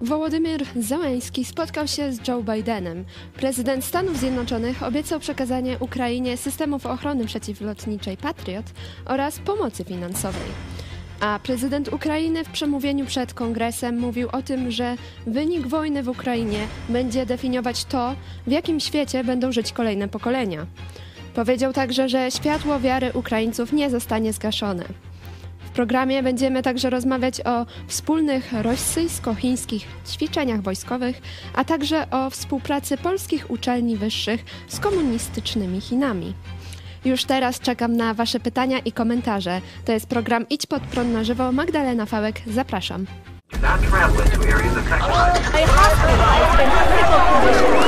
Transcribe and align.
Wołodymyr 0.00 0.64
Zełenski 0.76 1.44
spotkał 1.44 1.88
się 1.88 2.12
z 2.12 2.28
Joe 2.28 2.42
Bidenem. 2.42 3.04
Prezydent 3.34 3.84
Stanów 3.84 4.16
Zjednoczonych 4.16 4.82
obiecał 4.82 5.20
przekazanie 5.20 5.76
Ukrainie 5.80 6.36
systemów 6.36 6.86
ochrony 6.86 7.26
przeciwlotniczej 7.26 8.16
Patriot 8.16 8.66
oraz 9.04 9.38
pomocy 9.38 9.84
finansowej. 9.84 10.50
A 11.20 11.38
prezydent 11.42 11.92
Ukrainy 11.92 12.44
w 12.44 12.48
przemówieniu 12.48 13.06
przed 13.06 13.34
kongresem 13.34 13.98
mówił 13.98 14.28
o 14.32 14.42
tym, 14.42 14.70
że 14.70 14.96
wynik 15.26 15.66
wojny 15.66 16.02
w 16.02 16.08
Ukrainie 16.08 16.66
będzie 16.88 17.26
definiować 17.26 17.84
to, 17.84 18.14
w 18.46 18.50
jakim 18.50 18.80
świecie 18.80 19.24
będą 19.24 19.52
żyć 19.52 19.72
kolejne 19.72 20.08
pokolenia. 20.08 20.66
Powiedział 21.34 21.72
także, 21.72 22.08
że 22.08 22.30
światło 22.30 22.80
wiary 22.80 23.10
Ukraińców 23.14 23.72
nie 23.72 23.90
zostanie 23.90 24.32
zgaszone. 24.32 24.84
W 25.70 25.72
programie 25.72 26.22
będziemy 26.22 26.62
także 26.62 26.90
rozmawiać 26.90 27.40
o 27.40 27.66
wspólnych 27.86 28.52
rosyjsko-chińskich 28.52 29.86
ćwiczeniach 30.06 30.62
wojskowych, 30.62 31.20
a 31.54 31.64
także 31.64 32.10
o 32.10 32.30
współpracy 32.30 32.96
polskich 32.96 33.50
uczelni 33.50 33.96
wyższych 33.96 34.44
z 34.68 34.80
komunistycznymi 34.80 35.80
Chinami. 35.80 36.34
Już 37.04 37.24
teraz 37.24 37.60
czekam 37.60 37.96
na 37.96 38.14
Wasze 38.14 38.40
pytania 38.40 38.78
i 38.78 38.92
komentarze. 38.92 39.60
To 39.84 39.92
jest 39.92 40.06
program 40.06 40.48
Idź 40.48 40.66
pod 40.66 40.82
prąd 40.82 41.12
na 41.12 41.24
żywo. 41.24 41.52
Magdalena 41.52 42.06
Fałek, 42.06 42.40
zapraszam. 42.46 43.06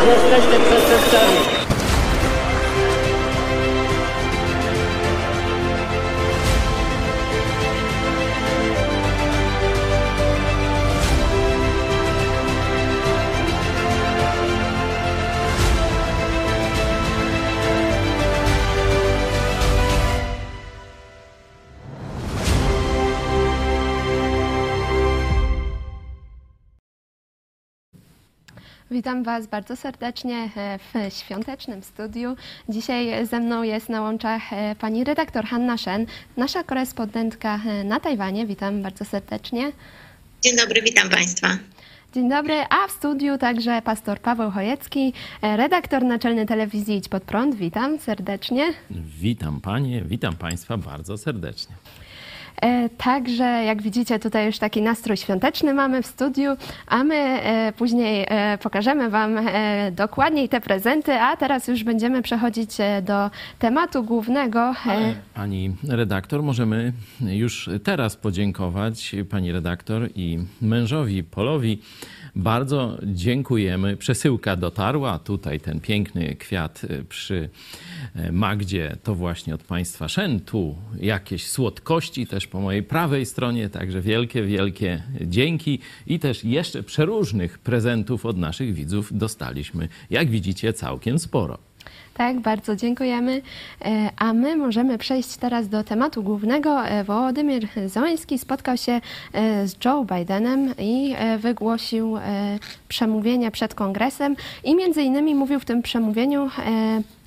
Jesteście 0.06 0.60
przestępcami. 0.60 1.71
Witam 28.92 29.22
Was 29.24 29.46
bardzo 29.46 29.76
serdecznie 29.76 30.50
e, 30.56 30.78
w 30.78 31.14
świątecznym 31.14 31.82
studiu. 31.82 32.36
Dzisiaj 32.68 33.26
ze 33.26 33.40
mną 33.40 33.62
jest 33.62 33.88
na 33.88 34.00
łączach 34.00 34.52
e, 34.52 34.74
pani 34.74 35.04
redaktor 35.04 35.44
Hanna 35.44 35.76
Shen, 35.76 36.06
nasza 36.36 36.64
korespondentka 36.64 37.60
e, 37.66 37.84
na 37.84 38.00
Tajwanie. 38.00 38.46
Witam 38.46 38.82
bardzo 38.82 39.04
serdecznie. 39.04 39.72
Dzień 40.42 40.56
dobry, 40.56 40.82
witam 40.82 41.08
Państwa. 41.08 41.48
Dzień 42.14 42.28
dobry, 42.28 42.54
a 42.70 42.88
w 42.88 42.90
studiu 42.90 43.38
także 43.38 43.82
pastor 43.82 44.20
Paweł 44.20 44.50
Chojecki, 44.50 45.12
redaktor 45.42 46.04
naczelny 46.04 46.46
telewizji 46.46 46.96
Idź 46.96 47.08
Pod 47.08 47.22
Prąd. 47.22 47.54
Witam 47.54 47.98
serdecznie. 47.98 48.72
Witam 49.20 49.60
Panie, 49.60 50.02
witam 50.06 50.36
Państwa 50.36 50.76
bardzo 50.76 51.18
serdecznie. 51.18 51.74
E, 52.62 52.88
także, 52.88 53.44
jak 53.44 53.82
widzicie, 53.82 54.18
tutaj 54.18 54.46
już 54.46 54.58
taki 54.58 54.82
nastrój 54.82 55.16
świąteczny 55.16 55.74
mamy 55.74 56.02
w 56.02 56.06
studiu, 56.06 56.50
a 56.86 57.04
my 57.04 57.14
e, 57.14 57.72
później 57.72 58.26
e, 58.28 58.58
pokażemy 58.58 59.10
Wam 59.10 59.38
dokładniej 59.92 60.48
te 60.48 60.60
prezenty, 60.60 61.12
a 61.12 61.36
teraz 61.36 61.68
już 61.68 61.84
będziemy 61.84 62.22
przechodzić 62.22 62.70
do 63.02 63.30
tematu 63.58 64.04
głównego. 64.04 64.74
Pani 65.34 65.76
redaktor, 65.88 66.42
możemy 66.42 66.92
już 67.20 67.70
teraz 67.84 68.16
podziękować 68.16 69.14
pani 69.30 69.52
redaktor 69.52 70.08
i 70.14 70.38
mężowi 70.60 71.24
Polowi 71.24 71.78
bardzo 72.36 72.98
dziękujemy. 73.02 73.96
Przesyłka 73.96 74.56
dotarła. 74.56 75.18
Tutaj 75.18 75.60
ten 75.60 75.80
piękny 75.80 76.36
kwiat 76.36 76.84
y, 76.84 77.04
przy 77.08 77.48
y, 78.16 78.32
Magdzie 78.32 78.96
to 79.02 79.14
właśnie 79.14 79.54
od 79.54 79.62
Państwa 79.62 80.08
Szen. 80.08 80.40
Tu 80.40 80.76
jakieś 81.00 81.46
słodkości 81.46 82.26
też 82.26 82.46
po 82.46 82.60
mojej 82.60 82.82
prawej 82.82 83.26
stronie. 83.26 83.68
Także 83.68 84.00
wielkie, 84.00 84.42
wielkie 84.42 85.02
dzięki. 85.20 85.78
I 86.06 86.18
też 86.18 86.44
jeszcze 86.44 86.82
przeróżnych 86.82 87.58
prezentów 87.58 88.26
od 88.26 88.38
naszych 88.38 88.74
widzów 88.74 89.18
dostaliśmy, 89.18 89.88
jak 90.10 90.30
widzicie, 90.30 90.72
całkiem 90.72 91.18
sporo. 91.18 91.58
Tak, 92.14 92.40
bardzo 92.40 92.76
dziękujemy. 92.76 93.42
E, 93.84 94.10
a 94.16 94.32
my 94.32 94.56
możemy 94.56 94.98
przejść 94.98 95.36
teraz 95.36 95.68
do 95.68 95.84
tematu 95.84 96.22
głównego. 96.22 96.86
E, 96.86 97.04
Wołodymyr 97.04 97.68
Zoński 97.86 98.38
spotkał 98.38 98.76
się 98.76 99.00
e, 99.32 99.68
z 99.68 99.84
Joe 99.84 100.04
Bidenem 100.04 100.74
i 100.78 101.14
wygłosił 101.38 102.18
przemówienie 102.88 103.50
przed 103.50 103.74
kongresem 103.74 104.36
i 104.64 104.74
między 104.74 105.02
innymi 105.02 105.34
mówił 105.34 105.60
w 105.60 105.64
tym 105.64 105.82
przemówieniu 105.82 106.50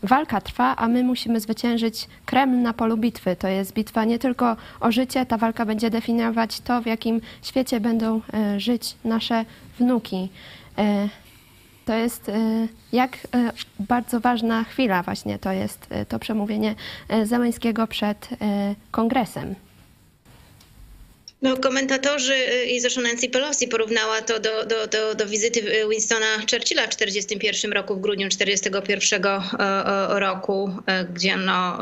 Walka 0.03 0.41
trwa, 0.41 0.75
a 0.75 0.88
my 0.88 1.03
musimy 1.03 1.40
zwyciężyć 1.40 2.07
Kreml 2.25 2.62
na 2.62 2.74
polu 2.74 2.97
bitwy. 2.97 3.35
To 3.35 3.47
jest 3.47 3.74
bitwa 3.74 4.06
nie 4.06 4.19
tylko 4.19 4.56
o 4.79 4.91
życie, 4.91 5.25
ta 5.25 5.38
walka 5.38 5.66
będzie 5.66 5.90
definiować 5.90 6.59
to, 6.59 6.81
w 6.81 6.85
jakim 6.85 7.22
świecie 7.41 7.79
będą 7.79 8.22
żyć 8.57 8.95
nasze 9.03 9.45
wnuki. 9.79 10.29
To 11.85 11.94
jest 11.94 12.29
y, 12.29 12.68
jak 12.91 13.16
y, 13.16 13.19
bardzo 13.79 14.19
ważna 14.19 14.63
chwila 14.63 15.03
właśnie 15.03 15.40
to 15.40 15.51
jest 15.51 15.91
y, 15.91 16.06
to 16.06 16.19
przemówienie 16.19 16.75
Zeleńskiego 17.23 17.88
przed 17.88 18.29
kongresem. 18.91 19.56
No, 21.45 21.57
komentatorzy 21.57 22.35
i 22.72 22.79
zresztą 22.79 23.01
Nancy 23.01 23.29
Pelosi 23.29 23.67
porównała 23.67 24.22
to 24.22 24.39
do, 24.39 24.66
do, 24.66 24.88
do, 24.88 25.16
do 25.16 25.25
wizyty 25.25 25.61
Winstona 25.89 26.25
Churchilla 26.51 26.88
w 26.88 26.95
1941 26.95 27.73
roku, 27.73 27.95
w 27.95 28.01
grudniu 28.01 28.29
1941 28.29 29.23
roku, 30.19 30.72
gdzie 31.13 31.38
no, 31.38 31.78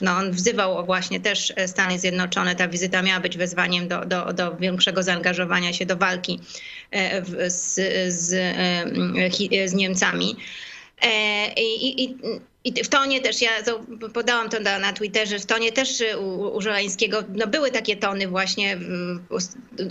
no, 0.00 0.12
on 0.12 0.32
wzywał 0.32 0.86
właśnie 0.86 1.20
też 1.20 1.52
Stany 1.66 1.98
Zjednoczone. 1.98 2.56
Ta 2.56 2.68
wizyta 2.68 3.02
miała 3.02 3.20
być 3.20 3.36
wezwaniem 3.36 3.88
do, 3.88 4.04
do, 4.04 4.32
do 4.32 4.56
większego 4.56 5.02
zaangażowania 5.02 5.72
się 5.72 5.86
do 5.86 5.96
walki 5.96 6.40
z, 7.48 7.74
z, 8.14 8.34
z 9.70 9.74
Niemcami. 9.74 10.36
I, 11.56 12.02
i, 12.04 12.18
i 12.64 12.84
w 12.84 12.88
tonie 12.88 13.20
też, 13.20 13.42
ja 13.42 13.50
podałam 14.14 14.48
to 14.48 14.60
na, 14.60 14.92
Twitterze, 14.92 15.38
w 15.38 15.46
tonie 15.46 15.72
też 15.72 16.00
y, 16.00 16.18
u, 16.18 16.56
u 16.56 16.60
no 17.34 17.46
były 17.46 17.70
takie 17.70 17.96
tony 17.96 18.28
właśnie 18.28 18.78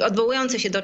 odwołujące 0.05 0.59
się 0.59 0.69
do 0.69 0.81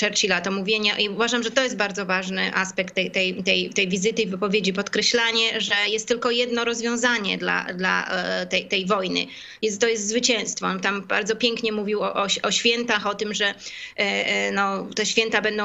Churchilla, 0.00 0.40
to 0.40 0.50
mówienia 0.50 0.98
i 0.98 1.08
uważam, 1.08 1.42
że 1.42 1.50
to 1.50 1.62
jest 1.62 1.76
bardzo 1.76 2.06
ważny 2.06 2.54
aspekt 2.54 2.94
tej, 2.94 3.10
tej, 3.10 3.42
tej, 3.42 3.70
tej 3.70 3.88
wizyty 3.88 4.22
i 4.22 4.26
wypowiedzi, 4.26 4.72
podkreślanie, 4.72 5.60
że 5.60 5.74
jest 5.88 6.08
tylko 6.08 6.30
jedno 6.30 6.64
rozwiązanie 6.64 7.38
dla, 7.38 7.64
dla 7.64 8.06
e, 8.06 8.46
tej, 8.46 8.68
tej 8.68 8.86
wojny. 8.86 9.26
Jest, 9.62 9.80
to 9.80 9.88
jest 9.88 10.08
zwycięstwo. 10.08 10.66
On 10.66 10.80
tam 10.80 11.02
bardzo 11.02 11.36
pięknie 11.36 11.72
mówił 11.72 12.02
o, 12.02 12.14
o, 12.14 12.26
o 12.42 12.50
świętach, 12.50 13.06
o 13.06 13.14
tym, 13.14 13.34
że 13.34 13.46
e, 13.46 13.54
e, 13.96 14.52
no, 14.52 14.86
te 14.96 15.06
święta 15.06 15.40
będą 15.40 15.64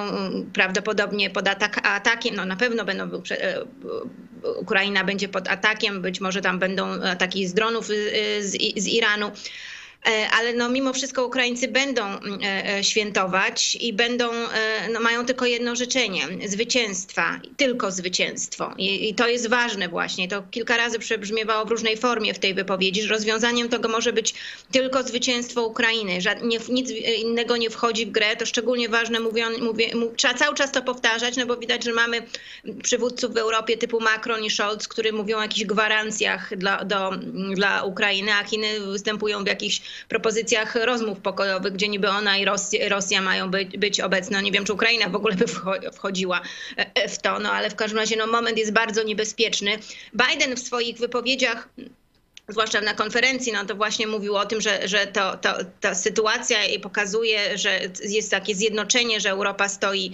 prawdopodobnie 0.53 1.29
pod 1.29 1.47
atak, 1.47 1.87
atakiem, 1.87 2.35
no 2.35 2.45
na 2.45 2.55
pewno 2.55 2.85
będą, 2.85 3.21
Ukraina 4.59 5.03
będzie 5.03 5.29
pod 5.29 5.36
atakiem, 5.49 6.01
być 6.01 6.21
może 6.21 6.41
tam 6.41 6.59
będą 6.59 7.03
ataki 7.03 7.47
z 7.47 7.53
dronów 7.53 7.89
y, 7.89 7.93
y, 7.93 8.47
z, 8.47 8.51
z 8.77 8.87
Iranu. 8.87 9.31
E, 10.07 10.29
ale 10.29 10.53
no 10.53 10.69
mimo 10.69 10.94
wszystko 10.94 11.25
Ukraińcy 11.25 11.68
będą 11.68 12.06
mm, 12.06 12.40
e, 12.44 12.78
e, 12.78 12.84
świętować 12.84 13.78
i 13.81 13.94
będą, 13.94 14.29
no 14.94 15.00
mają 15.00 15.25
tylko 15.25 15.45
jedno 15.45 15.75
życzenie, 15.75 16.28
zwycięstwa, 16.45 17.40
tylko 17.57 17.91
zwycięstwo. 17.91 18.73
I, 18.78 19.09
I, 19.09 19.16
to 19.16 19.28
jest 19.28 19.47
ważne 19.47 19.90
właśnie. 19.90 20.28
To 20.28 20.44
kilka 20.51 20.78
razy 20.78 21.00
przebrzmiewało 21.00 21.66
w 21.66 21.72
różnej 21.72 21.97
formie 21.97 22.34
w 22.34 22.40
tej 22.40 22.53
wypowiedzi, 22.53 23.01
że 23.01 23.07
rozwiązaniem 23.07 23.69
tego 23.69 23.90
może 23.90 24.13
być 24.13 24.33
tylko 24.71 25.04
zwycięstwo 25.04 25.65
Ukrainy. 25.65 26.19
nie, 26.44 26.60
nic 26.69 26.92
innego 27.21 27.57
nie 27.57 27.69
wchodzi 27.69 28.06
w 28.06 28.12
grę. 28.12 28.36
To 28.36 28.45
szczególnie 28.45 28.89
ważne, 28.89 29.19
mówię, 29.19 29.45
mów, 29.95 30.15
trzeba 30.15 30.33
cały 30.33 30.56
czas 30.56 30.71
to 30.71 30.81
powtarzać, 30.81 31.38
no 31.38 31.45
bo 31.45 31.57
widać, 31.57 31.83
że 31.83 31.94
mamy 31.94 32.21
przywódców 32.83 33.33
w 33.33 33.38
Europie 33.38 33.77
typu 33.77 34.00
Macron 34.00 34.44
i 34.44 34.51
Scholz, 34.51 34.88
którzy 34.88 35.12
mówią 35.12 35.38
o 35.38 35.42
jakichś 35.42 35.65
gwarancjach 35.65 36.57
dla, 36.57 36.83
do, 36.83 37.12
dla 37.56 37.83
Ukrainy, 37.83 38.33
a 38.33 38.44
Chiny 38.44 38.80
występują 38.80 39.44
w 39.44 39.48
jakichś 39.48 39.81
propozycjach 40.07 40.75
rozmów 40.75 41.19
pokojowych, 41.19 41.73
gdzie 41.73 41.88
niby 41.88 42.09
ona 42.09 42.38
i 42.38 42.45
Rosja, 42.89 43.21
mają 43.21 43.51
być, 43.51 43.77
być 43.77 43.99
obecne. 43.99 44.38
No 44.38 44.41
nie 44.41 44.51
wiem, 44.51 44.65
czy 44.65 44.73
Ukraina 44.73 45.09
w 45.09 45.15
ogóle 45.15 45.35
by 45.35 45.45
wchodziła 45.91 46.41
e, 46.75 47.09
w 47.09 47.21
to, 47.21 47.39
no 47.39 47.51
ale 47.51 47.69
w 47.69 47.75
każdym 47.75 47.99
razie 47.99 48.15
no, 48.15 48.27
moment 48.27 48.57
jest 48.57 48.73
bardzo 48.73 49.03
niebezpieczny. 49.03 49.71
Biden 50.13 50.55
w 50.55 50.59
swoich 50.59 50.97
wypowiedziach 50.97 51.69
zwłaszcza 52.49 52.81
na 52.81 52.94
konferencji, 52.94 53.53
no 53.53 53.65
to 53.65 53.75
właśnie 53.75 54.07
mówił 54.07 54.35
o 54.35 54.45
tym, 54.45 54.61
że, 54.61 54.88
że 54.88 55.07
to, 55.07 55.38
to, 55.38 55.53
ta 55.81 55.95
sytuacja 55.95 56.57
pokazuje, 56.81 57.57
że 57.57 57.79
jest 58.03 58.31
takie 58.31 58.55
zjednoczenie, 58.55 59.19
że 59.19 59.29
Europa 59.29 59.69
stoi, 59.69 60.11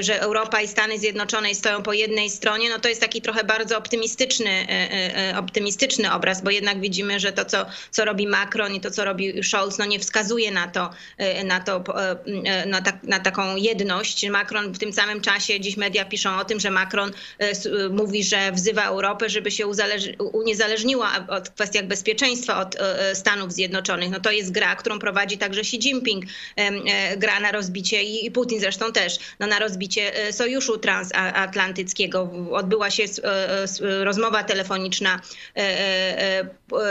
że 0.00 0.20
Europa 0.20 0.60
i 0.60 0.68
Stany 0.68 0.98
Zjednoczone 0.98 1.54
stoją 1.54 1.82
po 1.82 1.92
jednej 1.92 2.30
stronie, 2.30 2.68
no 2.68 2.78
to 2.78 2.88
jest 2.88 3.00
taki 3.00 3.22
trochę 3.22 3.44
bardzo 3.44 3.78
optymistyczny, 3.78 4.66
optymistyczny 5.38 6.12
obraz, 6.12 6.42
bo 6.42 6.50
jednak 6.50 6.80
widzimy, 6.80 7.20
że 7.20 7.32
to, 7.32 7.44
co, 7.44 7.66
co 7.90 8.04
robi 8.04 8.26
Macron 8.26 8.74
i 8.74 8.80
to, 8.80 8.90
co 8.90 9.04
robi 9.04 9.42
Scholz, 9.42 9.78
no 9.78 9.84
nie 9.84 9.98
wskazuje 9.98 10.50
na 10.50 10.68
to, 10.68 10.90
na, 11.44 11.60
to 11.60 11.84
na, 12.66 12.82
ta, 12.82 12.92
na 13.02 13.20
taką 13.20 13.56
jedność. 13.56 14.28
Macron 14.28 14.72
w 14.72 14.78
tym 14.78 14.92
samym 14.92 15.20
czasie, 15.20 15.60
dziś 15.60 15.76
media 15.76 16.04
piszą 16.04 16.38
o 16.38 16.44
tym, 16.44 16.60
że 16.60 16.70
Macron 16.70 17.12
mówi, 17.90 18.24
że 18.24 18.52
wzywa 18.52 18.84
Europę, 18.84 19.28
żeby 19.28 19.50
się 19.50 19.66
uniezależniła 20.32 21.25
od 21.28 21.50
kwestiach 21.50 21.86
bezpieczeństwa 21.86 22.60
od 22.60 22.74
e, 22.74 23.10
e, 23.10 23.14
Stanów 23.14 23.52
Zjednoczonych. 23.52 24.10
No 24.10 24.20
to 24.20 24.30
jest 24.30 24.52
gra, 24.52 24.76
którą 24.76 24.98
prowadzi 24.98 25.38
także 25.38 25.60
Xi 25.60 25.76
Jinping. 25.76 26.24
E, 26.56 27.16
gra 27.16 27.40
na 27.40 27.52
rozbicie 27.52 28.02
i 28.02 28.30
Putin 28.30 28.60
zresztą 28.60 28.92
też, 28.92 29.18
no 29.40 29.46
na 29.46 29.58
rozbicie 29.58 30.12
sojuszu 30.32 30.78
transatlantyckiego. 30.78 32.30
Odbyła 32.50 32.90
się 32.90 33.04
rozmowa 33.80 34.44
telefoniczna 34.44 35.20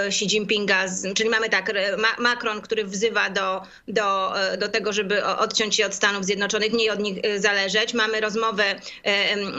Xi 0.07 0.25
Jinpinga, 0.25 0.85
czyli 1.15 1.29
mamy 1.29 1.49
tak, 1.49 1.71
Macron, 2.19 2.61
który 2.61 2.85
wzywa 2.85 3.29
do, 3.29 3.61
do, 3.87 4.33
do 4.57 4.69
tego, 4.69 4.93
żeby 4.93 5.25
odciąć 5.25 5.75
się 5.75 5.85
od 5.85 5.93
Stanów 5.93 6.25
Zjednoczonych, 6.25 6.73
nie 6.73 6.93
od 6.93 6.99
nich 6.99 7.17
zależeć. 7.37 7.93
Mamy 7.93 8.21
rozmowę 8.21 8.63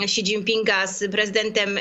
Xi 0.02 0.20
Jinpinga 0.20 0.86
z 0.86 1.10
prezydentem 1.10 1.78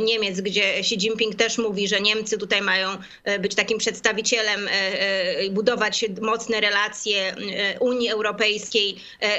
Niemiec, 0.00 0.40
gdzie 0.40 0.74
Xi 0.74 0.94
Jinping 0.94 1.34
też 1.34 1.58
mówi, 1.58 1.88
że 1.88 2.00
Niemcy 2.00 2.35
tutaj 2.38 2.62
mają 2.62 2.98
e, 3.24 3.38
być 3.38 3.54
takim 3.54 3.78
przedstawicielem, 3.78 4.68
e, 4.68 4.70
e, 4.70 5.50
budować 5.50 6.04
mocne 6.20 6.60
relacje 6.60 7.36
Unii 7.80 8.10
Europejskiej 8.10 8.96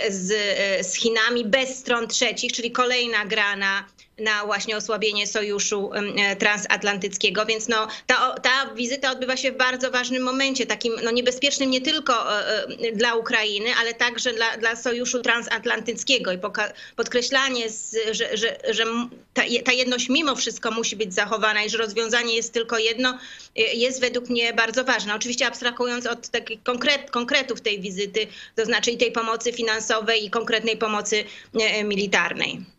z, 0.09 0.33
z 0.87 0.95
Chinami 0.95 1.45
bez 1.45 1.77
stron 1.77 2.07
trzecich, 2.07 2.51
czyli 2.51 2.71
kolejna 2.71 3.25
gra 3.25 3.55
na 3.55 3.85
na 4.17 4.45
właśnie 4.45 4.77
osłabienie 4.77 5.27
sojuszu 5.27 5.91
e, 5.93 6.35
transatlantyckiego, 6.35 7.45
więc 7.45 7.67
no, 7.67 7.87
ta, 8.07 8.33
ta 8.33 8.73
wizyta 8.75 9.11
odbywa 9.11 9.37
się 9.37 9.51
w 9.51 9.57
bardzo 9.57 9.91
ważnym 9.91 10.23
momencie, 10.23 10.65
takim 10.65 10.93
no, 11.03 11.11
niebezpiecznym 11.11 11.69
nie 11.69 11.81
tylko 11.81 12.39
e, 12.39 12.63
e, 12.63 12.91
dla 12.91 13.15
Ukrainy, 13.15 13.69
ale 13.79 13.93
także 13.93 14.33
dla, 14.33 14.57
dla 14.57 14.75
sojuszu 14.75 15.21
transatlantyckiego 15.21 16.31
i 16.31 16.37
podkreślanie, 16.95 17.65
że, 18.11 18.37
że, 18.37 18.57
że 18.69 18.85
ta, 19.33 19.41
ta 19.65 19.71
jedność 19.71 20.09
mimo 20.09 20.35
wszystko 20.35 20.71
musi 20.71 20.95
być 20.95 21.13
zachowana 21.13 21.63
i 21.63 21.69
że 21.69 21.77
rozwiązanie 21.77 22.35
jest 22.35 22.53
tylko 22.53 22.77
jedno, 22.77 23.17
jest 23.55 24.01
według 24.01 24.29
mnie 24.29 24.53
bardzo 24.53 24.83
ważne. 24.83 25.15
Oczywiście 25.15 25.47
abstrahując 25.47 26.07
od 26.07 26.29
takich 26.29 26.63
konkret, 26.63 27.11
konkretów 27.11 27.61
tej 27.61 27.81
wizyty, 27.81 28.27
to 28.55 28.65
znaczy 28.65 28.91
i 28.91 28.97
tej 28.97 29.11
pomocy 29.11 29.53
finansowej 29.53 30.25
i 30.25 30.29
konkretnej 30.29 30.77
pomocy 30.77 31.23
militarnej. 31.83 32.76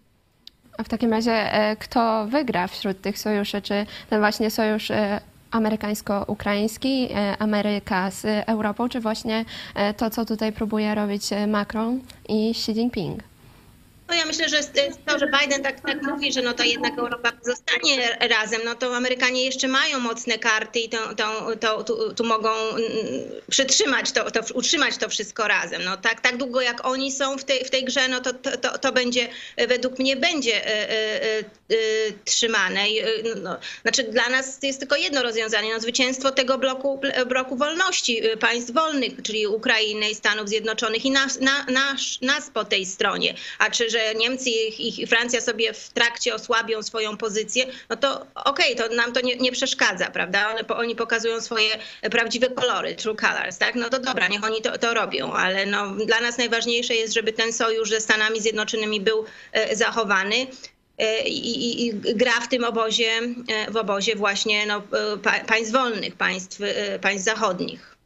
A 0.79 0.83
w 0.83 0.89
takim 0.89 1.11
razie 1.11 1.33
e, 1.33 1.77
kto 1.77 2.27
wygra 2.27 2.67
wśród 2.67 3.01
tych 3.01 3.19
sojuszy? 3.19 3.63
Czy 3.63 3.87
ten 4.11 4.21
właśnie 4.21 4.51
sojusz 4.51 4.91
e, 4.91 5.21
amerykańsko-ukraiński, 5.51 7.09
e, 7.13 7.37
Ameryka 7.39 8.11
z 8.11 8.25
Europą, 8.49 8.89
czy 8.89 9.01
właśnie 9.01 9.45
to, 9.97 10.11
co 10.11 10.25
tutaj 10.25 10.53
próbuje 10.53 10.95
robić 10.95 11.31
Macron 11.49 12.01
i 12.29 12.51
Xi 12.51 12.73
Jinping? 12.73 13.28
No 14.09 14.15
ja 14.15 14.25
myślę, 14.25 14.49
że 14.49 14.61
to, 15.07 15.19
że 15.19 15.27
Biden 15.41 15.63
tak, 15.63 15.81
tak 15.81 16.03
mówi, 16.03 16.33
że 16.33 16.43
no 16.43 16.55
to 16.55 16.63
jednak 16.63 16.99
Europa 16.99 17.33
zostanie 17.43 18.19
razem, 18.21 18.61
no 18.65 18.75
to 18.75 18.97
Amerykanie 18.97 19.45
jeszcze 19.45 19.69
mają 19.69 19.99
mocne 19.99 20.39
karty 20.39 20.79
i 20.81 20.89
to, 20.89 21.15
to, 21.15 21.57
to 21.57 21.85
tu, 21.85 22.15
tu, 22.15 22.25
mogą 22.25 22.51
mm, 22.51 22.81
przytrzymać 23.51 24.13
to, 24.13 24.31
to, 24.31 24.41
utrzymać 24.55 24.97
to 24.97 25.09
wszystko 25.09 25.49
razem. 25.49 25.85
No 25.85 25.97
tak, 25.97 26.21
tak 26.21 26.37
długo 26.37 26.61
jak 26.61 26.87
oni 26.87 27.13
są 27.13 27.39
w 27.39 27.45
tej, 27.45 27.65
w 27.65 27.71
tej 27.71 27.85
grze, 27.85 28.09
no 28.09 28.21
to, 28.21 28.33
to, 28.33 28.79
to 28.79 28.93
będzie, 28.93 29.29
według 29.69 29.99
mnie 29.99 30.17
będzie 30.17 30.67
y, 30.67 30.93
y, 31.71 31.75
y, 31.75 32.13
trzymane. 32.25 32.85
No, 33.43 33.59
znaczy 33.83 34.05
dla 34.05 34.29
nas 34.29 34.63
jest 34.63 34.79
tylko 34.79 34.97
jedno 34.97 35.23
rozwiązanie, 35.23 35.75
no 35.75 35.81
zwycięstwo 35.81 36.31
tego 36.31 36.59
bloku, 36.59 37.01
bloku 37.27 37.57
wolności 37.57 38.23
państw 38.41 38.73
wolnych, 38.73 39.13
czyli 39.23 39.47
Ukrainy 39.47 40.11
i 40.11 40.15
Stanów 40.15 40.49
Zjednoczonych 40.49 41.05
i 41.05 41.11
nas, 41.11 41.41
na, 41.41 41.65
nas, 41.65 42.01
nas 42.23 42.51
po 42.51 42.65
tej 42.65 42.87
stronie. 42.87 43.35
A 43.59 43.71
czy, 43.71 43.91
że 43.91 43.98
że 43.99 44.15
Niemcy 44.15 44.51
i 44.79 45.07
Francja 45.07 45.41
sobie 45.41 45.73
w 45.73 45.89
trakcie 45.89 46.35
osłabią 46.35 46.83
swoją 46.83 47.17
pozycję, 47.17 47.67
no 47.91 47.97
to 47.97 48.27
okej, 48.35 48.75
okay, 48.75 48.89
to 48.89 48.95
nam 48.95 49.13
to 49.13 49.21
nie, 49.21 49.37
nie, 49.37 49.53
przeszkadza, 49.53 50.11
prawda? 50.11 50.51
One, 50.51 50.67
oni 50.67 50.97
pokazują 50.97 51.41
swoje 51.41 51.71
prawdziwe 52.11 52.51
kolory, 52.51 52.95
true 52.95 53.17
colors, 53.17 53.59
tak? 53.59 53.75
No 53.75 53.89
to 53.89 53.99
dobra, 53.99 54.29
niech 54.29 54.45
oni 54.45 54.63
to, 54.63 54.79
to 54.79 54.95
robią, 54.95 55.33
ale 55.33 55.67
no, 55.67 55.91
dla 55.91 56.21
nas 56.21 56.39
najważniejsze 56.39 56.95
jest, 56.95 57.15
żeby 57.15 57.33
ten 57.33 57.53
sojusz 57.53 57.91
ze 57.91 58.01
Stanami 58.01 58.41
Zjednoczonymi 58.41 59.01
był 59.01 59.25
e, 59.53 59.77
zachowany. 59.77 60.47
E, 60.99 61.29
I, 61.29 61.87
i, 61.87 61.95
gra 61.95 62.41
w 62.41 62.49
tym 62.49 62.65
obozie, 62.65 63.11
e, 63.49 63.71
w 63.71 63.77
obozie 63.77 64.17
właśnie 64.17 64.67
no, 64.67 64.83
państw 65.47 65.73
wolnych, 65.73 66.17
państw, 66.17 66.61
państw 67.01 67.25
zachodnich. 67.25 67.98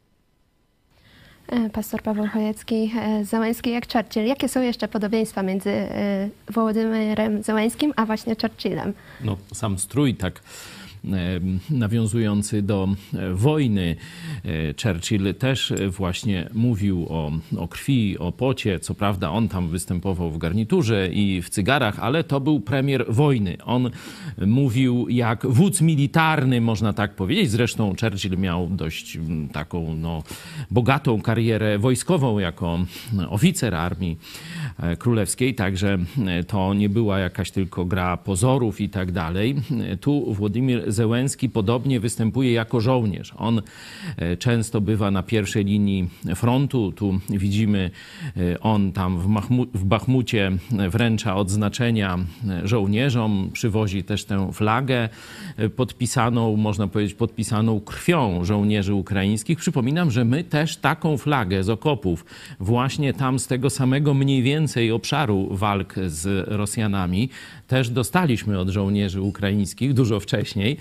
E, 1.53 1.71
pastor 1.71 2.03
Paweł 2.03 2.29
Chojecki, 2.29 2.93
e, 2.97 3.25
Załęski 3.25 3.71
jak 3.71 3.93
Churchill. 3.93 4.27
Jakie 4.27 4.49
są 4.49 4.63
jeszcze 4.63 4.89
podobieństwa 4.89 5.43
między 5.43 5.71
e, 5.71 6.29
Wołodymyrem 6.51 7.43
Załęskim 7.43 7.93
a 7.97 8.07
właśnie 8.07 8.37
Churchillem? 8.41 8.93
No, 9.21 9.37
sam 9.55 9.79
strój 9.79 10.15
tak 10.15 10.41
nawiązujący 11.71 12.63
do 12.63 12.89
e, 13.15 13.35
wojny. 13.35 13.97
E, 14.45 14.49
Churchill 14.83 15.35
też 15.35 15.73
właśnie 15.89 16.49
mówił 16.55 17.07
o, 17.09 17.33
o 17.57 17.69
krwi, 17.69 18.19
o 18.19 18.33
pocie. 18.33 18.81
Co 18.81 18.95
prawda 18.95 19.31
on 19.31 19.49
tam 19.49 19.69
występował 19.69 20.31
w 20.31 20.39
garniturze 20.39 21.09
i 21.09 21.43
w 21.43 21.51
cygarach, 21.51 21.99
ale 21.99 22.25
to 22.25 22.41
był 22.41 22.61
premier 22.61 23.05
wojny. 23.09 23.57
On 23.65 23.91
mówił 24.47 25.09
jak 25.09 25.47
wódz 25.47 25.81
militarny, 25.81 26.61
można 26.61 26.93
tak 26.93 27.15
powiedzieć. 27.15 27.51
Zresztą 27.51 27.95
Churchill 28.01 28.39
miał 28.39 28.69
dość 28.69 29.19
taką 29.53 29.95
no, 29.95 30.23
bogatą 30.71 31.21
karierę 31.21 31.79
wojskową 31.79 32.39
jako 32.39 32.79
oficer 33.29 33.75
armii 33.75 34.19
e, 34.79 34.97
królewskiej, 34.97 35.55
także 35.55 35.99
to 36.47 36.75
nie 36.75 36.89
była 36.89 37.19
jakaś 37.19 37.51
tylko 37.51 37.85
gra 37.85 38.17
pozorów 38.17 38.81
i 38.81 38.89
tak 38.89 39.13
dalej. 39.13 39.55
Tu 40.01 40.35
Władimir 40.35 40.92
Zełenski 40.93 41.49
podobnie 41.49 42.01
występuje 42.01 42.53
jako 42.53 42.81
żołnierz. 42.81 43.35
On 43.37 43.63
e, 44.17 44.37
często 44.37 44.81
bywa 44.81 45.11
na 45.11 45.23
pierwszej 45.23 45.65
linii 45.65 46.09
frontu. 46.35 46.93
Tu 46.93 47.21
widzimy, 47.31 47.91
e, 48.37 48.61
on 48.61 48.93
tam 48.93 49.19
w, 49.19 49.27
Mahmu 49.27 49.67
w 49.75 49.85
Bachmucie 49.85 50.53
wręcza 50.91 51.37
odznaczenia 51.37 52.19
e, 52.49 52.69
żołnierzom, 52.69 53.51
przywozi 53.53 54.05
też 54.05 54.25
tę 54.25 54.53
flagę 54.53 55.09
podpisaną, 55.77 56.57
można 56.57 56.89
powiedzieć, 56.89 57.15
podpisaną 57.15 57.81
krwią 57.81 58.45
żołnierzy 58.45 58.95
ukraińskich. 58.95 59.59
Przypominam, 59.59 60.11
że 60.11 60.25
my 60.25 60.45
też 60.45 60.77
taką 60.77 61.17
flagę 61.17 61.65
z 61.65 61.71
okopów, 61.71 62.25
właśnie 62.61 63.15
tam 63.15 63.39
z 63.39 63.47
tego 63.47 63.71
samego 63.71 64.15
mniej 64.15 64.43
więcej 64.43 64.93
obszaru 64.93 65.49
walk 65.51 65.95
z 66.07 66.49
Rosjanami, 66.49 67.29
też 67.73 67.91
dostaliśmy 67.91 68.59
od 68.59 68.69
żołnierzy 68.69 69.23
ukraińskich 69.23 69.95
dużo 69.95 70.21
wcześniej. 70.21 70.77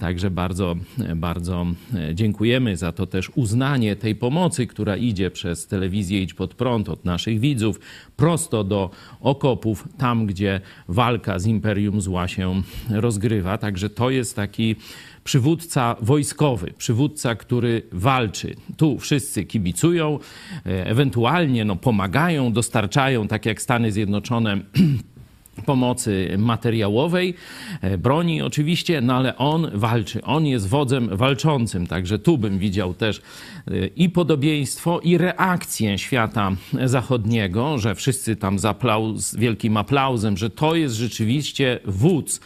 Także 0.00 0.30
bardzo, 0.30 0.76
bardzo 1.16 1.66
dziękujemy 2.14 2.76
za 2.76 2.92
to 2.92 3.06
też 3.06 3.30
uznanie 3.34 3.96
tej 3.96 4.14
pomocy, 4.14 4.66
która 4.66 4.96
idzie 4.96 5.30
przez 5.30 5.66
telewizję 5.66 6.22
Idź 6.22 6.34
Pod 6.34 6.54
Prąd 6.54 6.88
od 6.88 7.04
naszych 7.04 7.40
widzów 7.40 7.80
prosto 8.16 8.64
do 8.64 8.90
okopów, 9.20 9.88
tam 9.98 10.26
gdzie 10.26 10.60
walka 10.88 11.38
z 11.38 11.46
Imperium 11.46 12.00
Zła 12.00 12.28
się 12.28 12.62
rozgrywa. 12.90 13.58
Także 13.58 13.90
to 13.90 14.10
jest 14.10 14.36
taki 14.36 14.76
przywódca 15.24 15.96
wojskowy, 16.00 16.72
przywódca, 16.78 17.34
który 17.34 17.82
walczy. 17.92 18.56
Tu 18.76 18.98
wszyscy 18.98 19.44
kibicują, 19.44 20.18
ewentualnie 20.64 21.64
no, 21.64 21.76
pomagają, 21.76 22.52
dostarczają, 22.52 23.28
tak 23.28 23.46
jak 23.46 23.62
Stany 23.62 23.92
Zjednoczone 23.92 24.60
pomocy 25.64 26.34
materiałowej, 26.38 27.34
e, 27.80 27.98
broni 27.98 28.42
oczywiście, 28.42 29.00
no 29.00 29.14
ale 29.14 29.36
on 29.36 29.70
walczy, 29.74 30.22
on 30.22 30.46
jest 30.46 30.68
wodzem 30.68 31.16
walczącym, 31.16 31.86
także 31.86 32.18
tu 32.18 32.38
bym 32.38 32.58
widział 32.58 32.94
też 32.94 33.18
e, 33.18 33.86
i 33.86 34.08
podobieństwo, 34.08 35.00
i 35.00 35.18
reakcję 35.18 35.98
świata 35.98 36.52
zachodniego, 36.84 37.78
że 37.78 37.94
wszyscy 37.94 38.36
tam 38.36 38.58
z, 38.58 38.64
aplauz, 38.64 39.20
z 39.20 39.36
wielkim 39.36 39.76
aplauzem, 39.76 40.36
że 40.36 40.50
to 40.50 40.74
jest 40.74 40.94
rzeczywiście 40.94 41.80
wódz, 41.84 42.40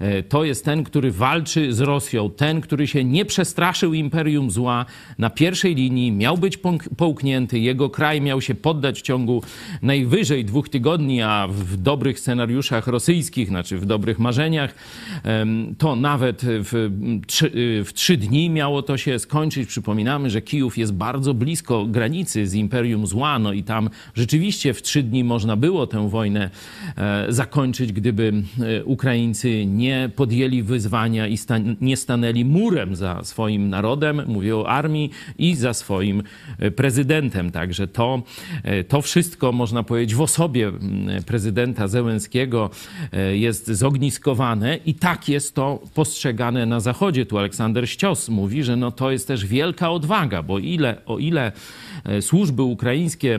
e, 0.00 0.22
to 0.22 0.44
jest 0.44 0.64
ten, 0.64 0.84
który 0.84 1.10
walczy 1.10 1.72
z 1.72 1.80
Rosją, 1.80 2.30
ten, 2.30 2.60
który 2.60 2.86
się 2.86 3.04
nie 3.04 3.24
przestraszył 3.24 3.94
imperium 3.94 4.50
zła. 4.50 4.86
Na 5.18 5.30
pierwszej 5.30 5.74
linii, 5.74 6.12
miał 6.12 6.38
być 6.38 6.58
połknięty, 6.96 7.58
jego 7.58 7.90
kraj 7.90 8.20
miał 8.20 8.40
się 8.40 8.54
poddać 8.54 8.98
w 8.98 9.02
ciągu 9.02 9.42
najwyżej 9.82 10.44
dwóch 10.44 10.68
tygodni, 10.68 11.22
a 11.22 11.48
w 11.50 11.76
dobrych 11.76 12.20
scenariuszach 12.20 12.55
scenariuszach 12.56 12.86
rosyjskich, 12.86 13.48
znaczy 13.48 13.78
w 13.78 13.86
dobrych 13.86 14.18
marzeniach. 14.18 14.74
To 15.78 15.96
nawet 15.96 16.42
w 16.44 16.90
trzy, 17.26 17.50
w 17.84 17.92
trzy 17.92 18.16
dni 18.16 18.50
miało 18.50 18.82
to 18.82 18.96
się 18.96 19.18
skończyć. 19.18 19.68
Przypominamy, 19.68 20.30
że 20.30 20.42
Kijów 20.42 20.78
jest 20.78 20.92
bardzo 20.92 21.34
blisko 21.34 21.86
granicy 21.86 22.46
z 22.46 22.54
Imperium 22.54 23.06
Zła, 23.06 23.38
no 23.38 23.52
i 23.52 23.62
tam 23.62 23.90
rzeczywiście 24.14 24.74
w 24.74 24.82
trzy 24.82 25.02
dni 25.02 25.24
można 25.24 25.56
było 25.56 25.86
tę 25.86 26.08
wojnę 26.08 26.50
e, 26.96 27.26
zakończyć, 27.28 27.92
gdyby 27.92 28.32
e, 28.60 28.84
Ukraińcy 28.84 29.66
nie 29.66 30.10
podjęli 30.16 30.62
wyzwania 30.62 31.26
i 31.28 31.38
nie 31.80 31.96
stanęli 31.96 32.44
murem 32.44 32.96
za 32.96 33.24
swoim 33.24 33.68
narodem, 33.68 34.22
mówię 34.26 34.56
o 34.56 34.68
armii, 34.68 35.10
i 35.38 35.54
za 35.54 35.74
swoim 35.74 36.22
e, 36.58 36.70
prezydentem. 36.70 37.50
Także 37.50 37.88
to, 37.88 38.22
to 38.88 39.02
wszystko, 39.02 39.52
można 39.52 39.82
powiedzieć, 39.82 40.14
w 40.14 40.20
osobie 40.20 40.72
prezydenta 41.26 41.88
Zełenskiego 41.88 42.45
jest 43.32 43.66
zogniskowane 43.66 44.76
i 44.76 44.94
tak 44.94 45.28
jest 45.28 45.54
to 45.54 45.82
postrzegane 45.94 46.66
na 46.66 46.80
Zachodzie. 46.80 47.26
Tu 47.26 47.38
Aleksander 47.38 47.88
Ścios 47.88 48.28
mówi, 48.28 48.62
że 48.62 48.76
no 48.76 48.90
to 48.90 49.10
jest 49.10 49.28
też 49.28 49.46
wielka 49.46 49.90
odwaga, 49.90 50.42
bo 50.42 50.58
ile, 50.58 50.96
o 51.06 51.18
ile 51.18 51.46
e, 51.46 51.52
służby 52.20 52.62
ukraińskie 52.62 53.38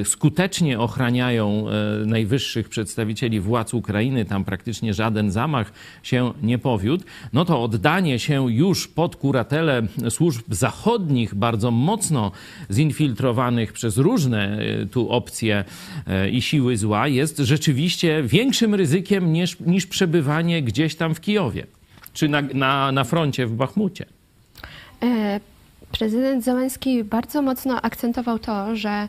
e, 0.00 0.04
skutecznie 0.04 0.80
ochraniają 0.80 1.66
e, 1.68 2.06
najwyższych 2.06 2.68
przedstawicieli 2.68 3.40
władz 3.40 3.74
Ukrainy, 3.74 4.24
tam 4.24 4.44
praktycznie 4.44 4.94
żaden 4.94 5.30
zamach 5.30 5.72
się 6.02 6.32
nie 6.42 6.58
powiódł, 6.58 7.04
no 7.32 7.44
to 7.44 7.62
oddanie 7.62 8.18
się 8.18 8.52
już 8.52 8.88
pod 8.88 9.16
kuratelę 9.16 9.82
służb 10.10 10.42
zachodnich, 10.50 11.34
bardzo 11.34 11.70
mocno 11.70 12.32
zinfiltrowanych 12.70 13.72
przez 13.72 13.96
różne 13.98 14.58
tu 14.90 15.10
opcje 15.10 15.64
i 16.32 16.42
siły 16.42 16.76
zła, 16.76 17.08
jest 17.08 17.38
rzeczywiście 17.38 18.22
większym 18.22 18.74
ryzykiem 18.74 19.32
niż, 19.32 19.60
niż 19.60 19.86
przebywanie 19.86 20.62
gdzieś 20.62 20.94
tam 20.94 21.14
w 21.14 21.20
Kijowie 21.20 21.66
czy 22.18 22.28
na, 22.28 22.42
na, 22.42 22.92
na 22.92 23.04
froncie 23.04 23.46
w 23.46 23.52
Bachmucie. 23.52 24.04
E, 25.02 25.40
prezydent 25.92 26.44
Załęski 26.44 27.04
bardzo 27.04 27.42
mocno 27.42 27.82
akcentował 27.82 28.38
to, 28.38 28.76
że 28.76 28.90
e, 28.90 29.08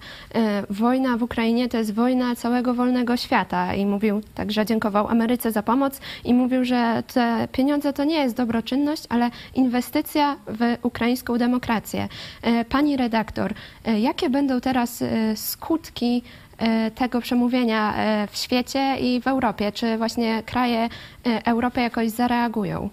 wojna 0.70 1.18
w 1.18 1.24
Ukrainie 1.24 1.70
to 1.70 1.78
jest 1.78 1.94
wojna 1.94 2.36
całego 2.36 2.74
wolnego 2.74 3.18
świata 3.18 3.74
i 3.76 3.86
mówił, 3.86 4.22
także 4.36 4.66
dziękował 4.66 5.08
Ameryce 5.08 5.52
za 5.52 5.64
pomoc 5.64 6.02
i 6.26 6.34
mówił, 6.34 6.66
że 6.66 7.04
te 7.14 7.48
pieniądze 7.52 7.94
to 7.94 8.04
nie 8.04 8.16
jest 8.16 8.36
dobroczynność, 8.36 9.04
ale 9.10 9.30
inwestycja 9.56 10.36
w 10.48 10.86
ukraińską 10.86 11.38
demokrację. 11.38 12.08
E, 12.42 12.66
pani 12.66 12.98
redaktor, 12.98 13.54
jakie 14.00 14.30
będą 14.30 14.62
teraz 14.62 15.04
skutki 15.36 16.24
tego 16.96 17.22
przemówienia 17.22 17.94
w 18.32 18.38
świecie 18.38 18.96
i 19.00 19.22
w 19.22 19.28
Europie? 19.28 19.72
Czy 19.72 19.98
właśnie 19.98 20.44
kraje 20.46 20.90
Europy 21.46 21.82
jakoś 21.82 22.10
zareagują? 22.10 22.90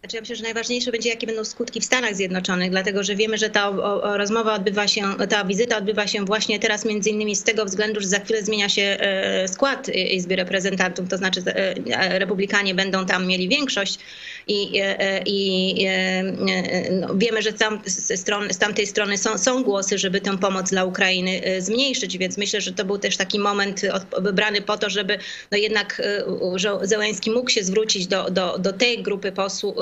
Znaczy 0.00 0.16
ja 0.16 0.20
myślę, 0.20 0.36
że 0.36 0.42
najważniejsze 0.42 0.92
będzie, 0.92 1.08
jakie 1.08 1.26
będą 1.26 1.44
skutki 1.44 1.80
w 1.80 1.84
Stanach 1.84 2.14
Zjednoczonych, 2.14 2.70
dlatego 2.70 3.04
że 3.04 3.16
wiemy, 3.16 3.38
że 3.38 3.50
ta 3.50 3.72
rozmowa 4.02 4.54
odbywa 4.54 4.88
się, 4.88 5.02
ta 5.28 5.44
wizyta 5.44 5.76
odbywa 5.76 6.06
się 6.06 6.24
właśnie 6.24 6.58
teraz 6.58 6.84
między 6.84 7.10
innymi 7.10 7.36
z 7.36 7.42
tego 7.42 7.64
względu, 7.64 8.00
że 8.00 8.08
za 8.08 8.20
chwilę 8.20 8.42
zmienia 8.42 8.68
się 8.68 8.82
e, 8.82 9.48
skład 9.48 9.88
Izby 9.88 10.36
Reprezentantów, 10.36 11.08
to 11.08 11.16
znaczy 11.16 11.42
e, 11.46 12.18
Republikanie 12.18 12.74
będą 12.74 13.06
tam 13.06 13.26
mieli 13.26 13.48
większość 13.48 13.98
i, 14.48 14.80
e, 14.82 15.22
i 15.26 15.86
no, 16.90 17.14
wiemy, 17.14 17.42
że 17.42 17.52
tam, 17.52 17.80
z, 17.84 18.24
z 18.50 18.58
tamtej 18.58 18.86
strony 18.86 19.18
są, 19.18 19.38
są 19.38 19.62
głosy, 19.62 19.98
żeby 19.98 20.20
tę 20.20 20.38
pomoc 20.38 20.70
dla 20.70 20.84
Ukrainy 20.84 21.42
zmniejszyć, 21.58 22.18
więc 22.18 22.38
myślę, 22.38 22.60
że 22.60 22.72
to 22.72 22.84
był 22.84 22.98
też 22.98 23.16
taki 23.16 23.38
moment 23.38 23.82
wybrany 24.20 24.62
po 24.62 24.78
to, 24.78 24.90
żeby 24.90 25.18
no 25.50 25.58
jednak 25.58 26.02
Zełenski 26.82 27.30
mógł 27.30 27.50
się 27.50 27.64
zwrócić 27.64 28.06
do, 28.06 28.30
do, 28.30 28.58
do 28.58 28.72
tej 28.72 29.02
grupy 29.02 29.32
posłów, 29.32 29.76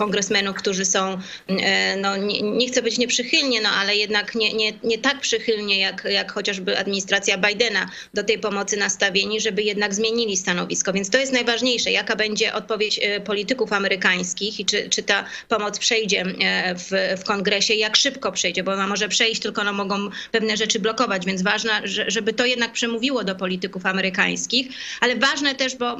kongresmenów, 0.00 0.56
którzy 0.56 0.84
są, 0.84 1.18
e, 1.48 1.96
no 1.96 2.16
nie, 2.16 2.42
nie 2.42 2.68
chcę 2.68 2.82
być 2.82 2.98
nieprzychylnie, 2.98 3.60
no 3.60 3.68
ale 3.68 3.96
jednak 3.96 4.34
nie, 4.34 4.52
nie, 4.52 4.72
nie 4.84 4.98
tak 4.98 5.20
przychylnie 5.20 5.80
jak, 5.80 6.04
jak 6.10 6.32
chociażby 6.32 6.78
administracja 6.78 7.38
Bidena 7.38 7.90
do 8.14 8.24
tej 8.24 8.38
pomocy 8.38 8.76
nastawieni, 8.76 9.40
żeby 9.40 9.62
jednak 9.62 9.94
zmienili 9.94 10.36
stanowisko. 10.36 10.92
Więc 10.92 11.10
to 11.10 11.18
jest 11.18 11.32
najważniejsze, 11.32 11.90
jaka 11.90 12.16
będzie 12.16 12.54
odpowiedź 12.54 13.00
e, 13.02 13.20
polityków 13.20 13.72
amerykańskich 13.72 14.60
i 14.60 14.64
czy, 14.64 14.88
czy 14.88 15.02
ta 15.02 15.24
pomoc 15.48 15.78
przejdzie 15.78 16.20
e, 16.20 16.74
w, 16.74 16.90
w 17.20 17.24
kongresie, 17.24 17.74
jak 17.74 17.96
szybko 17.96 18.32
przejdzie, 18.32 18.62
bo 18.62 18.72
ona 18.72 18.86
może 18.86 19.08
przejść, 19.08 19.40
tylko 19.42 19.64
no 19.64 19.72
mogą 19.72 20.10
pewne 20.32 20.56
rzeczy 20.56 20.78
blokować, 20.78 21.26
więc 21.26 21.42
ważne, 21.42 21.82
żeby 21.84 22.32
to 22.32 22.44
jednak 22.44 22.72
przemówiło 22.72 23.24
do 23.24 23.34
polityków 23.34 23.86
amerykańskich, 23.86 24.68
ale 25.00 25.16
ważne 25.16 25.54
też, 25.54 25.76
bo 25.76 25.96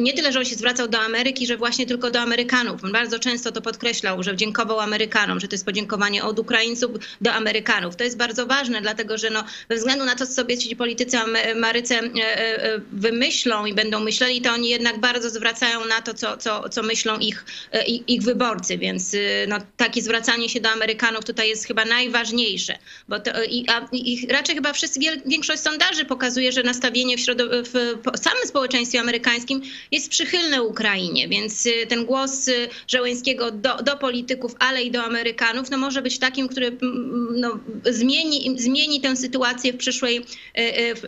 nie 0.00 0.12
tyle, 0.12 0.32
że 0.32 0.38
on 0.38 0.44
się 0.44 0.56
zwracał 0.56 0.88
do 0.88 0.98
Ameryki, 1.00 1.46
że 1.46 1.56
właśnie 1.56 1.86
tylko 1.86 1.93
do 1.96 2.20
Amerykanów. 2.20 2.84
On 2.84 2.92
bardzo 2.92 3.18
często 3.18 3.52
to 3.52 3.62
podkreślał, 3.62 4.22
że 4.22 4.36
dziękował 4.36 4.80
Amerykanom, 4.80 5.40
że 5.40 5.48
to 5.48 5.54
jest 5.54 5.64
podziękowanie 5.64 6.24
od 6.24 6.38
Ukraińców 6.38 6.90
do 7.20 7.32
Amerykanów. 7.32 7.96
To 7.96 8.04
jest 8.04 8.16
bardzo 8.16 8.46
ważne, 8.46 8.80
dlatego 8.80 9.18
że 9.18 9.30
no, 9.30 9.44
bez 9.68 9.78
względu 9.78 10.04
na 10.04 10.14
to, 10.14 10.26
co 10.26 10.32
sobie 10.32 10.58
ci 10.58 10.76
politycy 10.76 11.18
Ameryce 11.18 11.94
e, 11.94 12.04
e, 12.04 12.80
wymyślą 12.92 13.66
i 13.66 13.74
będą 13.74 14.00
myśleli, 14.00 14.40
to 14.40 14.52
oni 14.52 14.68
jednak 14.68 15.00
bardzo 15.00 15.30
zwracają 15.30 15.84
na 15.84 16.00
to, 16.02 16.14
co, 16.14 16.36
co, 16.36 16.68
co 16.68 16.82
myślą 16.82 17.18
ich, 17.18 17.44
e, 17.72 17.84
ich 17.86 18.22
wyborcy, 18.22 18.78
więc 18.78 19.16
no, 19.48 19.58
takie 19.76 20.02
zwracanie 20.02 20.48
się 20.48 20.60
do 20.60 20.70
Amerykanów 20.70 21.24
tutaj 21.24 21.48
jest 21.48 21.66
chyba 21.66 21.84
najważniejsze, 21.84 22.78
bo 23.08 23.20
to, 23.20 23.30
i, 23.42 23.66
a, 23.68 23.88
i 23.92 24.26
raczej 24.30 24.54
chyba 24.54 24.72
wszyscy, 24.72 25.00
większość 25.26 25.62
sondaży 25.62 26.04
pokazuje, 26.04 26.52
że 26.52 26.62
nastawienie 26.62 27.16
w, 27.16 27.74
w 28.14 28.18
samym 28.18 28.46
społeczeństwie 28.46 29.00
amerykańskim 29.00 29.62
jest 29.92 30.08
przychylne 30.08 30.62
Ukrainie, 30.62 31.28
więc 31.28 31.68
ten 31.86 32.04
głos 32.04 32.48
y, 32.48 32.68
Żołęskiego 32.88 33.50
do, 33.50 33.76
do 33.76 33.96
polityków, 33.96 34.54
ale 34.58 34.82
i 34.82 34.90
do 34.90 35.02
Amerykanów, 35.02 35.70
no 35.70 35.78
może 35.78 36.02
być 36.02 36.18
takim, 36.18 36.48
który 36.48 36.66
mm, 36.66 36.80
mm, 36.82 37.40
no, 37.40 37.58
zmieni, 37.84 38.56
zmieni 38.58 39.00
tę 39.00 39.16
sytuację 39.16 39.72
w, 39.72 39.76
przyszłej, 39.76 40.18
y, 40.58 40.60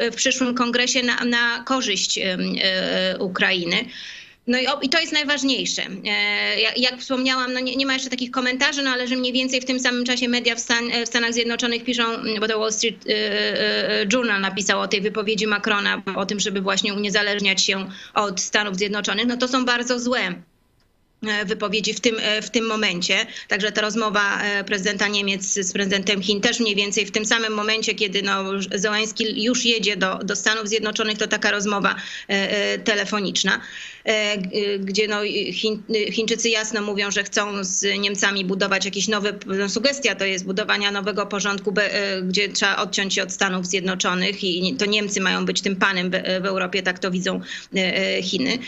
y, 0.03 0.11
w, 0.11 0.17
przyszłym 0.17 0.55
kongresie 0.55 1.03
na, 1.03 1.25
na 1.25 1.65
korzyść 1.67 2.21
Ukrainy. 3.19 3.85
No 4.47 4.59
i, 4.59 4.67
i, 4.83 4.89
to 4.89 5.01
jest 5.01 5.13
najważniejsze. 5.13 5.83
E, 6.07 6.61
jak, 6.77 7.01
wspomniałam, 7.01 7.53
no 7.53 7.61
nie, 7.61 7.77
nie, 7.77 7.87
ma 7.87 7.93
jeszcze 7.93 8.11
takich 8.11 8.31
komentarzy, 8.31 8.83
no 8.83 8.91
ale 8.91 9.09
że 9.09 9.17
mniej 9.17 9.33
więcej 9.33 9.61
w 9.61 9.65
tym 9.65 9.81
samym 9.81 10.05
czasie 10.05 10.29
media 10.29 10.55
w, 10.55 10.61
Stan, 10.61 10.85
w 11.05 11.09
Stanach 11.09 11.33
Zjednoczonych 11.33 11.85
piszą, 11.85 12.03
bo 12.41 12.49
to 12.49 12.59
Wall 12.59 12.73
Street 12.73 13.05
Journal 14.13 14.41
napisał 14.41 14.81
o 14.81 14.89
tej 14.89 15.01
wypowiedzi 15.01 15.47
Macrona, 15.47 16.03
o 16.17 16.27
tym, 16.27 16.41
żeby 16.41 16.61
właśnie 16.61 16.95
uniezależniać 16.95 17.63
się 17.63 17.89
od 18.15 18.41
Stanów 18.41 18.77
Zjednoczonych, 18.77 19.27
no 19.27 19.37
to 19.37 19.49
są 19.49 19.65
bardzo 19.65 19.99
złe 19.99 20.35
wypowiedzi 21.45 21.95
w 21.95 22.01
tym, 22.01 22.17
e, 22.21 22.43
w 22.43 22.51
tym 22.51 22.67
momencie. 22.67 23.27
Także 23.49 23.73
ta 23.73 23.81
rozmowa 23.81 24.43
e, 24.43 24.65
prezydenta 24.65 25.09
Niemiec 25.09 25.43
z 25.43 25.73
prezydentem 25.73 26.23
Chin 26.23 26.41
też 26.41 26.61
mniej 26.61 26.75
więcej 26.75 27.07
w 27.07 27.11
tym 27.11 27.27
samym 27.27 27.53
momencie, 27.53 27.95
kiedy 27.95 28.23
no, 28.23 28.45
Zełański 28.75 29.45
już 29.45 29.65
jedzie 29.65 29.97
do, 29.97 30.19
do 30.19 30.37
Stanów 30.37 30.69
Zjednoczonych, 30.69 31.19
to 31.19 31.27
taka 31.27 31.51
rozmowa 31.51 31.95
telefoniczna, 32.85 33.61
gdzie 34.79 35.09
no, 35.09 35.21
Chiń, 35.53 35.83
Chińczycy 36.13 36.49
jasno 36.49 36.83
mówią, 36.83 37.11
że 37.11 37.25
chcą 37.25 37.65
z 37.65 37.99
Niemcami 37.99 38.45
budować 38.45 38.85
jakieś 38.85 39.09
nowe, 39.09 39.33
no, 39.47 39.69
sugestia 39.69 40.15
to 40.15 40.25
jest 40.25 40.45
budowania 40.45 40.91
nowego 40.91 41.27
porządku, 41.27 41.75
gdzie 42.23 42.49
trzeba 42.49 42.77
odciąć 42.77 43.15
się 43.15 43.23
od 43.23 43.33
Stanów 43.33 43.67
Zjednoczonych 43.67 44.45
i 44.45 44.75
to 44.79 44.87
Niemcy 44.87 45.21
mają 45.21 45.45
być 45.45 45.63
tym 45.63 45.77
panem 45.77 46.11
w 46.11 46.47
Europie, 46.47 46.83
tak 46.83 46.99
to 46.99 47.11
widzą 47.11 47.41
Chiny. 48.23 48.59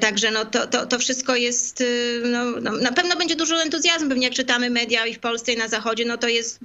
Także 0.00 0.30
no, 0.30 0.44
to, 0.44 0.66
to, 0.66 0.86
to 0.86 0.98
wszystko 0.98 1.36
jest 1.36 1.82
Y, 2.08 2.22
no, 2.24 2.44
no, 2.44 2.72
na 2.72 2.92
pewno 2.92 3.16
będzie 3.16 3.36
dużo 3.36 3.62
entuzjazmu. 3.62 4.08
Pewnie 4.08 4.26
jak 4.26 4.34
czytamy 4.34 4.70
media 4.70 5.06
i 5.06 5.14
w 5.14 5.18
Polsce 5.18 5.52
i 5.52 5.56
na 5.56 5.68
Zachodzie, 5.68 6.04
no 6.04 6.18
to 6.18 6.28
jest 6.28 6.60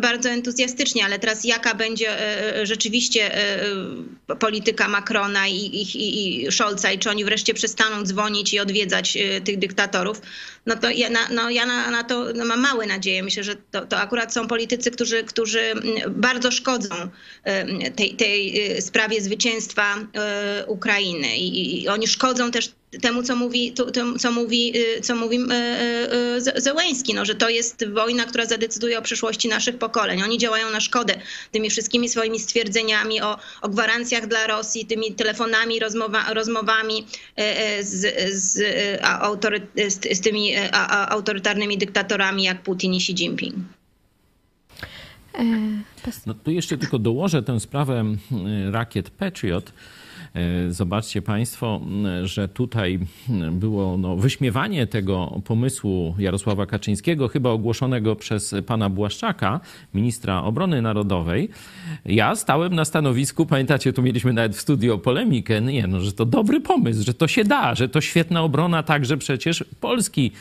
bardzo 0.00 0.28
entuzjastycznie, 0.28 1.04
ale 1.04 1.18
teraz 1.18 1.44
jaka 1.44 1.74
będzie 1.74 2.10
e, 2.10 2.56
e, 2.56 2.66
rzeczywiście 2.66 3.34
e, 3.34 4.36
polityka 4.38 4.88
Macrona 4.88 5.48
i, 5.48 5.54
i, 5.54 6.44
i 6.44 6.52
Scholza 6.52 6.92
i 6.92 6.98
czy 6.98 7.10
oni 7.10 7.24
wreszcie 7.26 7.54
przestaną 7.54 8.02
dzwonić 8.02 8.52
i 8.54 8.60
odwiedzać 8.60 9.18
tych 9.44 9.58
dyktatorów, 9.58 10.20
no 10.66 10.76
to 10.76 10.90
ja 10.90 11.10
na, 11.10 11.28
no 11.28 11.50
ja 11.50 11.66
na, 11.66 11.90
na 11.90 12.04
to 12.04 12.24
no 12.34 12.44
mam 12.44 12.60
małe 12.60 12.86
nadzieje. 12.86 13.22
Myślę, 13.22 13.44
że 13.44 13.56
to, 13.70 13.86
to 13.86 13.98
akurat 13.98 14.34
są 14.34 14.48
politycy, 14.48 14.90
którzy, 14.90 15.24
którzy 15.24 15.72
bardzo 16.10 16.50
szkodzą 16.50 16.94
tej, 17.96 18.14
tej 18.16 18.62
sprawie 18.82 19.20
zwycięstwa 19.20 19.94
Ukrainy 20.66 21.36
i, 21.36 21.82
i 21.82 21.88
oni 21.88 22.06
szkodzą 22.06 22.50
też 22.50 22.72
temu, 23.02 23.22
co 23.22 23.36
mówi, 23.36 23.72
to, 23.72 23.86
co 24.18 24.32
mówi, 24.32 24.72
y, 24.76 25.00
co 25.00 25.16
mówi 25.16 25.36
y, 25.36 26.56
y, 26.56 26.60
Zełęński, 26.60 27.14
no, 27.14 27.24
że 27.24 27.34
to 27.34 27.48
jest 27.48 27.88
wojna, 27.88 28.24
która 28.24 28.46
zadecyduje 28.46 28.98
o 28.98 29.02
przyszłości 29.02 29.48
naszych 29.48 29.78
pokoleń. 29.78 30.22
Oni 30.22 30.38
działają 30.38 30.70
na 30.70 30.80
szkodę 30.80 31.14
tymi 31.52 31.70
wszystkimi 31.70 32.08
swoimi 32.08 32.40
stwierdzeniami 32.40 33.20
o, 33.20 33.38
o 33.62 33.68
gwarancjach 33.68 34.26
dla 34.26 34.46
Rosji, 34.46 34.86
tymi 34.86 35.12
telefonami, 35.12 35.78
rozmowa, 35.78 36.34
rozmowami 36.34 37.06
z, 37.80 38.14
z, 38.34 38.60
autory, 39.02 39.66
z, 39.88 40.18
z 40.18 40.20
tymi 40.20 40.52
autorytarnymi 41.08 41.78
dyktatorami 41.78 42.42
jak 42.42 42.62
Putin 42.62 42.94
i 42.94 42.96
Xi 42.96 43.12
Jinping. 43.12 43.54
No 46.26 46.34
tu 46.34 46.50
jeszcze 46.50 46.78
tylko 46.78 46.98
dołożę 46.98 47.42
tę 47.42 47.60
sprawę 47.60 48.04
rakiet 48.70 49.10
Patriot. 49.10 49.72
E, 50.36 50.72
zobaczcie 50.72 51.22
Państwo, 51.22 51.80
że 52.24 52.48
tutaj 52.48 52.98
było 53.50 53.96
no, 53.96 54.16
wyśmiewanie 54.16 54.86
tego 54.86 55.40
pomysłu 55.44 56.14
Jarosława 56.18 56.66
Kaczyńskiego, 56.66 57.28
chyba 57.28 57.50
ogłoszonego 57.50 58.16
przez 58.16 58.54
pana 58.66 58.90
Błaszczaka, 58.90 59.60
ministra 59.94 60.42
obrony 60.42 60.82
narodowej. 60.82 61.48
Ja 62.04 62.34
stałem 62.34 62.74
na 62.74 62.84
stanowisku, 62.84 63.46
pamiętacie, 63.46 63.92
tu 63.92 64.02
mieliśmy 64.02 64.32
nawet 64.32 64.56
w 64.56 64.60
studio 64.60 64.98
polemikę, 64.98 65.60
nie, 65.60 65.86
no, 65.86 66.00
że 66.00 66.12
to 66.12 66.26
dobry 66.26 66.60
pomysł, 66.60 67.04
że 67.04 67.14
to 67.14 67.28
się 67.28 67.44
da, 67.44 67.74
że 67.74 67.88
to 67.88 68.00
świetna 68.00 68.42
obrona 68.42 68.82
także 68.82 69.16
przecież 69.16 69.64
Polski, 69.80 70.32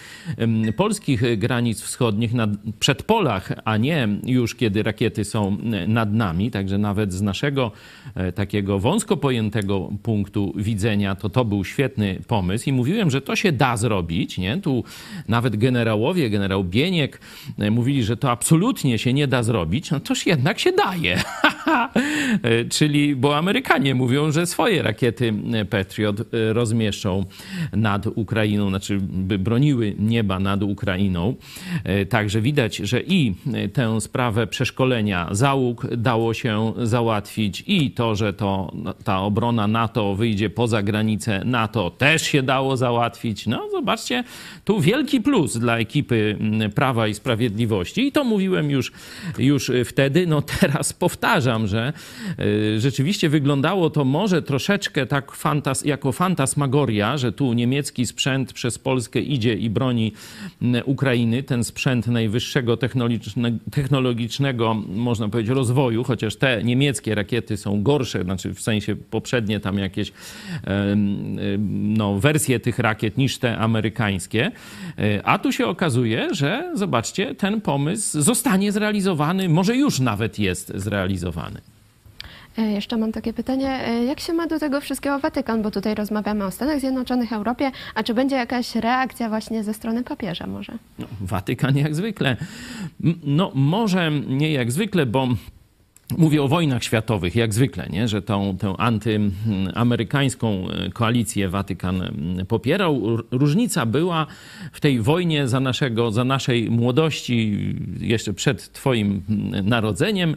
polskich 0.76 1.38
granic 1.38 1.82
wschodnich 1.82 2.34
na 2.34 2.48
przedpolach, 2.80 3.52
a 3.66 3.78
nie 3.78 4.08
już 4.24 4.56
kiedy 4.56 4.84
rakiety 4.84 5.26
są 5.26 5.58
nad 5.88 6.14
nami. 6.14 6.52
Także 6.52 6.78
nawet 6.78 7.14
z 7.14 7.22
naszego 7.22 7.72
e, 8.16 8.32
takiego 8.32 8.80
wąsko 8.80 9.18
pojętego 9.18 9.85
punktu 10.04 10.54
widzenia, 10.56 11.16
to 11.16 11.30
to 11.30 11.46
był 11.46 11.66
świetny 11.66 12.20
pomysł 12.28 12.70
i 12.70 12.74
mówiłem, 12.74 13.12
że 13.12 13.22
to 13.22 13.36
się 13.36 13.52
da 13.52 13.78
zrobić. 13.78 14.38
Nie? 14.38 14.58
Tu 14.58 14.84
nawet 15.28 15.56
generałowie, 15.56 16.30
generał 16.30 16.64
Bieniek 16.64 17.20
e, 17.60 17.72
mówili, 17.72 18.04
że 18.04 18.18
to 18.18 18.32
absolutnie 18.32 18.98
się 18.98 19.14
nie 19.14 19.28
da 19.28 19.44
zrobić. 19.44 19.92
No 19.92 20.00
toż 20.00 20.26
jednak 20.26 20.60
się 20.60 20.72
daje. 20.72 21.22
E, 22.44 22.66
czyli, 22.66 23.16
bo 23.16 23.38
Amerykanie 23.38 23.96
mówią, 23.96 24.32
że 24.32 24.46
swoje 24.46 24.82
rakiety 24.82 25.34
e, 25.54 25.66
Patriot 25.66 26.16
rozmieszczą 26.32 27.26
nad 27.74 28.08
Ukrainą, 28.08 28.70
znaczy 28.70 29.00
by 29.02 29.40
broniły 29.40 29.96
nieba 30.00 30.40
nad 30.40 30.64
Ukrainą. 30.64 31.36
Także 32.10 32.42
widać, 32.42 32.76
że 32.78 33.02
i 33.02 33.36
tę 33.74 34.02
sprawę 34.02 34.48
przeszkolenia 34.48 35.28
załóg 35.32 35.88
dało 35.96 36.34
się 36.34 36.74
załatwić 36.84 37.64
i 37.68 37.92
to, 37.92 38.16
że 38.16 38.34
to, 38.34 38.72
ta 39.04 39.22
obrona 39.22 39.68
NATO 39.76 40.16
wyjdzie 40.16 40.50
poza 40.50 40.84
granicę 40.84 41.42
NATO, 41.46 41.90
też 41.90 42.22
się 42.22 42.44
dało 42.44 42.78
załatwić. 42.78 43.48
No 43.48 43.70
zobaczcie, 43.72 44.24
tu 44.66 44.80
wielki 44.80 45.22
plus 45.22 45.58
dla 45.58 45.78
ekipy 45.78 46.38
mm, 46.40 46.72
Prawa 46.72 47.08
i 47.08 47.14
Sprawiedliwości. 47.14 48.08
I 48.08 48.12
to 48.12 48.24
mówiłem 48.24 48.72
już, 48.72 48.92
już 49.38 49.72
wtedy. 49.86 50.28
No 50.28 50.42
teraz 50.60 50.94
powtarzam, 50.94 51.68
że 51.68 51.94
y, 52.40 52.80
rzeczywiście 52.80 53.30
wyglądało 53.30 53.90
to 53.90 54.06
może 54.06 54.42
troszeczkę 54.42 55.06
tak 55.06 55.32
fantas, 55.32 55.86
jako 55.86 56.12
fantasmagoria, 56.12 57.18
że 57.18 57.32
tu 57.32 57.54
niemiecki 57.54 58.06
sprzęt 58.06 58.54
przez 58.54 58.80
Polskę 58.80 59.20
idzie 59.20 59.54
i 59.54 59.70
broni 59.70 60.12
mm, 60.62 60.84
Ukrainy. 60.86 61.44
Ten 61.44 61.64
sprzęt 61.64 62.08
najwyższego 62.08 62.78
technologicznego, 63.72 64.74
można 64.88 65.30
powiedzieć, 65.30 65.56
rozwoju, 65.56 66.04
chociaż 66.04 66.36
te 66.36 66.64
niemieckie 66.64 67.16
rakiety 67.16 67.58
są 67.58 67.84
gorsze, 67.84 68.24
znaczy 68.24 68.54
w 68.54 68.62
sensie 68.62 68.96
poprzednie 68.96 69.60
tam 69.66 69.78
jakieś 69.78 70.12
no, 71.98 72.20
wersje 72.20 72.60
tych 72.60 72.80
rakiet 72.80 73.18
niż 73.18 73.38
te 73.38 73.58
amerykańskie. 73.58 74.52
E, 74.98 75.28
a 75.28 75.40
tu 75.40 75.52
się 75.52 75.68
okazuje, 75.68 76.28
że 76.32 76.72
zobaczcie, 76.74 77.36
ten 77.36 77.62
pomysł 77.62 78.22
zostanie 78.22 78.72
zrealizowany, 78.72 79.50
może 79.50 79.76
już 79.76 80.00
nawet 80.00 80.40
jest 80.40 80.72
zrealizowany. 80.76 81.62
E, 82.58 82.62
jeszcze 82.72 82.98
mam 82.98 83.12
takie 83.12 83.34
pytanie, 83.34 83.70
e, 83.70 84.06
jak 84.06 84.20
się 84.20 84.34
ma 84.34 84.48
do 84.48 84.60
tego 84.60 84.82
wszystkiego 84.82 85.20
Watykan, 85.20 85.62
bo 85.62 85.72
tutaj 85.72 85.96
rozmawiamy 85.96 86.46
o 86.46 86.52
Stanach 86.52 86.80
Zjednoczonych, 86.80 87.34
Europie, 87.34 87.72
a 87.96 88.04
czy 88.04 88.14
będzie 88.14 88.36
jakaś 88.36 88.76
reakcja 88.76 89.30
właśnie 89.30 89.64
ze 89.64 89.74
strony 89.74 90.04
papieża 90.04 90.48
może? 90.48 90.74
No, 91.00 91.06
Watykan 91.22 91.78
jak 91.78 91.96
zwykle. 91.96 92.38
No 93.24 93.52
może 93.56 94.12
nie 94.12 94.52
jak 94.52 94.72
zwykle, 94.72 95.06
bo 95.06 95.28
Mówię 96.18 96.44
o 96.44 96.48
wojnach 96.48 96.84
światowych, 96.84 97.36
jak 97.36 97.54
zwykle, 97.54 97.88
nie? 97.90 98.08
że 98.08 98.22
tą, 98.22 98.58
tę 98.58 98.74
antyamerykańską 98.78 100.70
e, 100.70 100.90
koalicję 100.90 101.50
Watykan 101.50 102.04
popierał. 102.48 103.18
Różnica 103.32 103.86
była 103.86 104.28
w 104.72 104.80
tej 104.80 105.02
wojnie 105.02 105.48
za, 105.48 105.60
naszego, 105.60 106.12
za 106.12 106.24
naszej 106.24 106.72
młodości, 106.72 107.58
jeszcze 108.00 108.34
przed 108.34 108.72
Twoim 108.72 109.24
narodzeniem, 109.64 110.36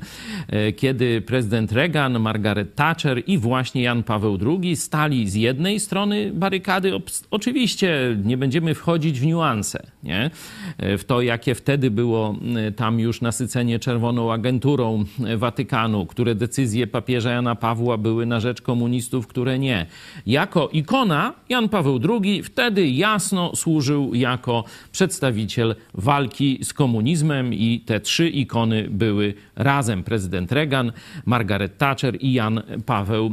e, 0.49 0.73
kiedy 0.73 1.21
prezydent 1.21 1.73
Reagan, 1.73 2.21
Margaret 2.21 2.75
Thatcher 2.75 3.23
i 3.27 3.39
właśnie 3.39 3.83
Jan 3.83 4.03
Paweł 4.03 4.39
II 4.47 4.77
stali 4.77 5.31
z 5.31 5.35
jednej 5.35 5.81
strony 5.81 6.33
barykady. 6.35 6.93
Oczywiście 7.31 8.17
nie 8.25 8.37
będziemy 8.37 8.75
wchodzić 8.75 9.21
w 9.21 9.27
niuanse, 9.27 9.87
nie? 10.03 10.31
E, 10.79 10.99
w 10.99 11.05
to, 11.05 11.23
jakie 11.23 11.55
wtedy 11.55 11.91
było 11.91 12.37
tam 12.77 13.01
już 13.01 13.21
nasycenie 13.21 13.79
czerwoną 13.79 14.33
agenturą 14.33 15.05
Watykanu 15.37 15.58
Watykanu, 15.59 16.07
które 16.07 16.35
decyzje 16.35 16.87
papieża 16.87 17.31
Jana 17.31 17.55
Pawła 17.55 17.97
były 17.97 18.27
na 18.27 18.40
rzecz 18.40 18.62
komunistów, 18.62 19.27
które 19.27 19.59
nie. 19.59 19.87
Jako 20.27 20.68
ikona 20.73 21.35
Jan 21.49 21.68
Paweł 21.68 22.01
II 22.23 22.42
wtedy 22.42 22.88
jasno 22.88 23.57
służył 23.57 24.14
jako 24.14 24.64
przedstawiciel 24.92 25.75
walki 25.94 26.59
z 26.62 26.73
komunizmem 26.73 27.55
i 27.55 27.81
te 27.87 28.01
trzy 28.01 28.29
ikony 28.29 28.88
były 28.90 29.35
razem. 29.57 30.03
Prezydent 30.03 30.53
Reagan, 30.53 30.92
Margaret 31.27 31.79
Thatcher 31.79 32.16
i 32.21 32.33
Jan 32.33 32.62
Paweł 32.87 33.31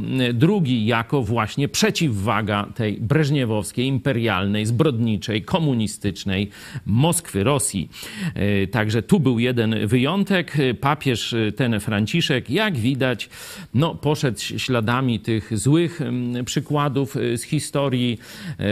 II 0.48 0.86
jako 0.86 1.22
właśnie 1.22 1.68
przeciwwaga 1.68 2.66
tej 2.74 3.00
breżniewowskiej, 3.00 3.86
imperialnej, 3.86 4.66
zbrodniczej, 4.66 5.42
komunistycznej 5.42 6.50
Moskwy, 6.86 7.44
Rosji. 7.44 7.88
E, 8.34 8.66
także 8.66 9.02
tu 9.02 9.20
był 9.20 9.38
jeden 9.38 9.86
wyjątek. 9.86 10.56
Papież 10.80 11.34
ten 11.56 11.80
Franciszek 11.80 12.15
Franciszek, 12.16 12.50
jak 12.50 12.76
widać, 12.76 13.28
no, 13.74 13.94
poszedł 13.94 14.40
śladami 14.40 15.20
tych 15.20 15.58
złych 15.58 16.00
mm, 16.00 16.44
przykładów 16.44 17.16
y, 17.16 17.38
z 17.38 17.42
historii 17.42 18.18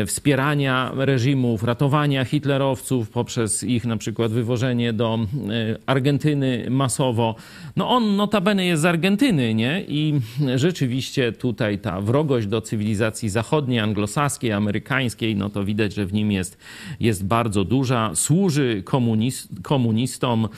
y, 0.02 0.06
wspierania 0.06 0.92
reżimów, 0.96 1.62
ratowania 1.62 2.24
hitlerowców 2.24 3.10
poprzez 3.10 3.62
ich 3.62 3.84
na 3.84 3.96
przykład 3.96 4.32
wywożenie 4.32 4.92
do 4.92 5.18
y, 5.18 5.76
Argentyny 5.86 6.66
masowo. 6.70 7.34
No 7.76 7.90
on 7.90 8.16
notabene 8.16 8.66
jest 8.66 8.82
z 8.82 8.84
Argentyny, 8.84 9.54
nie? 9.54 9.84
I 9.88 10.20
rzeczywiście 10.56 11.32
tutaj 11.32 11.78
ta 11.78 12.00
wrogość 12.00 12.46
do 12.46 12.60
cywilizacji 12.60 13.28
zachodniej, 13.28 13.80
anglosaskiej, 13.80 14.52
amerykańskiej, 14.52 15.36
no 15.36 15.50
to 15.50 15.64
widać, 15.64 15.94
że 15.94 16.06
w 16.06 16.12
nim 16.12 16.32
jest, 16.32 16.58
jest 17.00 17.24
bardzo 17.24 17.64
duża. 17.64 18.10
Służy 18.14 18.82
komunist, 18.84 19.48
komunistom 19.62 20.48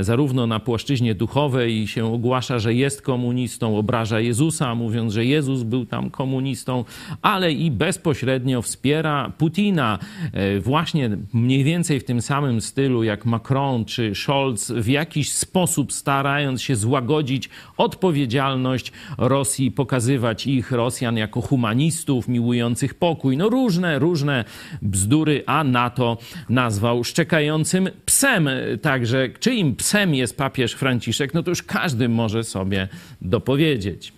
zarówno 0.00 0.46
na 0.46 0.60
płaszczyźnie 0.60 1.14
duchowej 1.14 1.86
się 1.86 2.21
ogłasza, 2.22 2.58
że 2.58 2.74
jest 2.74 3.02
komunistą, 3.02 3.78
obraża 3.78 4.20
Jezusa, 4.20 4.74
mówiąc, 4.74 5.12
że 5.12 5.24
Jezus 5.24 5.62
był 5.62 5.86
tam 5.86 6.10
komunistą, 6.10 6.84
ale 7.22 7.52
i 7.52 7.70
bezpośrednio 7.70 8.62
wspiera 8.62 9.32
Putina, 9.38 9.98
e, 10.32 10.60
właśnie 10.60 11.10
mniej 11.32 11.64
więcej 11.64 12.00
w 12.00 12.04
tym 12.04 12.22
samym 12.22 12.60
stylu 12.60 13.02
jak 13.02 13.26
Macron 13.26 13.84
czy 13.84 14.14
Scholz, 14.14 14.70
w 14.70 14.86
jakiś 14.86 15.32
sposób 15.32 15.92
starając 15.92 16.62
się 16.62 16.76
złagodzić 16.76 17.48
odpowiedzialność 17.76 18.92
Rosji, 19.18 19.70
pokazywać 19.70 20.46
ich, 20.46 20.72
Rosjan, 20.72 21.16
jako 21.16 21.40
humanistów, 21.40 22.28
miłujących 22.28 22.94
pokój. 22.94 23.36
No 23.36 23.48
różne, 23.48 23.98
różne 23.98 24.44
bzdury, 24.82 25.42
a 25.46 25.64
NATO 25.64 26.18
nazwał 26.48 27.04
szczekającym 27.04 27.88
psem. 28.06 28.48
Także 28.82 29.28
czyim 29.40 29.76
psem 29.76 30.14
jest 30.14 30.36
papież 30.36 30.72
Franciszek, 30.72 31.34
no 31.34 31.42
to 31.42 31.50
już 31.50 31.62
każdy 31.62 32.11
może 32.12 32.44
sobie 32.44 32.88
dopowiedzieć. 33.20 34.12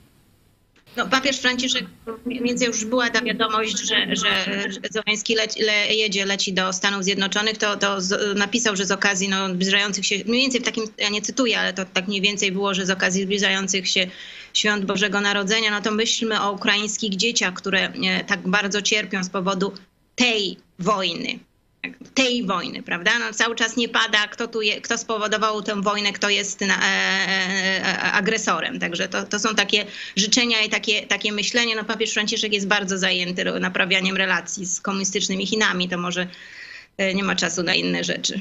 No, 0.96 1.06
papież 1.06 1.38
Franciszek, 1.38 1.84
więc 2.26 2.62
już 2.62 2.84
była 2.84 3.10
ta 3.10 3.22
wiadomość, 3.22 3.78
że, 3.88 4.16
że 4.16 4.46
Zołański 4.90 5.34
leci, 5.34 5.62
le, 5.62 5.94
jedzie, 5.94 6.24
leci 6.26 6.52
do 6.52 6.72
Stanów 6.72 7.04
Zjednoczonych, 7.04 7.58
to, 7.58 7.76
to 7.76 8.00
z, 8.00 8.38
napisał, 8.38 8.76
że 8.76 8.86
z 8.86 8.90
okazji 8.90 9.28
no, 9.28 9.48
zbliżających 9.48 10.06
się, 10.06 10.14
mniej 10.26 10.40
więcej 10.40 10.60
w 10.60 10.64
takim, 10.64 10.84
ja 10.98 11.08
nie 11.08 11.22
cytuję, 11.22 11.60
ale 11.60 11.72
to 11.72 11.84
tak 11.84 12.08
mniej 12.08 12.20
więcej 12.20 12.52
było, 12.52 12.74
że 12.74 12.86
z 12.86 12.90
okazji 12.90 13.22
zbliżających 13.22 13.88
się 13.88 14.06
świąt 14.54 14.84
Bożego 14.84 15.20
Narodzenia, 15.20 15.70
no 15.70 15.82
to 15.82 15.90
myślmy 15.90 16.40
o 16.40 16.52
ukraińskich 16.52 17.16
dzieciach, 17.16 17.54
które 17.54 17.80
e, 17.80 18.24
tak 18.24 18.48
bardzo 18.48 18.82
cierpią 18.82 19.24
z 19.24 19.28
powodu 19.28 19.72
tej 20.14 20.56
wojny 20.78 21.38
tej 22.14 22.46
wojny, 22.46 22.82
prawda? 22.82 23.18
No, 23.18 23.32
cały 23.32 23.56
czas 23.56 23.76
nie 23.76 23.88
pada, 23.88 24.28
kto, 24.28 24.48
tu 24.48 24.62
je, 24.62 24.80
kto 24.80 24.98
spowodował 24.98 25.62
tę 25.62 25.82
wojnę, 25.82 26.12
kto 26.12 26.28
jest 26.28 26.60
na, 26.60 26.74
e, 26.74 26.80
e, 26.80 27.86
e, 27.86 28.12
agresorem. 28.12 28.78
Także 28.78 29.08
to, 29.08 29.22
to 29.22 29.38
są 29.38 29.54
takie 29.54 29.86
życzenia 30.16 30.62
i 30.62 30.68
takie, 30.68 31.06
takie 31.06 31.32
myślenie. 31.32 31.76
No, 31.76 31.84
papież 31.84 32.12
Franciszek 32.12 32.52
jest 32.52 32.66
bardzo 32.66 32.98
zajęty 32.98 33.44
naprawianiem 33.44 34.16
relacji 34.16 34.66
z 34.66 34.80
komunistycznymi 34.80 35.46
Chinami, 35.46 35.88
to 35.88 35.98
może 35.98 36.26
e, 36.96 37.14
nie 37.14 37.24
ma 37.24 37.36
czasu 37.36 37.62
na 37.62 37.74
inne 37.74 38.04
rzeczy. 38.04 38.40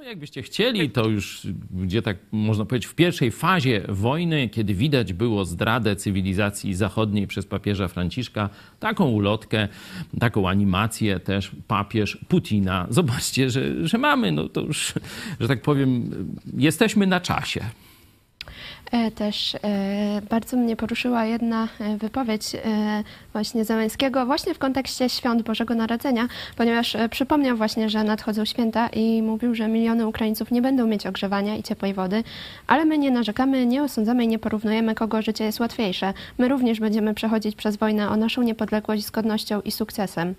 No 0.00 0.06
jakbyście 0.06 0.42
chcieli, 0.42 0.90
to 0.90 1.08
już 1.08 1.46
gdzie 1.70 2.02
tak 2.02 2.16
można 2.32 2.64
powiedzieć 2.64 2.90
w 2.90 2.94
pierwszej 2.94 3.30
fazie 3.30 3.82
wojny, 3.88 4.48
kiedy 4.48 4.74
widać 4.74 5.12
było 5.12 5.44
zdradę 5.44 5.96
cywilizacji 5.96 6.74
zachodniej 6.74 7.26
przez 7.26 7.46
papieża 7.46 7.88
Franciszka, 7.88 8.48
taką 8.78 9.08
ulotkę, 9.08 9.68
taką 10.20 10.48
animację 10.48 11.20
też 11.20 11.50
papież 11.68 12.18
Putina. 12.28 12.86
Zobaczcie, 12.90 13.50
że, 13.50 13.88
że 13.88 13.98
mamy, 13.98 14.32
no 14.32 14.48
to 14.48 14.60
już, 14.60 14.92
że 15.40 15.48
tak 15.48 15.62
powiem, 15.62 16.10
jesteśmy 16.56 17.06
na 17.06 17.20
czasie. 17.20 17.60
E, 18.90 19.10
Też 19.10 19.54
e, 19.54 19.58
bardzo 20.30 20.56
mnie 20.56 20.76
poruszyła 20.76 21.24
jedna 21.24 21.68
e, 21.80 21.96
wypowiedź 21.96 22.56
właśnie 23.32 23.64
Załęskiego 23.64 24.26
właśnie 24.26 24.54
w 24.54 24.58
kontekście 24.58 25.08
świąt 25.08 25.42
Bożego 25.42 25.74
Narodzenia, 25.74 26.28
ponieważ 26.56 26.96
przypomniał 27.10 27.56
właśnie, 27.56 27.90
że 27.90 28.04
nadchodzą 28.04 28.44
święta 28.44 28.88
i 28.88 29.22
mówił, 29.22 29.54
że 29.54 29.68
miliony 29.68 30.06
Ukraińców 30.06 30.50
nie 30.50 30.62
będą 30.62 30.86
mieć 30.86 31.06
ogrzewania 31.06 31.56
i 31.56 31.62
ciepłej 31.62 31.94
wody, 31.94 32.24
ale 32.66 32.84
my 32.84 32.98
nie 32.98 33.10
narzekamy, 33.10 33.66
nie 33.66 33.82
osądzamy 33.82 34.24
i 34.24 34.28
nie 34.28 34.38
porównujemy, 34.38 34.94
kogo 34.94 35.22
życie 35.22 35.44
jest 35.44 35.60
łatwiejsze. 35.60 36.14
My 36.38 36.48
również 36.48 36.80
będziemy 36.80 37.14
przechodzić 37.14 37.56
przez 37.56 37.76
wojnę 37.76 38.08
o 38.08 38.16
naszą 38.16 38.42
niepodległość 38.42 39.06
z 39.06 39.10
godnością 39.10 39.60
i 39.60 39.70
sukcesem. 39.70 40.34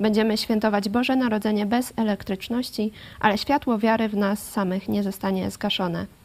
Będziemy 0.00 0.36
świętować 0.36 0.88
Boże 0.88 1.16
Narodzenie 1.16 1.66
bez 1.66 1.92
elektryczności, 1.96 2.92
ale 3.20 3.38
światło 3.38 3.78
wiary 3.78 4.08
w 4.08 4.16
nas 4.16 4.50
samych 4.50 4.88
nie 4.88 5.02
zostanie 5.02 5.50
zgaszone. 5.50 6.21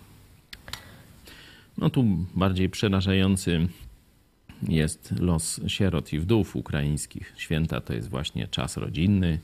No 1.78 1.90
tu 1.90 2.06
bardziej 2.36 2.70
przerażający 2.70 3.68
jest 4.64 5.14
los 5.20 5.62
sierot 5.68 6.14
i 6.14 6.20
wdów 6.20 6.56
ukraińskich. 6.56 7.34
Święta 7.38 7.82
to 7.82 7.94
jest 7.94 8.10
właśnie 8.10 8.48
czas 8.48 8.78
rodzinny, 8.78 9.40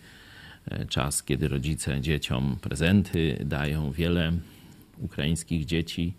e, 0.66 0.86
czas, 0.86 1.24
kiedy 1.24 1.48
rodzice 1.48 2.02
dzieciom 2.02 2.58
prezenty 2.62 3.44
dają. 3.46 3.92
Wiele 3.92 4.32
ukraińskich 4.98 5.66
dzieci 5.66 6.14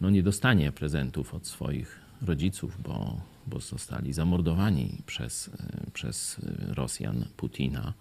no, 0.00 0.10
nie 0.10 0.22
dostanie 0.22 0.72
prezentów 0.72 1.34
od 1.34 1.46
swoich 1.46 2.00
rodziców, 2.22 2.82
bo, 2.82 3.20
bo 3.46 3.60
zostali 3.60 4.12
zamordowani 4.12 4.98
przez, 5.06 5.48
e, 5.48 5.90
przez 5.90 6.40
Rosjan 6.68 7.24
Putina. 7.36 7.92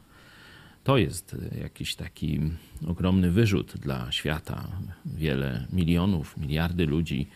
To 0.84 0.98
jest 0.98 1.36
e, 1.54 1.60
jakiś 1.60 1.96
taki 1.96 2.40
ogromny 2.88 3.32
wyrzut 3.32 3.74
dla 3.78 4.12
świata. 4.12 4.68
Wiele 5.06 5.68
milionów, 5.74 6.38
miliardy 6.38 6.86
ludzi 6.86 7.28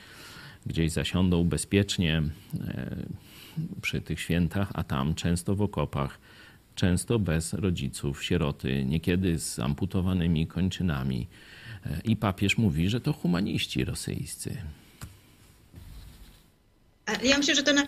gdzieś 0.66 0.92
zasiądą 0.92 1.44
bezpiecznie 1.44 2.24
e, 2.68 2.96
przy 3.82 4.02
tych 4.02 4.20
świętach, 4.20 4.72
a 4.74 4.84
tam 4.84 5.16
często 5.16 5.56
w 5.56 5.62
okopach, 5.62 6.20
często 6.76 7.20
bez 7.20 7.54
rodziców, 7.54 8.24
sieroty, 8.24 8.86
niekiedy 8.86 9.40
z 9.40 9.60
amputowanymi 9.60 10.48
kończynami. 10.48 11.28
E, 11.86 12.02
I 12.04 12.16
papież 12.16 12.58
mówi, 12.58 12.90
że 12.90 13.02
to 13.02 13.14
humaniści 13.14 13.86
rosyjscy. 13.86 14.58
Ja 17.24 17.38
myślę, 17.38 17.56
że 17.56 17.64
to 17.64 17.74
na 17.74 17.88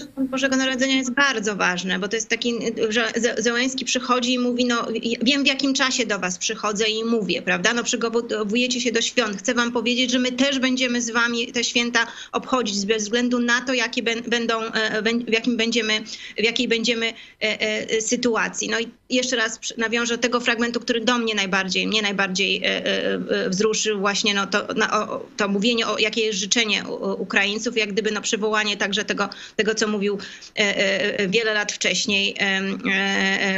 Świąt 0.00 0.30
Bożego 0.30 0.56
Narodzenia 0.56 0.96
jest 0.96 1.10
bardzo 1.12 1.56
ważne, 1.56 1.98
bo 1.98 2.08
to 2.08 2.16
jest 2.16 2.28
taki, 2.28 2.54
że 2.88 3.12
Ze- 3.16 3.34
Zełenski 3.42 3.84
przychodzi 3.84 4.32
i 4.32 4.38
mówi, 4.38 4.64
no 4.64 4.88
wiem 5.22 5.42
w 5.44 5.46
jakim 5.46 5.74
czasie 5.74 6.06
do 6.06 6.18
was 6.18 6.38
przychodzę 6.38 6.84
i 6.88 7.04
mówię, 7.04 7.42
prawda? 7.42 7.74
No 7.74 7.84
przygotowujecie 7.84 8.80
się 8.80 8.92
do 8.92 9.00
świąt. 9.02 9.38
Chcę 9.38 9.54
wam 9.54 9.72
powiedzieć, 9.72 10.10
że 10.10 10.18
my 10.18 10.32
też 10.32 10.58
będziemy 10.58 11.02
z 11.02 11.10
wami 11.10 11.52
te 11.52 11.64
święta 11.64 12.06
obchodzić 12.32 12.86
bez 12.86 13.02
względu 13.02 13.38
na 13.38 13.60
to, 13.60 13.74
jakie 13.74 14.02
będą, 14.02 14.60
e, 14.62 15.02
bę- 15.02 15.24
w 15.24 15.32
jakim 15.32 15.56
będziemy, 15.56 16.00
w 16.38 16.44
jakiej 16.44 16.68
będziemy 16.68 17.06
e, 17.06 17.60
e, 17.60 18.00
sytuacji. 18.00 18.68
No 18.68 18.80
i 18.80 18.88
jeszcze 19.10 19.36
raz 19.36 19.60
nawiążę 19.78 20.16
do 20.16 20.22
tego 20.22 20.40
fragmentu, 20.40 20.80
który 20.80 21.00
do 21.00 21.18
mnie 21.18 21.34
najbardziej, 21.34 21.86
mnie 21.86 22.02
najbardziej 22.02 22.56
e, 22.64 22.66
e, 22.66 23.14
e, 23.14 23.50
wzruszył 23.50 23.98
właśnie 24.00 24.34
no 24.34 24.46
to, 24.46 24.74
na, 24.74 25.02
o, 25.10 25.26
to 25.36 25.48
mówienie 25.48 25.86
o 25.86 25.98
jakie 25.98 26.20
jest 26.20 26.38
życzenie 26.38 26.84
Ukraińców, 27.18 27.76
jak 27.76 27.92
gdyby 27.92 28.10
no 28.10 28.20
przywołanie 28.20 28.76
także 28.76 29.04
tego, 29.04 29.28
tego 29.56 29.74
co 29.74 29.83
mówił 29.86 30.18
e, 30.58 30.76
e, 31.18 31.28
wiele 31.28 31.54
lat 31.54 31.72
wcześniej 31.72 32.34
e, 32.40 32.60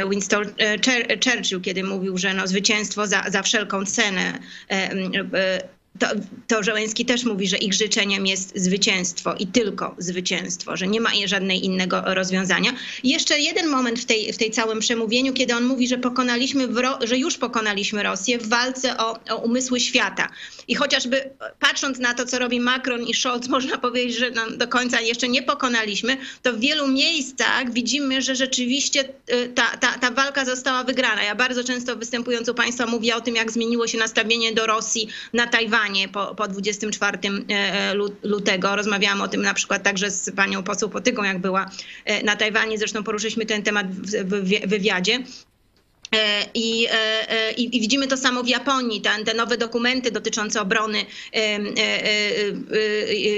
e, 0.01 0.09
Winston 0.09 0.45
e, 0.57 0.77
Chur- 0.77 1.31
Churchill, 1.31 1.61
kiedy 1.61 1.83
mówił, 1.83 2.17
że 2.17 2.33
no 2.33 2.47
zwycięstwo 2.47 3.07
za, 3.07 3.23
za 3.27 3.41
wszelką 3.41 3.85
cenę. 3.85 4.39
To, 5.99 6.07
to 6.47 6.63
Żołęski 6.63 7.05
też 7.05 7.23
mówi, 7.23 7.47
że 7.47 7.57
ich 7.57 7.73
życzeniem 7.73 8.27
jest 8.27 8.51
zwycięstwo 8.55 9.35
i 9.35 9.47
tylko 9.47 9.95
zwycięstwo, 9.97 10.77
że 10.77 10.87
nie 10.87 11.01
ma 11.01 11.09
żadnej 11.25 11.65
innego 11.65 12.01
rozwiązania. 12.05 12.71
Jeszcze 13.03 13.39
jeden 13.39 13.67
moment 13.67 13.99
w 13.99 14.05
tej, 14.05 14.33
w 14.33 14.37
tej 14.37 14.51
całym 14.51 14.79
przemówieniu, 14.79 15.33
kiedy 15.33 15.55
on 15.55 15.63
mówi, 15.63 15.87
że 15.87 15.97
pokonaliśmy, 15.97 16.67
że 17.01 17.17
już 17.17 17.37
pokonaliśmy 17.37 18.03
Rosję 18.03 18.37
w 18.37 18.47
walce 18.47 18.97
o, 18.97 19.19
o 19.29 19.35
umysły 19.35 19.79
świata. 19.79 20.29
I 20.67 20.75
chociażby 20.75 21.29
patrząc 21.59 21.99
na 21.99 22.13
to, 22.13 22.25
co 22.25 22.39
robi 22.39 22.59
Macron 22.59 23.03
i 23.03 23.13
Scholz, 23.13 23.47
można 23.57 23.77
powiedzieć, 23.77 24.17
że 24.17 24.31
no, 24.31 24.51
do 24.51 24.67
końca 24.67 25.01
jeszcze 25.01 25.27
nie 25.27 25.43
pokonaliśmy, 25.43 26.17
to 26.41 26.53
w 26.53 26.59
wielu 26.59 26.87
miejscach 26.87 27.71
widzimy, 27.73 28.21
że 28.21 28.35
rzeczywiście 28.35 29.09
y, 29.33 29.51
ta, 29.55 29.77
ta, 29.77 29.99
ta 29.99 30.11
walka 30.11 30.45
została 30.45 30.83
wygrana. 30.83 31.23
Ja 31.23 31.35
bardzo 31.35 31.63
często 31.63 31.95
występując 31.95 32.49
u 32.49 32.53
Państwa 32.53 32.85
mówię 32.85 33.15
o 33.15 33.21
tym, 33.21 33.35
jak 33.35 33.51
zmieniło 33.51 33.87
się 33.87 33.97
nastawienie 33.97 34.53
do 34.53 34.65
Rosji 34.65 35.07
na 35.33 35.47
Tajwanie 35.47 35.86
po, 36.11 36.35
po 36.35 36.47
24 36.47 37.17
e, 37.49 37.93
lu- 37.93 38.15
lutego. 38.23 38.75
Rozmawiałam 38.75 39.21
o 39.21 39.27
tym 39.27 39.41
na 39.41 39.53
przykład 39.53 39.83
także 39.83 40.11
z 40.11 40.31
panią 40.35 40.63
poseł 40.63 40.89
Potygą, 40.89 41.23
jak 41.23 41.39
była 41.39 41.71
e, 42.05 42.23
na 42.23 42.35
Tajwanie. 42.35 42.77
Zresztą 42.77 43.03
poruszyliśmy 43.03 43.45
ten 43.45 43.63
temat 43.63 43.87
w 43.91 44.69
wywiadzie. 44.69 45.23
E, 46.15 46.45
I, 46.53 46.85
e, 46.85 46.91
e, 47.29 47.51
i, 47.51 47.77
I 47.77 47.81
widzimy 47.81 48.07
to 48.07 48.17
samo 48.17 48.43
w 48.43 48.47
Japonii. 48.47 49.01
Te, 49.01 49.23
te 49.25 49.33
nowe 49.33 49.57
dokumenty 49.57 50.11
dotyczące 50.11 50.61
obrony 50.61 51.05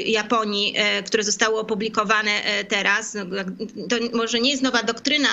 Japonii, 0.06 0.76
które 1.06 1.24
zostały 1.24 1.60
opublikowane 1.60 2.32
teraz. 2.68 3.14
No, 3.14 3.36
jak- 3.36 3.48
To 3.90 4.18
może 4.18 4.40
nie 4.40 4.52
jest 4.52 4.64
nowa 4.64 4.84
doktryna 4.84 5.30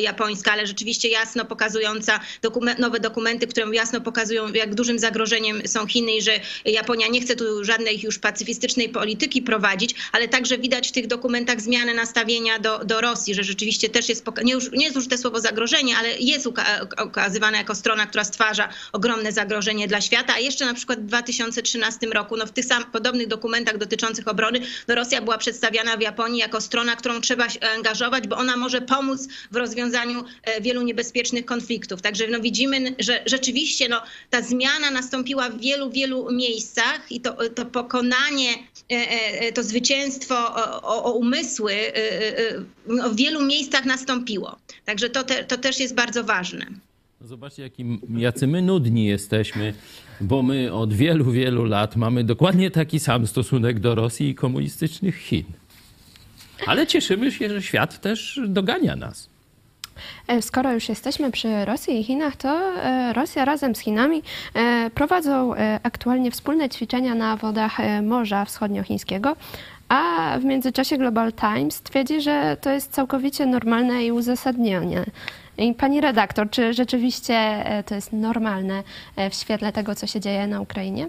japońska, 0.00 0.52
ale 0.52 0.66
rzeczywiście 0.66 1.08
jasno 1.08 1.44
pokazująca 1.44 2.20
dokumen- 2.42 2.78
nowe 2.78 3.00
dokumenty, 3.00 3.46
które 3.46 3.74
jasno 3.74 4.00
pokazują, 4.00 4.52
jak 4.52 4.74
dużym 4.74 4.98
zagrożeniem 4.98 5.68
są 5.68 5.86
Chiny 5.86 6.16
i 6.16 6.22
że 6.22 6.40
Japonia 6.64 7.06
nie 7.08 7.20
chce 7.20 7.36
tu 7.36 7.64
żadnej 7.64 8.00
już 8.00 8.18
pacyfistycznej 8.18 8.88
polityki 8.88 9.42
prowadzić, 9.42 9.94
ale 10.12 10.28
także 10.28 10.58
widać 10.58 10.88
w 10.88 10.92
tych 10.92 11.06
dokumentach 11.06 11.60
zmianę 11.60 11.94
nastawienia 11.94 12.58
do, 12.58 12.78
do 12.84 13.00
Rosji, 13.00 13.34
że 13.34 13.44
rzeczywiście 13.44 13.88
też 13.88 14.08
jest, 14.08 14.24
nie, 14.44 14.52
już, 14.52 14.72
nie 14.72 14.84
jest 14.84 14.96
użyte 14.96 15.18
słowo 15.18 15.40
zagrożenie, 15.40 15.96
ale 15.96 16.18
jest 16.18 16.45
uka- 16.46 16.86
okazywana 16.96 17.58
jako 17.58 17.74
strona, 17.74 18.06
która 18.06 18.24
stwarza 18.24 18.68
ogromne 18.92 19.32
zagrożenie 19.32 19.88
dla 19.88 20.00
świata. 20.00 20.34
A 20.34 20.38
jeszcze 20.38 20.66
na 20.66 20.74
przykład 20.74 21.00
w 21.00 21.06
2013 21.06 22.06
roku, 22.06 22.36
no 22.36 22.46
w 22.46 22.52
tych 22.52 22.64
sam, 22.64 22.84
podobnych 22.84 23.28
dokumentach 23.28 23.78
dotyczących 23.78 24.28
obrony, 24.28 24.60
no 24.88 24.94
Rosja 24.94 25.22
była 25.22 25.38
przedstawiana 25.38 25.96
w 25.96 26.00
Japonii 26.00 26.40
jako 26.40 26.60
strona, 26.60 26.96
którą 26.96 27.20
trzeba 27.20 27.48
się 27.48 27.60
angażować, 27.60 28.28
bo 28.28 28.36
ona 28.36 28.56
może 28.56 28.80
pomóc 28.80 29.28
w 29.50 29.56
rozwiązaniu 29.56 30.24
e, 30.42 30.60
wielu 30.60 30.82
niebezpiecznych 30.82 31.44
konfliktów. 31.44 32.02
Także 32.02 32.28
no 32.28 32.40
widzimy, 32.40 32.94
że 32.98 33.22
rzeczywiście 33.26 33.88
no, 33.88 34.02
ta 34.30 34.42
zmiana 34.42 34.90
nastąpiła 34.90 35.50
w 35.50 35.60
wielu, 35.60 35.90
wielu 35.90 36.32
miejscach 36.32 37.00
i 37.10 37.20
to, 37.20 37.50
to 37.50 37.66
pokonanie, 37.66 38.50
e, 38.92 38.94
e, 38.94 39.52
to 39.52 39.62
zwycięstwo 39.62 40.54
o, 40.82 41.04
o, 41.04 41.12
umysły 41.12 41.74
no, 42.86 43.10
w 43.10 43.16
wielu 43.16 43.42
miejscach 43.42 43.84
nastąpiło. 43.84 44.58
Także 44.84 45.10
to, 45.10 45.24
te, 45.24 45.44
to 45.44 45.56
też 45.58 45.80
jest 45.80 45.94
bardzo 45.94 46.24
ważne. 46.24 46.35
No 47.20 47.26
Zobaczcie, 47.26 47.62
jakim, 47.62 48.00
jacy 48.16 48.46
my 48.46 48.62
nudni 48.62 49.06
jesteśmy, 49.06 49.74
bo 50.20 50.42
my 50.42 50.72
od 50.72 50.94
wielu, 50.94 51.30
wielu 51.30 51.64
lat 51.64 51.96
mamy 51.96 52.24
dokładnie 52.24 52.70
taki 52.70 53.00
sam 53.00 53.26
stosunek 53.26 53.80
do 53.80 53.94
Rosji 53.94 54.28
i 54.28 54.34
komunistycznych 54.34 55.16
Chin. 55.16 55.44
Ale 56.66 56.86
cieszymy 56.86 57.32
się, 57.32 57.48
że 57.48 57.62
świat 57.62 58.00
też 58.00 58.40
dogania 58.48 58.96
nas. 58.96 59.28
E, 60.28 60.42
Skoro 60.42 60.72
już 60.72 60.88
jesteśmy 60.88 61.30
przy 61.30 61.64
Rosji 61.64 62.00
i 62.00 62.04
Chinach, 62.04 62.36
to 62.36 62.48
e, 62.48 63.12
Rosja 63.12 63.44
razem 63.44 63.74
z 63.74 63.78
Chinami 63.78 64.22
e, 64.54 64.90
prowadzą 64.94 65.54
aktualnie 65.82 66.30
wspólne 66.30 66.68
ćwiczenia 66.68 67.14
na 67.14 67.36
wodach 67.36 67.76
Morza 68.02 68.44
Wschodniochińskiego, 68.44 69.36
a 69.88 70.32
w 70.40 70.44
międzyczasie 70.44 70.98
Global 70.98 71.32
Times 71.32 71.82
twierdzi, 71.82 72.20
że 72.20 72.56
to 72.60 72.70
jest 72.70 72.92
całkowicie 72.92 73.46
normalne 73.46 74.04
i 74.04 74.12
uzasadnione. 74.12 75.04
Pani 75.78 76.00
redaktor, 76.00 76.50
czy 76.50 76.74
rzeczywiście 76.74 77.34
e, 77.34 77.82
to 77.82 77.94
jest 77.94 78.12
normalne 78.12 78.82
e, 79.16 79.30
w 79.30 79.34
świetle 79.34 79.72
tego, 79.72 79.94
co 79.94 80.06
się 80.06 80.20
dzieje 80.20 80.46
na 80.46 80.60
Ukrainie? 80.60 81.08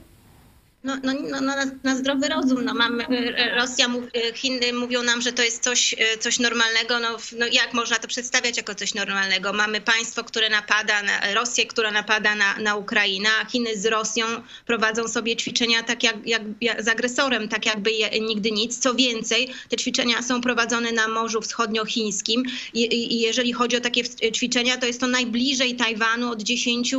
No, 0.84 0.96
no, 1.04 1.14
no, 1.14 1.42
no, 1.42 1.56
na, 1.56 1.66
na 1.84 1.96
zdrowy 1.96 2.28
rozum. 2.28 2.66
No, 2.66 2.74
mamy, 2.74 3.08
e, 3.08 3.56
Rosja, 3.56 3.88
mów, 3.88 4.04
e, 4.04 4.34
Chiny 4.34 4.74
mówią 4.74 5.04
nam, 5.04 5.22
że 5.22 5.34
to 5.34 5.44
jest 5.44 5.64
coś, 5.64 5.96
coś 6.20 6.40
normalnego. 6.40 7.00
No, 7.00 7.18
no, 7.38 7.46
jak 7.52 7.74
można 7.74 7.96
to 7.96 8.08
przedstawiać 8.08 8.58
jako 8.58 8.76
coś 8.76 8.94
normalnego? 8.94 9.54
Mamy 9.54 9.82
państwo, 9.82 10.24
które 10.24 10.50
napada, 10.50 11.04
na 11.04 11.34
Rosję, 11.34 11.66
która 11.66 11.92
napada 11.92 12.36
na, 12.36 12.58
na 12.58 12.76
Ukrainę, 12.76 13.30
a 13.42 13.46
Chiny 13.46 13.78
z 13.78 13.86
Rosją 13.86 14.26
prowadzą 14.66 15.08
sobie 15.08 15.36
ćwiczenia 15.36 15.84
tak 15.84 16.04
jak, 16.04 16.16
jak, 16.26 16.42
jak 16.62 16.84
z 16.84 16.88
agresorem, 16.88 17.50
tak 17.50 17.66
jakby 17.66 17.92
je, 17.92 18.20
nigdy 18.20 18.52
nic. 18.52 18.78
Co 18.80 18.96
więcej, 18.96 19.54
te 19.70 19.78
ćwiczenia 19.78 20.22
są 20.22 20.42
prowadzone 20.42 20.92
na 20.92 21.08
Morzu 21.08 21.42
Wschodniochińskim 21.42 22.44
i, 22.74 23.14
i, 23.14 23.20
jeżeli 23.20 23.54
chodzi 23.54 23.78
o 23.78 23.82
takie 23.82 24.04
ćwiczenia, 24.32 24.78
to 24.78 24.86
jest 24.86 25.00
to 25.00 25.08
najbliżej 25.08 25.76
Tajwanu 25.76 26.32
od 26.32 26.42
10 26.44 26.94
e, 26.94 26.98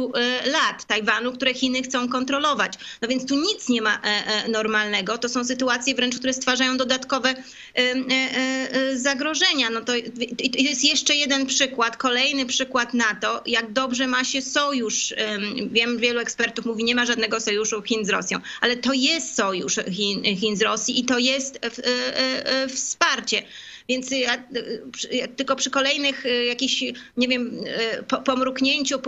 lat. 0.50 0.84
Tajwanu, 0.86 1.32
które 1.32 1.54
Chiny 1.54 1.82
chcą 1.82 2.08
kontrolować. 2.08 2.72
No 3.02 3.08
więc 3.08 3.26
tu 3.26 3.34
nic 3.34 3.67
nie 3.68 3.82
ma 3.82 4.00
normalnego. 4.48 5.18
To 5.18 5.28
są 5.28 5.44
sytuacje 5.44 5.94
wręcz, 5.94 6.18
które 6.18 6.32
stwarzają 6.32 6.76
dodatkowe 6.76 7.34
zagrożenia. 8.94 9.70
No 9.70 9.80
to 9.80 9.92
jest 10.58 10.84
jeszcze 10.84 11.14
jeden 11.14 11.46
przykład, 11.46 11.96
kolejny 11.96 12.46
przykład 12.46 12.94
na 12.94 13.14
to, 13.14 13.42
jak 13.46 13.72
dobrze 13.72 14.06
ma 14.06 14.24
się 14.24 14.42
sojusz. 14.42 15.14
Wiem, 15.70 15.98
wielu 15.98 16.20
ekspertów 16.20 16.66
mówi, 16.66 16.84
nie 16.84 16.94
ma 16.94 17.06
żadnego 17.06 17.40
sojuszu 17.40 17.82
Chin 17.82 18.04
z 18.04 18.08
Rosją, 18.08 18.38
ale 18.60 18.76
to 18.76 18.92
jest 18.92 19.34
sojusz 19.34 19.76
Chin, 19.92 20.36
Chin 20.36 20.56
z 20.56 20.62
Rosji 20.62 21.00
i 21.00 21.04
to 21.04 21.18
jest 21.18 21.60
wsparcie. 22.68 23.42
Więc 23.88 24.10
ja, 24.10 24.38
tylko 25.36 25.56
przy 25.56 25.70
kolejnych 25.70 26.26
y, 26.26 26.44
jakichś, 26.44 26.84
nie 27.16 27.28
wiem, 27.28 27.60
y, 28.12 28.22
pomruknięciu 28.24 28.98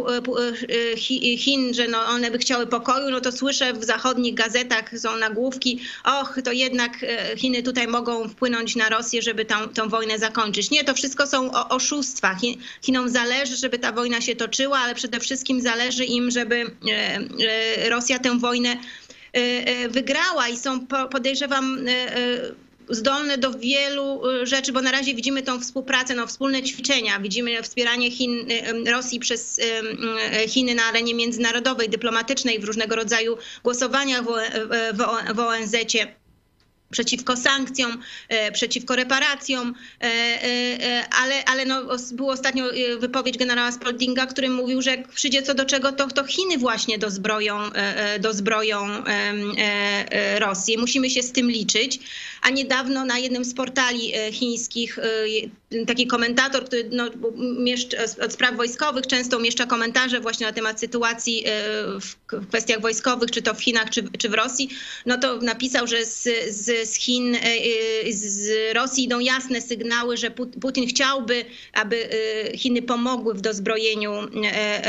Chin, 1.39 1.75
że 1.75 1.89
no 1.89 1.99
one 2.05 2.31
by 2.31 2.39
chciały 2.39 2.67
pokoju, 2.67 3.11
no 3.11 3.21
to 3.21 3.33
słyszę 3.33 3.73
w 3.73 3.85
zachodnich 3.85 4.35
gazetach 4.35 4.99
są 4.99 5.17
nagłówki, 5.17 5.81
och, 6.05 6.39
to 6.45 6.53
jednak 6.53 6.93
Chiny 7.37 7.63
tutaj 7.63 7.89
mogą 7.89 8.29
wpłynąć 8.29 8.77
na 8.77 8.89
Rosję, 8.89 9.23
żeby 9.23 9.45
tą, 9.45 9.69
tą 9.69 9.89
wojnę 9.89 10.19
zakończyć. 10.19 10.71
Nie, 10.71 10.85
to 10.85 10.95
wszystko 10.95 11.27
są 11.27 11.53
oszustwa. 11.53 12.37
Chinom 12.83 13.09
zależy, 13.09 13.57
żeby 13.57 13.79
ta 13.79 13.93
wojna 13.93 14.21
się 14.21 14.37
toczyła, 14.37 14.79
ale 14.79 14.95
przede 14.95 15.21
wszystkim 15.21 15.61
zależy 15.61 16.05
im, 16.05 16.31
żeby 16.31 16.65
Rosja 17.89 18.19
tę 18.19 18.39
wojnę 18.39 18.77
wygrała 19.89 20.49
i 20.49 20.57
są, 20.57 20.87
podejrzewam, 20.87 21.87
zdolne 22.91 23.39
do 23.39 23.51
wielu 23.51 24.31
y, 24.31 24.47
rzeczy, 24.47 24.73
bo 24.73 24.83
na 24.83 24.93
razie 24.93 25.15
widzimy 25.15 25.43
tą 25.43 25.61
współpracę, 25.61 26.15
no, 26.15 26.27
wspólne 26.27 26.63
ćwiczenia, 26.63 27.21
widzimy 27.21 27.63
wspieranie 27.63 28.11
Chin, 28.11 28.51
y, 28.87 28.91
Rosji 28.91 29.21
przez 29.21 29.59
y, 29.59 30.49
Chiny 30.49 30.75
na 30.75 30.83
arenie 30.85 31.15
międzynarodowej, 31.15 31.89
dyplomatycznej, 31.89 32.59
w 32.59 32.65
różnego 32.65 32.97
rodzaju 32.97 33.37
głosowaniach 33.65 34.23
w 35.35 35.41
ONZ-cie 35.41 36.20
przeciwko 36.91 37.37
sankcjom, 37.37 37.99
e, 38.29 38.53
przeciwko 38.53 38.97
reparacjom, 38.97 39.75
e, 40.01 40.05
e, 40.05 41.05
ale, 41.23 41.45
ale 41.45 41.65
no, 41.65 41.83
było 42.13 42.33
ostatnio 42.33 42.65
wypowiedź 42.99 43.39
generała 43.39 43.73
Spaldinga, 43.73 44.27
który 44.27 44.49
mówił, 44.49 44.83
że 44.83 44.91
jak 44.91 45.09
przyjdzie 45.09 45.43
co 45.43 45.55
do 45.55 45.65
czego, 45.65 45.93
to, 45.93 46.09
to 46.09 46.25
Chiny 46.25 46.59
właśnie 46.59 46.99
dozbroją, 46.99 47.59
dozbroją 48.21 49.03
Rosję. 50.39 50.79
Musimy 50.79 51.11
się 51.11 51.23
z 51.23 51.33
tym 51.33 51.51
liczyć. 51.51 51.99
A 52.43 52.51
niedawno 52.51 53.05
na 53.05 53.19
jednym 53.19 53.45
z 53.45 53.55
portali 53.55 54.13
chińskich 54.33 54.99
taki 55.87 56.07
komentator, 56.07 56.65
który 56.65 56.89
no, 56.93 57.05
od 58.25 58.33
spraw 58.33 58.57
wojskowych 58.57 59.07
często 59.07 59.39
umieszcza 59.39 59.67
komentarze 59.67 60.21
właśnie 60.21 60.47
na 60.47 60.53
temat 60.53 60.81
sytuacji 60.81 61.45
w 62.01 62.47
kwestiach 62.49 62.81
wojskowych, 62.81 63.31
czy 63.31 63.43
to 63.43 63.55
w 63.55 63.63
Chinach, 63.63 63.91
czy, 63.91 64.03
czy 64.19 64.29
w 64.29 64.35
Rosji, 64.35 64.69
no 65.07 65.19
to 65.19 65.37
napisał, 65.37 65.87
że 65.87 66.05
z, 66.05 66.29
z 66.49 66.80
z 66.87 66.95
Chin, 66.95 67.35
e, 67.35 67.39
e, 67.39 68.13
z 68.13 68.51
Rosji 68.75 69.05
idą 69.05 69.19
jasne 69.19 69.61
sygnały, 69.61 70.17
że 70.17 70.31
Putin 70.61 70.87
chciałby, 70.89 71.45
aby 71.73 72.09
e, 72.11 72.59
Chiny 72.59 72.83
pomogły 72.83 73.35
w 73.35 73.41
dozbrojeniu 73.41 74.13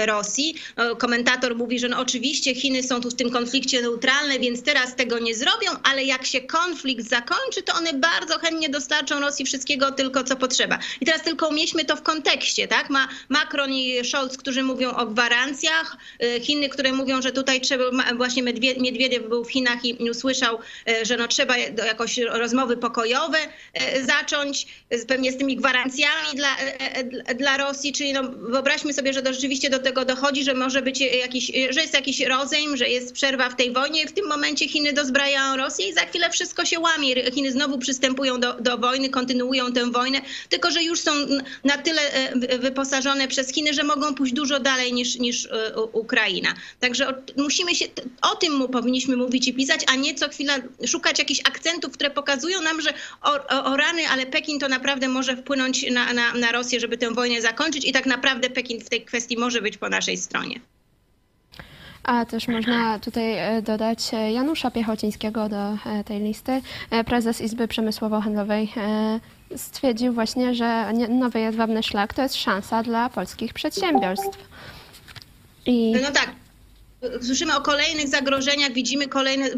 Rosji. 0.05 0.55
No, 0.77 0.95
komentator 0.95 1.55
mówi, 1.55 1.79
że 1.79 1.89
no 1.89 1.99
oczywiście 1.99 2.55
Chiny 2.55 2.83
są 2.83 3.01
tu 3.01 3.09
w 3.09 3.15
tym 3.15 3.29
konflikcie 3.29 3.81
neutralne, 3.81 4.39
więc 4.39 4.63
teraz 4.63 4.95
tego 4.95 5.19
nie 5.19 5.35
zrobią, 5.35 5.71
ale 5.83 6.03
jak 6.03 6.25
się 6.25 6.41
konflikt 6.41 7.09
zakończy, 7.09 7.63
to 7.65 7.73
one 7.73 7.93
bardzo 7.93 8.39
chętnie 8.39 8.69
dostarczą 8.69 9.19
Rosji 9.19 9.45
wszystkiego 9.45 9.91
tylko, 9.91 10.23
co 10.23 10.35
potrzeba. 10.35 10.79
I 11.01 11.05
teraz 11.05 11.23
tylko 11.23 11.47
umieśćmy 11.47 11.85
to 11.85 11.95
w 11.95 12.01
kontekście, 12.01 12.67
tak? 12.67 12.89
Ma 12.89 13.07
Macron 13.29 13.73
i 13.73 14.05
Scholz, 14.05 14.37
którzy 14.37 14.63
mówią 14.63 14.91
o 14.91 15.05
gwarancjach, 15.05 15.97
Chiny, 16.41 16.69
które 16.69 16.91
mówią, 16.91 17.21
że 17.21 17.31
tutaj 17.31 17.61
trzeba, 17.61 17.83
właśnie 18.15 18.43
Miedwiediew 18.77 19.29
był 19.29 19.45
w 19.45 19.51
Chinach 19.51 19.85
i 19.85 20.09
usłyszał, 20.09 20.59
że 21.03 21.17
no 21.17 21.27
trzeba 21.27 21.55
jakoś 21.85 22.17
rozmowy 22.17 22.77
pokojowe 22.77 23.37
e, 23.73 24.03
zacząć, 24.03 24.67
pewnie 25.07 25.31
z 25.31 25.37
tymi 25.37 25.55
gwarancjami 25.55 26.35
dla, 26.35 26.57
e, 26.57 26.95
e, 27.25 27.35
dla 27.35 27.57
Rosji, 27.57 27.93
czyli 27.93 28.13
no, 28.13 28.23
wyobraźmy 28.23 28.93
sobie, 28.93 29.13
że 29.13 29.21
to 29.21 29.33
rzeczywiście 29.33 29.69
do 29.69 29.79
tego 29.79 30.05
dochodzi, 30.05 30.43
że 30.43 30.53
może 30.53 30.81
być 30.81 31.01
jakiś, 31.01 31.51
że 31.69 31.81
jest 31.81 31.93
jakiś 31.93 32.19
rozejm, 32.19 32.77
że 32.77 32.89
jest 32.89 33.13
przerwa 33.13 33.49
w 33.49 33.55
tej 33.55 33.73
wojnie 33.73 34.07
w 34.07 34.11
tym 34.11 34.27
momencie 34.27 34.67
Chiny 34.67 34.93
dozbrajają 34.93 35.57
Rosję 35.57 35.89
i 35.89 35.93
za 35.93 36.01
chwilę 36.01 36.29
wszystko 36.29 36.65
się 36.65 36.79
łamie. 36.79 37.31
Chiny 37.31 37.51
znowu 37.51 37.77
przystępują 37.77 38.39
do, 38.39 38.53
do 38.53 38.77
wojny, 38.77 39.09
kontynuują 39.09 39.73
tę 39.73 39.91
wojnę, 39.91 40.21
tylko 40.49 40.71
że 40.71 40.83
już 40.83 40.99
są 40.99 41.11
na 41.63 41.77
tyle 41.77 42.01
wyposażone 42.59 43.27
przez 43.27 43.53
Chiny, 43.53 43.73
że 43.73 43.83
mogą 43.83 44.15
pójść 44.15 44.33
dużo 44.33 44.59
dalej 44.59 44.93
niż, 44.93 45.15
niż 45.15 45.49
Ukraina. 45.91 46.53
Także 46.79 47.13
musimy 47.37 47.75
się, 47.75 47.85
o 48.21 48.35
tym 48.35 48.67
powinniśmy 48.71 49.17
mówić 49.17 49.47
i 49.47 49.53
pisać, 49.53 49.81
a 49.87 49.95
nie 49.95 50.15
co 50.15 50.29
chwila 50.29 50.57
szukać 50.87 51.19
jakichś 51.19 51.41
akcentów, 51.43 51.70
które 51.79 52.09
pokazują 52.09 52.61
nam, 52.61 52.81
że 52.81 52.93
o, 53.21 53.31
o, 53.31 53.63
o 53.65 53.77
rany, 53.77 54.01
ale 54.11 54.25
Pekin 54.25 54.59
to 54.59 54.67
naprawdę 54.67 55.07
może 55.07 55.37
wpłynąć 55.37 55.91
na, 55.91 56.13
na, 56.13 56.33
na 56.33 56.51
Rosję, 56.51 56.79
żeby 56.79 56.97
tę 56.97 57.13
wojnę 57.13 57.41
zakończyć 57.41 57.85
i 57.85 57.91
tak 57.91 58.05
naprawdę 58.05 58.49
Pekin 58.49 58.81
w 58.81 58.89
tej 58.89 59.05
kwestii 59.05 59.37
może 59.37 59.61
być 59.61 59.77
po 59.77 59.89
naszej 59.89 60.17
stronie. 60.17 60.59
A 62.03 62.25
też 62.25 62.47
można 62.47 62.99
tutaj 62.99 63.37
e, 63.37 63.61
dodać 63.61 64.13
e, 64.13 64.31
Janusza 64.31 64.71
Piechocińskiego 64.71 65.49
do 65.49 65.77
e, 65.85 66.03
tej 66.03 66.19
listy. 66.19 66.61
Prezes 67.05 67.41
Izby 67.41 67.67
Przemysłowo-Handlowej 67.67 68.67
stwierdził 69.55 70.13
właśnie, 70.13 70.55
że 70.55 70.93
nowy 71.09 71.39
jedwabny 71.39 71.83
szlak 71.83 72.13
to 72.13 72.21
jest 72.21 72.35
szansa 72.35 72.83
dla 72.83 73.09
polskich 73.09 73.53
przedsiębiorstw. 73.53 74.37
I... 75.65 75.95
No 76.03 76.11
tak, 76.11 76.29
Słyszymy 77.21 77.55
o 77.55 77.61
kolejnych 77.61 78.07
zagrożeniach, 78.07 78.73
widzimy 78.73 79.07
kolejne, 79.07 79.49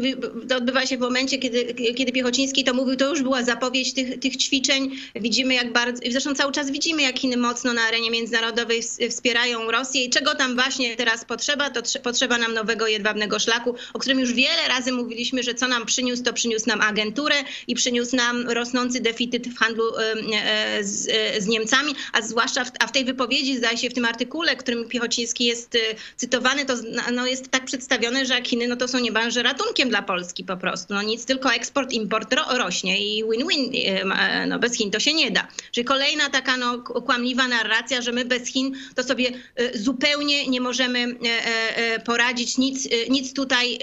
to 0.48 0.56
odbywa 0.56 0.86
się 0.86 0.96
w 0.96 1.00
momencie, 1.00 1.38
kiedy, 1.38 1.74
kiedy 1.74 2.12
Piechociński 2.12 2.64
to 2.64 2.74
mówił, 2.74 2.96
to 2.96 3.10
już 3.10 3.22
była 3.22 3.42
zapowiedź 3.42 3.94
tych, 3.94 4.20
tych 4.20 4.36
ćwiczeń. 4.36 4.90
Widzimy 5.14 5.54
jak 5.54 5.72
bardzo, 5.72 6.02
zresztą 6.10 6.34
cały 6.34 6.52
czas 6.52 6.70
widzimy, 6.70 7.02
jak 7.02 7.18
Chiny 7.18 7.36
mocno 7.36 7.72
na 7.72 7.82
arenie 7.82 8.10
międzynarodowej 8.10 8.82
wspierają 9.10 9.70
Rosję 9.70 10.04
i 10.04 10.10
czego 10.10 10.34
tam 10.34 10.54
właśnie 10.54 10.96
teraz 10.96 11.24
potrzeba, 11.24 11.70
to 11.70 11.80
potrzeba 12.02 12.38
nam 12.38 12.54
nowego 12.54 12.86
jedwabnego 12.86 13.38
szlaku, 13.38 13.74
o 13.94 13.98
którym 13.98 14.20
już 14.20 14.32
wiele 14.32 14.68
razy 14.68 14.92
mówiliśmy, 14.92 15.42
że 15.42 15.54
co 15.54 15.68
nam 15.68 15.86
przyniósł, 15.86 16.22
to 16.22 16.32
przyniósł 16.32 16.68
nam 16.68 16.80
agenturę 16.80 17.34
i 17.66 17.74
przyniósł 17.74 18.16
nam 18.16 18.50
rosnący 18.50 19.00
deficyt 19.00 19.48
w 19.48 19.58
handlu 19.58 19.84
e, 19.96 20.84
z, 20.84 21.08
e, 21.08 21.40
z 21.40 21.46
Niemcami, 21.46 21.94
a 22.12 22.22
zwłaszcza 22.22 22.64
w, 22.64 22.70
a 22.80 22.86
w 22.86 22.92
tej 22.92 23.04
wypowiedzi, 23.04 23.56
zdaje 23.56 23.78
się 23.78 23.90
w 23.90 23.94
tym 23.94 24.04
artykule, 24.04 24.56
którym 24.56 24.88
Piechociński 24.88 25.44
jest 25.44 25.74
e, 25.74 25.78
cytowany, 26.16 26.64
to 26.64 26.74
no, 27.12 27.33
jest 27.34 27.50
tak 27.50 27.64
przedstawione, 27.64 28.26
że 28.26 28.42
Chiny 28.42 28.68
no 28.68 28.76
to 28.76 28.88
są 28.88 28.98
niemalże 28.98 29.42
ratunkiem 29.42 29.88
dla 29.88 30.02
Polski 30.02 30.44
po 30.44 30.56
prostu. 30.56 30.94
No 30.94 31.02
nic, 31.02 31.24
tylko 31.24 31.52
eksport, 31.52 31.92
import 31.92 32.32
ro 32.32 32.42
rośnie 32.58 33.00
i 33.00 33.24
win-win. 33.30 33.72
E, 34.10 34.46
no 34.46 34.58
bez 34.58 34.74
Chin 34.74 34.90
to 34.90 35.00
się 35.00 35.14
nie 35.14 35.30
da. 35.30 35.48
Czyli 35.72 35.84
kolejna 35.84 36.30
taka 36.30 36.56
no, 36.56 36.78
kłamliwa 36.78 37.48
narracja, 37.48 38.02
że 38.02 38.12
my 38.12 38.24
bez 38.24 38.48
Chin 38.48 38.74
to 38.94 39.02
sobie 39.02 39.30
e, 39.56 39.78
zupełnie 39.78 40.46
nie 40.46 40.60
możemy 40.60 40.98
e, 40.98 42.00
poradzić, 42.00 42.58
nic, 42.58 42.88
nic 43.10 43.34
tutaj 43.34 43.78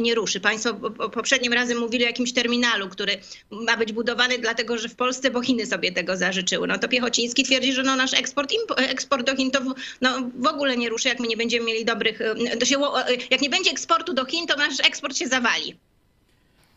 nie 0.00 0.14
ruszy. 0.14 0.40
Państwo 0.40 0.74
poprzednim 1.10 1.52
razem 1.52 1.78
mówili 1.78 2.04
o 2.04 2.06
jakimś 2.06 2.32
terminalu, 2.32 2.88
który 2.88 3.18
ma 3.50 3.76
być 3.76 3.92
budowany 3.92 4.38
dlatego, 4.38 4.78
że 4.78 4.88
w 4.88 4.94
Polsce, 4.94 5.30
bo 5.30 5.42
Chiny 5.42 5.66
sobie 5.66 5.92
tego 5.92 6.16
zażyczyły. 6.16 6.66
No 6.66 6.78
to 6.78 6.88
Piechociński 6.88 7.44
twierdzi, 7.44 7.72
że 7.72 7.82
no 7.82 7.96
nasz 7.96 8.14
eksport, 8.14 8.52
eksport 8.76 9.26
do 9.26 9.36
Chin 9.36 9.50
to 9.50 9.60
no, 10.00 10.30
w 10.34 10.46
ogóle 10.46 10.76
nie 10.76 10.88
ruszy, 10.88 11.08
jak 11.08 11.20
my 11.20 11.26
nie 11.26 11.36
będziemy 11.36 11.66
mieli 11.66 11.84
dobrych, 11.84 12.20
się, 12.64 12.76
jak 13.30 13.40
nie 13.40 13.50
będzie 13.50 13.70
eksportu 13.70 14.14
do 14.14 14.24
Chin, 14.24 14.46
to 14.46 14.56
nasz 14.56 14.80
eksport 14.80 15.16
się 15.16 15.26
zawali. 15.28 15.74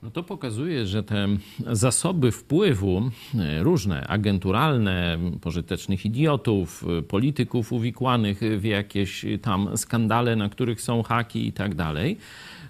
No 0.03 0.11
to 0.11 0.23
pokazuje, 0.23 0.85
że 0.85 1.03
te 1.03 1.27
zasoby 1.71 2.31
wpływu, 2.31 3.11
e, 3.39 3.63
różne, 3.63 4.07
agenturalne, 4.07 5.17
pożytecznych 5.41 6.05
idiotów, 6.05 6.85
e, 6.99 7.01
polityków 7.01 7.71
uwikłanych 7.71 8.39
w 8.39 8.63
jakieś 8.63 9.25
tam 9.41 9.77
skandale, 9.77 10.35
na 10.35 10.49
których 10.49 10.81
są 10.81 11.03
haki 11.03 11.47
i 11.47 11.53
tak 11.53 11.75
dalej, 11.75 12.17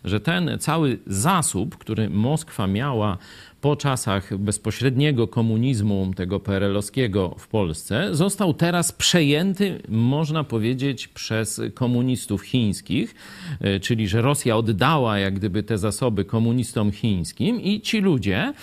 że 0.04 0.20
ten 0.20 0.60
cały 0.60 1.00
zasób, 1.08 1.78
który 1.78 2.10
Moskwa 2.10 2.68
miała 2.68 3.18
po 3.66 3.76
czasach 3.76 4.38
bezpośredniego 4.38 5.28
komunizmu, 5.28 6.12
tego 6.16 6.40
PRL-owskiego 6.40 7.36
w 7.40 7.48
Polsce, 7.48 8.16
został 8.16 8.54
teraz 8.54 8.92
przejęty, 8.92 9.82
można 9.90 10.44
powiedzieć, 10.44 11.08
przez 11.08 11.62
komunistów 11.74 12.42
chińskich, 12.42 13.16
e, 13.62 13.80
czyli 13.80 14.08
że 14.08 14.22
Rosja 14.22 14.58
oddała 14.58 15.20
jak 15.20 15.34
gdyby 15.34 15.64
te 15.64 15.78
zasoby 15.78 16.26
komunistom 16.26 16.92
chińskim 16.92 17.62
i 17.62 17.82
ci 17.82 18.02
ludzie 18.02 18.54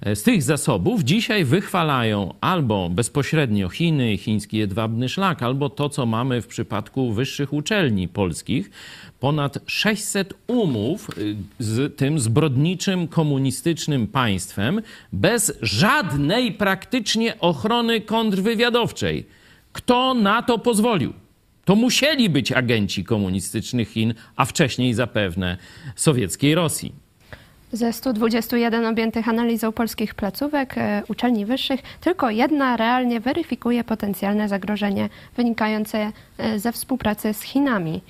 e, 0.00 0.16
z 0.16 0.22
tych 0.22 0.42
zasobów 0.42 1.02
dzisiaj 1.02 1.44
wychwalają 1.44 2.34
albo 2.40 2.88
bezpośrednio 2.88 3.68
Chiny, 3.68 4.16
chiński 4.18 4.56
jedwabny 4.56 5.08
szlak, 5.08 5.42
albo 5.42 5.70
to, 5.70 5.88
co 5.88 6.06
mamy 6.06 6.42
w 6.42 6.46
przypadku 6.46 7.12
wyższych 7.12 7.52
uczelni 7.52 8.08
polskich, 8.08 8.70
ponad 9.22 9.58
600 9.66 10.34
umów 10.46 11.18
y, 11.18 11.36
z 11.58 11.96
tym 11.96 12.20
zbrodniczym 12.20 13.08
komunistycznym 13.08 14.06
państwem 14.06 14.82
bez 15.12 15.58
żadnej 15.62 16.52
praktycznie 16.52 17.40
ochrony 17.40 18.00
kontrwywiadowczej. 18.00 19.26
Kto 19.72 20.14
na 20.14 20.42
to 20.42 20.58
pozwolił? 20.58 21.12
To 21.64 21.74
musieli 21.74 22.30
być 22.30 22.52
agenci 22.52 23.04
komunistycznych 23.04 23.88
Chin, 23.88 24.14
a 24.36 24.44
wcześniej 24.44 24.94
zapewne 24.94 25.56
sowieckiej 25.96 26.54
Rosji. 26.54 26.92
Ze 27.72 27.92
121 27.92 28.86
objętych 28.86 29.28
analizą 29.28 29.72
polskich 29.72 30.14
placówek 30.14 30.78
e, 30.78 31.02
uczelni 31.08 31.46
wyższych, 31.46 31.80
tylko 32.00 32.30
jedna 32.30 32.76
realnie 32.76 33.20
weryfikuje 33.20 33.84
potencjalne 33.84 34.48
zagrożenie 34.48 35.08
wynikające 35.36 36.12
e, 36.38 36.58
ze 36.58 36.72
współpracy 36.72 37.34
z 37.34 37.42
Chinami. 37.42 38.00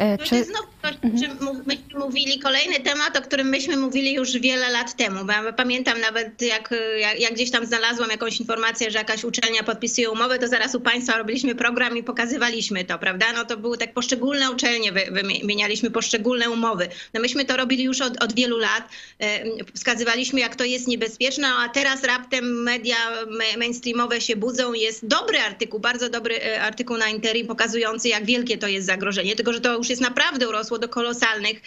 E, 0.00 0.18
To 0.18 0.24
Czy, 0.24 0.36
jest 0.36 0.50
znowu 0.50 0.66
że 1.02 1.34
mów- 1.44 1.66
myśmy 1.66 1.98
mówili 1.98 2.38
kolejny 2.38 2.80
temat, 2.80 3.16
o 3.16 3.22
którym 3.22 3.48
myśmy 3.48 3.76
mówili 3.76 4.12
już 4.14 4.32
wiele 4.38 4.70
lat 4.70 4.96
temu. 4.96 5.24
Bo 5.24 5.32
ja 5.32 5.52
pamiętam 5.52 6.00
nawet, 6.00 6.42
jak, 6.42 6.74
jak, 6.98 7.20
jak 7.20 7.34
gdzieś 7.34 7.50
tam 7.50 7.66
znalazłam 7.66 8.10
jakąś 8.10 8.40
informację, 8.40 8.90
że 8.90 8.98
jakaś 8.98 9.24
uczelnia 9.24 9.62
podpisuje 9.62 10.10
umowę, 10.10 10.38
to 10.38 10.48
zaraz 10.48 10.74
u 10.74 10.80
Państwa 10.80 11.18
robiliśmy 11.18 11.54
program 11.54 11.96
i 11.96 12.02
pokazywaliśmy 12.02 12.84
to, 12.84 12.98
prawda? 12.98 13.26
No 13.32 13.44
to 13.44 13.56
były 13.56 13.78
tak 13.78 13.94
poszczególne 13.94 14.50
uczelnie, 14.50 14.92
wy- 14.92 15.08
wymienialiśmy 15.12 15.90
poszczególne 15.90 16.50
umowy. 16.50 16.88
No 17.14 17.20
myśmy 17.20 17.44
to 17.44 17.56
robili 17.56 17.84
już 17.84 18.00
od, 18.00 18.22
od 18.22 18.34
wielu 18.34 18.58
lat. 18.58 18.88
Wskazywaliśmy, 19.74 20.40
jak 20.40 20.56
to 20.56 20.64
jest 20.64 20.88
niebezpieczne, 20.88 21.48
a 21.48 21.68
teraz 21.68 22.04
raptem 22.04 22.62
media 22.62 22.96
ma- 23.30 23.58
mainstreamowe 23.58 24.20
się 24.20 24.36
budzą. 24.36 24.72
Jest 24.72 25.06
dobry 25.06 25.38
artykuł, 25.38 25.80
bardzo 25.80 26.08
dobry 26.08 26.42
e, 26.42 26.62
artykuł 26.62 26.96
na 26.96 27.08
Interim 27.08 27.46
pokazujący, 27.46 28.08
jak 28.08 28.24
wielkie 28.24 28.58
to 28.58 28.66
jest 28.68 28.86
zagrożenie. 28.86 29.36
Tylko, 29.36 29.52
że 29.52 29.60
to 29.60 29.76
już 29.76 29.88
jest 29.88 30.02
naprawdę 30.02 30.48
do 30.78 30.88
kolosalnych 30.88 31.62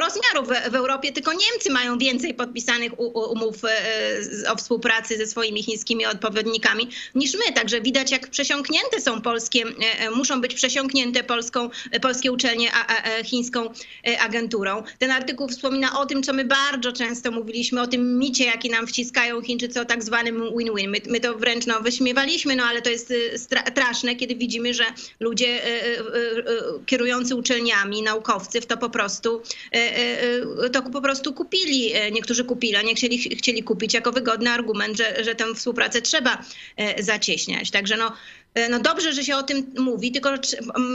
rozmiarów 0.00 0.48
w, 0.70 0.74
Europie. 0.74 1.12
Tylko 1.12 1.32
Niemcy 1.32 1.70
mają 1.70 1.98
więcej 1.98 2.34
podpisanych 2.34 3.00
umów 3.00 3.56
e, 3.64 4.52
o 4.52 4.56
współpracy 4.56 5.16
ze 5.16 5.26
swoimi 5.26 5.62
chińskimi 5.62 6.06
odpowiednikami 6.06 6.88
niż 7.14 7.34
my. 7.34 7.52
Także 7.54 7.80
widać, 7.80 8.10
jak 8.10 8.28
przesiąknięte 8.30 9.00
są 9.00 9.20
polskie, 9.20 9.62
e, 9.62 10.00
e, 10.00 10.10
muszą 10.10 10.40
być 10.40 10.54
przesiąknięte 10.54 11.24
polską, 11.24 11.70
polskie 12.02 12.32
uczelnie 12.32 12.70
chińską 13.24 13.72
agenturą. 14.20 14.82
Ten 14.98 15.10
artykuł 15.10 15.48
wspomina 15.48 16.00
o 16.00 16.06
tym, 16.06 16.22
co 16.22 16.32
my 16.32 16.44
bardzo 16.44 16.92
często 16.92 17.30
mówiliśmy, 17.30 17.80
o 17.80 17.86
tym 17.86 18.18
micie, 18.18 18.44
jaki 18.44 18.70
nam 18.70 18.86
wciskają 18.86 19.42
Chińczycy 19.42 19.80
o 19.80 19.84
tak 19.84 20.04
zwanym 20.04 20.42
win-win. 20.58 20.90
My, 20.90 20.98
my 21.08 21.20
to 21.20 21.38
wręcz 21.38 21.66
no, 21.66 21.80
wyśmiewaliśmy, 21.80 22.56
no 22.56 22.64
ale 22.64 22.82
to 22.82 22.90
jest 22.90 23.12
stra- 23.36 23.70
straszne, 23.70 24.16
kiedy 24.16 24.34
widzimy, 24.34 24.74
że 24.74 24.84
ludzie 25.20 25.64
e, 25.64 25.70
uczelniami, 27.36 28.02
naukowcy 28.02 28.60
w 28.60 28.66
to 28.66 28.76
po 28.76 28.90
prostu 28.90 29.42
e, 29.72 29.76
e, 29.76 30.22
e, 30.64 30.70
to 30.70 30.82
po 30.82 31.00
prostu 31.00 31.32
kupili. 31.32 31.92
Niektórzy 32.12 32.44
kupili, 32.44 32.76
a 32.76 32.82
nie 32.82 32.94
chcieli, 32.94 33.18
chcieli 33.18 33.62
kupić 33.62 33.94
jako 33.94 34.12
wygodny 34.12 34.50
argument, 34.50 34.96
że, 34.96 35.24
że 35.24 35.34
tę 35.34 35.54
współpracę 35.54 36.02
trzeba 36.02 36.44
zacieśniać. 36.98 37.70
Także 37.70 37.96
no, 37.96 38.12
no 38.70 38.78
dobrze, 38.78 39.12
że 39.12 39.24
się 39.24 39.36
o 39.36 39.42
tym 39.42 39.72
mówi, 39.78 40.12
tylko 40.12 40.30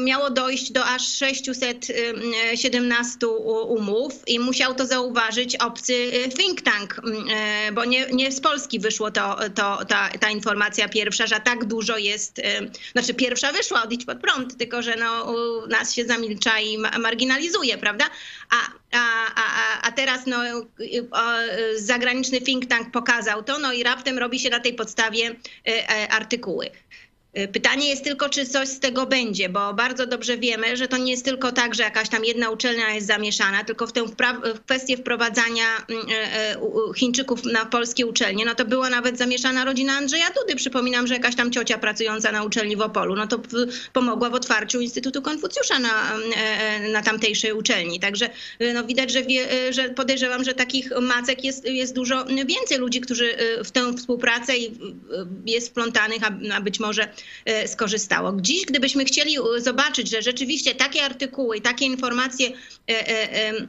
miało 0.05 0.29
dojść 0.29 0.71
do 0.71 0.85
aż 0.85 1.07
617 1.07 3.27
u- 3.27 3.73
umów 3.73 4.13
i 4.27 4.39
musiał 4.39 4.75
to 4.75 4.85
zauważyć 4.85 5.55
obcy 5.55 5.93
e, 6.25 6.29
think 6.29 6.61
tank, 6.61 7.01
e, 7.35 7.71
bo 7.71 7.85
nie, 7.85 8.05
nie 8.11 8.31
z 8.31 8.41
Polski 8.41 8.79
wyszło 8.79 9.11
to, 9.11 9.37
to, 9.55 9.85
ta, 9.85 10.09
ta 10.19 10.29
informacja 10.29 10.89
pierwsza, 10.89 11.27
że 11.27 11.39
tak 11.39 11.65
dużo 11.65 11.97
jest, 11.97 12.39
e, 12.39 12.43
znaczy 12.91 13.13
pierwsza 13.13 13.51
wyszła 13.51 13.83
od 13.83 13.93
Idź 13.93 14.05
Pod 14.05 14.19
Prąd, 14.19 14.57
tylko 14.57 14.81
że 14.81 14.95
no, 14.95 15.33
nas 15.69 15.93
się 15.93 16.05
zamilcza 16.05 16.59
i 16.59 16.77
ma- 16.77 16.97
marginalizuje, 16.99 17.77
prawda? 17.77 18.05
A, 18.49 18.55
a, 18.97 19.25
a, 19.35 19.81
a 19.81 19.91
teraz 19.91 20.21
no, 20.27 20.45
y, 20.45 20.49
y, 20.81 21.07
y, 21.75 21.81
zagraniczny 21.81 22.41
think 22.41 22.65
tank 22.65 22.91
pokazał 22.91 23.43
to, 23.43 23.59
no 23.59 23.73
i 23.73 23.83
raptem 23.83 24.17
robi 24.19 24.39
się 24.39 24.49
na 24.49 24.59
tej 24.59 24.73
podstawie 24.73 25.29
y, 25.29 25.35
e, 25.65 26.07
artykuły. 26.11 26.69
Y, 27.39 27.47
Pytanie 27.47 27.89
jest 27.89 28.03
tylko, 28.03 28.29
czy 28.29 28.45
coś 28.45 28.67
z 28.67 28.79
tego 28.79 29.05
będzie, 29.05 29.49
bo 29.49 29.73
bardzo 29.73 30.05
dobrze 30.05 30.37
wiemy, 30.37 30.77
że 30.77 30.87
to 30.87 30.97
nie 30.97 31.11
jest 31.11 31.25
tylko 31.25 31.51
tak, 31.51 31.75
że 31.75 31.83
jakaś 31.83 32.09
tam 32.09 32.25
jedna 32.25 32.49
uczelnia 32.49 32.93
jest 32.93 33.07
zamieszana, 33.07 33.63
tylko 33.63 33.87
w 33.87 33.91
tę 33.91 34.05
w 34.55 34.59
kwestię 34.65 34.97
wprowadzania 34.97 35.65
mm, 35.89 36.05
e, 36.09 36.51
e, 36.51 36.57
Chińczyków 36.95 37.43
na 37.43 37.65
polskie 37.65 38.05
uczelnie, 38.05 38.45
no 38.45 38.55
to 38.55 38.65
była 38.65 38.89
nawet 38.89 39.17
zamieszana 39.17 39.65
rodzina 39.65 39.93
Andrzeja 39.93 40.25
Dudy. 40.29 40.55
Przypominam, 40.55 41.07
że 41.07 41.13
jakaś 41.13 41.35
tam 41.35 41.51
ciocia 41.51 41.77
pracująca 41.77 42.31
na 42.31 42.43
uczelni 42.43 42.75
w 42.75 42.81
Opolu, 42.81 43.15
no 43.15 43.27
to 43.27 43.39
pomogła 43.93 44.29
w 44.29 44.33
otwarciu 44.33 44.81
Instytutu 44.81 45.21
Konfucjusza 45.21 45.79
na, 45.79 46.15
mm, 46.15 46.31
e, 46.31 46.37
e, 46.37 46.91
na 46.91 47.01
tamtejszej 47.01 47.53
uczelni. 47.53 47.99
Także 47.99 48.29
no 48.73 48.83
widać, 48.83 49.11
że, 49.11 49.23
wie, 49.23 49.51
e, 49.51 49.73
że 49.73 49.89
podejrzewam, 49.89 50.43
że 50.43 50.53
takich 50.53 50.91
macek 51.01 51.43
jest, 51.43 51.65
jest 51.65 51.95
dużo 51.95 52.25
więcej 52.25 52.77
ludzi, 52.77 53.01
którzy 53.01 53.37
e, 53.37 53.63
w 53.63 53.71
tę 53.71 53.93
współpracę 53.97 54.53
e, 54.53 54.57
jest 55.45 55.69
wplątanych, 55.69 56.23
a, 56.23 56.55
a 56.55 56.61
być 56.61 56.79
może 56.79 57.03
e, 57.03 57.09
skorzystało. 57.67 58.33
Dziś, 58.41 58.65
gdybyśmy 58.65 59.05
chcieli 59.05 59.37
e, 59.37 59.61
zobaczyć, 59.61 60.09
że 60.09 60.21
rzeczywiście 60.21 60.75
takie 60.75 61.03
artykuły 61.03 61.57
i 61.57 61.61
takie 61.61 61.85
informacje 61.85 62.47
e, 62.89 63.09
e, 63.09 63.67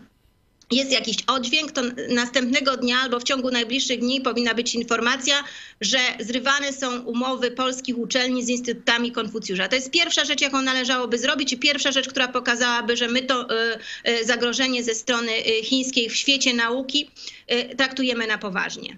jest 0.71 0.93
jakiś 0.93 1.17
oddźwięk, 1.27 1.73
to 1.73 1.83
następnego 2.09 2.77
dnia 2.77 2.99
albo 2.99 3.21
w 3.21 3.25
ciągu 3.25 3.51
najbliższych 3.51 4.01
dni 4.01 4.21
powinna 4.21 4.55
być 4.55 4.75
informacja, 4.75 5.45
że 5.81 5.99
zrywane 6.21 6.73
są 6.73 7.01
umowy 7.01 7.51
polskich 7.51 7.99
uczelni 7.99 8.45
z 8.45 8.49
instytutami 8.49 9.13
Konfucjusza. 9.13 9.69
To 9.69 9.75
jest 9.75 9.91
pierwsza 9.91 10.25
rzecz, 10.25 10.41
jaką 10.41 10.63
należałoby 10.63 11.19
zrobić 11.19 11.53
i 11.53 11.59
pierwsza 11.59 11.93
rzecz, 11.93 12.09
która 12.09 12.29
pokazałaby, 12.29 12.97
że 12.97 13.09
my 13.09 13.23
to 13.23 13.51
e, 13.51 13.79
e, 14.05 14.25
zagrożenie 14.25 14.85
ze 14.85 14.95
strony 14.95 15.33
e, 15.33 15.63
chińskiej 15.63 16.09
w 16.09 16.17
świecie 16.17 16.55
nauki 16.55 17.11
e, 17.47 17.75
traktujemy 17.75 18.27
na 18.27 18.39
poważnie. 18.39 18.97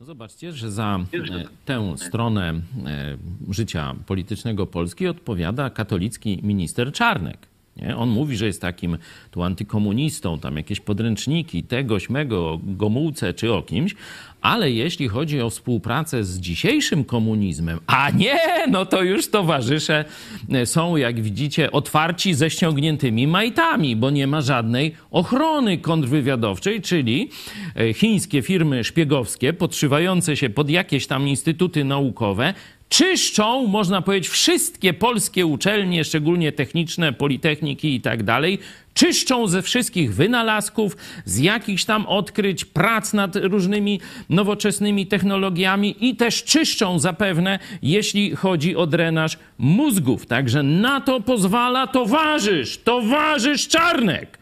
No 0.00 0.06
zobaczcie, 0.06 0.52
że 0.52 0.70
za 0.70 0.98
e, 1.12 1.44
tę 1.64 1.94
stronę 1.98 2.54
e, 2.86 3.16
życia 3.50 3.94
politycznego 4.06 4.66
Polski 4.66 5.06
odpowiada 5.06 5.70
katolicki 5.70 6.40
minister 6.42 6.92
Czarnek. 6.92 7.38
Nie? 7.76 7.96
On 7.96 8.08
mówi, 8.08 8.36
że 8.36 8.46
jest 8.46 8.60
takim 8.60 8.98
tu 9.30 9.42
antykomunistą, 9.42 10.38
tam 10.38 10.56
jakieś 10.56 10.80
podręczniki, 10.80 11.62
tegoś, 11.62 12.10
mego, 12.10 12.50
o 12.50 12.60
Gomułce 12.62 13.34
czy 13.34 13.52
o 13.52 13.62
kimś, 13.62 13.94
ale 14.40 14.70
jeśli 14.70 15.08
chodzi 15.08 15.40
o 15.40 15.50
współpracę 15.50 16.24
z 16.24 16.40
dzisiejszym 16.40 17.04
komunizmem, 17.04 17.78
a 17.86 18.10
nie, 18.10 18.38
no 18.70 18.86
to 18.86 19.02
już 19.02 19.30
towarzysze 19.30 20.04
e, 20.52 20.66
są, 20.66 20.96
jak 20.96 21.20
widzicie, 21.20 21.72
otwarci 21.72 22.34
ze 22.34 22.50
ściągniętymi 22.50 23.26
majtami, 23.26 23.96
bo 23.96 24.10
nie 24.10 24.26
ma 24.26 24.40
żadnej 24.40 24.94
ochrony 25.10 25.78
kontrwywiadowczej, 25.78 26.82
czyli 26.82 27.30
e, 27.76 27.94
chińskie 27.94 28.42
firmy 28.42 28.84
szpiegowskie 28.84 29.52
podszywające 29.52 30.36
się 30.36 30.50
pod 30.50 30.70
jakieś 30.70 31.06
tam 31.06 31.28
instytuty 31.28 31.84
naukowe 31.84 32.54
czyszczą, 32.88 33.66
można 33.66 34.02
powiedzieć, 34.02 34.28
wszystkie 34.30 34.94
polskie 34.94 35.46
uczelnie, 35.46 36.04
szczególnie 36.04 36.52
techniczne, 36.52 37.12
politechniki 37.12 37.94
i 37.94 38.00
tak 38.00 38.22
dalej, 38.22 38.58
czyszczą 38.94 39.46
ze 39.46 39.62
wszystkich 39.62 40.14
wynalazków, 40.14 40.96
z 41.24 41.38
jakichś 41.38 41.84
tam 41.84 42.06
odkryć, 42.06 42.64
prac 42.64 43.12
nad 43.12 43.36
różnymi 43.36 44.00
nowoczesnymi 44.30 45.06
technologiami 45.06 45.96
i 46.00 46.16
też 46.16 46.44
czyszczą 46.44 46.98
zapewne, 46.98 47.58
jeśli 47.82 48.36
chodzi 48.36 48.76
o 48.76 48.86
drenaż 48.86 49.38
mózgów. 49.58 50.26
Także 50.26 50.62
na 50.62 51.00
to 51.00 51.20
pozwala 51.20 51.86
towarzysz, 51.86 52.78
towarzysz 52.78 53.68
Czarnek. 53.68 54.38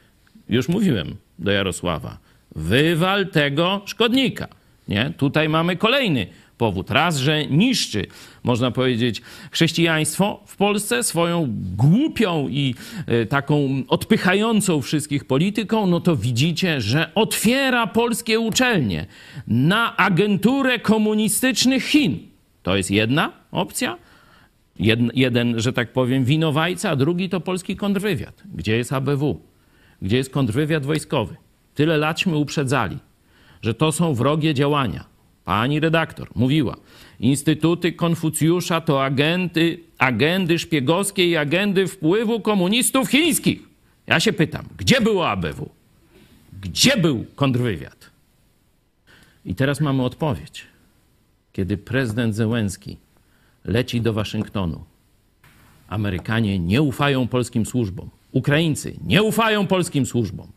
Już 0.49 0.69
mówiłem 0.69 1.17
do 1.39 1.51
Jarosława. 1.51 2.19
Wywal 2.57 3.27
tego 3.27 3.83
szkodnika. 3.87 4.49
Nie? 4.89 5.13
Tutaj 5.17 5.49
mamy 5.49 5.77
kolejny 5.77 6.27
powód. 6.65 6.91
Raz, 6.91 7.17
że 7.17 7.47
niszczy, 7.47 8.07
można 8.45 8.71
powiedzieć, 8.71 9.23
chrześcijaństwo 9.51 10.41
w 10.47 10.57
Polsce 10.57 11.03
swoją 11.03 11.49
głupią 11.77 12.49
i 12.49 12.75
e, 13.07 13.27
taką 13.27 13.83
odpychającą 13.89 14.83
wszystkich 14.83 15.25
polityką, 15.25 15.87
no 15.87 16.01
to 16.01 16.17
widzicie, 16.17 16.81
że 16.81 17.15
otwiera 17.15 17.87
polskie 17.87 18.41
uczelnie 18.41 19.07
na 19.47 19.97
agenturę 19.97 20.79
komunistycznych 20.79 21.85
Chin. 21.85 22.19
To 22.63 22.77
jest 22.77 22.91
jedna 22.91 23.33
opcja. 23.53 23.99
Jeden, 24.79 25.11
jeden, 25.15 25.61
że 25.61 25.73
tak 25.73 25.93
powiem, 25.93 26.25
winowajca, 26.25 26.91
a 26.91 26.97
drugi 26.97 27.29
to 27.29 27.41
polski 27.41 27.77
kontrwywiad. 27.77 28.43
Gdzie 28.55 28.77
jest 28.77 28.93
ABW? 28.93 29.41
Gdzie 30.03 30.17
jest 30.17 30.31
kontrwywiad 30.31 30.87
wojskowy? 30.87 31.37
Tyle 31.75 31.97
latśmy 31.97 32.37
uprzedzali, 32.37 32.99
że 33.63 33.75
to 33.75 33.93
są 33.93 34.15
wrogie 34.15 34.55
działania. 34.55 35.14
Pani 35.45 35.81
redaktor 35.81 36.29
mówiła, 36.35 36.77
instytuty 37.21 37.93
Konfucjusza 37.93 38.81
to 38.81 39.05
agenty, 39.05 39.81
agendy 39.99 40.59
szpiegowskie 40.59 41.27
i 41.27 41.37
agendy 41.37 41.87
wpływu 41.87 42.41
komunistów 42.41 43.09
chińskich. 43.09 43.63
Ja 44.07 44.21
się 44.21 44.33
pytam, 44.33 44.65
gdzie 44.79 45.01
było 45.01 45.29
ABW? 45.29 45.71
Gdzie 46.63 46.97
był 46.97 47.25
kontrwywiad? 47.35 48.11
I 49.45 49.55
teraz 49.55 49.81
mamy 49.81 50.03
odpowiedź. 50.03 50.65
Kiedy 51.53 51.77
prezydent 51.77 52.35
Zełenski 52.35 52.97
leci 53.65 54.01
do 54.01 54.13
Waszyngtonu, 54.13 54.85
Amerykanie 55.89 56.59
nie 56.59 56.83
ufają 56.83 57.29
polskim 57.29 57.67
służbom. 57.67 58.11
Ukraińcy 58.33 58.97
nie 59.07 59.23
ufają 59.23 59.67
polskim 59.67 60.07
służbom. 60.07 60.49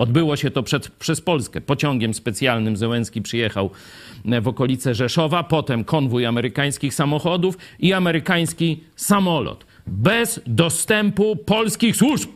Odbyło 0.00 0.36
się 0.36 0.50
to 0.50 0.62
przed, 0.62 0.88
przez 0.88 1.20
Polskę. 1.20 1.60
Pociągiem 1.60 2.14
specjalnym 2.14 2.76
Zełenski 2.76 3.22
przyjechał 3.22 3.70
w 4.42 4.48
okolice 4.48 4.94
Rzeszowa, 4.94 5.42
potem 5.42 5.84
konwój 5.84 6.26
amerykańskich 6.26 6.94
samochodów 6.94 7.58
i 7.78 7.92
amerykański 7.92 8.80
samolot. 8.96 9.66
Bez 9.86 10.40
dostępu 10.46 11.36
polskich 11.36 11.96
służb, 11.96 12.30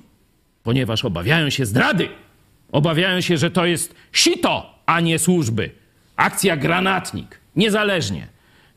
ponieważ 0.62 1.04
obawiają 1.04 1.50
się 1.50 1.66
zdrady. 1.66 2.08
Obawiają 2.72 3.20
się, 3.20 3.36
że 3.36 3.50
to 3.50 3.66
jest 3.66 3.94
sito, 4.12 4.78
a 4.86 5.00
nie 5.00 5.18
służby. 5.18 5.70
Akcja 6.16 6.56
granatnik. 6.56 7.40
Niezależnie. 7.56 8.26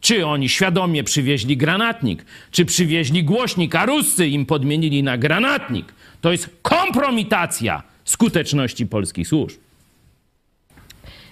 Czy 0.01 0.25
oni 0.25 0.49
świadomie 0.49 1.03
przywieźli 1.03 1.57
granatnik, 1.57 2.25
czy 2.51 2.65
przywieźli 2.65 3.23
głośnik, 3.23 3.75
a 3.75 3.85
Ruscy 3.85 4.27
im 4.27 4.45
podmienili 4.45 5.03
na 5.03 5.17
granatnik. 5.17 5.93
To 6.21 6.31
jest 6.31 6.49
kompromitacja 6.61 7.83
skuteczności 8.09 8.85
polskich 8.85 9.27
służb. 9.27 9.57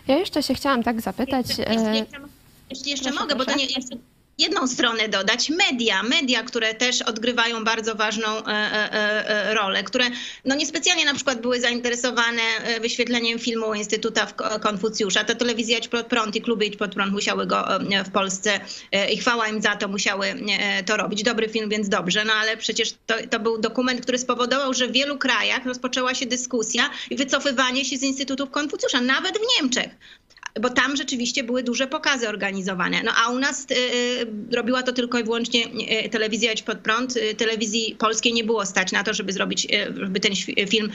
Ja 0.07 0.17
jeszcze 0.17 0.43
się 0.43 0.53
chciałam 0.53 0.83
tak 0.83 1.01
zapytać. 1.01 1.49
Jeśli, 1.49 1.63
e, 1.67 1.73
jeśli, 1.73 2.05
jeśli 2.69 2.91
jeszcze 2.91 3.09
proszę, 3.09 3.19
mogę, 3.19 3.35
bo 3.35 3.45
to 3.45 3.51
proszę. 3.51 3.59
nie, 3.59 3.65
jeszcze 3.75 3.95
jedną 4.37 4.67
stronę 4.67 5.09
dodać. 5.09 5.49
Media, 5.49 6.03
media, 6.03 6.43
które 6.43 6.73
też 6.73 7.01
odgrywają 7.01 7.63
bardzo 7.63 7.95
ważną 7.95 8.27
e, 8.27 8.47
e, 8.47 9.29
e, 9.29 9.53
rolę, 9.53 9.83
które 9.83 10.05
no 10.45 10.55
niespecjalnie 10.55 11.05
na 11.05 11.13
przykład 11.13 11.41
były 11.41 11.61
zainteresowane 11.61 12.41
wyświetleniem 12.81 13.39
filmu 13.39 13.73
Instytuta 13.73 14.27
Konfucjusza. 14.61 15.23
To 15.23 15.35
telewizja 15.35 15.77
Idź 15.77 15.87
Pod 15.87 16.05
Prąd 16.05 16.35
i 16.35 16.41
kluby 16.41 16.65
Idź 16.65 16.77
Pod 16.77 16.95
Prąd 16.95 17.11
musiały 17.13 17.47
go 17.47 17.65
w 18.05 18.11
Polsce 18.11 18.59
i 19.13 19.17
chwała 19.17 19.47
im 19.47 19.61
za 19.61 19.75
to, 19.75 19.87
musiały 19.87 20.35
to 20.85 20.97
robić. 20.97 21.23
Dobry 21.23 21.49
film, 21.49 21.69
więc 21.69 21.89
dobrze, 21.89 22.25
no 22.25 22.33
ale 22.33 22.57
przecież 22.57 22.93
to, 23.05 23.13
to 23.29 23.39
był 23.39 23.57
dokument, 23.57 24.01
który 24.01 24.17
spowodował, 24.17 24.73
że 24.73 24.87
w 24.87 24.91
wielu 24.91 25.17
krajach 25.17 25.65
rozpoczęła 25.65 26.15
się 26.15 26.25
dyskusja 26.25 26.89
i 27.09 27.15
wycofywanie 27.15 27.85
się 27.85 27.97
z 27.97 28.03
Instytutów 28.03 28.49
Konfucjusza, 28.51 29.01
nawet 29.01 29.37
w 29.37 29.41
Niemczech 29.57 29.89
bo 30.61 30.69
tam 30.69 30.95
rzeczywiście 30.95 31.43
były 31.43 31.63
duże 31.63 31.87
pokazy 31.87 32.29
organizowane. 32.29 33.01
No 33.03 33.11
a 33.25 33.31
u 33.31 33.39
nas 33.39 33.67
y, 33.71 33.75
y, 33.75 34.55
robiła 34.55 34.83
to 34.83 34.93
tylko 34.93 35.19
i 35.19 35.23
wyłącznie 35.23 35.65
y, 36.05 36.09
telewizja 36.09 36.51
Idź 36.51 36.61
Pod 36.61 36.77
Prąd. 36.77 37.13
Telewizji 37.37 37.95
polskiej 37.99 38.33
nie 38.33 38.43
było 38.43 38.65
stać 38.65 38.91
na 38.91 39.03
to, 39.03 39.13
żeby 39.13 39.33
zrobić, 39.33 39.67
żeby 39.95 40.19
ten 40.19 40.31
film 40.69 40.91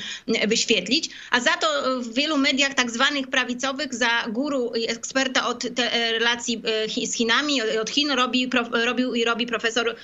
wyświetlić. 0.49 1.11
A 1.31 1.41
za 1.41 1.51
to 1.51 2.01
w 2.01 2.15
wielu 2.15 2.37
mediach 2.39 2.75
tak 2.75 2.91
zwanych 2.91 3.27
prawicowych 3.29 3.95
za 3.95 4.09
guru 4.29 4.73
eksperta 4.89 5.47
od 5.47 5.65
e, 5.65 6.13
relacji 6.13 6.63
z 7.07 7.15
Chinami, 7.15 7.63
od 7.63 7.91
Chin 7.91 8.11
robi, 8.11 8.51
robił 8.87 9.15
i 9.15 9.25
robi 9.25 9.47
profesor 9.47 9.97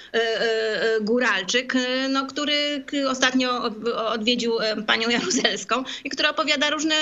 Guralczyk, 1.00 1.74
no, 2.08 2.26
który 2.26 2.84
ostatnio 3.08 3.62
od- 3.62 3.88
odwiedził 3.88 4.52
panią 4.86 5.08
Jaruzelską 5.10 5.84
i 6.04 6.10
który 6.10 6.28
opowiada 6.28 6.70
różne 6.70 6.94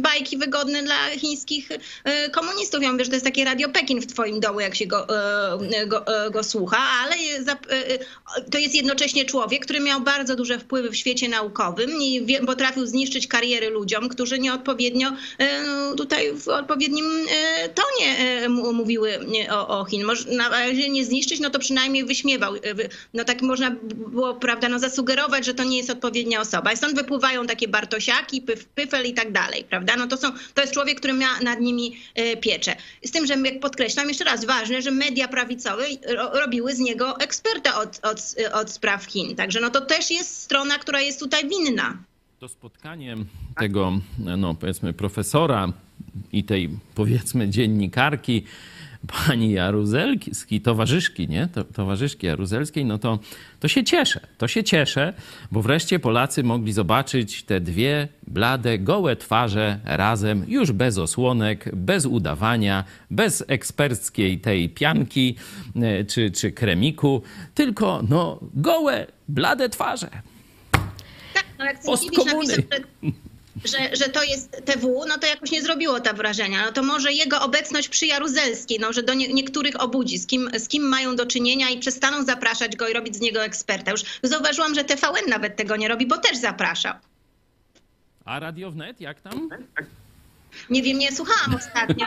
bajki 0.00 0.38
wygodne 0.38 0.82
dla 0.82 1.10
chińskich 1.10 1.68
komunistów. 2.32 2.82
Ja 2.82 2.92
mówię, 2.92 3.04
że 3.04 3.10
to 3.10 3.16
jest 3.16 3.26
takie 3.26 3.44
Radio 3.44 3.68
Pekin 3.68 4.00
w 4.00 4.06
twoim 4.06 4.40
domu, 4.40 4.60
jak 4.60 4.74
się 4.74 4.86
go, 4.86 5.06
y, 5.82 5.86
go, 5.86 6.26
y, 6.26 6.30
go 6.30 6.42
słucha, 6.44 6.78
ale 6.78 7.14
to 8.52 8.58
jest 8.58 8.74
jednocześnie 8.74 9.24
człowiek, 9.24 9.64
który 9.64 9.80
miał 9.80 10.00
bardzo 10.00 10.36
duże 10.36 10.58
wpływy 10.58 10.90
w 10.90 10.96
świecie 10.96 11.28
naukowym 11.28 11.90
i 12.02 12.26
potrafił 12.46 12.86
zniszczyć 12.86 13.26
kariery 13.26 13.70
ludziom, 13.70 14.08
którzy 14.08 14.38
nieodpowiednio 14.38 15.08
y, 15.08 15.96
tutaj 15.96 16.32
w 16.32 16.48
odpowiednim 16.48 17.04
tonie 17.74 18.48
mówiły 18.72 19.18
o, 19.50 19.80
o 19.80 19.84
Chin. 19.84 20.04
Może, 20.04 20.24
no, 20.30 20.44
a 20.52 20.64
jeżeli 20.64 20.90
nie 20.90 21.04
zniszczyć, 21.04 21.40
no 21.40 21.50
to 21.50 21.58
przynajmniej 21.58 22.04
wyśmiewał. 22.04 22.52
wy- 22.74 22.88
No 23.14 23.24
tak 23.24 23.42
można 23.42 23.70
było, 23.84 24.34
prawda, 24.34 24.68
no 24.68 24.78
zasugerować, 24.78 25.46
że 25.46 25.54
to 25.54 25.64
nie 25.64 25.76
jest 25.76 25.90
odpowiednia 25.90 26.40
osoba. 26.40 26.72
I 26.72 26.76
stąd 26.76 26.94
wypływają 26.94 27.46
takie 27.46 27.68
Bartosiaki, 27.68 28.42
pyf, 28.42 28.64
Pyfel 28.64 29.06
i 29.06 29.14
tak 29.14 29.32
dalej, 29.32 29.64
prawda? 29.70 29.96
No 29.96 30.06
to 30.06 30.16
są, 30.16 30.32
to 30.54 30.60
jest 30.60 30.74
człowiek, 30.74 30.98
który 30.98 31.12
miał 31.12 31.30
nad 31.42 31.60
nimi 31.64 31.96
y, 32.18 32.36
pieczę. 32.36 32.76
Z 33.04 33.10
tym, 33.10 33.26
że 33.26 33.34
jak 33.34 33.60
podkreślam 33.60 34.08
jeszcze 34.08 34.24
raz, 34.24 34.44
ważne, 34.44 34.82
że 34.82 34.90
media 34.90 35.28
prawicowe 35.28 35.84
ro, 36.08 36.40
robiły 36.40 36.74
z 36.74 36.78
niego 36.78 37.20
eksperta 37.20 37.80
od, 37.80 38.00
od, 38.02 38.34
od 38.52 38.70
spraw 38.70 39.04
Chin. 39.04 39.36
Także 39.36 39.60
no 39.60 39.70
to 39.70 39.80
też 39.80 40.10
jest 40.10 40.42
strona, 40.42 40.78
która 40.78 41.00
jest 41.00 41.20
tutaj 41.20 41.48
winna. 41.48 41.96
To 42.38 42.48
spotkanie 42.48 43.16
tego, 43.60 44.00
no 44.18 44.54
powiedzmy, 44.54 44.92
profesora 44.92 45.72
i 46.32 46.44
tej, 46.44 46.70
powiedzmy, 46.94 47.48
dziennikarki, 47.48 48.44
pani 49.06 49.52
Jaruzelskiej, 49.52 50.60
towarzyszki, 50.60 51.28
nie? 51.28 51.48
To, 51.52 51.64
towarzyszki 51.64 52.26
Jaruzelskiej, 52.26 52.84
no 52.84 52.98
to, 52.98 53.18
to 53.60 53.68
się 53.68 53.84
cieszę. 53.84 54.20
To 54.38 54.48
się 54.48 54.64
cieszę, 54.64 55.12
bo 55.52 55.62
wreszcie 55.62 55.98
Polacy 55.98 56.42
mogli 56.42 56.72
zobaczyć 56.72 57.42
te 57.42 57.60
dwie 57.60 58.08
blade, 58.26 58.78
gołe 58.78 59.16
twarze 59.16 59.78
razem, 59.84 60.44
już 60.48 60.72
bez 60.72 60.98
osłonek, 60.98 61.70
bez 61.76 62.06
udawania, 62.06 62.84
bez 63.10 63.44
eksperckiej 63.48 64.38
tej 64.38 64.68
pianki 64.68 65.36
e, 65.76 66.04
czy, 66.04 66.30
czy 66.30 66.52
kremiku, 66.52 67.22
tylko 67.54 68.02
no 68.08 68.40
gołe, 68.54 69.06
blade 69.28 69.68
twarze. 69.68 70.10
Tak, 71.34 71.44
no 71.58 71.64
jak 71.64 71.82
Postkomuny. 71.82 72.46
Cyckiewicz 72.46 72.68
napisał, 72.68 73.02
że, 73.02 73.12
że, 73.64 73.96
że 73.96 74.08
to 74.08 74.22
jest 74.22 74.62
TW, 74.64 75.04
no 75.08 75.18
to 75.18 75.26
jakoś 75.26 75.50
nie 75.50 75.62
zrobiło 75.62 76.00
to 76.00 76.14
wrażenia. 76.14 76.64
No 76.66 76.72
to 76.72 76.82
może 76.82 77.12
jego 77.12 77.40
obecność 77.40 77.88
przy 77.88 78.06
Jaruzelskiej, 78.06 78.78
no 78.80 78.92
że 78.92 79.02
do 79.02 79.14
nie, 79.14 79.28
niektórych 79.28 79.80
obudzi, 79.80 80.18
z 80.18 80.26
kim, 80.26 80.50
z 80.58 80.68
kim 80.68 80.82
mają 80.82 81.16
do 81.16 81.26
czynienia 81.26 81.70
i 81.70 81.78
przestaną 81.78 82.24
zapraszać 82.24 82.76
go 82.76 82.88
i 82.88 82.92
robić 82.92 83.16
z 83.16 83.20
niego 83.20 83.44
eksperta. 83.44 83.90
Już 83.90 84.04
zauważyłam, 84.22 84.74
że 84.74 84.84
TVN 84.84 85.28
nawet 85.28 85.56
tego 85.56 85.76
nie 85.76 85.88
robi, 85.88 86.06
bo 86.06 86.18
też 86.18 86.36
zapraszał. 86.36 86.94
A 88.24 88.40
Radio 88.40 88.70
Wnet, 88.70 89.00
jak 89.00 89.20
tam? 89.20 89.48
Nie 90.70 90.82
wiem, 90.82 90.98
nie 90.98 91.12
słuchałam 91.16 91.54
ostatnio, 91.54 92.06